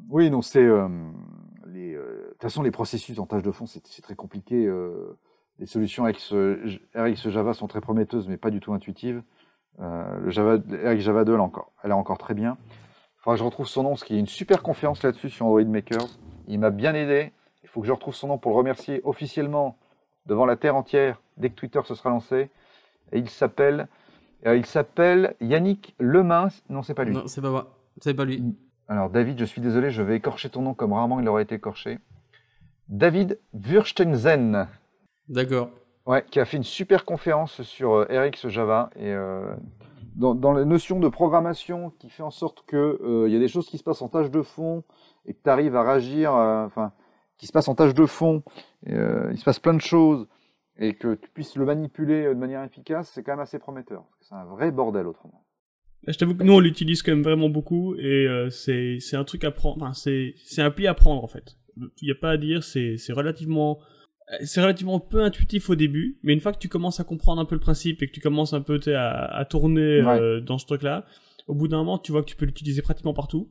oui, 0.08 0.30
non, 0.30 0.40
c'est 0.42 0.64
euh, 0.64 0.88
les. 1.66 1.94
euh, 1.94 2.24
De 2.26 2.30
toute 2.32 2.42
façon, 2.42 2.62
les 2.62 2.70
processus 2.70 3.18
en 3.18 3.26
tâche 3.26 3.42
de 3.42 3.50
fond, 3.52 3.66
c'est 3.66 3.82
très 4.02 4.14
compliqué. 4.16 4.70
les 5.58 5.66
solutions 5.66 6.04
RX, 6.04 6.32
euh, 6.32 6.78
RX 6.94 7.28
Java 7.30 7.54
sont 7.54 7.66
très 7.66 7.80
prometteuses, 7.80 8.28
mais 8.28 8.36
pas 8.36 8.50
du 8.50 8.60
tout 8.60 8.72
intuitives. 8.72 9.22
Le 9.80 10.30
Java, 10.30 10.56
RX 10.56 10.98
Java 11.00 11.24
2, 11.24 11.34
elle 11.34 11.40
encore, 11.40 11.72
elle 11.84 11.90
est 11.90 11.94
encore 11.94 12.18
très 12.18 12.34
bien. 12.34 12.56
Il 13.28 13.32
faudra 13.32 13.36
que 13.36 13.40
je 13.40 13.44
retrouve 13.44 13.68
son 13.68 13.82
nom, 13.82 13.88
parce 13.90 14.04
qu'il 14.04 14.16
y 14.16 14.18
a 14.18 14.20
une 14.20 14.26
super 14.26 14.62
conférence 14.62 15.02
là-dessus 15.02 15.28
sur 15.28 15.44
Android 15.44 15.62
Maker. 15.62 16.00
Il 16.46 16.58
m'a 16.60 16.70
bien 16.70 16.94
aidé. 16.94 17.32
Il 17.62 17.68
faut 17.68 17.82
que 17.82 17.86
je 17.86 17.92
retrouve 17.92 18.14
son 18.14 18.28
nom 18.28 18.38
pour 18.38 18.52
le 18.52 18.56
remercier 18.56 19.02
officiellement 19.04 19.76
devant 20.24 20.46
la 20.46 20.56
terre 20.56 20.74
entière 20.74 21.20
dès 21.36 21.50
que 21.50 21.54
Twitter 21.54 21.80
se 21.84 21.94
sera 21.94 22.08
lancé. 22.08 22.48
Et 23.12 23.18
il 23.18 23.28
s'appelle 23.28 23.86
euh, 24.46 24.56
il 24.56 24.64
s'appelle 24.64 25.34
Yannick 25.42 25.94
Lemain. 25.98 26.48
Non, 26.70 26.82
c'est 26.82 26.94
pas 26.94 27.04
lui. 27.04 27.12
Non, 27.12 27.26
c'est 27.26 27.42
pas 27.42 27.50
moi. 27.50 27.76
C'est 28.00 28.14
pas 28.14 28.24
lui. 28.24 28.42
Alors, 28.88 29.10
David, 29.10 29.38
je 29.38 29.44
suis 29.44 29.60
désolé, 29.60 29.90
je 29.90 30.00
vais 30.00 30.16
écorcher 30.16 30.48
ton 30.48 30.62
nom 30.62 30.72
comme 30.72 30.94
rarement 30.94 31.20
il 31.20 31.28
aurait 31.28 31.42
été 31.42 31.56
écorché. 31.56 31.98
David 32.88 33.38
Wurstenzen, 33.52 34.68
D'accord. 35.28 35.68
ouais, 36.06 36.24
qui 36.30 36.40
a 36.40 36.46
fait 36.46 36.56
une 36.56 36.62
super 36.62 37.04
conférence 37.04 37.60
sur 37.60 37.92
euh, 37.92 38.06
RX 38.08 38.48
Java 38.48 38.88
et 38.96 39.12
euh, 39.12 39.54
dans, 40.18 40.34
dans 40.34 40.52
la 40.52 40.64
notion 40.64 40.98
de 40.98 41.08
programmation 41.08 41.90
qui 41.98 42.10
fait 42.10 42.24
en 42.24 42.30
sorte 42.30 42.64
que 42.66 42.98
euh, 43.02 43.28
y 43.28 43.36
a 43.36 43.38
des 43.38 43.48
choses 43.48 43.68
qui 43.68 43.78
se 43.78 43.84
passent 43.84 44.02
en 44.02 44.08
tâche 44.08 44.30
de 44.30 44.42
fond 44.42 44.82
et 45.24 45.32
que 45.32 45.38
tu 45.42 45.48
arrives 45.48 45.76
à 45.76 45.82
réagir, 45.82 46.34
euh, 46.34 46.66
enfin, 46.66 46.92
qui 47.38 47.46
se 47.46 47.52
passent 47.52 47.68
en 47.68 47.76
tâche 47.76 47.94
de 47.94 48.04
fond, 48.04 48.42
euh, 48.88 49.30
il 49.30 49.38
se 49.38 49.44
passe 49.44 49.60
plein 49.60 49.74
de 49.74 49.80
choses 49.80 50.26
et 50.76 50.94
que 50.94 51.14
tu 51.14 51.30
puisses 51.30 51.54
le 51.54 51.64
manipuler 51.64 52.24
de 52.24 52.34
manière 52.34 52.64
efficace, 52.64 53.12
c'est 53.14 53.22
quand 53.22 53.32
même 53.32 53.40
assez 53.40 53.60
prometteur. 53.60 54.04
C'est 54.20 54.34
un 54.34 54.44
vrai 54.44 54.72
bordel 54.72 55.06
autrement. 55.06 55.44
Là, 56.02 56.12
Je 56.12 56.18
t'avoue 56.18 56.34
que 56.34 56.42
nous, 56.42 56.52
on 56.52 56.60
l'utilise 56.60 57.02
quand 57.02 57.12
même 57.12 57.22
vraiment 57.22 57.48
beaucoup 57.48 57.94
et 57.96 58.28
c'est 58.50 59.16
un 59.16 59.24
truc 59.24 59.44
à 59.44 59.52
prendre. 59.52 59.84
Enfin, 59.84 59.92
c'est 59.94 60.62
un 60.62 60.70
pli 60.70 60.86
à 60.88 60.94
prendre 60.94 61.22
en 61.22 61.28
fait. 61.28 61.56
Il 61.76 62.06
n'y 62.06 62.10
a 62.10 62.16
pas 62.20 62.30
à 62.30 62.36
dire, 62.36 62.64
c'est 62.64 62.96
relativement. 63.10 63.78
C'est 64.44 64.60
relativement 64.60 65.00
peu 65.00 65.22
intuitif 65.22 65.70
au 65.70 65.74
début, 65.74 66.18
mais 66.22 66.32
une 66.34 66.40
fois 66.40 66.52
que 66.52 66.58
tu 66.58 66.68
commences 66.68 67.00
à 67.00 67.04
comprendre 67.04 67.40
un 67.40 67.44
peu 67.46 67.54
le 67.54 67.60
principe 67.60 68.02
et 68.02 68.06
que 68.06 68.12
tu 68.12 68.20
commences 68.20 68.52
un 68.52 68.60
peu 68.60 68.78
à, 68.88 69.24
à 69.36 69.44
tourner 69.44 70.00
euh, 70.20 70.40
dans 70.40 70.58
ce 70.58 70.66
truc-là, 70.66 71.04
au 71.46 71.54
bout 71.54 71.66
d'un 71.68 71.78
moment, 71.78 71.98
tu 71.98 72.12
vois 72.12 72.22
que 72.22 72.26
tu 72.28 72.36
peux 72.36 72.44
l'utiliser 72.44 72.82
pratiquement 72.82 73.14
partout 73.14 73.48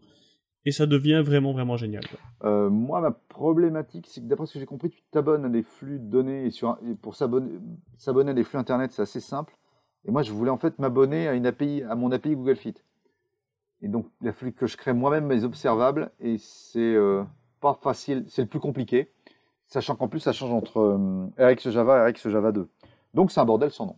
et 0.65 0.71
ça 0.71 0.85
devient 0.85 1.23
vraiment 1.25 1.51
vraiment 1.53 1.77
génial. 1.77 2.03
Euh, 2.43 2.69
moi, 2.69 3.01
ma 3.01 3.11
problématique, 3.11 4.05
c'est 4.07 4.21
que 4.21 4.27
d'après 4.27 4.45
ce 4.45 4.53
que 4.53 4.59
j'ai 4.59 4.65
compris, 4.65 4.89
tu 4.89 5.01
t'abonnes 5.11 5.45
à 5.45 5.49
des 5.49 5.63
flux 5.63 5.97
de 5.99 6.05
données 6.09 6.45
et, 6.45 6.51
sur, 6.51 6.69
un- 6.69 6.79
et 6.87 6.93
pour 6.93 7.15
s'abonner 7.15 7.51
à 8.31 8.33
des 8.33 8.43
flux 8.43 8.59
internet, 8.59 8.91
c'est 8.91 9.01
assez 9.01 9.19
simple. 9.21 9.55
Et 10.05 10.11
moi, 10.11 10.21
je 10.21 10.31
voulais 10.31 10.51
en 10.51 10.57
fait 10.57 10.77
m'abonner 10.79 11.27
à 11.27 11.33
une 11.33 11.45
API, 11.47 11.83
à 11.89 11.95
mon 11.95 12.11
API 12.11 12.35
Google 12.35 12.55
Fit. 12.55 12.75
Et 13.81 13.87
donc, 13.87 14.07
il 14.21 14.27
a 14.27 14.33
fallu 14.33 14.53
que 14.53 14.67
je 14.67 14.77
crée 14.77 14.93
moi-même 14.93 15.25
mes 15.25 15.43
observables 15.43 16.11
et 16.19 16.37
c'est 16.39 16.79
euh, 16.79 17.23
pas 17.61 17.79
facile, 17.81 18.25
c'est 18.27 18.41
le 18.41 18.47
plus 18.47 18.59
compliqué, 18.59 19.09
sachant 19.67 19.95
qu'en 19.95 20.07
plus, 20.07 20.19
ça 20.19 20.33
change 20.33 20.51
entre 20.51 20.79
euh, 20.79 21.53
RX 21.53 21.69
Java 21.69 22.07
et 22.07 22.11
RX 22.11 22.29
Java 22.29 22.51
2. 22.51 22.67
Donc, 23.13 23.31
c'est 23.31 23.39
un 23.39 23.45
bordel 23.45 23.71
sans 23.71 23.85
nom. 23.85 23.95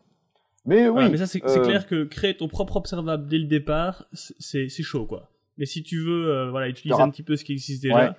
Mais 0.65 0.83
oui, 0.83 0.89
Voilà, 0.89 1.09
mais 1.09 1.17
ça, 1.17 1.25
c'est 1.25 1.43
euh, 1.43 1.63
clair 1.63 1.87
que 1.87 2.03
créer 2.03 2.35
ton 2.35 2.47
propre 2.47 2.77
observable 2.77 3.27
dès 3.27 3.37
le 3.37 3.45
départ, 3.45 4.05
c'est 4.13 4.69
c'est 4.69 4.83
chaud, 4.83 5.05
quoi. 5.05 5.31
Mais 5.57 5.65
si 5.65 5.83
tu 5.83 5.99
veux 5.99 6.29
euh, 6.29 6.49
voilà, 6.51 6.67
utiliser 6.67 7.01
un 7.01 7.09
petit 7.09 7.23
peu 7.23 7.35
ce 7.37 7.43
qui 7.43 7.53
existe 7.53 7.81
déjà, 7.81 8.15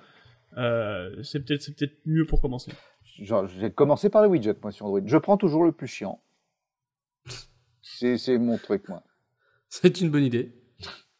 euh, 0.57 1.21
c'est 1.23 1.39
peut-être 1.45 1.61
c'est 1.61 1.75
peut-être 1.75 1.97
mieux 2.05 2.25
pour 2.25 2.41
commencer. 2.41 2.71
Genre, 3.19 3.47
j'ai 3.47 3.71
commencé 3.71 4.09
par 4.09 4.21
les 4.23 4.27
widgets, 4.27 4.57
moi, 4.61 4.71
sur 4.71 4.85
Android. 4.85 5.01
Je 5.05 5.17
prends 5.17 5.37
toujours 5.37 5.63
le 5.63 5.71
plus 5.71 5.87
chiant. 5.87 6.21
C'est 7.81 8.17
c'est 8.17 8.37
mon 8.37 8.57
truc, 8.57 8.89
moi. 8.89 9.03
C'est 9.69 10.01
une 10.01 10.09
bonne 10.09 10.23
idée. 10.23 10.53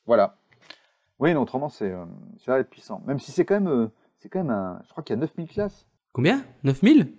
Voilà. 0.06 0.38
Oui, 1.20 1.34
non, 1.34 1.44
autrement, 1.44 1.70
c'est 1.70 1.92
euh, 1.92 2.06
ça 2.44 2.54
va 2.54 2.60
être 2.60 2.70
puissant. 2.70 3.02
Même 3.06 3.20
si 3.20 3.32
c'est 3.32 3.46
quand 3.46 3.54
même, 3.54 3.68
euh, 3.68 3.88
c'est 4.18 4.30
quand 4.30 4.40
même 4.40 4.50
un. 4.50 4.82
Je 4.86 4.90
crois 4.90 5.04
qu'il 5.04 5.16
y 5.16 5.18
a 5.18 5.22
9000 5.22 5.48
classes. 5.48 5.88
Combien? 6.14 6.44
9000 6.64 7.14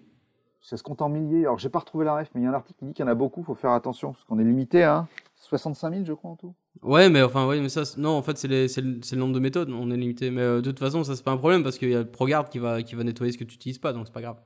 Ça 0.60 0.76
se 0.76 0.82
compte 0.82 1.02
en 1.02 1.08
milliers. 1.08 1.40
Alors, 1.44 1.58
j'ai 1.58 1.68
pas 1.68 1.78
retrouvé 1.80 2.04
la 2.04 2.14
ref, 2.16 2.30
mais 2.34 2.40
il 2.42 2.44
y 2.44 2.46
a 2.46 2.50
un 2.50 2.54
article 2.54 2.78
qui 2.78 2.84
dit 2.86 2.92
qu'il 2.92 3.04
y 3.04 3.08
en 3.08 3.10
a 3.10 3.14
beaucoup. 3.14 3.42
faut 3.42 3.54
faire 3.54 3.70
attention, 3.72 4.12
parce 4.12 4.24
qu'on 4.24 4.38
est 4.38 4.44
limité 4.44 4.82
à 4.84 5.06
65 5.36 5.90
000, 5.92 6.04
je 6.04 6.12
crois, 6.12 6.30
en 6.30 6.36
tout. 6.36 6.54
Ouais, 6.82 7.08
mais 7.08 7.22
enfin, 7.22 7.46
ouais, 7.46 7.60
mais 7.60 7.68
ça, 7.68 7.82
non, 7.98 8.10
en 8.10 8.22
fait, 8.22 8.36
c'est 8.38 8.48
le, 8.48 8.66
le 8.66 9.16
nombre 9.16 9.34
de 9.34 9.40
méthodes, 9.40 9.70
on 9.70 9.90
est 9.90 9.96
limité. 9.96 10.30
Mais 10.30 10.42
euh, 10.42 10.56
de 10.60 10.70
toute 10.70 10.78
façon, 10.78 11.04
ça, 11.04 11.16
c'est 11.16 11.24
pas 11.24 11.32
un 11.32 11.36
problème 11.36 11.62
parce 11.62 11.78
qu'il 11.78 11.90
y 11.90 11.94
a 11.94 12.04
ProGuard 12.04 12.48
qui 12.48 12.58
va, 12.58 12.82
qui 12.82 12.94
va 12.94 13.04
nettoyer 13.04 13.32
ce 13.32 13.38
que 13.38 13.44
tu 13.44 13.54
utilises 13.54 13.78
pas, 13.78 13.92
donc 13.92 14.06
c'est 14.06 14.12
pas 14.12 14.20
grave. 14.22 14.40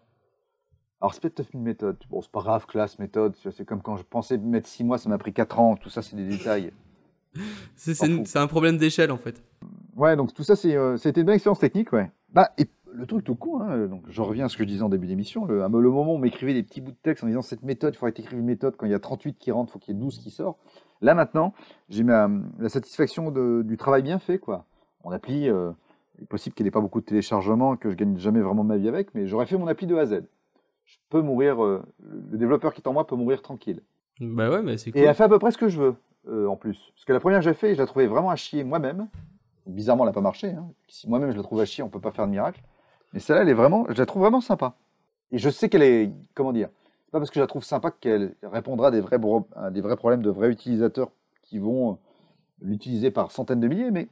Alors, 1.00 1.12
c'est 1.12 1.20
peut-être 1.20 1.38
9000 1.40 1.62
méthodes. 1.62 1.98
Bon, 2.08 2.22
c'est 2.22 2.30
pas 2.30 2.40
grave, 2.40 2.66
classe, 2.66 2.98
méthode. 2.98 3.34
C'est 3.50 3.64
comme 3.66 3.82
quand 3.82 3.96
je 3.96 4.02
pensais 4.02 4.38
mettre 4.38 4.68
6 4.68 4.84
mois, 4.84 4.98
ça 4.98 5.08
m'a 5.08 5.18
pris 5.18 5.32
4 5.32 5.58
ans. 5.58 5.76
Tout 5.76 5.90
ça, 5.90 6.02
c'est 6.02 6.16
des 6.16 6.26
détails. 6.26 6.72
C'est 7.76 8.00
une- 8.06 8.24
un 8.34 8.46
problème 8.46 8.78
d'échelle, 8.78 9.10
en 9.12 9.18
fait. 9.18 9.42
Ouais, 9.94 10.16
donc 10.16 10.32
tout 10.32 10.42
ça, 10.42 10.54
euh, 10.64 10.96
c'était 10.96 11.20
une 11.20 11.26
belle 11.26 11.34
expérience 11.34 11.58
technique, 11.58 11.92
ouais. 11.92 12.10
Bah, 12.32 12.50
et 12.56 12.64
le 12.92 13.06
truc 13.06 13.24
tout 13.24 13.34
con, 13.34 13.60
hein, 13.60 13.70
euh, 13.72 13.88
donc 13.88 14.02
je 14.08 14.22
reviens 14.22 14.46
à 14.46 14.48
ce 14.48 14.56
que 14.56 14.62
je 14.62 14.68
disais 14.68 14.82
en 14.82 14.88
début 14.88 15.06
d'émission, 15.06 15.44
le, 15.44 15.62
à 15.64 15.68
le 15.68 15.90
moment 15.90 16.12
où 16.12 16.16
on 16.16 16.18
m'écrivait 16.18 16.54
des 16.54 16.62
petits 16.62 16.80
bouts 16.80 16.92
de 16.92 16.96
texte 17.02 17.24
en 17.24 17.26
disant 17.26 17.42
cette 17.42 17.62
méthode, 17.62 17.94
il 17.94 17.96
faudrait 17.98 18.12
écrives 18.18 18.38
une 18.38 18.44
méthode, 18.46 18.76
quand 18.76 18.86
il 18.86 18.92
y 18.92 18.94
a 18.94 18.98
38 19.00 19.38
qui 19.38 19.50
rentrent, 19.50 19.70
il 19.70 19.72
faut 19.72 19.78
qu'il 19.78 19.94
y 19.94 19.96
ait 19.96 20.00
12 20.00 20.18
qui 20.18 20.30
sortent. 20.30 20.58
Là 21.02 21.14
maintenant, 21.14 21.52
j'ai 21.88 22.04
ma, 22.04 22.30
la 22.58 22.68
satisfaction 22.68 23.30
de- 23.30 23.62
du 23.62 23.76
travail 23.76 24.02
bien 24.02 24.18
fait, 24.18 24.38
quoi. 24.38 24.64
Mon 25.04 25.10
appli, 25.10 25.48
euh, 25.48 25.72
il 26.18 26.22
est 26.22 26.26
possible 26.26 26.54
qu'il 26.54 26.64
n'ait 26.64 26.70
pas 26.70 26.80
beaucoup 26.80 27.00
de 27.00 27.04
téléchargements, 27.06 27.76
que 27.76 27.90
je 27.90 27.96
gagne 27.96 28.16
jamais 28.18 28.40
vraiment 28.40 28.64
ma 28.64 28.76
vie 28.78 28.88
avec, 28.88 29.14
mais 29.14 29.26
j'aurais 29.26 29.46
fait 29.46 29.58
mon 29.58 29.66
appli 29.66 29.86
de 29.86 29.94
A 29.96 30.00
à 30.00 30.06
Z. 30.06 30.22
Je 30.86 30.96
peux 31.10 31.20
mourir, 31.20 31.62
euh, 31.64 31.82
le 32.30 32.38
développeur 32.38 32.72
qui 32.72 32.80
est 32.80 32.88
en 32.88 32.92
moi 32.92 33.06
peut 33.06 33.16
mourir 33.16 33.42
tranquille. 33.42 33.82
Bah 34.20 34.48
ouais, 34.48 34.62
mais 34.62 34.78
c'est 34.78 34.90
Et 34.90 34.92
cool. 34.92 35.02
elle 35.02 35.14
fait 35.14 35.24
à 35.24 35.28
peu 35.28 35.38
près 35.38 35.50
ce 35.50 35.58
que 35.58 35.68
je 35.68 35.80
veux, 35.80 35.94
euh, 36.28 36.46
en 36.46 36.56
plus. 36.56 36.92
Parce 36.94 37.04
que 37.04 37.12
la 37.12 37.20
première 37.20 37.40
que 37.40 37.44
j'ai 37.44 37.54
fait, 37.54 37.74
je 37.74 37.78
la 37.80 37.86
trouvais 37.86 38.06
vraiment 38.06 38.30
à 38.30 38.36
chier 38.36 38.64
moi-même. 38.64 39.08
Bizarrement, 39.66 40.04
elle 40.04 40.10
n'a 40.10 40.14
pas 40.14 40.20
marché. 40.20 40.50
hein. 40.52 40.68
Si 40.88 41.08
moi-même 41.08 41.32
je 41.32 41.36
la 41.36 41.42
trouve 41.42 41.60
à 41.60 41.64
chier, 41.66 41.82
on 41.82 41.88
peut 41.90 42.00
pas 42.00 42.12
faire 42.12 42.24
de 42.26 42.30
miracle. 42.30 42.62
Mais 43.16 43.20
celle-là, 43.20 43.40
elle 43.40 43.48
est 43.48 43.54
vraiment, 43.54 43.86
je 43.88 43.94
la 43.94 44.04
trouve 44.04 44.20
vraiment 44.20 44.42
sympa. 44.42 44.74
Et 45.32 45.38
je 45.38 45.48
sais 45.48 45.70
qu'elle 45.70 45.82
est, 45.82 46.10
comment 46.34 46.52
dire, 46.52 46.68
c'est 47.06 47.10
pas 47.12 47.18
parce 47.18 47.30
que 47.30 47.36
je 47.36 47.40
la 47.40 47.46
trouve 47.46 47.64
sympa 47.64 47.90
qu'elle 47.90 48.34
répondra 48.42 48.88
à 48.88 48.90
des 48.90 49.00
vrais, 49.00 49.16
bro- 49.16 49.48
à 49.56 49.70
des 49.70 49.80
vrais 49.80 49.96
problèmes 49.96 50.20
de 50.20 50.28
vrais 50.28 50.50
utilisateurs 50.50 51.08
qui 51.42 51.58
vont 51.58 51.92
euh, 51.92 51.94
l'utiliser 52.60 53.10
par 53.10 53.32
centaines 53.32 53.60
de 53.60 53.68
milliers. 53.68 53.90
Mais 53.90 54.08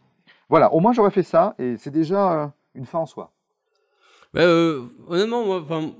voilà, 0.48 0.72
au 0.72 0.80
moins 0.80 0.94
j'aurais 0.94 1.10
fait 1.10 1.22
ça 1.22 1.54
et 1.58 1.76
c'est 1.76 1.90
déjà 1.90 2.44
euh, 2.44 2.46
une 2.74 2.86
fin 2.86 2.98
en 3.00 3.04
soi. 3.04 3.30
Bah, 4.32 4.40
euh, 4.40 4.84
honnêtement, 5.06 5.44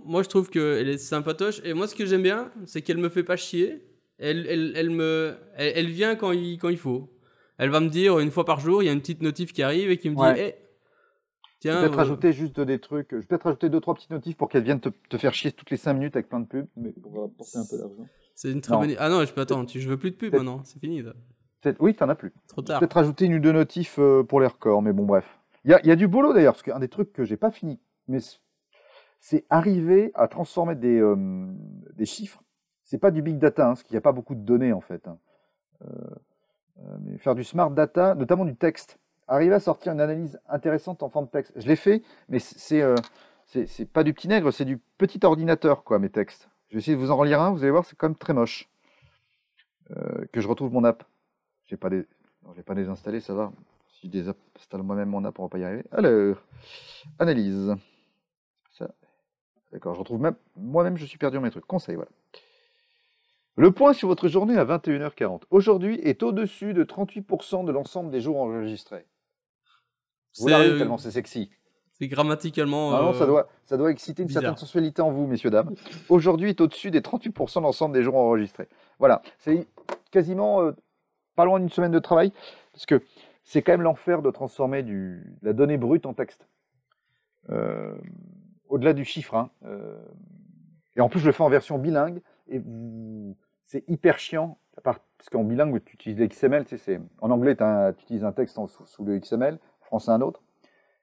moi, 0.07 0.23
je 0.23 0.29
trouve 0.31 0.49
qu'elle 0.49 0.89
est 0.89 0.97
sympatoche. 0.97 1.61
Et 1.63 1.75
moi, 1.75 1.87
ce 1.87 1.95
que 1.95 2.07
j'aime 2.07 2.23
bien, 2.23 2.51
c'est 2.65 2.81
qu'elle 2.81 2.97
me 2.97 3.11
fait 3.11 3.23
pas 3.23 3.37
chier. 3.37 3.85
Elle, 4.19 4.47
elle, 4.47 4.73
elle 4.77 4.89
me, 4.89 5.37
elle, 5.57 5.73
elle 5.77 5.89
vient 5.91 6.17
quand 6.17 6.33
il, 6.33 6.57
quand 6.57 6.71
il 6.71 6.79
faut. 6.79 7.11
Elle 7.59 7.69
va 7.69 7.81
me 7.81 7.91
dire 7.91 8.19
une 8.19 8.31
fois 8.31 8.47
par 8.47 8.61
jour, 8.61 8.83
il 8.83 8.87
y 8.87 8.89
a 8.89 8.93
une 8.93 9.01
petite 9.03 9.21
notif 9.21 9.53
qui 9.53 9.63
arrive 9.63 9.91
et 9.91 9.99
qui 9.99 10.09
me 10.09 10.15
dit 10.15 10.23
Ouais. 10.23 10.57
Eh, 10.59 10.64
Tiens, 11.65 11.81
Peut-être 11.81 11.95
euh, 11.95 11.97
rajouter 11.97 12.33
juste 12.35 12.61
des 12.61 12.79
trucs. 12.79 13.09
Je 13.13 13.17
vais 13.17 13.23
peut-être 13.23 13.45
rajouter 13.45 13.71
deux, 13.71 13.81
trois 13.81 13.95
petites 13.95 14.11
notifs 14.11 14.37
pour 14.37 14.51
qu'elles 14.51 14.65
viennent 14.65 14.81
te, 14.81 14.91
te 15.09 15.17
faire 15.17 15.33
chier 15.33 15.51
toutes 15.51 15.71
les 15.71 15.79
5 15.79 15.95
minutes 15.95 16.15
avec 16.15 16.29
plein 16.29 16.41
de 16.41 16.47
pubs, 16.47 16.67
mais 16.77 16.91
pour 16.93 17.25
apporter 17.25 17.57
un 17.59 17.65
peu 17.71 17.79
d'argent. 17.79 18.07
c'est 18.35 18.53
une 18.53 18.61
très 18.61 18.75
Non. 18.75 18.81
bonne. 18.81 18.95
Ah 18.99 19.09
non, 19.09 19.25
je 19.25 19.33
peux 19.33 19.41
attendre. 19.41 19.67
Tu, 19.69 19.81
je 19.81 19.89
veux 19.89 19.97
plus 19.97 20.11
de 20.11 20.17
pub 20.17 20.31
Peut-être- 20.31 20.43
maintenant. 20.45 20.63
C'est 20.65 20.79
fini. 20.79 21.03
Oui, 21.81 21.95
t'en 21.95 22.11
as 22.11 22.15
plus. 22.15 22.33
Trop 22.49 22.61
tard. 22.61 22.81
Peut-être 22.81 22.93
rajouter 22.93 23.25
une 23.25 23.35
ou 23.37 23.39
deux 23.39 23.53
notifs 23.53 23.99
euh, 23.99 24.23
pour 24.23 24.41
les 24.41 24.47
records, 24.47 24.83
mais 24.83 24.93
bon, 24.93 25.07
bref. 25.07 25.25
Il 25.65 25.71
y 25.71 25.75
a, 25.75 25.81
il 25.81 25.87
y 25.87 25.91
a 25.91 25.97
du 25.97 26.07
boulot 26.07 26.35
d'ailleurs, 26.35 26.53
parce 26.53 26.63
qu'un 26.63 26.79
des 26.79 26.89
trucs 26.89 27.13
que 27.15 27.25
j'ai 27.25 27.39
pas 27.39 27.51
fini, 27.51 27.81
mais 28.07 28.19
c'est 29.21 29.47
arriver 29.49 30.11
à 30.15 30.29
transformer 30.29 30.75
des, 30.75 31.01
euh, 31.01 31.17
des 31.97 32.05
chiffres. 32.05 32.43
C'est 32.83 32.99
pas 32.99 33.11
du 33.11 33.23
big 33.23 33.39
data, 33.39 33.65
hein, 33.65 33.69
parce 33.69 33.83
qu'il 33.83 33.95
n'y 33.95 33.99
a 33.99 34.03
pas 34.03 34.13
beaucoup 34.13 34.35
de 34.35 34.43
données 34.43 34.75
en 34.75 34.83
fait. 34.83 35.09
hein. 35.09 35.17
Euh, 35.83 35.87
euh, 36.81 36.97
mais 37.01 37.17
faire 37.17 37.35
du 37.35 37.45
smart 37.45 37.71
data, 37.71 38.15
notamment 38.15 38.45
du 38.45 38.57
texte. 38.57 38.99
Arriver 39.27 39.55
à 39.55 39.61
sortir 39.61 39.93
une 39.93 40.01
analyse 40.01 40.39
intéressante 40.49 41.03
en 41.03 41.09
forme 41.09 41.27
de 41.27 41.31
texte. 41.31 41.53
Je 41.57 41.67
l'ai 41.67 41.77
fait, 41.77 42.03
mais 42.29 42.39
c'est 42.39 42.83
euh, 42.83 42.97
pas 43.93 44.05
du 44.05 44.13
petit 44.13 44.29
nègre, 44.29 44.51
c'est 44.51 44.65
du 44.65 44.79
petit 44.99 45.21
ordinateur, 45.23 45.85
quoi, 45.85 45.99
mes 45.99 46.11
textes. 46.11 46.49
Je 46.69 46.75
vais 46.75 46.81
essayer 46.81 46.97
de 46.97 47.01
vous 47.01 47.11
en 47.11 47.17
relire 47.17 47.41
un, 47.41 47.51
vous 47.51 47.63
allez 47.63 47.71
voir, 47.71 47.85
c'est 47.85 47.97
quand 47.97 48.09
même 48.09 48.17
très 48.17 48.35
moche. 48.35 48.69
Euh, 49.91 50.25
que 50.33 50.41
je 50.41 50.49
retrouve 50.49 50.73
mon 50.73 50.85
app. 50.85 51.05
J'ai 51.67 51.77
pas 51.77 51.91
des... 51.91 52.07
non, 52.43 52.53
je 52.55 52.63
pas 52.63 52.75
désinstallé, 52.75 53.21
ça 53.21 53.35
va. 53.35 53.53
Si 53.89 54.07
je 54.07 54.13
désinstalle 54.13 54.83
moi-même 54.83 55.09
mon 55.09 55.25
app, 55.25 55.39
on 55.39 55.45
va 55.45 55.49
pas 55.49 55.59
y 55.59 55.65
arriver. 55.65 55.85
Alors, 55.93 56.37
analyse. 57.19 57.75
D'accord, 59.75 59.95
je 59.95 59.99
retrouve 59.99 60.21
même. 60.21 60.37
Moi-même, 60.57 60.97
je 60.97 61.05
suis 61.05 61.19
perdu 61.19 61.37
dans 61.37 61.43
mes 61.43 61.51
trucs. 61.51 61.67
Conseil, 61.67 61.97
voilà. 61.97 62.11
Le 63.57 63.73
point 63.73 63.93
sur 63.93 64.07
votre 64.07 64.29
journée 64.29 64.57
à 64.57 64.65
21h40. 64.65 65.43
Aujourd'hui 65.51 65.99
est 65.99 66.23
au-dessus 66.23 66.75
de 66.75 66.85
38% 66.85 67.65
de 67.65 67.73
l'ensemble 67.73 68.13
des 68.13 68.21
jours 68.21 68.37
enregistrés. 68.37 69.05
Vous 70.39 70.49
C'est- 70.49 70.51
l'avez 70.51 70.79
tellement 70.79 70.99
c'est 70.99 71.11
sexy. 71.11 71.51
C'est 71.93 72.09
grammaticalement. 72.09 72.93
Ah 72.93 73.03
non, 73.03 73.11
euh, 73.11 73.13
ça, 73.15 73.25
doit, 73.27 73.49
ça 73.67 73.77
doit 73.77 73.91
exciter 73.91 74.23
une 74.23 74.27
bizarre. 74.27 74.43
certaine 74.43 74.59
sensualité 74.59 75.01
en 75.01 75.13
vous, 75.13 75.27
messieurs, 75.29 75.51
dames. 75.51 75.75
Aujourd'hui 76.09 76.49
est 76.51 76.61
au-dessus 76.61 76.91
des 76.91 77.01
38% 77.03 77.61
de 77.61 77.65
l'ensemble 77.65 77.95
des 77.95 78.03
jours 78.03 78.17
enregistrés. 78.17 78.69
Voilà, 78.99 79.23
c'est 79.39 79.69
quasiment 80.11 80.61
euh, 80.63 80.73
pas 81.37 81.45
loin 81.45 81.61
d'une 81.61 81.69
semaine 81.71 81.93
de 81.93 81.99
travail, 82.01 82.33
parce 82.73 82.85
que 82.87 83.01
c'est 83.45 83.63
quand 83.63 83.73
même 83.73 83.83
l'enfer 83.83 84.23
de 84.23 84.31
transformer 84.33 84.83
du, 84.83 85.37
la 85.43 85.53
donnée 85.53 85.77
brute 85.77 86.05
en 86.07 86.15
texte. 86.15 86.49
Euh, 87.51 87.95
Au-delà 88.69 88.93
du 88.93 89.05
chiffre. 89.05 89.35
hein, 89.37 89.51
euh, 89.67 89.97
et 90.97 91.01
en 91.01 91.09
plus, 91.09 91.21
je 91.21 91.27
le 91.27 91.33
fais 91.33 91.43
en 91.45 91.49
version 91.49 91.79
bilingue, 91.79 92.21
et 92.49 92.61
c'est 93.67 93.85
hyper 93.89 94.19
chiant, 94.19 94.59
parce 94.83 94.99
qu'en 95.31 95.45
bilingue, 95.45 95.81
tu 95.85 95.95
utilises 95.95 96.19
l'XML, 96.19 96.65
tu 96.65 96.77
sais, 96.79 97.01
en 97.21 97.31
anglais, 97.31 97.55
tu 97.57 97.63
utilises 98.03 98.25
un 98.25 98.33
texte 98.33 98.59
en- 98.59 98.67
sous, 98.67 98.85
sous 98.87 99.05
le 99.05 99.17
XML, 99.19 99.59
français 99.85 100.11
un 100.11 100.21
autre. 100.21 100.41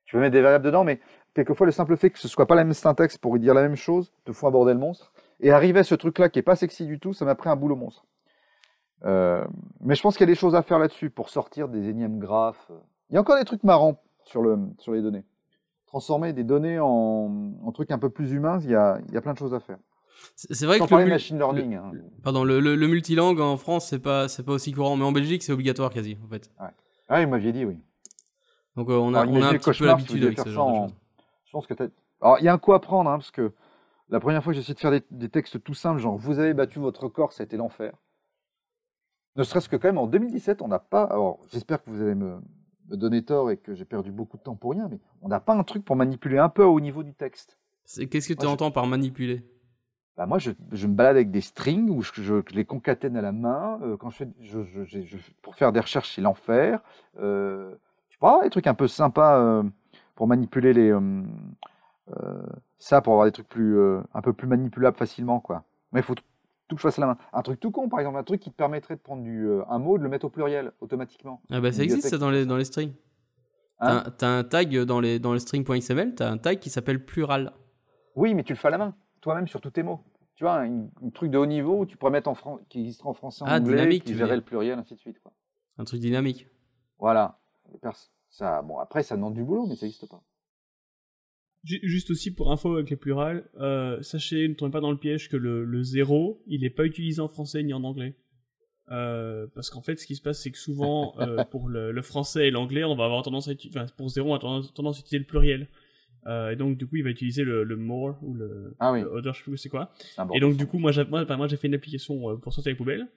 Tu 0.05 0.15
peux 0.15 0.21
mettre 0.21 0.33
des 0.33 0.41
variables 0.41 0.65
dedans, 0.65 0.83
mais 0.83 0.99
quelquefois 1.33 1.65
le 1.65 1.71
simple 1.71 1.95
fait 1.97 2.09
que 2.09 2.19
ce 2.19 2.27
soit 2.27 2.45
pas 2.47 2.55
la 2.55 2.63
même 2.63 2.73
syntaxe 2.73 3.17
pour 3.17 3.37
dire 3.39 3.53
la 3.53 3.61
même 3.61 3.75
chose 3.75 4.11
te 4.25 4.31
fout 4.31 4.47
un 4.47 4.51
bordel 4.51 4.77
monstre. 4.77 5.13
Et 5.39 5.51
arriver 5.51 5.79
à 5.79 5.83
ce 5.83 5.95
truc-là 5.95 6.29
qui 6.29 6.39
est 6.39 6.43
pas 6.43 6.55
sexy 6.55 6.85
du 6.85 6.99
tout, 6.99 7.13
ça 7.13 7.25
m'a 7.25 7.35
pris 7.35 7.49
un 7.49 7.55
boulot 7.55 7.75
monstre. 7.75 8.05
Euh, 9.05 9.43
mais 9.79 9.95
je 9.95 10.01
pense 10.01 10.15
qu'il 10.15 10.27
y 10.27 10.29
a 10.29 10.33
des 10.33 10.39
choses 10.39 10.53
à 10.55 10.61
faire 10.61 10.77
là-dessus 10.77 11.09
pour 11.09 11.29
sortir 11.29 11.67
des 11.67 11.89
énièmes 11.89 12.19
graphes. 12.19 12.71
Il 13.09 13.15
y 13.15 13.17
a 13.17 13.21
encore 13.21 13.37
des 13.37 13.45
trucs 13.45 13.63
marrants 13.63 13.99
sur, 14.25 14.41
le, 14.43 14.59
sur 14.77 14.93
les 14.93 15.01
données. 15.01 15.23
Transformer 15.87 16.33
des 16.33 16.43
données 16.43 16.79
en, 16.79 17.51
en 17.63 17.71
trucs 17.71 17.91
un 17.91 17.97
peu 17.99 18.09
plus 18.09 18.31
humains, 18.31 18.59
il 18.63 18.69
y 18.69 18.75
a, 18.75 18.99
il 19.07 19.13
y 19.13 19.17
a 19.17 19.21
plein 19.21 19.33
de 19.33 19.37
choses 19.39 19.53
à 19.53 19.59
faire. 19.59 19.77
C'est 20.35 20.65
vrai 20.67 20.77
Sans 20.77 20.85
que 20.85 20.93
le, 20.95 21.05
machine 21.07 21.37
learning. 21.37 21.73
hein. 21.75 21.91
pardon, 22.23 22.43
le, 22.43 22.59
le, 22.59 22.75
le 22.75 22.87
multilangue 22.87 23.39
en 23.41 23.57
France, 23.57 23.87
c'est 23.89 23.99
pas, 23.99 24.27
c'est 24.27 24.43
pas 24.43 24.51
aussi 24.51 24.71
courant, 24.71 24.95
mais 24.95 25.03
en 25.03 25.11
Belgique, 25.11 25.41
c'est 25.41 25.51
obligatoire 25.51 25.89
quasi, 25.89 26.17
en 26.23 26.27
fait. 26.27 26.51
Ah, 26.59 26.71
oui, 27.09 27.25
vous 27.25 27.31
m'aviez 27.31 27.51
dit, 27.51 27.65
oui. 27.65 27.77
Donc 28.75 28.89
euh, 28.89 28.93
on 28.93 29.13
a, 29.13 29.19
Alors, 29.21 29.33
on 29.33 29.41
a 29.41 29.47
un 29.49 29.53
petit 29.55 29.71
peu 29.79 29.85
l'habitude 29.85 30.23
avec 30.23 30.35
faire 30.37 30.45
ce 30.45 30.49
genre 30.51 30.71
de 30.71 30.77
en- 30.77 30.87
choses. 30.87 30.95
Je 31.45 31.51
pense 31.51 31.67
que 31.67 31.73
Alors, 32.21 32.39
il 32.39 32.45
y 32.45 32.47
a 32.47 32.53
un 32.53 32.57
coup 32.57 32.73
à 32.73 32.79
prendre, 32.81 33.09
hein, 33.09 33.17
parce 33.17 33.31
que 33.31 33.51
la 34.09 34.19
première 34.19 34.43
fois 34.43 34.51
que 34.51 34.55
j'ai 34.55 34.61
essayé 34.61 34.73
de 34.73 34.79
faire 34.79 34.91
des, 34.91 35.03
des 35.11 35.29
textes 35.29 35.63
tout 35.63 35.73
simples, 35.73 35.99
genre 35.99 36.17
vous 36.17 36.39
avez 36.39 36.53
battu 36.53 36.79
votre 36.79 37.03
record, 37.03 37.33
ça 37.33 37.43
a 37.43 37.45
été 37.45 37.57
l'enfer. 37.57 37.93
Ne 39.37 39.43
serait-ce 39.43 39.69
que 39.69 39.75
quand 39.77 39.87
même 39.87 39.97
en 39.97 40.07
2017, 40.07 40.61
on 40.61 40.67
n'a 40.67 40.79
pas. 40.79 41.03
Alors, 41.03 41.39
j'espère 41.51 41.83
que 41.83 41.89
vous 41.89 42.01
allez 42.01 42.15
me, 42.15 42.39
me 42.89 42.97
donner 42.97 43.23
tort 43.23 43.49
et 43.51 43.57
que 43.57 43.73
j'ai 43.73 43.85
perdu 43.85 44.11
beaucoup 44.11 44.37
de 44.37 44.43
temps 44.43 44.55
pour 44.55 44.71
rien, 44.71 44.87
mais 44.89 44.99
on 45.21 45.29
n'a 45.29 45.39
pas 45.39 45.53
un 45.53 45.63
truc 45.63 45.85
pour 45.85 45.95
manipuler 45.95 46.37
un 46.37 46.49
peu 46.49 46.63
au 46.63 46.79
niveau 46.81 47.03
du 47.03 47.13
texte. 47.13 47.57
C'est- 47.85 48.07
Qu'est-ce 48.07 48.27
que 48.27 48.33
tu 48.33 48.41
je- 48.45 48.47
entends 48.47 48.71
par 48.71 48.87
manipuler? 48.87 49.43
Bah, 50.17 50.25
moi, 50.25 50.37
je, 50.39 50.51
je 50.73 50.87
me 50.87 50.93
balade 50.93 51.15
avec 51.15 51.31
des 51.31 51.41
strings 51.41 51.89
où 51.89 52.01
je, 52.01 52.11
je- 52.15 52.41
je 52.49 52.55
les 52.55 52.65
concatène 52.65 53.15
à 53.15 53.21
la 53.21 53.31
main. 53.31 53.79
euh, 53.81 53.95
quand 53.97 54.11
fais, 54.11 54.27
je- 54.41 54.59
pour 55.41 55.55
faire 55.55 55.71
des 55.71 55.79
recherches, 55.79 56.13
c'est 56.15 56.21
l'enfer. 56.21 56.81
Euh, 57.19 57.75
avoir 58.29 58.43
des 58.43 58.49
trucs 58.49 58.67
un 58.67 58.73
peu 58.73 58.87
sympas 58.87 59.39
euh, 59.39 59.63
pour 60.15 60.27
manipuler 60.27 60.73
les, 60.73 60.91
euh, 60.91 61.23
euh, 62.19 62.41
ça, 62.79 63.01
pour 63.01 63.13
avoir 63.13 63.25
des 63.27 63.31
trucs 63.31 63.47
plus, 63.49 63.77
un 64.13 64.21
peu 64.21 64.33
plus 64.33 64.47
manipulables 64.47 64.97
facilement, 64.97 65.39
quoi. 65.39 65.63
Mais 65.91 65.99
il 66.01 66.03
faut 66.03 66.15
tout 66.15 66.75
que 66.75 66.77
je 66.77 66.81
fasse 66.87 66.97
à 66.99 67.01
la 67.01 67.07
main. 67.07 67.17
Un 67.33 67.41
truc 67.41 67.59
tout 67.59 67.71
con, 67.71 67.89
par 67.89 67.99
exemple, 67.99 68.17
un 68.17 68.23
truc 68.23 68.41
qui 68.41 68.49
te 68.51 68.55
permettrait 68.55 68.95
de 68.95 69.01
prendre 69.01 69.23
du, 69.23 69.47
un 69.69 69.79
mot, 69.79 69.97
de 69.97 70.03
le 70.03 70.09
mettre 70.09 70.25
au 70.25 70.29
pluriel 70.29 70.71
automatiquement. 70.79 71.41
ah 71.51 71.59
bah, 71.61 71.71
Ça 71.71 71.83
existe 71.83 72.07
ça 72.09 72.17
dans 72.17 72.29
les, 72.31 72.45
dans 72.45 72.57
les 72.57 72.65
strings. 72.65 72.93
Hein 73.79 74.03
T'as 74.17 74.27
un 74.27 74.43
tag 74.43 74.75
dans 74.83 74.99
les, 74.99 75.19
dans 75.19 75.33
les 75.33 75.39
strings.xml, 75.39 76.15
t'as 76.15 76.29
un 76.29 76.37
tag 76.37 76.59
qui 76.59 76.69
s'appelle 76.69 77.03
plural. 77.03 77.51
Oui, 78.15 78.33
mais 78.35 78.43
tu 78.43 78.53
le 78.53 78.57
fais 78.57 78.67
à 78.67 78.71
la 78.71 78.77
main, 78.77 78.95
toi-même 79.21 79.47
sur 79.47 79.59
tous 79.59 79.71
tes 79.71 79.83
mots. 79.83 80.03
Tu 80.35 80.43
vois, 80.43 80.59
un, 80.61 80.83
un 81.03 81.09
truc 81.13 81.31
de 81.31 81.37
haut 81.37 81.45
niveau 81.45 81.79
où 81.79 81.85
tu 81.85 81.97
pourrais 81.97 82.11
mettre 82.11 82.29
en 82.29 82.35
fran- 82.35 82.59
qui 82.69 82.79
existerait 82.81 83.09
en 83.09 83.13
français, 83.13 83.43
en 83.43 83.47
Ah, 83.47 83.57
anglais, 83.57 83.75
dynamique, 83.75 84.03
qui 84.03 84.15
gérait 84.15 84.35
le 84.35 84.41
pluriel, 84.43 84.77
ainsi 84.79 84.93
de 84.95 84.99
suite. 84.99 85.19
Quoi. 85.21 85.31
Un 85.77 85.83
truc 85.83 85.99
dynamique. 85.99 86.47
Voilà. 86.99 87.39
Ça, 88.29 88.61
bon, 88.61 88.77
après, 88.79 89.03
ça 89.03 89.15
demande 89.15 89.33
du 89.33 89.43
boulot, 89.43 89.65
mais 89.67 89.75
ça 89.75 89.85
n'existe 89.85 90.07
pas. 90.09 90.23
Ju- 91.63 91.79
Juste 91.83 92.09
aussi 92.11 92.33
pour 92.33 92.51
info 92.51 92.73
avec 92.75 92.89
les 92.89 92.95
plurales, 92.95 93.47
euh, 93.59 94.01
sachez, 94.01 94.47
ne 94.47 94.53
tombez 94.53 94.71
pas 94.71 94.79
dans 94.81 94.91
le 94.91 94.97
piège 94.97 95.29
que 95.29 95.37
le, 95.37 95.63
le 95.63 95.83
zéro, 95.83 96.41
il 96.47 96.61
n'est 96.61 96.69
pas 96.71 96.85
utilisé 96.85 97.21
en 97.21 97.27
français 97.27 97.61
ni 97.61 97.73
en 97.73 97.83
anglais. 97.83 98.15
Euh, 98.89 99.47
parce 99.53 99.69
qu'en 99.69 99.81
fait, 99.81 99.97
ce 99.99 100.05
qui 100.07 100.15
se 100.15 100.21
passe, 100.21 100.41
c'est 100.41 100.51
que 100.51 100.57
souvent, 100.57 101.13
euh, 101.19 101.43
pour 101.43 101.69
le, 101.69 101.91
le 101.91 102.01
français 102.01 102.47
et 102.47 102.51
l'anglais, 102.51 102.83
on 102.83 102.95
va 102.95 103.05
avoir 103.05 103.21
tendance 103.23 103.47
à 103.47 103.51
utiliser, 103.51 103.79
enfin, 103.79 103.91
pour 103.95 104.09
zéro, 104.09 104.31
on 104.31 104.35
a 104.35 104.39
tendance, 104.39 104.73
tendance 104.73 104.97
à 104.97 104.99
utiliser 105.01 105.19
le 105.19 105.25
pluriel. 105.25 105.67
Et 106.51 106.55
donc, 106.55 106.77
du 106.77 106.85
coup, 106.85 106.97
il 106.97 107.03
va 107.03 107.09
utiliser 107.09 107.43
le, 107.43 107.63
le 107.63 107.75
more 107.75 108.15
ou 108.21 108.35
le, 108.35 108.75
Ah 108.79 108.91
oui. 108.91 109.01
le 109.01 109.07
other, 109.11 109.33
je 109.33 109.39
sais 109.39 109.43
plus 109.43 109.57
c'est 109.57 109.69
quoi. 109.69 109.91
c'est 109.97 110.21
un 110.21 110.29
Et 110.33 110.39
donc, 110.39 110.55
du 110.55 110.67
coup, 110.67 110.77
moi, 110.77 110.91
j'ai, 110.91 111.03
moi, 111.05 111.21
enfin, 111.23 111.35
moi, 111.35 111.47
j'ai 111.47 111.57
fait 111.57 111.67
une 111.67 111.73
application 111.73 112.37
pour 112.37 112.53
sortir 112.53 112.71
les 112.71 112.75
poubelles, 112.77 113.07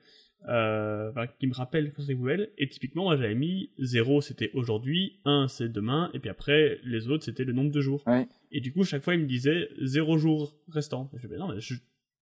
euh, 0.49 1.11
qui 1.39 1.47
me 1.47 1.53
rappelle 1.53 1.91
quand 1.93 2.03
les 2.07 2.15
poubelles. 2.15 2.49
Et 2.57 2.67
typiquement, 2.69 3.03
moi, 3.03 3.15
j'avais 3.17 3.35
mis 3.35 3.69
0, 3.79 4.21
c'était 4.21 4.51
aujourd'hui, 4.53 5.19
1, 5.25 5.47
c'est 5.47 5.69
demain, 5.69 6.09
et 6.13 6.19
puis 6.19 6.29
après, 6.29 6.79
les 6.83 7.07
autres, 7.09 7.23
c'était 7.23 7.43
le 7.43 7.53
nombre 7.53 7.71
de 7.71 7.81
jours. 7.81 8.03
Et 8.51 8.61
du 8.61 8.71
coup, 8.71 8.83
chaque 8.83 9.03
fois, 9.03 9.15
il 9.15 9.21
me 9.21 9.25
disait 9.25 9.69
0 9.81 10.17
jours 10.17 10.53
restant. 10.69 11.09
Et 11.15 11.19
je 11.19 11.27
fais, 11.27 11.37
non, 11.37 11.47
mais 11.47 11.59
je, 11.59 11.73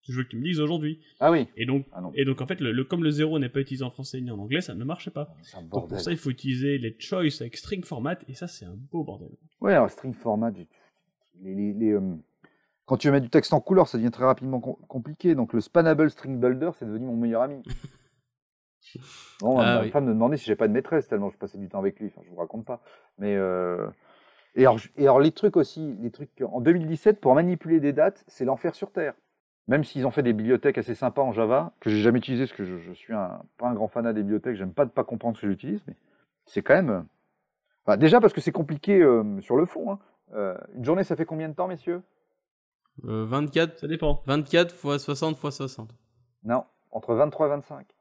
je 0.02 0.14
veux 0.14 0.24
que 0.24 0.30
tu 0.30 0.38
me 0.38 0.44
dises 0.44 0.60
aujourd'hui. 0.60 1.00
Ah 1.20 1.32
oui. 1.32 1.48
Et 1.58 1.66
donc, 1.66 1.86
Ah 1.94 2.02
et 2.16 2.26
donc, 2.26 2.42
en 2.42 2.48
fait, 2.48 2.60
le, 2.62 2.72
le- 2.72 2.84
comme 2.84 3.04
le 3.04 3.12
0 3.12 3.40
n'est 3.40 3.50
pas 3.50 3.60
utilisé 3.62 3.84
en 3.84 3.92
français 3.92 4.20
ni 4.22 4.32
en 4.32 4.40
anglais, 4.40 4.62
ça 4.62 4.74
ne 4.76 4.84
marchait 4.84 5.12
pas. 5.12 5.34
C'est 5.44 5.58
un 5.58 5.62
Donc, 5.64 5.90
pour 5.90 6.00
ça, 6.00 6.12
il 6.12 6.18
faut 6.18 6.30
utiliser 6.30 6.78
les 6.78 6.96
choice 7.00 7.42
avec 7.42 7.56
string 7.58 7.84
format, 7.86 8.18
et 8.28 8.34
ça, 8.34 8.48
c'est 8.48 8.66
un 8.66 8.76
beau 8.92 9.04
bordel. 9.04 9.30
Ouais, 9.62 9.74
alors 9.74 9.90
string 9.90 10.14
format, 10.14 10.52
les, 10.52 10.68
les- 11.56 11.74
les, 11.74 11.92
euh, 11.92 12.16
quand 12.86 12.98
tu 12.98 13.10
mettre 13.12 13.24
du 13.24 13.30
texte 13.30 13.54
en 13.54 13.62
couleur, 13.62 13.88
ça 13.88 13.98
devient 13.98 14.12
très 14.12 14.26
rapidement 14.26 14.60
com- 14.60 14.76
compliqué. 14.90 15.36
Donc 15.36 15.54
le 15.54 15.62
Spannable 15.62 16.10
String 16.12 16.38
Builder, 16.40 16.72
c'est 16.78 16.86
devenu 16.86 17.06
mon 17.06 17.16
meilleur 17.16 17.42
ami. 17.42 17.62
Bon, 19.40 19.60
Ah 19.60 19.76
ma 19.76 19.82
oui. 19.82 19.90
femme 19.92 20.06
me 20.06 20.14
demandait 20.14 20.38
si 20.38 20.46
j'ai 20.46 20.56
pas 20.56 20.68
de 20.68 20.74
maîtresse 20.74 21.08
tellement 21.08 21.30
je 21.30 21.38
passais 21.38 21.58
du 21.58 21.68
temps 21.70 21.80
avec 21.80 22.00
lui. 22.00 22.08
Enfin, 22.08 22.22
je 22.26 22.30
vous 22.30 22.36
raconte 22.38 22.66
pas. 22.66 22.82
Mais 23.18 23.36
euh, 23.36 23.88
et, 24.56 24.62
alors, 24.62 24.78
je- 24.78 24.90
et 24.98 25.04
alors 25.04 25.20
les 25.20 25.32
trucs 25.32 25.58
aussi, 25.58 25.96
les 26.02 26.12
trucs 26.12 26.30
en 26.42 26.62
2017 26.62 27.20
pour 27.20 27.36
manipuler 27.36 27.80
des 27.80 27.94
dates, 27.94 28.24
c'est 28.28 28.46
l'enfer 28.46 28.76
sur 28.76 28.92
terre. 28.92 29.14
Même 29.68 29.84
s'ils 29.84 30.06
ont 30.06 30.12
fait 30.12 30.24
des 30.24 30.34
bibliothèques 30.34 30.78
assez 30.78 30.96
sympas 30.96 31.22
en 31.22 31.32
Java 31.32 31.72
que 31.80 31.90
j'ai 31.90 32.02
jamais 32.02 32.20
utilisé 32.20 32.44
parce 32.46 32.56
que 32.58 32.66
je, 32.66 32.78
je 32.78 32.92
suis 32.94 33.14
un, 33.14 33.42
pas 33.58 33.68
un 33.68 33.74
grand 33.74 33.88
fanat 33.88 34.14
des 34.14 34.22
bibliothèques, 34.22 34.56
j'aime 34.58 34.74
pas 34.74 34.86
de 34.86 34.92
pas 34.92 35.04
comprendre 35.06 35.38
ce 35.38 35.42
que 35.44 35.48
j'utilise, 35.48 35.82
mais 35.88 35.96
c'est 36.46 36.62
quand 36.62 36.76
même. 36.76 36.90
euh, 36.90 37.02
enfin, 37.86 37.98
déjà 37.98 38.20
parce 38.22 38.34
que 38.34 38.42
c'est 38.42 38.52
compliqué 38.52 39.02
euh, 39.02 39.40
sur 39.42 39.56
le 39.58 39.66
fond. 39.66 39.92
hein. 39.94 40.00
Euh, 40.34 40.58
une 40.76 40.84
journée, 40.86 41.04
ça 41.04 41.16
fait 41.16 41.26
combien 41.26 41.48
de 41.50 41.54
temps, 41.54 41.68
messieurs? 41.68 42.02
Euh, 43.06 43.26
24, 43.26 43.80
Ça 43.80 43.88
dépend. 43.88 44.22
24 44.26 44.74
fois 44.76 45.00
60 45.00 45.38
fois 45.38 45.52
60. 45.52 45.92
Non, 46.44 46.66
entre 46.92 47.16
23 47.16 47.48
et 47.48 47.50
25 47.50 47.93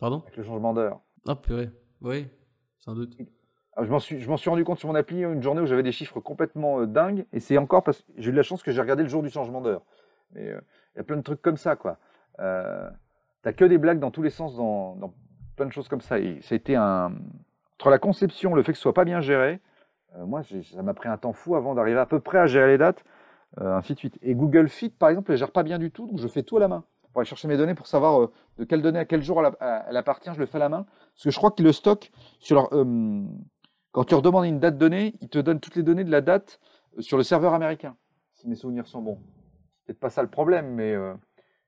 Pardon 0.00 0.20
avec 0.22 0.36
le 0.36 0.42
changement 0.42 0.72
d'heure. 0.72 1.00
Ah 1.28 1.36
purée. 1.36 1.70
Oui, 2.00 2.26
sans 2.78 2.94
doute. 2.94 3.16
Ah, 3.76 3.84
Je 3.84 3.90
m'en 3.90 4.00
suis, 4.00 4.18
je 4.18 4.36
suis 4.36 4.50
rendu 4.50 4.64
compte 4.64 4.78
sur 4.78 4.88
mon 4.88 4.94
appli 4.94 5.22
une 5.22 5.42
journée 5.42 5.60
où 5.60 5.66
j'avais 5.66 5.82
des 5.82 5.92
chiffres 5.92 6.18
complètement 6.18 6.80
euh, 6.80 6.86
dingues, 6.86 7.26
et 7.32 7.40
c'est 7.40 7.58
encore 7.58 7.84
parce 7.84 8.00
que 8.00 8.12
j'ai 8.16 8.30
eu 8.30 8.32
de 8.32 8.36
la 8.36 8.42
chance 8.42 8.62
que 8.62 8.72
j'ai 8.72 8.80
regardé 8.80 9.02
le 9.02 9.08
jour 9.08 9.22
du 9.22 9.28
changement 9.28 9.60
d'heure. 9.60 9.82
Mais 10.32 10.48
euh, 10.48 10.60
il 10.94 10.98
y 10.98 11.00
a 11.00 11.04
plein 11.04 11.18
de 11.18 11.22
trucs 11.22 11.42
comme 11.42 11.58
ça, 11.58 11.76
quoi. 11.76 11.98
Euh, 12.40 12.88
T'as 13.42 13.52
que 13.52 13.64
des 13.64 13.78
blagues 13.78 14.00
dans 14.00 14.10
tous 14.10 14.22
les 14.22 14.30
sens, 14.30 14.56
dans, 14.56 14.96
dans 14.96 15.14
plein 15.56 15.66
de 15.66 15.72
choses 15.72 15.88
comme 15.88 16.00
ça. 16.00 16.18
Et 16.18 16.40
été 16.50 16.76
un 16.76 17.12
entre 17.78 17.88
la 17.88 17.98
conception, 17.98 18.54
le 18.54 18.62
fait 18.62 18.72
que 18.72 18.76
ce 18.76 18.82
soit 18.82 18.92
pas 18.92 19.06
bien 19.06 19.22
géré, 19.22 19.60
moi, 20.26 20.42
ça 20.42 20.82
m'a 20.82 20.92
pris 20.92 21.08
un 21.08 21.16
temps 21.16 21.32
fou 21.32 21.56
avant 21.56 21.74
d'arriver 21.74 21.98
à 21.98 22.04
peu 22.04 22.20
près 22.20 22.36
à 22.36 22.46
gérer 22.46 22.66
les 22.66 22.76
dates, 22.76 23.02
ainsi 23.56 23.94
de 23.94 23.98
suite. 23.98 24.18
Et 24.20 24.34
Google 24.34 24.68
Fit, 24.68 24.90
par 24.90 25.08
exemple, 25.08 25.32
elle 25.32 25.38
gère 25.38 25.52
pas 25.52 25.62
bien 25.62 25.78
du 25.78 25.90
tout, 25.90 26.06
donc 26.06 26.18
je 26.18 26.28
fais 26.28 26.42
tout 26.42 26.58
à 26.58 26.60
la 26.60 26.68
main. 26.68 26.84
Pour 27.12 27.20
aller 27.20 27.28
chercher 27.28 27.48
mes 27.48 27.56
données, 27.56 27.74
pour 27.74 27.86
savoir 27.86 28.20
euh, 28.20 28.32
de 28.58 28.64
quelle 28.64 28.82
donnée 28.82 28.98
à 29.00 29.04
quel 29.04 29.22
jour 29.22 29.42
elle, 29.60 29.96
appartient, 29.96 30.30
je 30.32 30.38
le 30.38 30.46
fais 30.46 30.56
à 30.56 30.60
la 30.60 30.68
main. 30.68 30.86
Parce 31.14 31.24
que 31.24 31.30
je 31.30 31.36
crois 31.36 31.50
que 31.50 31.62
le 31.62 31.72
stock, 31.72 32.10
sur 32.38 32.56
leur, 32.56 32.72
euh, 32.72 33.24
quand 33.92 34.04
tu 34.04 34.14
redemandes 34.14 34.46
une 34.46 34.60
date 34.60 34.78
donnée, 34.78 35.14
il 35.20 35.28
te 35.28 35.38
donne 35.38 35.60
toutes 35.60 35.76
les 35.76 35.82
données 35.82 36.04
de 36.04 36.10
la 36.10 36.20
date 36.20 36.60
euh, 36.96 37.02
sur 37.02 37.16
le 37.16 37.22
serveur 37.22 37.54
américain, 37.54 37.96
si 38.34 38.48
mes 38.48 38.54
souvenirs 38.54 38.86
sont 38.86 39.02
bons. 39.02 39.18
C'est 39.72 39.86
peut-être 39.86 40.00
pas 40.00 40.10
ça 40.10 40.22
le 40.22 40.30
problème, 40.30 40.74
mais 40.74 40.92
euh, 40.94 41.14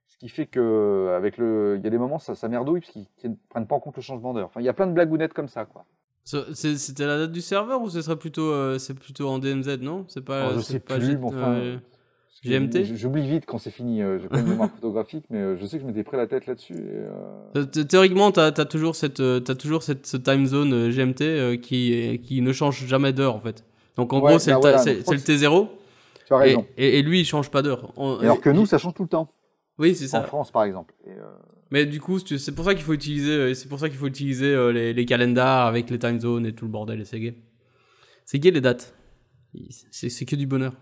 ce 0.06 0.16
qui 0.18 0.28
fait 0.28 0.46
que 0.46 1.12
avec 1.16 1.38
le, 1.38 1.76
il 1.78 1.84
y 1.84 1.86
a 1.86 1.90
des 1.90 1.98
moments 1.98 2.18
ça, 2.18 2.34
ça 2.34 2.48
merdouille 2.48 2.80
parce 2.80 2.92
qu'ils 2.92 3.30
ne 3.30 3.36
prennent 3.48 3.66
pas 3.66 3.74
en 3.74 3.80
compte 3.80 3.96
le 3.96 4.02
changement 4.02 4.32
d'heure. 4.32 4.46
Enfin, 4.46 4.60
il 4.60 4.64
y 4.64 4.68
a 4.68 4.72
plein 4.72 4.86
de 4.86 4.92
blagounettes 4.92 5.32
comme 5.32 5.48
ça, 5.48 5.64
quoi. 5.64 5.84
C'était 6.24 7.06
la 7.06 7.18
date 7.18 7.32
du 7.32 7.40
serveur 7.40 7.82
ou 7.82 7.90
ce 7.90 8.00
serait 8.00 8.16
plutôt, 8.16 8.52
euh, 8.52 8.78
c'est 8.78 8.94
plutôt 8.94 9.28
en 9.28 9.40
DMZ, 9.40 9.78
non? 9.80 10.04
C'est 10.08 10.24
pas. 10.24 10.42
Alors, 10.42 10.52
je 10.54 10.60
sais 10.60 10.78
pas 10.78 10.98
plus, 10.98 11.18
mais 11.18 11.24
enfin, 11.24 11.54
euh, 11.54 11.78
GMT? 12.44 12.96
J'oublie 12.96 13.26
vite 13.28 13.44
quand 13.46 13.58
c'est 13.58 13.70
fini. 13.70 14.02
euh, 14.02 14.18
J'ai 14.20 14.28
pas 14.28 14.40
une 14.40 14.48
mémoire 14.48 14.70
photographique, 14.74 15.24
mais 15.30 15.38
euh, 15.38 15.56
je 15.56 15.64
sais 15.66 15.76
que 15.78 15.82
je 15.82 15.86
m'étais 15.86 16.02
pris 16.02 16.16
la 16.16 16.26
tête 16.26 16.46
là-dessus. 16.46 16.74
euh, 16.76 17.64
thé- 17.64 17.86
Théoriquement, 17.86 18.32
tu 18.32 18.40
as, 18.40 18.50
toujours, 18.64 18.96
cette, 18.96 19.22
t'as 19.44 19.54
toujours 19.54 19.82
cette 19.82 20.06
ce 20.06 20.16
time 20.16 20.46
zone 20.46 20.90
GMT 20.90 21.60
qui, 21.60 21.92
est- 21.92 22.18
qui 22.18 22.40
ne 22.42 22.52
change 22.52 22.84
jamais 22.86 23.12
d'heure 23.12 23.36
en 23.36 23.40
fait. 23.40 23.64
Donc 23.96 24.12
en 24.12 24.20
Ouais, 24.20 24.30
gros, 24.30 24.38
c'est 24.38 24.50
bah 24.52 24.56
le, 24.56 24.60
voilà, 24.60 24.84
le 24.84 25.00
T0 25.18 25.68
Tu 26.26 26.34
as 26.34 26.36
et, 26.36 26.40
raison. 26.40 26.66
et, 26.76 26.98
et 26.98 27.02
lui 27.02 27.20
il 27.20 27.24
change 27.24 27.50
pas 27.50 27.62
d'heure. 27.62 27.92
Alors 28.20 28.40
que 28.40 28.50
nous, 28.50 28.66
ça 28.66 28.78
change 28.78 28.94
tout 28.94 29.02
le 29.04 29.08
temps. 29.08 29.32
Oui, 29.78 29.94
c'est 29.94 30.06
En 30.06 30.20
ça. 30.20 30.22
France, 30.22 30.50
par 30.50 30.64
exemple. 30.64 30.94
Et, 31.06 31.10
euh, 31.10 31.22
Mais 31.70 31.86
du 31.86 32.00
coup, 32.00 32.18
c'est 32.18 32.54
pour 32.54 32.64
ça 32.64 32.74
qu'il 32.74 32.82
faut 32.84 32.92
utiliser, 32.92 33.54
c'est 33.54 33.68
pour 33.68 33.78
ça 33.78 33.88
qu'il 33.88 33.98
faut 33.98 34.06
utiliser 34.06 34.72
les, 34.72 34.92
les 34.92 35.04
calendars 35.06 35.66
avec 35.66 35.90
les 35.90 35.98
time 35.98 36.18
zones 36.20 36.44
et 36.46 36.52
tout 36.54 36.64
le 36.66 36.70
bordel 36.70 37.00
et 37.00 37.04
c'est 37.04 37.20
gay. 37.20 37.34
C'est 38.24 38.38
gay 38.38 38.50
les 38.50 38.60
dates. 38.60 38.94
C'est 39.90 40.24
que 40.24 40.36
du 40.36 40.46
bonheur. 40.46 40.72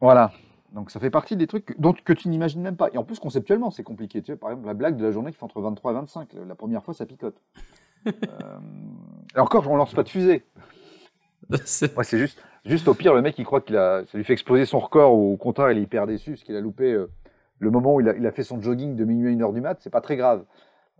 Voilà. 0.00 0.32
Donc 0.74 0.90
ça 0.90 0.98
fait 0.98 1.10
partie 1.10 1.36
des 1.36 1.46
trucs 1.46 1.66
que, 1.66 1.74
dont, 1.78 1.92
que 1.92 2.12
tu 2.12 2.28
n'imagines 2.28 2.60
même 2.60 2.76
pas. 2.76 2.88
Et 2.92 2.98
en 2.98 3.04
plus, 3.04 3.20
conceptuellement, 3.20 3.70
c'est 3.70 3.84
compliqué. 3.84 4.20
Tu 4.22 4.32
vois, 4.32 4.40
par 4.40 4.50
exemple, 4.50 4.66
la 4.66 4.74
blague 4.74 4.96
de 4.96 5.04
la 5.04 5.12
journée 5.12 5.30
qui 5.30 5.38
fait 5.38 5.44
entre 5.44 5.60
23 5.60 5.92
et 5.92 5.94
25. 5.94 6.28
La, 6.48 6.54
première 6.56 6.82
fois, 6.82 6.94
ça 6.94 7.06
picote. 7.06 7.40
euh, 8.06 8.12
et 9.36 9.38
encore, 9.38 9.70
on 9.70 9.76
lance 9.76 9.94
pas 9.94 10.02
de 10.02 10.08
fusée. 10.08 10.44
C'est- 11.64 12.18
juste, 12.18 12.42
juste 12.64 12.88
au 12.88 12.94
pire, 12.94 13.14
le 13.14 13.22
mec, 13.22 13.38
il 13.38 13.44
croit 13.44 13.60
qu'il 13.60 13.76
a, 13.76 14.04
ça 14.06 14.18
lui 14.18 14.24
fait 14.24 14.32
exploser 14.32 14.66
son 14.66 14.80
record. 14.80 15.14
Ou 15.14 15.34
au 15.34 15.36
contraire, 15.36 15.70
il 15.70 15.78
est 15.78 15.82
hyper 15.82 16.08
déçu 16.08 16.32
parce 16.32 16.42
qu'il 16.42 16.56
a 16.56 16.60
loupé 16.60 16.92
euh, 16.92 17.08
le 17.60 17.70
moment 17.70 17.94
où 17.94 18.00
il 18.00 18.08
a, 18.08 18.16
il 18.16 18.26
a 18.26 18.32
fait 18.32 18.42
son 18.42 18.60
jogging 18.60 18.96
de 18.96 19.04
minuit 19.04 19.32
à 19.32 19.36
1h 19.36 19.54
du 19.54 19.60
mat. 19.60 19.78
C'est 19.80 19.90
pas 19.90 20.00
très 20.00 20.16
grave. 20.16 20.44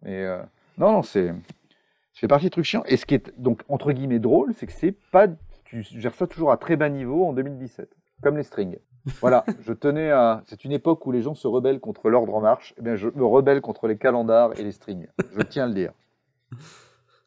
Mais 0.02 0.24
euh, 0.24 0.40
non, 0.78 0.92
non, 0.92 1.02
c'est, 1.02 1.28
ça 1.28 2.20
fait 2.20 2.28
partie 2.28 2.46
des 2.46 2.50
trucs 2.50 2.64
chiants. 2.64 2.84
Et 2.86 2.96
ce 2.96 3.06
qui 3.06 3.14
est 3.16 3.36
donc 3.40 3.62
entre 3.68 3.90
guillemets 3.90 4.20
drôle, 4.20 4.54
c'est 4.54 4.66
que 4.66 4.72
c'est 4.72 4.94
pas, 5.10 5.26
tu 5.64 5.82
gères 5.82 6.14
ça 6.14 6.28
toujours 6.28 6.52
à 6.52 6.58
très 6.58 6.76
bas 6.76 6.88
niveau 6.88 7.24
en 7.24 7.32
2017, 7.32 7.88
comme 8.22 8.36
les 8.36 8.44
strings. 8.44 8.78
Voilà, 9.20 9.44
je 9.66 9.72
tenais 9.72 10.10
à. 10.10 10.42
C'est 10.46 10.64
une 10.64 10.72
époque 10.72 11.04
où 11.06 11.12
les 11.12 11.20
gens 11.22 11.34
se 11.34 11.46
rebellent 11.46 11.80
contre 11.80 12.08
l'ordre 12.08 12.34
en 12.34 12.40
marche. 12.40 12.72
Eh 12.78 12.82
bien, 12.82 12.96
je 12.96 13.08
me 13.14 13.24
rebelle 13.24 13.60
contre 13.60 13.86
les 13.86 13.98
calendars 13.98 14.58
et 14.58 14.62
les 14.62 14.72
strings. 14.72 15.06
Je 15.36 15.42
tiens 15.42 15.64
à 15.64 15.66
le 15.66 15.74
dire. 15.74 15.92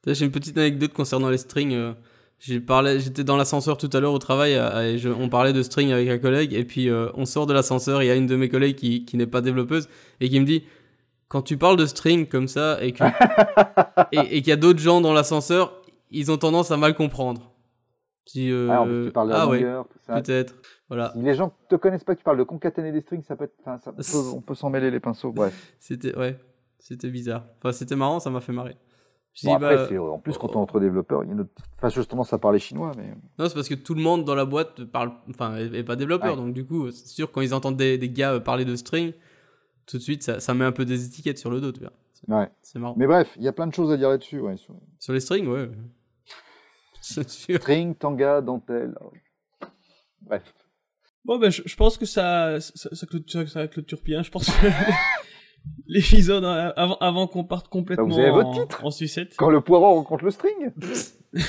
J'ai 0.06 0.26
une 0.26 0.32
petite 0.32 0.58
anecdote 0.58 0.94
concernant 0.94 1.30
les 1.30 1.38
strings. 1.38 1.74
euh, 1.74 1.94
j'étais 2.40 3.24
dans 3.24 3.36
l'ascenseur 3.36 3.78
tout 3.78 3.90
à 3.94 4.00
l'heure 4.00 4.14
au 4.14 4.20
travail 4.20 4.56
euh, 4.56 4.94
et 4.94 4.98
je- 4.98 5.10
on 5.10 5.28
parlait 5.28 5.54
de 5.54 5.62
string 5.64 5.92
avec 5.92 6.08
un 6.08 6.18
collègue 6.18 6.54
et 6.54 6.64
puis 6.64 6.90
euh, 6.90 7.10
on 7.16 7.26
sort 7.26 7.46
de 7.46 7.54
l'ascenseur. 7.54 8.02
Il 8.02 8.06
y 8.06 8.12
a 8.12 8.16
une 8.16 8.28
de 8.28 8.36
mes 8.36 8.48
collègues 8.50 8.76
qui, 8.76 9.06
qui 9.06 9.18
n'est 9.18 9.28
pas 9.28 9.42
développeuse 9.42 9.90
et 10.22 10.30
qui 10.30 10.40
me 10.40 10.46
dit 10.46 10.64
quand 11.28 11.42
tu 11.42 11.58
parles 11.58 11.76
de 11.78 11.86
string 11.86 12.26
comme 12.28 12.48
ça 12.48 12.82
et 12.82 12.94
que 12.94 13.04
et, 14.14 14.20
et 14.38 14.42
qu'il 14.42 14.48
y 14.48 14.52
a 14.54 14.56
d'autres 14.56 14.80
gens 14.80 15.02
dans 15.02 15.14
l'ascenseur, 15.14 15.74
ils 16.10 16.32
ont 16.32 16.38
tendance 16.38 16.72
à 16.72 16.78
mal 16.78 16.94
comprendre. 16.96 17.52
Si, 18.26 18.50
euh, 18.52 18.70
Ah, 18.72 18.82
en 18.82 18.86
plus, 18.86 19.06
tu 19.08 19.12
parles 19.12 19.28
de 19.28 19.34
la 19.34 19.42
ah 19.42 19.48
ouais, 19.48 19.60
longueur, 19.60 19.88
tout 19.88 20.00
ça. 20.06 20.22
peut-être. 20.22 20.56
Voilà, 20.90 21.12
Si 21.14 21.22
les 21.22 21.36
gens 21.36 21.54
te 21.70 21.76
connaissent 21.76 22.04
pas, 22.06 22.14
que 22.14 22.20
tu 22.20 22.24
parles 22.24 22.38
de 22.38 22.44
concaténer 22.44 22.92
des 22.92 23.02
strings, 23.02 23.24
ça 23.24 23.36
peut 23.36 23.44
être. 23.46 23.56
enfin, 23.60 23.78
ça- 23.78 23.94
on 24.34 24.42
peut, 24.42 24.56
s'en 24.56 24.70
mêler 24.70 24.90
les 24.90 25.00
pinceaux. 25.02 25.32
Bref. 25.32 25.76
c'était 25.80 26.18
ouais, 26.18 26.40
c'était 26.80 27.10
bizarre. 27.10 27.46
Enfin, 27.58 27.72
c'était 27.74 27.96
marrant, 27.96 28.20
ça 28.20 28.30
m'a 28.30 28.40
fait 28.42 28.54
marrer. 28.54 28.78
Bon, 29.44 29.54
après, 29.54 29.76
bah, 29.76 29.86
c'est- 29.88 29.98
en 29.98 30.18
plus, 30.18 30.38
quand 30.38 30.50
on 30.56 30.60
est 30.60 30.64
entre 30.64 30.80
développeurs, 30.80 31.24
il 31.24 31.28
y 31.28 31.30
a 31.30 31.34
une 31.34 31.42
autre... 31.42 31.52
Enfin, 31.80 31.90
tendance 32.04 32.34
à 32.34 32.40
parler 32.40 32.58
chinois, 32.58 32.92
mais. 32.98 33.10
Non, 33.38 33.48
c'est 33.48 33.54
parce 33.54 33.70
que 33.70 33.76
tout 33.76 33.94
le 33.94 34.02
monde 34.02 34.26
dans 34.26 34.34
la 34.34 34.46
boîte 34.46 34.84
parle, 34.86 35.12
enfin, 35.30 35.58
est, 35.58 35.84
pas 35.84 35.96
développeur, 35.96 36.32
Ouais. 36.32 36.38
donc 36.38 36.54
du 36.54 36.66
coup, 36.66 36.90
c'est 36.90 37.06
sûr 37.08 37.32
quand 37.32 37.42
ils 37.42 37.54
entendent 37.54 37.78
des, 37.78 37.98
des 38.00 38.10
gars 38.10 38.34
euh, 38.34 38.40
parler 38.40 38.66
de 38.66 38.76
string, 38.76 39.14
tout 39.86 39.98
de 39.98 40.02
suite, 40.02 40.24
ça, 40.24 40.40
ça 40.40 40.54
met 40.56 40.66
un 40.66 40.72
peu 40.72 40.86
des 40.86 41.06
étiquettes 41.06 41.38
sur 41.38 41.52
le 41.52 41.62
dos, 41.62 41.72
tu 41.72 41.82
vois. 41.82 41.92
C'est 42.14 42.28
Ouais. 42.34 42.50
c'est 42.64 42.80
marrant. 42.80 42.96
Mais 42.98 43.06
bref, 43.06 43.32
il 43.38 43.44
y 43.44 43.48
a 43.48 43.54
plein 43.54 43.68
de 43.68 43.74
choses 43.74 43.92
à 43.92 43.98
dire 43.98 44.10
là-dessus. 44.10 44.40
Ouais, 44.40 44.58
sur 44.58 44.74
Sur 44.98 45.14
les 45.14 45.20
strings, 45.20 45.48
ouais. 45.48 45.70
C'est 47.02 47.30
sûr. 47.30 47.58
string, 47.58 47.94
tanga, 47.96 48.42
dentelle. 48.42 48.98
Bref. 50.22 50.42
Bon, 51.26 51.38
ben, 51.40 51.50
je, 51.52 51.62
je 51.66 51.76
pense 51.76 51.98
que 51.98 52.06
ça, 52.06 52.60
ça, 52.62 52.90
ça, 52.96 53.06
clôture, 53.06 53.48
ça 53.50 53.68
clôture 53.68 54.00
bien. 54.04 54.24
Je 54.24 54.32
pense 54.32 54.46
que 54.50 54.68
l'épisode, 55.88 56.46
hein, 56.46 56.72
avant, 56.78 56.98
avant 56.98 57.28
qu'on 57.28 57.44
parte 57.44 57.68
complètement 57.68 58.08
Bah, 58.08 58.14
vous 58.14 58.20
avez 58.20 58.32
votre 58.32 58.48
en, 58.50 58.54
titre 58.62 58.86
en 58.86 58.92
sucette. 58.92 59.36
Quand 59.38 59.50
le 59.50 59.62
poireau 59.62 59.94
rencontre 59.96 60.24
le 60.26 60.32
string 60.32 60.72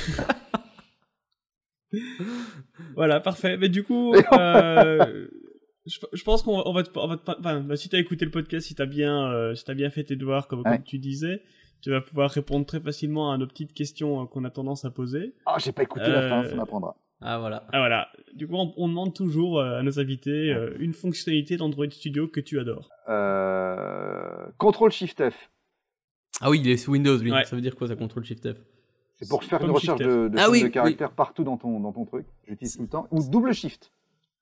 Voilà, 2.94 3.20
parfait. 3.20 3.56
Mais 3.56 3.68
du 3.68 3.82
coup, 3.84 4.14
euh, 4.14 5.28
je, 5.86 5.98
je 6.12 6.24
pense 6.24 6.42
qu'on 6.42 6.72
va, 6.72 6.82
te- 6.82 6.98
on 6.98 7.06
va 7.06 7.16
te- 7.16 7.30
enfin, 7.38 7.60
bah, 7.60 7.76
si 7.76 7.88
t'as 7.88 7.98
écouté 7.98 8.24
le 8.24 8.30
podcast, 8.30 8.66
si 8.66 8.74
t'as 8.74 8.86
bien, 8.86 9.30
euh, 9.30 9.54
si 9.54 9.64
t'as 9.64 9.74
bien 9.74 9.90
fait 9.90 10.04
tes 10.04 10.16
devoirs, 10.16 10.48
comme, 10.48 10.60
Ouais. 10.60 10.76
comme 10.76 10.82
tu 10.84 10.98
disais, 10.98 11.42
tu 11.80 11.90
vas 11.90 12.00
pouvoir 12.00 12.30
répondre 12.30 12.66
très 12.66 12.80
facilement 12.80 13.32
à 13.32 13.38
nos 13.38 13.46
petites 13.46 13.72
questions 13.72 14.22
euh, 14.22 14.26
qu'on 14.26 14.44
a 14.44 14.50
tendance 14.50 14.84
à 14.84 14.90
poser. 14.90 15.34
Ah, 15.46 15.56
j'ai 15.58 15.72
pas 15.72 15.82
écouté 15.84 16.08
la 16.08 16.28
fin, 16.28 16.44
ça 16.44 16.54
m'apprendra. 16.56 16.96
Ah, 17.20 17.38
voilà. 17.38 17.66
Ah 17.72 17.78
voilà. 17.78 18.08
Du 18.34 18.46
coup, 18.46 18.54
on, 18.54 18.72
on 18.76 18.88
demande 18.88 19.12
toujours 19.14 19.58
euh, 19.58 19.78
à 19.78 19.82
nos 19.82 19.98
invités 19.98 20.52
euh, 20.52 20.74
une 20.78 20.94
fonctionnalité 20.94 21.56
d'Android 21.56 21.90
Studio 21.90 22.28
que 22.28 22.40
tu 22.40 22.60
adores. 22.60 22.90
Euh... 23.08 24.46
Contrôle 24.58 24.92
Shift 24.92 25.28
F. 25.30 25.50
Ah 26.40 26.50
oui, 26.50 26.60
il 26.62 26.68
est 26.70 26.76
sous 26.76 26.92
Windows, 26.92 27.16
lui. 27.18 27.32
Ouais. 27.32 27.44
Ça 27.44 27.56
veut 27.56 27.62
dire 27.62 27.74
quoi, 27.74 27.88
ça 27.88 27.96
contrôle 27.96 28.24
Shift 28.24 28.52
F? 28.52 28.56
C'est 29.16 29.28
pour 29.28 29.42
faire 29.42 29.60
une 29.64 29.70
recherche 29.72 29.98
de, 29.98 30.28
de 30.28 30.38
Ah 30.38 30.42
somme 30.44 30.52
oui, 30.52 30.60
de 30.60 30.66
oui. 30.66 30.70
caractères 30.70 31.10
partout 31.10 31.42
dans 31.42 31.56
ton, 31.56 31.80
dans 31.80 31.92
ton 31.92 32.04
truc. 32.04 32.24
J'utilise 32.46 32.76
tout 32.76 32.82
le 32.82 32.88
temps. 32.88 33.08
Ou 33.10 33.28
double 33.28 33.52
shift. 33.52 33.90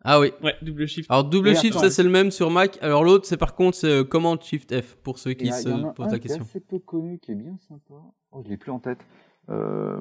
Ah 0.05 0.21
oui. 0.21 0.33
Ouais, 0.43 0.55
double 0.61 0.87
shift. 0.87 1.11
Alors, 1.11 1.25
double 1.25 1.49
Et 1.49 1.55
Shift, 1.55 1.77
attends. 1.77 1.81
ça 1.85 1.91
c'est 1.91 2.03
le 2.03 2.11
même 2.11 2.31
sur 2.31 2.51
Mac. 2.51 2.77
Alors, 2.83 3.03
l'autre, 3.03 3.25
c'est 3.27 3.39
par 3.39 3.55
contre, 3.55 3.79
c'est 3.79 3.89
euh, 3.91 4.05
Command 4.05 4.41
Shift 4.43 4.79
F, 4.83 4.97
pour 4.97 5.19
ceux 5.19 5.33
qui 5.33 5.45
il 5.47 5.49
y 5.49 5.51
a- 5.51 5.55
se 5.55 5.69
il 5.71 5.73
y 5.79 5.83
en 5.83 5.89
a 5.89 5.93
posent 5.95 6.09
un 6.09 6.13
la 6.13 6.19
question. 6.19 6.43
assez 6.43 6.61
peu 6.61 6.79
connu, 6.79 7.19
qui 7.19 7.33
est 7.33 7.37
bien 7.37 7.57
sympa. 7.67 7.95
Oh, 8.33 8.43
je 8.45 8.51
l'ai 8.51 8.59
plus 8.59 8.71
en 8.71 8.79
tête. 8.79 8.99
Euh... 9.49 9.99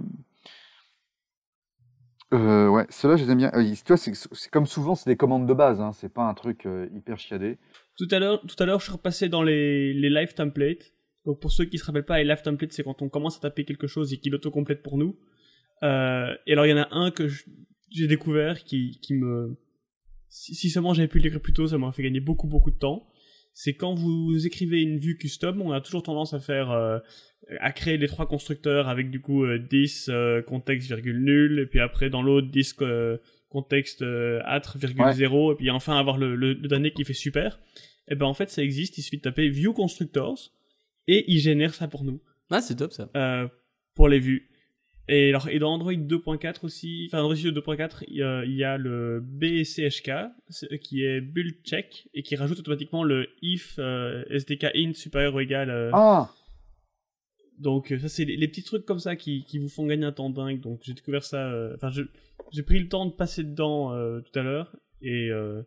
Euh, 2.34 2.68
ouais, 2.70 2.86
ceux-là, 2.90 3.18
je 3.18 3.24
les 3.24 3.32
aime 3.32 3.38
bien. 3.38 3.52
Euh, 3.54 3.64
tu 3.64 3.94
vois, 3.94 3.98
c'est 3.98 4.50
comme 4.52 4.66
souvent, 4.66 4.96
c'est 4.96 5.10
des 5.10 5.16
commandes 5.16 5.48
de 5.48 5.54
base. 5.54 5.80
Hein. 5.80 5.92
C'est 5.94 6.14
pas 6.14 6.24
un 6.24 6.34
truc 6.34 6.66
euh, 6.66 6.88
hyper 6.94 7.20
chiadé. 7.20 7.58
Tout 7.98 8.08
à 8.12 8.20
l'heure, 8.20 8.42
je 8.80 8.84
suis 8.84 8.92
repassé 8.92 9.30
dans 9.30 9.44
les, 9.44 9.94
les 9.94 10.10
live 10.10 10.34
templates. 10.34 10.94
Donc 11.26 11.40
pour 11.40 11.52
ceux 11.52 11.66
qui 11.66 11.78
se 11.78 11.86
rappellent 11.86 12.06
pas, 12.06 12.18
les 12.18 12.24
live 12.24 12.42
templates, 12.42 12.72
c'est 12.72 12.84
quand 12.84 13.02
on 13.02 13.10
commence 13.10 13.38
à 13.38 13.40
taper 13.42 13.66
quelque 13.66 13.88
chose 13.88 14.14
et 14.14 14.18
qu'il 14.18 14.34
autocomplète 14.36 14.84
pour 14.84 14.98
nous. 14.98 15.18
Euh, 15.84 16.34
et 16.46 16.54
alors 16.54 16.66
il 16.66 16.70
y 16.70 16.74
en 16.74 16.78
a 16.78 16.88
un 16.92 17.12
que 17.12 17.28
j'ai 17.90 18.08
découvert 18.08 18.64
qui, 18.64 19.00
qui 19.02 19.14
me, 19.14 19.58
si, 20.30 20.56
si 20.56 20.70
seulement 20.70 20.94
j'avais 20.94 21.08
pu 21.08 21.20
l'écrire 21.20 21.42
plus 21.42 21.54
tôt, 21.54 21.68
ça 21.68 21.78
m'aurait 21.78 21.94
fait 21.94 22.04
gagner 22.04 22.20
beaucoup 22.20 22.48
beaucoup 22.48 22.72
de 22.72 22.78
temps. 22.78 23.08
C'est 23.58 23.74
quand 23.74 23.96
vous 23.96 24.46
écrivez 24.46 24.82
une 24.82 25.00
vue 25.00 25.18
custom, 25.18 25.62
on 25.62 25.72
a 25.72 25.80
toujours 25.80 26.04
tendance 26.04 26.34
à 26.34 26.40
faire, 26.42 26.72
euh, 26.72 27.00
à 27.62 27.72
créer 27.72 27.96
les 27.98 28.08
trois 28.08 28.28
constructeurs 28.28 28.90
avec 28.90 29.10
du 29.10 29.22
coup 29.22 29.46
euh, 29.46 29.58
10 29.58 30.10
euh, 30.10 30.42
contexte 30.42 30.90
virgule 30.90 31.24
nul 31.24 31.60
et 31.60 31.66
puis 31.66 31.80
après 31.80 32.10
dans 32.10 32.22
l'autre 32.22 32.48
10 32.52 32.76
euh, 32.82 33.18
contexte 33.48 34.02
euh, 34.02 34.42
atre 34.44 34.78
virgule 34.78 35.06
Ouais. 35.06 35.14
0 35.14 35.54
et 35.54 35.56
puis 35.56 35.70
enfin 35.70 35.98
avoir 35.98 36.18
le, 36.18 36.36
le, 36.36 36.52
le 36.54 36.68
dernier 36.68 36.92
qui 36.92 37.06
fait 37.06 37.14
super. 37.14 37.60
Et 38.10 38.16
ben 38.16 38.26
en 38.26 38.34
fait 38.34 38.50
ça 38.50 38.62
existe, 38.62 38.98
il 38.98 39.04
suffit 39.04 39.18
de 39.18 39.22
taper 39.22 39.48
view 39.48 39.72
constructors 39.74 40.52
et 41.08 41.24
il 41.32 41.40
génère 41.40 41.74
ça 41.74 41.88
pour 41.88 42.04
nous 42.04 42.22
Ah, 42.52 42.60
c'est 42.60 42.76
top 42.76 42.92
ça. 42.92 43.10
euh, 43.16 43.48
pour 43.94 44.10
les 44.10 44.20
vues. 44.20 44.50
Et, 45.08 45.30
alors, 45.30 45.48
et 45.50 45.60
dans 45.60 45.72
Android 45.74 45.94
2.4 45.94 46.66
aussi, 46.66 47.06
enfin 47.08 47.20
Android 47.20 47.36
Studio 47.36 47.62
2.4, 47.62 48.04
il 48.08 48.16
y 48.18 48.24
a, 48.24 48.44
il 48.44 48.56
y 48.56 48.64
a 48.64 48.78
le 48.78 49.22
BCHK 49.24 50.12
c'est- 50.50 50.80
qui 50.80 51.04
est 51.04 51.22
build 51.22 51.58
check 51.64 52.08
et 52.16 52.24
qui 52.24 52.36
rajoute 52.36 52.60
automatiquement 52.60 53.04
le 53.04 53.28
if 53.44 53.76
euh, 53.78 54.24
SDK 54.32 54.66
int 54.76 54.94
supérieur 54.94 55.36
ou 55.36 55.40
égal. 55.40 55.70
euh, 55.70 55.92
Ah 55.94 56.30
donc 57.58 57.92
euh, 57.94 58.00
ça 58.00 58.10
c'est 58.10 58.26
les, 58.26 58.36
les 58.36 58.48
petits 58.50 58.64
trucs 58.64 58.86
comme 58.86 59.00
ça 59.00 59.16
qui, 59.16 59.46
qui 59.46 59.60
vous 59.60 59.70
font 59.70 59.86
gagner 59.86 60.06
un 60.06 60.12
temps 60.12 60.30
dingue. 60.30 60.60
Donc 60.60 60.82
j'ai 60.84 60.94
découvert 60.94 61.24
ça. 61.24 61.52
euh, 61.52 61.74
Enfin 61.76 61.90
j'ai 62.52 62.64
pris 62.64 62.80
le 62.80 62.90
temps 62.90 63.06
de 63.06 63.12
passer 63.14 63.44
dedans 63.44 63.94
euh, 63.94 64.20
tout 64.22 64.38
à 64.40 64.44
l'heure 64.44 64.76
et 65.02 65.30
euh, 65.30 65.62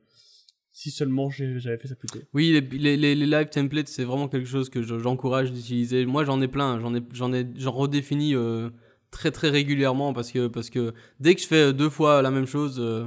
si 0.72 0.90
seulement 0.90 1.30
j'avais 1.30 1.78
fait 1.78 1.88
ça 1.88 1.94
plus 1.96 2.08
tôt. 2.08 2.18
Oui, 2.34 2.52
les, 2.52 2.60
les, 2.78 2.96
les- 2.96 3.14
les 3.14 3.26
live 3.26 3.48
templates, 3.48 3.88
c'est 3.88 4.04
vraiment 4.04 4.28
quelque 4.28 4.46
chose 4.48 4.68
que 4.68 4.82
je- 4.82 4.98
j'encourage 4.98 5.50
d'utiliser. 5.52 6.04
Moi, 6.06 6.24
j'en 6.24 6.40
ai 6.42 6.46
plein. 6.48 6.78
J'en 6.80 6.94
ai, 6.94 7.00
j'en 7.14 7.32
ai, 7.32 7.46
j'en 7.56 7.72
redéfinis 7.72 8.34
euh, 8.36 8.68
très 9.10 9.30
très 9.30 9.48
régulièrement 9.50 10.12
parce 10.12 10.30
que, 10.32 10.46
parce 10.48 10.70
que 10.70 10.94
dès 11.20 11.34
que 11.34 11.40
je 11.40 11.46
fais 11.46 11.72
deux 11.72 11.90
fois 11.90 12.22
la 12.22 12.30
même 12.30 12.46
chose, 12.46 12.78
euh, 12.78 13.06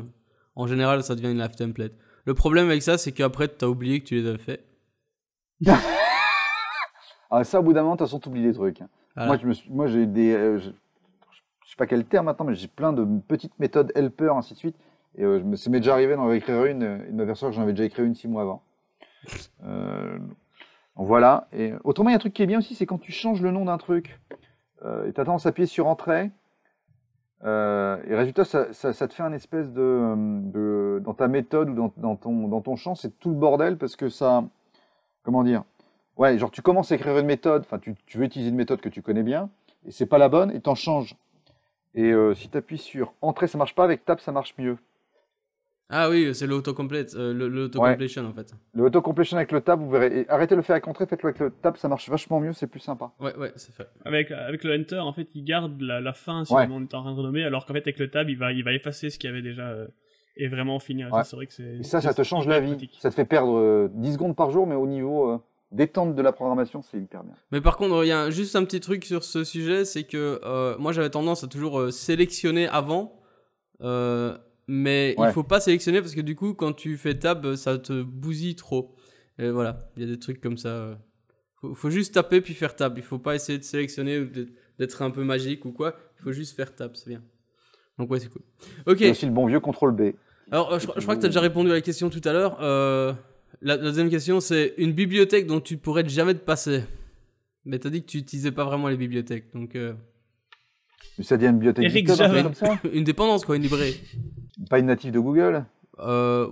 en 0.55 0.67
général, 0.67 1.03
ça 1.03 1.15
devient 1.15 1.31
une 1.31 1.39
live 1.39 1.55
template. 1.55 1.93
Le 2.25 2.33
problème 2.33 2.67
avec 2.67 2.81
ça, 2.83 2.97
c'est 2.97 3.11
qu'après, 3.11 3.47
tu 3.47 3.65
as 3.65 3.69
oublié 3.69 3.99
que 4.01 4.05
tu 4.05 4.15
les 4.21 4.29
as 4.29 4.37
fait. 4.37 4.63
Ah, 7.33 7.45
ça, 7.45 7.59
au 7.61 7.63
bout 7.63 7.71
d'un 7.71 7.81
moment, 7.83 7.93
de 7.95 7.99
toute 7.99 8.07
façon, 8.07 8.19
t'oublies 8.19 8.43
des 8.43 8.53
trucs. 8.53 8.81
hein. 8.81 8.89
Voilà. 9.15 9.27
Moi, 9.29 9.37
je 9.41 9.47
me 9.47 9.53
suis, 9.53 9.69
moi, 9.71 9.87
j'ai 9.87 10.05
des, 10.05 10.33
euh, 10.33 10.57
je- 10.59 10.69
je 10.71 11.69
sais 11.69 11.75
pas 11.77 11.87
quel 11.87 12.03
terme 12.03 12.25
maintenant, 12.25 12.45
mais 12.45 12.55
j'ai 12.55 12.67
plein 12.67 12.91
de 12.91 13.05
petites 13.27 13.57
méthodes 13.57 13.89
helper, 13.95 14.35
ainsi 14.35 14.53
de 14.53 14.59
suite. 14.59 14.75
Et 15.17 15.23
euh, 15.23 15.39
je 15.39 15.43
me, 15.45 15.55
ça 15.55 15.69
m'est 15.69 15.79
déjà 15.79 15.93
arrivé 15.93 16.15
d'en 16.15 16.29
écrire 16.33 16.65
une, 16.65 16.83
euh, 16.83 16.97
de 17.09 17.13
m'apercevoir 17.15 17.51
que 17.51 17.55
j'en 17.55 17.61
avais 17.63 17.71
déjà 17.71 17.85
écrit 17.85 18.03
une 18.03 18.15
six 18.15 18.27
mois 18.27 18.41
avant. 18.41 18.63
Euh, 19.65 20.17
voilà. 20.95 21.47
Et 21.53 21.71
autrement, 21.85 22.09
il 22.09 22.13
y 22.13 22.15
a 22.15 22.17
un 22.17 22.19
truc 22.19 22.33
qui 22.33 22.43
est 22.43 22.47
bien 22.47 22.59
aussi, 22.59 22.75
c'est 22.75 22.85
quand 22.85 22.97
tu 22.97 23.13
changes 23.13 23.41
le 23.41 23.51
nom 23.51 23.63
d'un 23.63 23.77
truc, 23.77 24.19
euh, 24.83 25.07
et 25.07 25.13
tu 25.13 25.21
as 25.21 25.25
tendance 25.25 25.45
à 25.45 25.49
appuyer 25.49 25.67
sur 25.67 25.87
Entrée, 25.87 26.31
euh, 27.43 27.97
et 28.07 28.15
résultat, 28.15 28.45
ça, 28.45 28.65
te 28.65 29.13
fait 29.13 29.23
un 29.23 29.33
espèce 29.33 29.71
de, 29.71 30.99
dans 31.03 31.13
ta 31.13 31.27
méthode 31.27 31.69
ou 31.69 31.91
dans, 31.97 32.15
ton, 32.15 32.47
dans 32.47 32.75
champ, 32.75 32.93
c'est 32.93 33.19
tout 33.19 33.29
le 33.29 33.35
bordel 33.35 33.77
parce 33.77 33.95
que 33.95 34.09
ça, 34.09 34.43
comment 35.23 35.43
dire, 35.43 35.63
ouais, 36.17 36.37
genre 36.37 36.51
tu 36.51 36.61
commences 36.61 36.91
à 36.91 36.95
écrire 36.95 37.17
une 37.17 37.25
méthode, 37.25 37.63
enfin 37.63 37.79
tu, 37.79 37.95
veux 38.15 38.25
utiliser 38.25 38.51
une 38.51 38.55
méthode 38.55 38.81
que 38.81 38.89
tu 38.89 39.01
connais 39.01 39.23
bien, 39.23 39.49
et 39.85 39.91
c'est 39.91 40.05
pas 40.05 40.19
la 40.19 40.29
bonne, 40.29 40.51
et 40.51 40.61
t'en 40.61 40.75
changes. 40.75 41.15
Et 41.95 42.11
euh, 42.11 42.35
si 42.35 42.49
tu 42.49 42.57
appuies 42.57 42.77
sur 42.77 43.13
Entrée, 43.21 43.47
ça 43.47 43.57
marche 43.57 43.75
pas, 43.75 43.83
avec 43.83 44.05
Tab, 44.05 44.19
ça 44.19 44.31
marche 44.31 44.53
mieux. 44.57 44.77
Ah 45.93 46.09
oui, 46.09 46.33
c'est 46.33 46.47
l'autocomplete, 46.47 47.15
euh, 47.15 47.33
le- 47.33 47.49
l'autocompletion 47.49 48.25
en 48.25 48.33
fait. 48.33 48.53
Le 48.73 48.83
auto-completion 48.85 49.35
avec 49.37 49.51
le 49.51 49.59
Tab, 49.61 49.79
vous 49.81 49.89
verrez. 49.89 50.21
Et 50.21 50.29
arrêtez 50.29 50.55
de 50.55 50.57
le 50.57 50.61
faire 50.63 50.75
avec 50.75 50.87
Entrée, 50.87 51.05
faites-le 51.05 51.29
avec 51.29 51.39
le 51.39 51.51
Tab, 51.51 51.75
ça 51.75 51.87
marche 51.89 52.09
vachement 52.09 52.39
mieux, 52.39 52.53
c'est 52.53 52.67
plus 52.67 52.79
sympa. 52.79 53.11
Ouais, 53.19 53.35
ouais, 53.35 53.51
c'est 53.57 53.75
fait. 53.75 53.87
Avec, 54.05 54.31
avec 54.31 54.63
le 54.63 54.73
Enter, 54.79 54.99
en 54.99 55.11
fait, 55.13 55.27
il 55.35 55.43
garde 55.43 55.81
la, 55.81 55.99
la 55.99 56.13
fin 56.13 56.45
si 56.45 56.53
Ouais. 56.53 56.65
on 56.71 56.81
est 56.81 56.93
en 56.95 57.01
train 57.03 57.11
de 57.11 57.17
renommer, 57.17 57.43
alors 57.43 57.65
qu'en 57.65 57.73
fait, 57.73 57.79
avec 57.81 57.99
le 57.99 58.09
Tab, 58.09 58.29
il 58.29 58.37
va, 58.37 58.53
il 58.53 58.63
va 58.63 58.71
effacer 58.73 59.09
ce 59.09 59.19
qu'il 59.19 59.29
y 59.29 59.33
avait 59.33 59.41
déjà 59.41 59.67
euh, 59.67 59.87
et 60.37 60.47
vraiment 60.47 60.79
finir. 60.79 61.11
Ouais. 61.11 61.23
C'est 61.25 61.35
vrai 61.35 61.45
que 61.47 61.53
c'est. 61.53 61.79
Et 61.79 61.83
ça, 61.83 61.99
ça 61.99 62.13
te 62.13 62.23
change 62.23 62.47
la 62.47 62.61
vie. 62.61 62.69
pratique. 62.71 62.97
Ça 62.99 63.09
te 63.09 63.15
fait 63.15 63.25
perdre 63.25 63.57
euh, 63.57 63.89
10 63.93 64.13
secondes 64.13 64.35
par 64.35 64.49
jour, 64.49 64.65
mais 64.65 64.75
au 64.75 64.87
niveau 64.87 65.29
euh, 65.29 65.37
détente 65.73 66.15
de 66.15 66.21
la 66.21 66.31
programmation, 66.31 66.81
c'est 66.81 66.97
hyper 66.99 67.23
bien. 67.25 67.33
Mais 67.51 67.59
par 67.59 67.75
contre, 67.75 68.05
il 68.05 68.07
y 68.07 68.11
a 68.13 68.29
juste 68.29 68.55
un 68.55 68.63
petit 68.63 68.79
truc 68.79 69.03
sur 69.03 69.25
ce 69.25 69.43
sujet, 69.43 69.83
c'est 69.83 70.03
que 70.05 70.39
euh, 70.45 70.77
moi 70.79 70.93
j'avais 70.93 71.09
tendance 71.09 71.43
à 71.43 71.47
toujours 71.47 71.79
euh, 71.81 71.91
sélectionner 71.91 72.67
avant, 72.69 73.19
euh, 73.81 74.37
mais 74.67 75.15
Ouais. 75.17 75.29
il 75.29 75.33
faut 75.33 75.43
pas 75.43 75.59
sélectionner 75.59 76.01
parce 76.01 76.15
que 76.15 76.21
du 76.21 76.35
coup, 76.35 76.53
quand 76.53 76.73
tu 76.73 76.97
fais 76.97 77.15
tab, 77.17 77.55
ça 77.55 77.77
te 77.77 78.01
bousille 78.03 78.55
trop. 78.55 78.95
Et 79.39 79.49
voilà, 79.49 79.89
il 79.95 80.03
y 80.03 80.05
a 80.05 80.09
des 80.09 80.19
trucs 80.19 80.39
comme 80.41 80.57
ça. 80.57 80.99
Faut, 81.59 81.73
faut 81.73 81.89
juste 81.89 82.13
taper 82.13 82.41
puis 82.41 82.53
faire 82.53 82.75
tab. 82.75 82.97
Il 82.97 83.03
faut 83.03 83.19
pas 83.19 83.35
essayer 83.35 83.57
de 83.57 83.63
sélectionner 83.63 84.19
ou 84.19 84.29
d'être 84.79 85.01
un 85.01 85.09
peu 85.11 85.23
magique 85.23 85.65
ou 85.65 85.71
quoi. 85.71 85.95
Il 86.19 86.23
faut 86.23 86.31
juste 86.31 86.55
faire 86.55 86.75
tab, 86.75 86.95
c'est 86.95 87.09
bien. 87.09 87.21
Donc 87.97 88.09
ouais, 88.11 88.19
c'est 88.19 88.29
cool. 88.29 88.41
Ok. 88.85 88.99
Il 88.99 89.05
y 89.05 89.07
a 89.09 89.11
aussi 89.11 89.25
le 89.25 89.31
bon 89.31 89.45
vieux 89.47 89.59
contrôle 89.59 89.91
B. 89.95 90.13
Alors, 90.51 90.73
euh, 90.73 90.79
je, 90.79 90.87
je 90.95 91.01
crois 91.01 91.15
que 91.15 91.21
tu 91.21 91.25
as 91.27 91.29
déjà 91.29 91.41
répondu 91.41 91.69
à 91.71 91.73
la 91.73 91.81
question 91.81 92.09
tout 92.09 92.21
à 92.25 92.33
l'heure. 92.33 92.57
Euh, 92.61 93.13
la, 93.61 93.77
la 93.77 93.83
deuxième 93.83 94.09
question, 94.09 94.39
c'est 94.39 94.73
une 94.77 94.91
bibliothèque 94.91 95.47
dont 95.47 95.61
tu 95.61 95.77
pourrais 95.77 96.07
jamais 96.07 96.33
te 96.33 96.39
passer. 96.39 96.83
Mais 97.63 97.79
tu 97.79 97.87
as 97.87 97.89
dit 97.89 98.01
que 98.01 98.07
tu 98.07 98.17
utilisais 98.17 98.51
pas 98.51 98.65
vraiment 98.65 98.87
les 98.89 98.97
bibliothèques. 98.97 99.53
Donc, 99.53 99.75
euh, 99.75 99.93
Mais 101.17 101.23
ça 101.23 101.35
devient 101.37 101.47
une 101.49 101.55
bibliothèque 101.55 101.85
Eric 101.85 102.07
GitHub, 102.07 102.21
un 102.21 102.27
truc 102.29 102.35
Java. 102.37 102.43
comme 102.43 102.53
ça? 102.53 102.89
Une 102.93 103.03
dépendance, 103.03 103.45
quoi, 103.45 103.55
une 103.55 103.61
librairie. 103.63 103.99
Pas 104.69 104.79
une 104.79 104.85
native 104.87 105.11
de 105.11 105.19
Google? 105.19 105.65
Euh, 105.99 106.47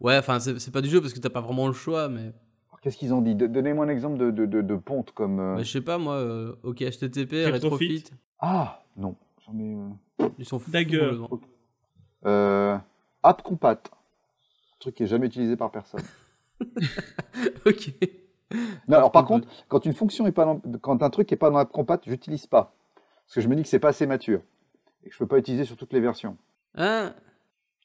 ouais, 0.00 0.16
enfin, 0.18 0.40
c'est 0.40 0.70
pas 0.72 0.80
du 0.80 0.88
jeu 0.88 1.00
parce 1.00 1.12
que 1.12 1.20
t'as 1.20 1.30
pas 1.30 1.40
vraiment 1.40 1.66
le 1.66 1.72
choix, 1.72 2.08
mais 2.08 2.32
Qu'est-ce 2.82 2.96
qu'ils 2.96 3.14
ont 3.14 3.22
dit? 3.22 3.36
Donnez-moi 3.36 3.84
un 3.84 3.88
exemple 3.88 4.18
de, 4.18 4.32
de, 4.32 4.44
de, 4.44 4.60
de 4.60 4.74
ponte 4.74 5.12
comme. 5.12 5.38
euh, 5.38 5.54
bah, 5.54 5.62
je 5.62 5.70
sais 5.70 5.80
pas, 5.80 5.98
moi, 5.98 6.14
euh, 6.14 6.52
ok, 6.64 6.78
HTTP, 6.78 7.46
Retrofit. 7.46 7.52
Retrofit, 7.52 8.04
Ah, 8.40 8.82
non. 8.96 9.14
J'en 9.46 9.56
ai. 9.60 9.76
euh, 10.22 10.28
ils 10.36 10.44
sont 10.44 10.58
fous. 10.58 10.72
Euh, 12.26 12.76
App 13.22 13.42
Compat. 13.42 13.70
Un 13.84 14.78
truc 14.80 14.96
qui 14.96 15.04
est 15.04 15.06
jamais 15.06 15.26
utilisé 15.28 15.56
par 15.56 15.70
personne. 15.70 16.00
ok. 17.66 17.92
Non, 18.88 18.96
alors 18.96 19.12
par 19.12 19.24
contre, 19.24 19.48
quand 19.68 19.86
une 19.86 19.92
fonction 19.94 20.26
est 20.26 20.32
pas 20.32 20.44
dans, 20.44 20.60
quand 20.80 21.02
un 21.04 21.10
truc 21.10 21.30
est 21.32 21.36
pas 21.36 21.50
dans 21.50 21.58
App 21.58 21.70
Compat, 21.70 22.00
j'utilise 22.06 22.46
pas. 22.46 22.74
Parce 23.26 23.34
que 23.36 23.40
je 23.40 23.48
me 23.48 23.54
dis 23.56 23.62
que 23.62 23.68
c'est 23.68 23.78
pas 23.78 23.88
assez 23.88 24.06
mature. 24.06 24.40
Et 25.04 25.08
que 25.08 25.14
je 25.14 25.18
peux 25.18 25.26
pas 25.26 25.38
utiliser 25.38 25.64
sur 25.64 25.76
toutes 25.76 25.92
les 25.92 26.00
versions. 26.00 26.36
Hein? 26.76 27.14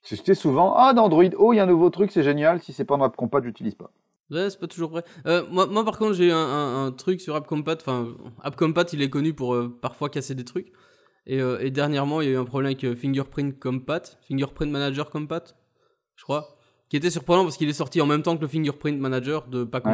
C'était 0.04 0.36
souvent, 0.36 0.74
ah, 0.78 0.94
dans 0.94 1.06
Android, 1.06 1.24
oh, 1.38 1.54
il 1.54 1.58
y 1.58 1.60
a 1.60 1.64
un 1.64 1.68
nouveau 1.68 1.90
truc, 1.90 2.12
c'est 2.12 2.24
génial. 2.24 2.62
Si 2.62 2.72
c'est 2.74 2.86
pas 2.86 2.96
dans 2.98 3.06
App 3.06 3.16
Compat, 3.16 3.42
j'utilise 3.44 3.76
pas. 3.76 3.92
Ouais, 4.30 4.50
c'est 4.50 4.60
pas 4.60 4.68
toujours 4.68 4.90
vrai. 4.92 5.04
Euh, 5.26 5.46
moi, 5.50 5.68
moi, 5.68 5.84
par 5.86 5.98
contre, 5.98 6.14
j'ai 6.14 6.28
eu 6.28 6.32
un, 6.32 6.38
un- 6.38 6.86
un 6.88 6.92
truc 6.92 7.20
sur 7.22 7.36
AppCompat. 7.36 7.76
Enfin, 7.82 8.10
AppCompat, 8.44 8.86
il 8.94 9.02
est 9.02 9.10
connu 9.10 9.34
pour 9.34 9.54
euh, 9.56 9.78
parfois 9.82 10.10
casser 10.10 10.36
des 10.36 10.46
trucs. 10.46 10.72
Et, 11.26 11.42
euh, 11.42 11.60
et 11.60 11.72
dernièrement, 11.72 12.22
il 12.22 12.28
y 12.28 12.30
a 12.30 12.34
eu 12.34 12.38
un 12.38 12.46
problème 12.46 12.68
avec 12.68 12.84
euh, 12.84 12.96
Fingerprint 12.96 13.58
Compat, 13.60 14.02
Fingerprint 14.28 14.72
Manager 14.72 15.10
Compat, 15.10 15.44
je 16.16 16.24
crois, 16.24 16.58
qui 16.90 16.96
était 16.98 17.10
surprenant 17.10 17.44
parce 17.44 17.58
qu'il 17.58 17.68
est 17.68 17.74
sorti 17.74 18.00
en 18.02 18.06
même 18.06 18.22
temps 18.22 18.36
que 18.38 18.42
le 18.42 18.48
Fingerprint 18.48 18.98
Manager 19.00 19.48
de 19.48 19.64
pas 19.66 19.80
Ouais. 19.80 19.92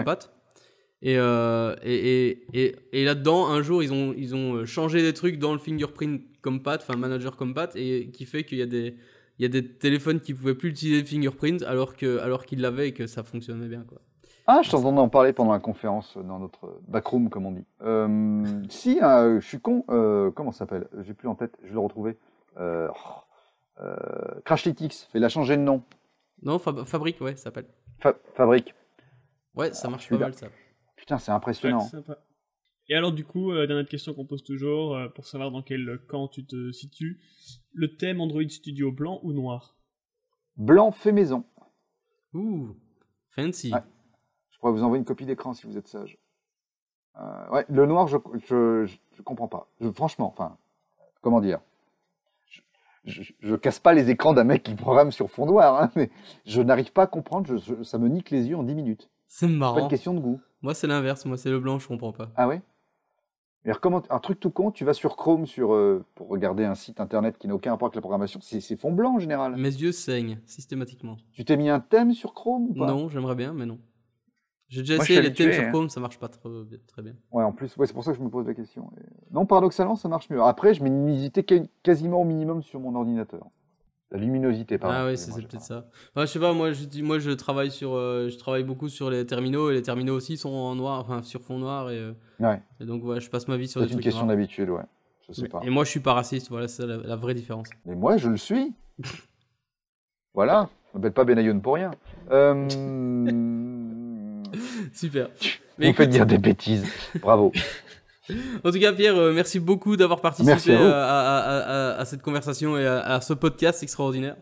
Et, 1.06 1.18
euh, 1.18 1.76
et, 1.84 2.30
et, 2.30 2.46
et, 2.54 2.76
et 2.94 3.04
là-dedans, 3.04 3.48
un 3.48 3.62
jour, 3.62 3.84
ils 3.84 3.92
ont, 3.92 4.14
ils 4.18 4.34
ont 4.36 4.56
euh, 4.56 4.66
changé 4.66 5.02
des 5.02 5.14
trucs 5.14 5.38
dans 5.38 5.52
le 5.52 5.60
Fingerprint 5.60 6.22
Compat, 6.42 6.78
enfin 6.78 6.96
Manager 6.96 7.36
Compat, 7.36 7.70
et 7.76 8.10
qui 8.12 8.26
fait 8.26 8.46
qu'il 8.46 8.58
y 8.58 8.62
a 8.62 8.66
des, 8.66 8.96
il 9.38 9.42
y 9.44 9.46
a 9.46 9.50
des 9.50 9.68
téléphones 9.68 10.22
qui 10.22 10.34
pouvaient 10.34 10.56
plus 10.56 10.70
utiliser 10.70 11.02
le 11.02 11.06
Fingerprint 11.06 11.62
alors 11.64 11.98
que, 11.98 12.20
alors 12.20 12.46
qu'ils 12.46 12.62
l'avaient 12.62 12.88
et 12.88 12.94
que 12.94 13.06
ça 13.06 13.24
fonctionnait 13.24 13.68
bien, 13.68 13.84
quoi. 13.88 14.00
Ah, 14.48 14.62
je 14.64 14.70
t'entendais 14.72 15.00
en 15.00 15.10
parler 15.10 15.32
pendant 15.34 15.52
la 15.54 15.60
conférence 15.60 16.16
euh, 16.18 16.24
dans 16.24 16.40
notre 16.40 16.80
backroom, 16.88 17.30
comme 17.30 17.46
on 17.46 17.52
dit. 17.52 17.66
Euh, 17.82 18.44
si, 18.70 19.00
euh, 19.02 19.40
je 19.42 19.46
suis 19.48 19.60
con. 19.60 19.86
Euh, 19.90 20.32
comment 20.32 20.52
ça 20.52 20.60
s'appelle? 20.60 20.88
J'ai 21.06 21.14
plus 21.14 21.28
en 21.30 21.36
tête. 21.36 21.58
Je 21.64 21.68
vais 21.68 21.74
le 21.74 21.80
retrouver. 21.80 22.18
Euh, 22.60 22.88
oh, 22.90 23.84
Crashlytics. 24.46 25.08
Il 25.16 25.24
a 25.24 25.30
changé 25.30 25.56
de 25.58 25.62
nom. 25.62 25.84
Non, 26.42 26.58
Fab- 26.58 26.86
Fabrique, 26.86 27.22
ouais, 27.22 27.36
ça 27.36 27.44
s'appelle. 27.44 27.68
Fa- 28.00 28.16
Fabrique. 28.36 28.74
Ouais, 29.56 29.74
ça 29.74 29.90
marche 29.90 30.10
pas 30.10 30.18
mal 30.18 30.34
ça. 30.34 30.48
Putain, 31.04 31.18
c'est 31.18 31.32
impressionnant. 31.34 31.86
Et 32.88 32.96
alors, 32.96 33.12
du 33.12 33.26
coup, 33.26 33.52
euh, 33.52 33.68
dernière 33.68 33.86
question 33.90 34.14
qu'on 34.14 34.26
pose 34.26 34.42
toujours, 34.42 34.96
euh, 34.96 35.10
pour 35.10 35.28
savoir 35.28 35.52
dans 35.52 35.62
quel 35.62 36.00
camp 36.08 36.30
tu 36.30 36.46
te 36.46 36.72
situes. 36.72 37.20
Le 37.74 37.98
thème 37.98 38.22
Android 38.22 38.48
Studio 38.48 38.90
blanc 38.90 39.20
ou 39.22 39.34
noir? 39.34 39.76
Blanc 40.56 40.92
fait 40.94 41.12
maison. 41.12 41.44
Ouh, 42.34 42.70
fancy. 43.28 43.74
Ouais. 43.74 43.82
Je 44.52 44.60
pourrais 44.60 44.72
vous 44.72 44.84
envoyer 44.84 45.00
une 45.00 45.06
copie 45.06 45.26
d'écran 45.26 45.54
si 45.54 45.68
vous 45.68 45.78
êtes 45.78 45.90
sage. 45.90 46.18
Euh, 47.20 47.50
ouais, 47.50 47.66
le 47.68 47.86
noir, 47.86 48.08
je, 48.08 48.16
je, 48.48 48.86
je, 48.86 48.98
je 49.18 49.22
comprends 49.24 49.50
pas. 49.50 49.68
Je- 49.82 49.92
franchement, 49.92 50.28
enfin, 50.30 50.58
comment 51.22 51.42
dire? 51.42 51.60
Je, 52.48 52.62
je, 53.24 53.34
je 53.42 53.56
casse 53.58 53.80
pas 53.80 53.92
les 53.94 54.10
écrans 54.10 54.32
d'un 54.34 54.46
mec 54.46 54.64
qui 54.64 54.74
programme 54.76 55.12
sur 55.12 55.30
fond 55.30 55.46
noir, 55.46 55.82
hein, 55.84 55.92
mais 55.98 56.10
je 56.46 56.62
n'arrive 56.62 56.94
pas 56.94 57.04
à 57.04 57.08
comprendre. 57.08 57.46
Je, 57.46 57.58
je- 57.58 57.84
ça 57.84 57.98
me 57.98 58.08
nique 58.08 58.30
les 58.30 58.48
yeux 58.48 58.56
en 58.56 58.64
10 58.64 58.74
minutes. 58.76 59.10
C'est 59.28 59.48
C'est 59.48 59.52
pas 59.54 59.58
marrant. 59.58 59.80
une 59.82 59.88
question 59.90 60.14
de 60.14 60.20
goût. 60.20 60.40
Moi, 60.62 60.74
c'est 60.74 60.88
l'inverse. 60.88 61.26
Moi, 61.26 61.38
c'est 61.38 61.50
le 61.50 61.60
blanc, 61.60 61.80
je 61.80 61.88
comprends 61.88 62.12
pas. 62.14 62.32
Ah 62.36 62.48
ouais? 62.48 62.62
Alors, 63.66 63.80
comment, 63.80 64.02
Un 64.10 64.20
truc 64.20 64.40
tout 64.40 64.52
con, 64.52 64.72
tu 64.72 64.84
vas 64.84 64.94
sur 64.94 65.16
Chrome 65.16 65.46
sur, 65.46 65.74
euh, 65.74 66.04
pour 66.16 66.28
regarder 66.28 66.66
un 66.66 66.76
site 66.76 67.00
internet 67.00 67.38
qui 67.38 67.48
n'a 67.48 67.56
aucun 67.56 67.72
rapport 67.72 67.88
avec 67.88 67.96
la 67.96 68.02
programmation. 68.02 68.40
C'est 68.42 68.76
fond 68.76 68.92
blanc 68.92 69.16
en 69.16 69.20
général. 69.20 69.56
Mes 69.56 69.70
yeux 69.74 69.92
saignent 69.94 70.40
systématiquement. 70.46 71.18
Tu 71.32 71.46
t'es 71.46 71.56
mis 71.58 71.70
un 71.70 71.80
thème 71.80 72.14
sur 72.14 72.34
Chrome 72.34 72.68
ou 72.70 72.74
pas? 72.74 72.88
Non, 72.88 73.08
j'aimerais 73.10 73.36
bien, 73.36 73.54
mais 73.54 73.66
non. 73.66 73.80
J'ai 74.68 74.82
déjà 74.82 74.96
Moi, 74.96 75.06
je 75.06 75.12
essayé 75.14 75.22
les 75.30 75.34
thèmes 75.34 75.54
sur 75.54 75.64
hein. 75.64 75.70
Chrome, 75.70 75.90
ça 75.90 76.00
marche 76.00 76.18
pas 76.20 76.28
trop, 76.30 76.50
très 76.88 77.02
bien. 77.02 77.14
Ouais, 77.32 77.44
en 77.44 77.52
plus, 77.54 77.76
ouais, 77.78 77.86
c'est 77.88 77.94
pour 77.94 78.04
ça 78.04 78.12
que 78.12 78.18
je 78.18 78.24
me 78.24 78.30
pose 78.30 78.48
la 78.48 78.54
question. 78.54 78.92
Non, 79.32 79.46
paradoxalement, 79.46 79.96
ça 79.96 80.10
marche 80.10 80.30
mieux. 80.30 80.42
Après, 80.42 80.74
je 80.74 80.84
mets 80.84 80.90
une 80.90 81.06
luminosité 81.06 81.44
qua- 81.44 81.68
quasiment 81.84 82.22
au 82.22 82.26
minimum 82.26 82.64
sur 82.64 82.80
mon 82.80 82.96
ordinateur. 82.96 83.46
La 84.14 84.20
luminosité, 84.20 84.78
pardon. 84.78 84.96
ah 84.98 85.06
oui, 85.08 85.18
c'est 85.18 85.34
peut-être 85.34 85.62
ça. 85.62 85.88
Ouais, 86.16 86.28
je 86.28 86.32
sais 86.32 86.40
pas, 86.40 86.54
moi 86.54 86.72
je, 86.72 86.86
dis- 86.86 87.02
moi 87.02 87.18
je 87.18 87.32
travaille 87.32 87.72
sur, 87.72 87.96
euh, 87.96 88.30
je 88.30 88.38
travaille 88.38 88.64
beaucoup 88.64 88.88
sur 88.88 89.10
les 89.10 89.26
terminaux 89.26 89.72
et 89.72 89.74
les 89.74 89.82
terminaux 89.82 90.16
aussi 90.16 90.38
sont 90.38 90.52
en 90.52 90.76
noir, 90.76 91.00
enfin 91.00 91.24
sur 91.24 91.42
fond 91.42 91.58
noir 91.58 91.90
et, 91.90 91.98
euh, 91.98 92.14
Ouais, 92.40 92.62
et 92.80 92.86
donc 92.86 93.04
ouais, 93.04 93.20
je 93.20 93.30
passe 93.30 93.48
ma 93.48 93.58
vie 93.58 93.68
sur 93.68 93.82
des 93.82 93.88
c'est 93.88 93.94
une 93.94 94.00
trucs 94.00 94.04
question 94.12 94.28
d'habitude, 94.28 94.70
ouais. 94.70 94.84
Je 95.28 95.34
sais 95.34 95.48
pas. 95.48 95.62
Et 95.64 95.70
moi 95.72 95.84
je 95.84 95.90
suis 95.90 96.00
pas 96.00 96.14
raciste, 96.14 96.50
voilà, 96.50 96.68
c'est 96.68 96.86
la, 96.86 96.98
la 96.98 97.16
vraie 97.16 97.34
différence. 97.34 97.68
Mais 97.86 97.96
moi, 97.96 98.18
je 98.18 98.30
le 98.30 98.38
suis. 98.38 98.74
voilà, 100.36 100.70
je 100.92 100.98
m'appelle 100.98 101.14
pas 101.14 101.24
Benayoun 101.24 101.62
pour 101.62 101.76
rien. 101.76 101.92
Euh... 102.32 102.68
Super. 104.94 105.28
Vous 105.28 105.32
Mais 105.80 105.88
faites 105.94 106.02
écoute, 106.02 106.10
dire 106.10 106.26
des 106.28 106.38
bêtises. 106.38 106.86
Bravo. 107.22 107.52
En 108.64 108.72
tout 108.72 108.80
cas, 108.80 108.94
Pierre, 108.94 109.18
euh, 109.18 109.34
merci 109.34 109.60
beaucoup 109.60 109.98
d'avoir 109.98 110.22
participé 110.22 110.52
à 110.74 110.78
vous. 110.78 110.84
à, 110.86 111.04
à- 111.04 111.38
à- 111.40 111.58
à- 111.60 112.00
à 112.00 112.06
cette 112.06 112.22
conversation 112.22 112.78
et 112.78 112.86
à, 112.86 113.00
à 113.02 113.22
ce 113.22 113.34
podcast 113.34 113.84
extraordinaire. 113.84 114.36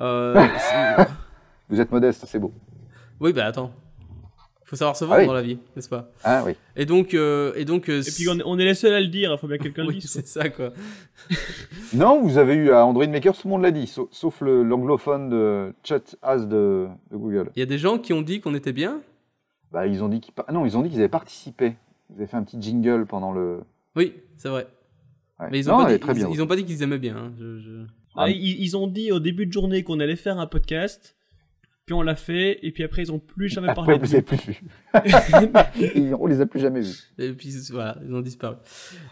Euh, 0.00 0.34
c'est- 0.58 1.06
Vous 1.70 1.80
êtes 1.80 1.90
modeste, 1.90 2.24
c'est 2.26 2.38
beau. 2.38 2.52
oui, 3.20 3.32
bah 3.32 3.46
attends. 3.46 3.72
Faut 4.66 4.76
savoir 4.76 4.96
se 4.96 5.04
vendre 5.04 5.16
Ah 5.16 5.20
oui. 5.20 5.26
dans 5.26 5.32
la 5.34 5.42
vie, 5.42 5.58
n'est-ce 5.76 5.88
pas? 5.90 6.10
Ah 6.24 6.42
oui. 6.44 6.52
Et 6.74 6.86
donc, 6.86 7.12
euh, 7.14 7.52
et 7.54 7.64
donc. 7.64 7.88
euh, 7.90 8.00
Et 8.02 8.10
puis 8.10 8.28
on 8.30 8.38
est, 8.38 8.42
on 8.44 8.58
est 8.58 8.64
les 8.64 8.74
seuls 8.74 8.94
à 8.94 9.00
le 9.00 9.06
dire, 9.08 9.30
il 9.32 9.38
faut 9.38 9.46
bien 9.46 9.58
que 9.58 9.62
quelqu'un 9.64 9.82
le 9.82 9.88
oui, 9.88 9.98
dise. 9.98 10.12
quoi. 10.12 10.22
c'est 10.24 10.26
ça 10.42 10.48
quoi. 10.48 10.70
Non, 11.94 12.20
vous 12.22 12.38
avez 12.38 12.54
eu 12.54 12.70
à 12.72 12.84
Android 12.84 13.06
Maker, 13.06 13.34
tout 13.36 13.46
le 13.46 13.52
monde 13.52 13.62
l'a 13.62 13.70
dit, 13.70 13.86
sauf, 13.86 14.08
sauf 14.10 14.40
le- 14.40 14.62
l'anglophone 14.62 15.28
de 15.30 15.74
Chat 15.84 16.16
As 16.22 16.46
de, 16.46 16.88
de 17.10 17.16
Google. 17.16 17.50
Il 17.56 17.60
y 17.60 17.62
a 17.62 17.66
des 17.66 17.78
gens 17.78 17.98
qui 17.98 18.12
ont 18.12 18.22
dit 18.22 18.40
qu'on 18.40 18.54
était 18.54 18.72
bien? 18.72 19.00
Bah, 19.70 19.86
ils 19.86 20.02
ont 20.02 20.08
dit 20.08 20.20
qu'ils 20.20 20.34
non, 20.52 20.64
ils 20.66 20.76
ont 20.76 20.82
dit 20.82 20.88
qu'ils 20.90 20.98
avaient 21.00 21.08
participé. 21.08 21.74
Ils 22.10 22.16
avaient 22.16 22.26
fait 22.26 22.36
un 22.36 22.42
petit 22.44 22.60
jingle 22.60 23.06
pendant 23.06 23.32
le. 23.32 23.60
Oui, 23.96 24.14
c'est 24.36 24.48
vrai. 24.48 24.66
Ouais. 25.40 25.48
Mais 25.50 25.58
ils 25.58 25.70
ont 25.70 25.78
non, 25.78 25.84
pas 25.84 25.90
dit, 25.96 26.00
ils, 26.06 26.14
bien. 26.14 26.28
ils 26.32 26.42
ont 26.42 26.46
pas 26.46 26.56
dit 26.56 26.64
qu'ils 26.64 26.82
aimaient 26.82 26.98
bien. 26.98 27.16
hein. 27.16 27.32
Je- 27.38 27.58
je- 27.58 27.84
Ah, 28.16 28.28
ils, 28.30 28.62
ils 28.62 28.76
ont 28.76 28.86
dit 28.86 29.10
au 29.10 29.18
début 29.20 29.46
de 29.46 29.52
journée 29.52 29.82
qu'on 29.82 29.98
allait 30.00 30.16
faire 30.16 30.38
un 30.38 30.46
podcast. 30.46 31.16
puis 31.86 31.92
on 31.94 32.00
l'a 32.02 32.14
fait, 32.16 32.60
et 32.62 32.70
puis 32.72 32.82
après 32.82 33.02
ils 33.02 33.12
ont 33.12 33.18
plus 33.18 33.48
jamais 33.50 33.68
Après, 33.68 33.84
parlé. 33.84 33.98
vous 33.98 34.06
de 34.06 34.08
les 34.08 34.14
avez 34.14 34.22
plus 34.22 34.38
vus. 34.38 34.62
Et 35.94 36.14
on 36.14 36.26
les 36.26 36.40
a 36.40 36.46
plus 36.46 36.60
jamais 36.60 36.80
vus. 36.80 37.12
Et 37.18 37.32
puis 37.32 37.50
voilà, 37.72 37.98
ils 38.06 38.14
ont 38.14 38.20
disparu. 38.22 38.54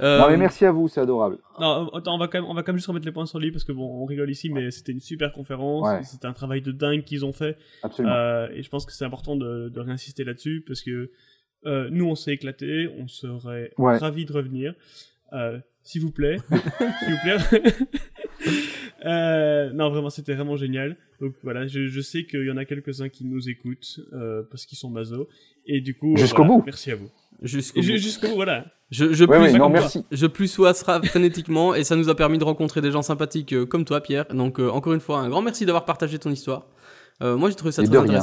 Non, 0.01 0.07
Euh, 0.07 0.31
mais 0.31 0.37
merci 0.39 0.65
à 0.65 0.73
vous, 0.73 0.89
c'est 0.89 1.01
adorable. 1.01 1.39
Non, 1.61 1.89
attends, 1.91 2.15
on 2.15 2.19
va 2.19 2.29
quand 2.29 2.41
même, 2.41 2.49
on 2.49 2.55
va 2.55 2.63
quand 2.63 2.73
même 2.73 2.79
juste 2.79 2.87
remettre 2.89 3.05
les 3.05 3.13
points 3.13 3.27
sur 3.27 3.39
le 3.39 3.47
i 3.49 3.51
parce 3.51 3.65
que 3.65 3.73
bon, 3.73 3.85
on 4.03 4.07
rigole 4.07 4.31
ici, 4.31 4.49
mais 4.49 4.71
c'était 4.71 4.93
une 4.93 5.01
super 5.01 5.33
conférence, 5.33 5.87
Ouais. 5.87 6.03
c'était 6.05 6.27
un 6.27 6.33
travail 6.33 6.63
de 6.63 6.73
dingue 6.73 7.05
qu'ils 7.05 7.25
ont 7.27 7.33
fait, 7.35 7.59
Absolument. 7.83 8.15
euh, 8.15 8.49
et 8.55 8.63
je 8.63 8.71
pense 8.71 8.87
que 8.87 8.93
c'est 8.93 9.05
important 9.05 9.37
de, 9.37 9.69
de 9.69 9.81
réinsister 9.81 10.25
là-dessus 10.25 10.65
parce 10.67 10.81
que 10.83 11.11
euh, 11.67 11.89
nous 11.91 12.07
on 12.07 12.15
s'est 12.15 12.33
éclaté, 12.33 12.89
on 12.99 13.09
serait 13.09 13.73
Ouais. 13.79 13.97
ravis 13.99 14.25
de 14.25 14.33
revenir. 14.33 14.75
Euh, 15.33 15.59
s'il 15.83 16.03
vous 16.03 16.11
plaît, 16.13 16.37
s'il 16.51 17.11
vous 17.13 17.21
plaît. 17.23 17.63
Euh, 19.05 19.71
non, 19.73 19.91
vraiment, 19.91 20.11
c'était 20.11 20.35
vraiment 20.35 20.57
génial. 20.57 20.97
Donc 21.21 21.35
voilà, 21.43 21.67
je, 21.67 21.89
je 21.89 22.01
sais 22.01 22.25
qu'il 22.25 22.45
y 22.45 22.51
en 22.51 22.57
a 22.57 22.65
quelques-uns 22.65 23.09
qui 23.09 23.25
nous 23.25 23.49
écoutent 23.49 23.99
euh, 24.13 24.43
parce 24.51 24.65
qu'ils 24.67 24.79
sont 24.79 24.91
maso. 24.91 25.29
Et 25.67 25.81
du 25.81 25.95
coup, 25.97 26.17
Jusqu'au 26.17 26.45
voilà, 26.45 26.59
bout. 26.59 26.63
Merci 26.67 26.93
à 26.93 26.97
vous. 26.97 27.09
Jusqu'au 27.43 27.81
bout. 27.81 27.87
Jusqu'au 27.97 28.29
bout, 28.29 28.35
voilà. 28.37 28.67
Je, 28.91 29.13
je 29.13 29.25
Ouais, 29.25 29.39
plus- 29.39 29.53
ouais, 29.53 29.59
non, 29.59 29.69
merci. 29.69 30.05
Je 30.13 30.27
plus 30.27 30.49
sois 30.49 30.73
frénétiquement 30.75 31.75
et 31.75 31.83
ça 31.83 31.97
nous 31.97 32.09
a 32.09 32.15
permis 32.15 32.39
de 32.39 32.45
rencontrer 32.45 32.81
des 32.81 32.91
gens 32.93 33.03
sympathiques 33.03 33.65
comme 33.67 33.85
toi, 33.85 34.01
Pierre. 34.01 34.27
Donc, 34.27 34.61
euh, 34.61 34.69
encore 34.71 34.93
une 34.93 35.01
fois, 35.01 35.19
un 35.19 35.29
grand 35.29 35.43
merci 35.43 35.67
d'avoir 35.67 35.85
partagé 35.85 36.19
ton 36.19 36.31
histoire. 36.31 36.67
Euh, 37.23 37.37
moi, 37.37 37.49
j'ai 37.51 37.57
trouvé 37.57 37.73
ça 37.73 37.83
Et 37.83 37.87
très 37.87 37.99
rien. 37.99 38.21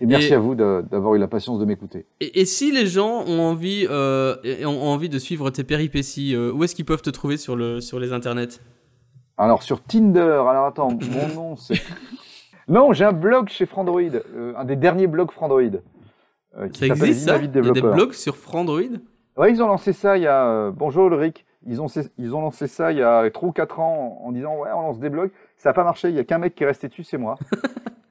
Et 0.00 0.06
merci 0.06 0.32
et- 0.32 0.34
à 0.34 0.38
vous 0.38 0.54
d'avoir 0.54 1.14
eu 1.14 1.18
la 1.18 1.28
patience 1.28 1.58
de 1.60 1.64
m'écouter. 1.64 2.06
Et, 2.20 2.40
et 2.40 2.46
si 2.46 2.72
les 2.72 2.86
gens 2.86 3.24
ont 3.26 3.40
envie, 3.40 3.86
euh, 3.88 4.36
ont 4.64 4.82
envie 4.88 5.08
de 5.08 5.18
suivre 5.18 5.50
tes 5.50 5.64
péripéties, 5.64 6.34
euh, 6.34 6.52
où 6.52 6.64
est-ce 6.64 6.74
qu'ils 6.74 6.84
peuvent 6.84 7.02
te 7.02 7.10
trouver 7.10 7.36
sur, 7.36 7.54
le, 7.56 7.80
sur 7.80 8.00
les 8.00 8.12
internets? 8.12 8.60
Alors, 9.36 9.62
sur 9.62 9.82
Tinder, 9.82 10.20
alors 10.20 10.66
attends, 10.66 10.90
mon 10.90 11.28
nom 11.34 11.56
c'est. 11.56 11.80
Non, 12.68 12.94
j'ai 12.94 13.04
un 13.04 13.12
blog 13.12 13.50
chez 13.50 13.66
Frandroid, 13.66 14.00
euh, 14.00 14.54
un 14.56 14.64
des 14.64 14.76
derniers 14.76 15.06
blogs 15.06 15.30
Frandroid. 15.30 15.80
Ça 16.72 16.86
existe 16.86 17.26
ça? 17.28 17.36
Il 17.36 17.42
y 17.42 17.68
a 17.68 17.72
des 17.72 17.80
blogs 17.82 18.12
sur 18.14 18.36
Frandroid? 18.36 18.80
Ouais, 19.36 19.50
ils 19.50 19.62
ont 19.62 19.66
lancé 19.66 19.92
ça 19.92 20.16
il 20.16 20.22
y 20.22 20.26
a. 20.26 20.70
Bonjour 20.70 21.08
Ulrich. 21.08 21.44
Ils 21.66 21.82
ont, 21.82 21.86
ils 22.16 22.34
ont 22.34 22.40
lancé 22.40 22.66
ça 22.66 22.92
il 22.92 22.98
y 22.98 23.02
a 23.02 23.28
3 23.30 23.48
ou 23.48 23.52
4 23.52 23.80
ans 23.80 24.18
en, 24.22 24.28
en 24.28 24.32
disant 24.32 24.56
Ouais, 24.58 24.68
on 24.74 24.80
lance 24.82 24.98
des 24.98 25.10
blogs. 25.10 25.30
Ça 25.58 25.70
n'a 25.70 25.72
pas 25.74 25.84
marché. 25.84 26.08
Il 26.08 26.14
y 26.14 26.18
a 26.18 26.24
qu'un 26.24 26.38
mec 26.38 26.54
qui 26.54 26.62
est 26.62 26.66
resté 26.66 26.88
dessus, 26.88 27.04
c'est 27.04 27.18
moi. 27.18 27.34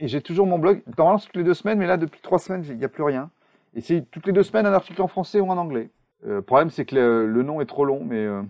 et 0.00 0.08
j'ai 0.08 0.20
toujours 0.20 0.46
mon 0.46 0.58
blog. 0.58 0.82
Normalement, 0.98 1.18
c'est 1.18 1.26
toutes 1.26 1.36
les 1.36 1.44
deux 1.44 1.54
semaines, 1.54 1.78
mais 1.78 1.86
là, 1.86 1.96
depuis 1.96 2.20
3 2.20 2.38
semaines, 2.38 2.64
il 2.68 2.76
n'y 2.76 2.84
a 2.84 2.88
plus 2.88 3.02
rien. 3.04 3.30
Et 3.74 3.80
c'est 3.80 4.04
toutes 4.10 4.26
les 4.26 4.32
deux 4.32 4.42
semaines 4.42 4.66
un 4.66 4.72
article 4.72 5.00
en 5.02 5.08
français 5.08 5.40
ou 5.40 5.48
en 5.48 5.56
anglais. 5.56 5.90
Euh, 6.26 6.36
le 6.36 6.42
problème, 6.42 6.70
c'est 6.70 6.84
que 6.84 6.94
le, 6.96 7.26
le 7.26 7.42
nom 7.42 7.60
est 7.60 7.66
trop 7.66 7.84
long, 7.84 8.02
mais 8.04 8.24
euh, 8.24 8.42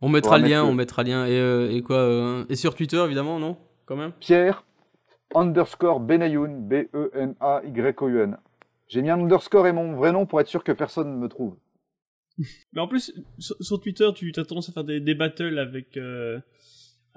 On 0.00 0.08
mettra 0.08 0.38
le 0.38 0.46
lien, 0.46 0.64
on 0.64 0.74
mettra 0.74 1.02
le 1.02 1.10
lien. 1.10 1.26
Et, 1.26 1.38
euh, 1.38 1.70
et 1.70 1.82
quoi 1.82 1.96
euh, 1.96 2.44
Et 2.48 2.56
sur 2.56 2.74
Twitter, 2.74 3.02
évidemment, 3.04 3.38
non 3.38 3.56
Quand 3.86 3.96
même? 3.96 4.12
Pierre 4.20 4.64
underscore 5.34 6.00
Benayoun, 6.00 6.68
B-E-N-A-Y-O-U-N. 6.68 8.36
J'ai 8.88 9.02
mis 9.02 9.10
un 9.10 9.20
underscore 9.20 9.66
et 9.66 9.72
mon 9.72 9.94
vrai 9.94 10.12
nom 10.12 10.24
pour 10.26 10.40
être 10.40 10.48
sûr 10.48 10.64
que 10.64 10.72
personne 10.72 11.10
ne 11.10 11.18
me 11.18 11.28
trouve. 11.28 11.56
Mais 12.72 12.80
en 12.80 12.88
plus, 12.88 13.12
sur, 13.38 13.56
sur 13.60 13.80
Twitter, 13.80 14.08
tu 14.14 14.32
as 14.36 14.44
tendance 14.44 14.68
à 14.68 14.72
faire 14.72 14.84
des, 14.84 15.00
des 15.00 15.14
battles 15.14 15.58
avec, 15.58 15.96
euh, 15.96 16.38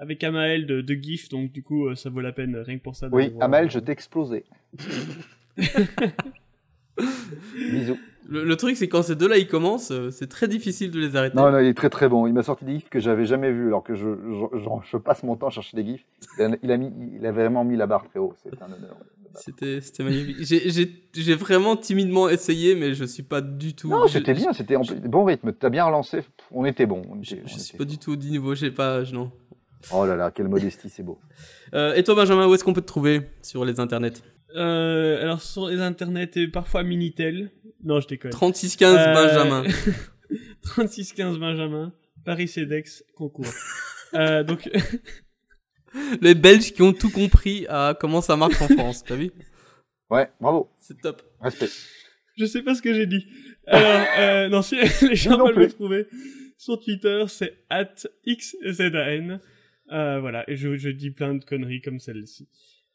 avec 0.02 0.22
Amael 0.24 0.66
de, 0.66 0.80
de 0.80 0.94
GIF, 0.94 1.28
donc 1.28 1.52
du 1.52 1.62
coup, 1.62 1.86
euh, 1.86 1.94
ça 1.94 2.10
vaut 2.10 2.20
la 2.20 2.32
peine, 2.32 2.56
rien 2.56 2.76
que 2.76 2.82
pour 2.82 2.96
ça. 2.96 3.08
Oui, 3.12 3.30
voir. 3.30 3.44
Amel, 3.44 3.70
je 3.70 3.78
t'ai 3.78 3.92
explosé. 3.92 4.44
Bisous. 7.72 7.96
le, 8.28 8.44
le 8.44 8.56
truc, 8.56 8.76
c'est 8.76 8.88
quand 8.88 9.02
ces 9.02 9.16
deux-là 9.16 9.38
ils 9.38 9.46
commencent, 9.48 9.90
euh, 9.90 10.10
c'est 10.10 10.28
très 10.28 10.46
difficile 10.48 10.90
de 10.90 11.00
les 11.00 11.16
arrêter. 11.16 11.36
Non, 11.36 11.50
non, 11.50 11.58
il 11.58 11.66
est 11.66 11.74
très 11.74 11.88
très 11.90 12.08
bon. 12.08 12.26
Il 12.26 12.32
m'a 12.34 12.42
sorti 12.42 12.64
des 12.64 12.74
gifs 12.74 12.90
que 12.90 13.00
j'avais 13.00 13.24
jamais 13.24 13.50
vus, 13.50 13.68
alors 13.68 13.82
que 13.82 13.94
je, 13.94 14.08
je, 14.08 14.58
je- 14.58 14.90
je 14.90 14.96
passe 14.98 15.22
mon 15.22 15.36
temps 15.36 15.46
à 15.46 15.50
chercher 15.50 15.76
des 15.76 15.84
gifs. 15.84 16.04
Il 16.62 16.70
a, 16.70 16.76
mis, 16.76 16.90
il 17.18 17.24
a 17.26 17.32
vraiment 17.32 17.64
mis 17.64 17.76
la 17.76 17.86
barre 17.86 18.04
très 18.08 18.18
haut. 18.18 18.34
C'est 18.42 18.60
un 18.62 18.66
honneur. 18.66 18.96
C'était 19.34 19.80
magnifique. 20.00 20.36
J'ai- 20.40 20.68
J'ai 20.70 20.90
j'ai 21.14 21.34
vraiment 21.34 21.76
timidement 21.76 22.28
essayé, 22.28 22.74
mais 22.74 22.92
je 22.94 23.04
suis 23.04 23.22
pas 23.22 23.40
du 23.40 23.74
tout. 23.74 23.88
Non, 23.88 24.06
c'était 24.06 24.34
bien, 24.34 24.52
c'était 24.52 24.76
bon 24.76 25.24
rythme. 25.24 25.52
T'as 25.52 25.70
bien 25.70 25.84
relancé. 25.86 26.20
On 26.50 26.64
était 26.66 26.84
bon. 26.86 27.02
on 27.08 27.22
Je, 27.22 27.34
était- 27.36 27.42
je 27.46 27.54
on 27.54 27.58
suis 27.58 27.68
était 27.70 27.78
pas 27.78 27.84
du 27.84 27.96
tout 27.98 28.12
au 28.12 28.16
niveau, 28.16 28.54
je 28.54 28.60
sais 28.66 28.70
pas, 28.70 29.04
je- 29.04 29.14
non. 29.14 29.30
Oh 29.90 30.06
là 30.06 30.14
là, 30.16 30.30
quelle 30.30 30.48
modestie, 30.48 30.88
c'est 30.88 31.02
beau. 31.02 31.18
Euh, 31.74 31.94
et 31.94 32.04
toi, 32.04 32.14
Benjamin, 32.14 32.46
où 32.46 32.54
est-ce 32.54 32.64
qu'on 32.64 32.74
peut 32.74 32.82
te 32.82 32.86
trouver 32.86 33.22
sur 33.40 33.64
les 33.64 33.80
internets 33.80 34.12
Euh, 34.54 35.22
alors, 35.22 35.40
sur 35.40 35.68
les 35.68 35.80
internets, 35.80 36.28
et 36.36 36.46
parfois 36.46 36.82
Minitel. 36.82 37.50
Non, 37.82 37.98
je 37.98 38.08
déconne. 38.08 38.30
3615 38.30 38.94
Euh, 38.98 39.14
Benjamin. 39.14 39.64
3615 40.64 41.38
Benjamin, 41.38 41.92
Paris 42.26 42.48
CEDEX, 42.48 43.04
concours. 43.16 43.46
euh, 44.14 44.44
donc, 44.44 44.68
Les 46.20 46.34
Belges 46.34 46.72
qui 46.72 46.82
ont 46.82 46.92
tout 46.92 47.10
compris 47.10 47.66
à 47.70 47.96
comment 47.98 48.20
ça 48.20 48.36
marche 48.36 48.60
en 48.60 48.68
France, 48.68 49.02
t'as 49.02 49.16
vu 49.16 49.30
Ouais, 50.10 50.28
bravo. 50.40 50.70
C'est 50.78 51.00
top. 51.00 51.22
Respect. 51.40 51.68
je 52.36 52.44
sais 52.44 52.60
pas 52.62 52.74
ce 52.74 52.82
que 52.82 52.92
j'ai 52.92 53.06
dit. 53.06 53.26
Alors, 53.66 54.06
euh, 54.18 54.48
non, 54.50 54.60
si 54.60 54.76
les 55.08 55.16
gens 55.16 55.38
veulent 55.42 55.58
me 55.58 55.68
trouver 55.70 56.06
sur 56.58 56.78
Twitter, 56.78 57.24
c'est 57.28 57.54
xzan. 58.26 59.38
Euh, 59.92 60.20
voilà, 60.20 60.48
et 60.48 60.56
je, 60.56 60.88
dis 60.88 61.10
plein 61.10 61.34
de 61.34 61.44
conneries 61.44 61.80
comme 61.80 62.00
celle-ci. 62.00 62.48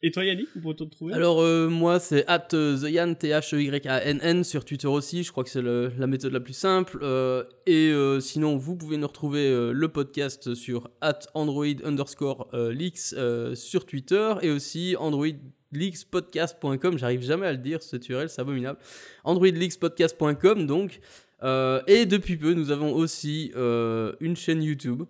Et 0.03 0.11
toi, 0.11 0.23
Yannick, 0.23 0.49
où 0.55 0.61
peut-on 0.61 0.85
te 0.85 0.91
trouver 0.91 1.15
Alors, 1.15 1.41
euh, 1.41 1.69
moi, 1.69 1.99
c'est 1.99 2.23
at 2.27 2.37
TheYan, 2.39 3.15
T-H-E-Y-A-N-N, 3.15 4.43
sur 4.43 4.63
Twitter 4.63 4.87
aussi. 4.87 5.23
Je 5.23 5.31
crois 5.31 5.43
que 5.43 5.49
c'est 5.49 5.63
la 5.63 6.05
méthode 6.05 6.33
la 6.33 6.39
plus 6.39 6.53
simple. 6.53 6.99
Euh, 7.01 7.43
et 7.65 7.89
euh, 7.89 8.19
sinon, 8.19 8.57
vous 8.57 8.75
pouvez 8.75 8.97
nous 8.97 9.07
retrouver 9.07 9.47
euh, 9.47 9.71
le 9.71 9.87
podcast 9.87 10.53
sur 10.53 10.91
at 11.01 11.21
Android 11.33 11.65
underscore 11.83 12.47
euh, 12.53 12.71
leaks 12.71 13.13
euh, 13.13 13.55
sur 13.55 13.87
Twitter 13.87 14.35
et 14.43 14.51
aussi 14.51 14.95
androidleakspodcast.com. 14.99 16.99
J'arrive 16.99 17.23
jamais 17.23 17.47
à 17.47 17.51
le 17.51 17.57
dire, 17.57 17.81
cette 17.81 18.07
URL, 18.07 18.29
c'est 18.29 18.41
abominable. 18.41 18.77
androidleakspodcast.com, 19.23 20.67
donc. 20.67 20.99
Euh, 21.43 21.81
et 21.87 22.05
depuis 22.05 22.37
peu, 22.37 22.53
nous 22.53 22.71
avons 22.71 22.93
aussi 22.93 23.51
euh, 23.55 24.13
une 24.19 24.35
chaîne 24.35 24.63
YouTube. 24.63 25.03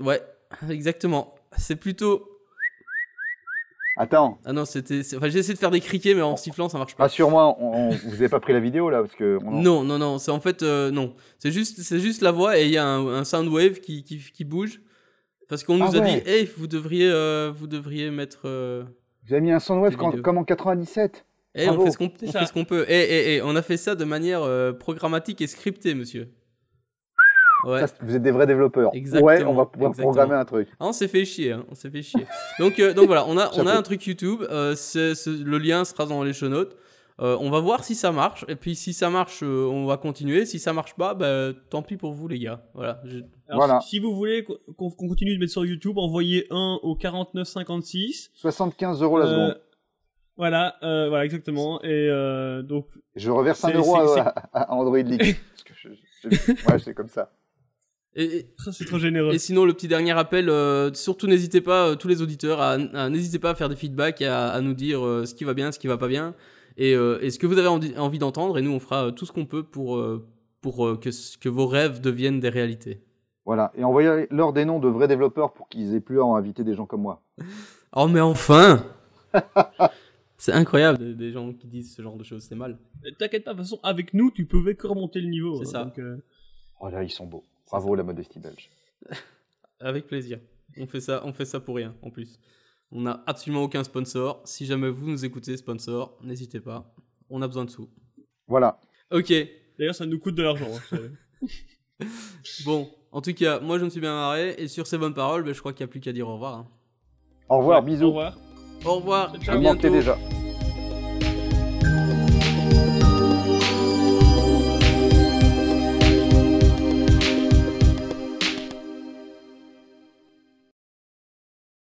Ouais, 0.00 0.22
exactement. 0.70 1.34
C'est 1.56 1.76
plutôt 1.76 2.28
Attends, 4.00 4.38
ah 4.44 4.52
non, 4.52 4.64
c'était. 4.64 5.00
Enfin, 5.16 5.28
j'ai 5.28 5.40
essayé 5.40 5.54
de 5.54 5.58
faire 5.58 5.72
des 5.72 5.80
criquets, 5.80 6.14
mais 6.14 6.22
en 6.22 6.36
sifflant, 6.36 6.68
ça 6.68 6.78
marche 6.78 6.94
pas. 6.94 7.02
rassure-moi, 7.04 7.56
on, 7.58 7.88
on- 7.88 7.90
vous 7.90 8.14
avez 8.14 8.28
pas 8.28 8.38
pris 8.38 8.52
la 8.52 8.60
vidéo 8.60 8.90
là 8.90 9.00
parce 9.02 9.16
que 9.16 9.38
on 9.42 9.48
en- 9.48 9.60
Non, 9.62 9.82
non, 9.82 9.98
non. 9.98 10.18
C'est 10.18 10.30
en 10.30 10.38
fait 10.38 10.62
euh, 10.62 10.92
non. 10.92 11.16
C'est 11.40 11.50
juste, 11.50 11.80
c'est 11.80 11.98
juste 11.98 12.22
la 12.22 12.30
voix 12.30 12.56
et 12.60 12.66
il 12.66 12.70
y 12.70 12.76
a 12.78 12.86
un, 12.86 13.08
un 13.08 13.24
sound 13.24 13.48
wave 13.48 13.80
qui, 13.80 14.04
qui, 14.04 14.18
qui 14.18 14.44
bouge. 14.44 14.80
Parce 15.48 15.64
qu'on 15.64 15.78
nous 15.78 15.84
Ah 15.92 15.96
a 15.96 16.00
ouais. 16.00 16.20
dit, 16.22 16.30
hey, 16.30 16.48
vous 16.56 16.68
devriez, 16.68 17.10
euh, 17.10 17.50
vous 17.52 17.66
devriez 17.66 18.10
mettre. 18.12 18.42
euh, 18.44 18.84
Vous 19.26 19.32
avez 19.32 19.40
mis 19.40 19.50
un 19.50 19.58
soundwave 19.58 19.96
quand- 19.96 20.22
comme 20.22 20.38
en 20.38 20.44
97. 20.44 21.24
hey, 21.56 21.64
on 21.68 21.72
Bravo. 21.72 21.86
fait 21.86 21.90
ce 21.90 21.98
qu'on, 21.98 22.12
C'est 22.20 22.28
on 22.28 22.32
fait 22.32 22.46
ce 22.46 22.52
qu'on 22.52 22.64
peut. 22.66 22.84
Et, 22.88 23.00
et, 23.00 23.34
et 23.36 23.42
on 23.42 23.56
a 23.56 23.62
fait 23.62 23.78
ça 23.78 23.96
de 23.96 24.04
manière 24.04 24.42
programmatique 24.78 25.40
et 25.40 25.48
scriptée, 25.48 25.94
monsieur. 25.94 26.28
Ouais. 27.64 27.86
Ça, 27.86 27.92
vous 28.02 28.14
êtes 28.14 28.22
des 28.22 28.30
vrais 28.30 28.46
développeurs. 28.46 28.90
Exactement, 28.94 29.26
Ouais, 29.26 29.42
on 29.44 29.54
va 29.54 29.66
pouvoir 29.66 29.90
exactement. 29.90 30.12
programmer 30.12 30.34
un 30.40 30.44
truc. 30.44 30.68
Ah, 30.78 30.86
on 30.86 30.92
s'est 30.92 31.08
fait 31.08 31.24
chier, 31.24 31.52
hein, 31.52 31.64
on 31.70 31.74
s'est 31.74 31.90
fait 31.90 32.02
chier. 32.02 32.24
donc, 32.60 32.78
euh, 32.78 32.94
donc 32.94 33.06
voilà, 33.06 33.24
on 33.26 33.36
a, 33.36 33.46
on 33.54 33.60
a 33.60 33.64
Chapeau. 33.64 33.68
un 33.70 33.82
truc 33.82 34.06
YouTube, 34.06 34.42
euh, 34.50 34.74
le 34.94 35.58
lien 35.58 35.84
sera 35.84 36.06
dans 36.06 36.22
les 36.22 36.32
show 36.32 36.48
notes. 36.48 36.76
Euh, 37.20 37.36
on 37.40 37.50
va 37.50 37.58
voir 37.58 37.82
si 37.82 37.96
ça 37.96 38.12
marche, 38.12 38.44
et 38.46 38.54
puis 38.54 38.76
si 38.76 38.92
ça 38.92 39.10
marche, 39.10 39.40
euh, 39.42 39.66
on 39.66 39.86
va 39.86 39.96
continuer. 39.96 40.46
Si 40.46 40.60
ça 40.60 40.72
marche 40.72 40.94
pas, 40.94 41.14
bah, 41.14 41.48
tant 41.68 41.82
pis 41.82 41.96
pour 41.96 42.12
vous 42.12 42.28
les 42.28 42.38
gars. 42.38 42.62
Voilà. 42.74 43.00
je- 43.04 43.18
Alors, 43.48 43.66
Voilà. 43.66 43.80
si, 43.80 43.88
si 43.88 43.98
vous 43.98 44.14
voulez 44.14 44.44
qu'on 44.44 44.90
continue 44.92 45.34
de 45.34 45.40
mettre 45.40 45.50
sur 45.50 45.66
YouTube, 45.66 45.98
envoyez 45.98 46.46
un 46.50 46.78
au 46.84 46.94
4956. 46.94 48.30
75 48.34 49.02
euros 49.02 49.18
la 49.18 49.24
Euh, 49.26 49.28
seconde. 49.30 49.60
Voilà, 50.36 50.76
euh, 50.84 51.08
voilà, 51.08 51.24
exactement. 51.24 51.82
Et 51.82 51.88
euh, 51.88 52.62
donc, 52.62 52.86
Je 53.16 53.30
reverse 53.32 53.64
un 53.64 53.72
euro 53.72 53.96
à 53.96 54.72
Android 54.72 54.96
League. 54.98 55.36
Parce 55.56 55.64
que 55.64 55.72
je, 55.74 55.88
je- 56.30 56.52
ouais, 56.70 56.78
c'est 56.78 56.94
comme 56.94 57.08
ça. 57.08 57.32
Et, 58.14 58.24
et- 58.38 58.46
c'est 58.72 58.84
trop 58.86 58.98
généreux. 58.98 59.32
et 59.32 59.38
sinon, 59.38 59.64
le 59.64 59.72
petit 59.74 59.86
dernier 59.88 60.12
appel, 60.12 60.48
euh, 60.48 60.92
surtout 60.94 61.26
n'hésitez 61.26 61.60
pas, 61.60 61.88
euh, 61.90 61.94
tous 61.94 62.08
les 62.08 62.22
auditeurs, 62.22 62.60
à, 62.60 62.72
à- 62.72 63.08
n'hésitez 63.10 63.38
pas 63.38 63.50
à 63.50 63.54
faire 63.54 63.68
des 63.68 63.76
feedbacks 63.76 64.20
et 64.22 64.26
à, 64.26 64.48
à 64.48 64.60
nous 64.60 64.74
dire 64.74 65.04
euh, 65.04 65.24
ce 65.24 65.34
qui 65.34 65.44
va 65.44 65.54
bien, 65.54 65.70
ce 65.72 65.78
qui 65.78 65.86
va 65.86 65.98
pas 65.98 66.08
bien, 66.08 66.34
et, 66.76 66.94
euh, 66.94 67.18
et 67.22 67.30
ce 67.30 67.38
que 67.38 67.46
vous 67.46 67.58
avez 67.58 67.68
envie, 67.68 67.96
envie 67.98 68.18
d'entendre. 68.18 68.58
Et 68.58 68.62
nous, 68.62 68.72
on 68.72 68.80
fera 68.80 69.06
euh, 69.06 69.10
tout 69.10 69.26
ce 69.26 69.32
qu'on 69.32 69.46
peut 69.46 69.62
pour, 69.62 69.96
euh, 69.98 70.26
pour 70.60 70.86
euh, 70.86 70.96
que, 70.98 71.48
vos 71.48 71.66
rêves 71.66 72.00
deviennent 72.00 72.40
des 72.40 72.48
réalités. 72.48 73.00
Voilà. 73.44 73.72
Et 73.76 73.84
envoyez-leur 73.84 74.52
des 74.52 74.64
noms 74.64 74.78
de 74.78 74.88
vrais 74.88 75.08
développeurs 75.08 75.52
pour 75.52 75.68
qu'ils 75.68 75.94
aient 75.94 76.00
plus 76.00 76.20
à 76.20 76.24
en 76.24 76.34
inviter 76.36 76.64
des 76.64 76.74
gens 76.74 76.86
comme 76.86 77.02
moi. 77.02 77.22
Oh, 77.96 78.06
mais 78.06 78.20
enfin 78.20 78.84
C'est 80.36 80.52
incroyable, 80.52 80.98
des, 80.98 81.14
des 81.14 81.32
gens 81.32 81.52
qui 81.54 81.66
disent 81.66 81.94
ce 81.96 82.02
genre 82.02 82.16
de 82.16 82.22
choses, 82.22 82.44
c'est 82.48 82.54
mal. 82.54 82.78
T'inquiète 83.18 83.44
pas, 83.44 83.54
de 83.54 83.58
toute 83.58 83.64
façon, 83.66 83.80
avec 83.82 84.12
nous, 84.12 84.30
tu 84.30 84.44
pouvais 84.44 84.74
que 84.74 84.86
remonter 84.86 85.20
le 85.20 85.28
niveau. 85.28 85.56
C'est 85.56 85.68
hein, 85.68 85.72
ça. 85.72 85.84
donc, 85.84 85.98
euh, 85.98 86.16
Oh 86.80 86.88
là, 86.90 87.02
ils 87.02 87.10
sont 87.10 87.26
beaux. 87.26 87.42
Bravo 87.70 87.94
la 87.94 88.02
modestie 88.02 88.38
belge. 88.38 88.70
Avec 89.80 90.06
plaisir. 90.06 90.40
On 90.78 90.86
fait 90.86 91.00
ça, 91.00 91.22
on 91.24 91.32
fait 91.32 91.44
ça 91.44 91.60
pour 91.60 91.76
rien, 91.76 91.94
en 92.02 92.10
plus. 92.10 92.38
On 92.90 93.02
n'a 93.02 93.22
absolument 93.26 93.62
aucun 93.62 93.84
sponsor. 93.84 94.40
Si 94.44 94.64
jamais 94.66 94.88
vous 94.90 95.06
nous 95.08 95.24
écoutez, 95.24 95.56
sponsor, 95.56 96.18
n'hésitez 96.22 96.60
pas. 96.60 96.94
On 97.30 97.42
a 97.42 97.46
besoin 97.46 97.64
de 97.64 97.70
sous. 97.70 97.88
Voilà. 98.46 98.80
Ok. 99.10 99.32
D'ailleurs, 99.78 99.94
ça 99.94 100.06
nous 100.06 100.18
coûte 100.18 100.34
de 100.34 100.42
l'argent. 100.42 100.68
hein, 100.92 100.98
Bon, 102.64 102.90
en 103.12 103.20
tout 103.20 103.34
cas, 103.34 103.60
moi 103.60 103.78
je 103.78 103.84
me 103.84 103.90
suis 103.90 104.00
bien 104.00 104.14
marré. 104.14 104.54
Et 104.58 104.68
sur 104.68 104.86
ces 104.86 104.98
bonnes 104.98 105.14
paroles, 105.14 105.42
ben, 105.44 105.52
je 105.54 105.60
crois 105.60 105.72
qu'il 105.72 105.84
n'y 105.84 105.90
a 105.90 105.92
plus 105.92 106.00
qu'à 106.00 106.12
dire 106.12 106.28
au 106.28 106.34
revoir. 106.34 106.54
hein. 106.54 106.68
Au 107.48 107.58
revoir, 107.58 107.80
Ouais, 107.80 107.90
bisous. 107.90 108.04
Au 108.06 108.08
revoir. 108.08 108.38
Au 108.84 108.94
revoir. 108.96 109.36
Ciao. 109.42 109.56
À 109.56 109.58
bientôt. 109.58 109.90
déjà. 109.90 110.16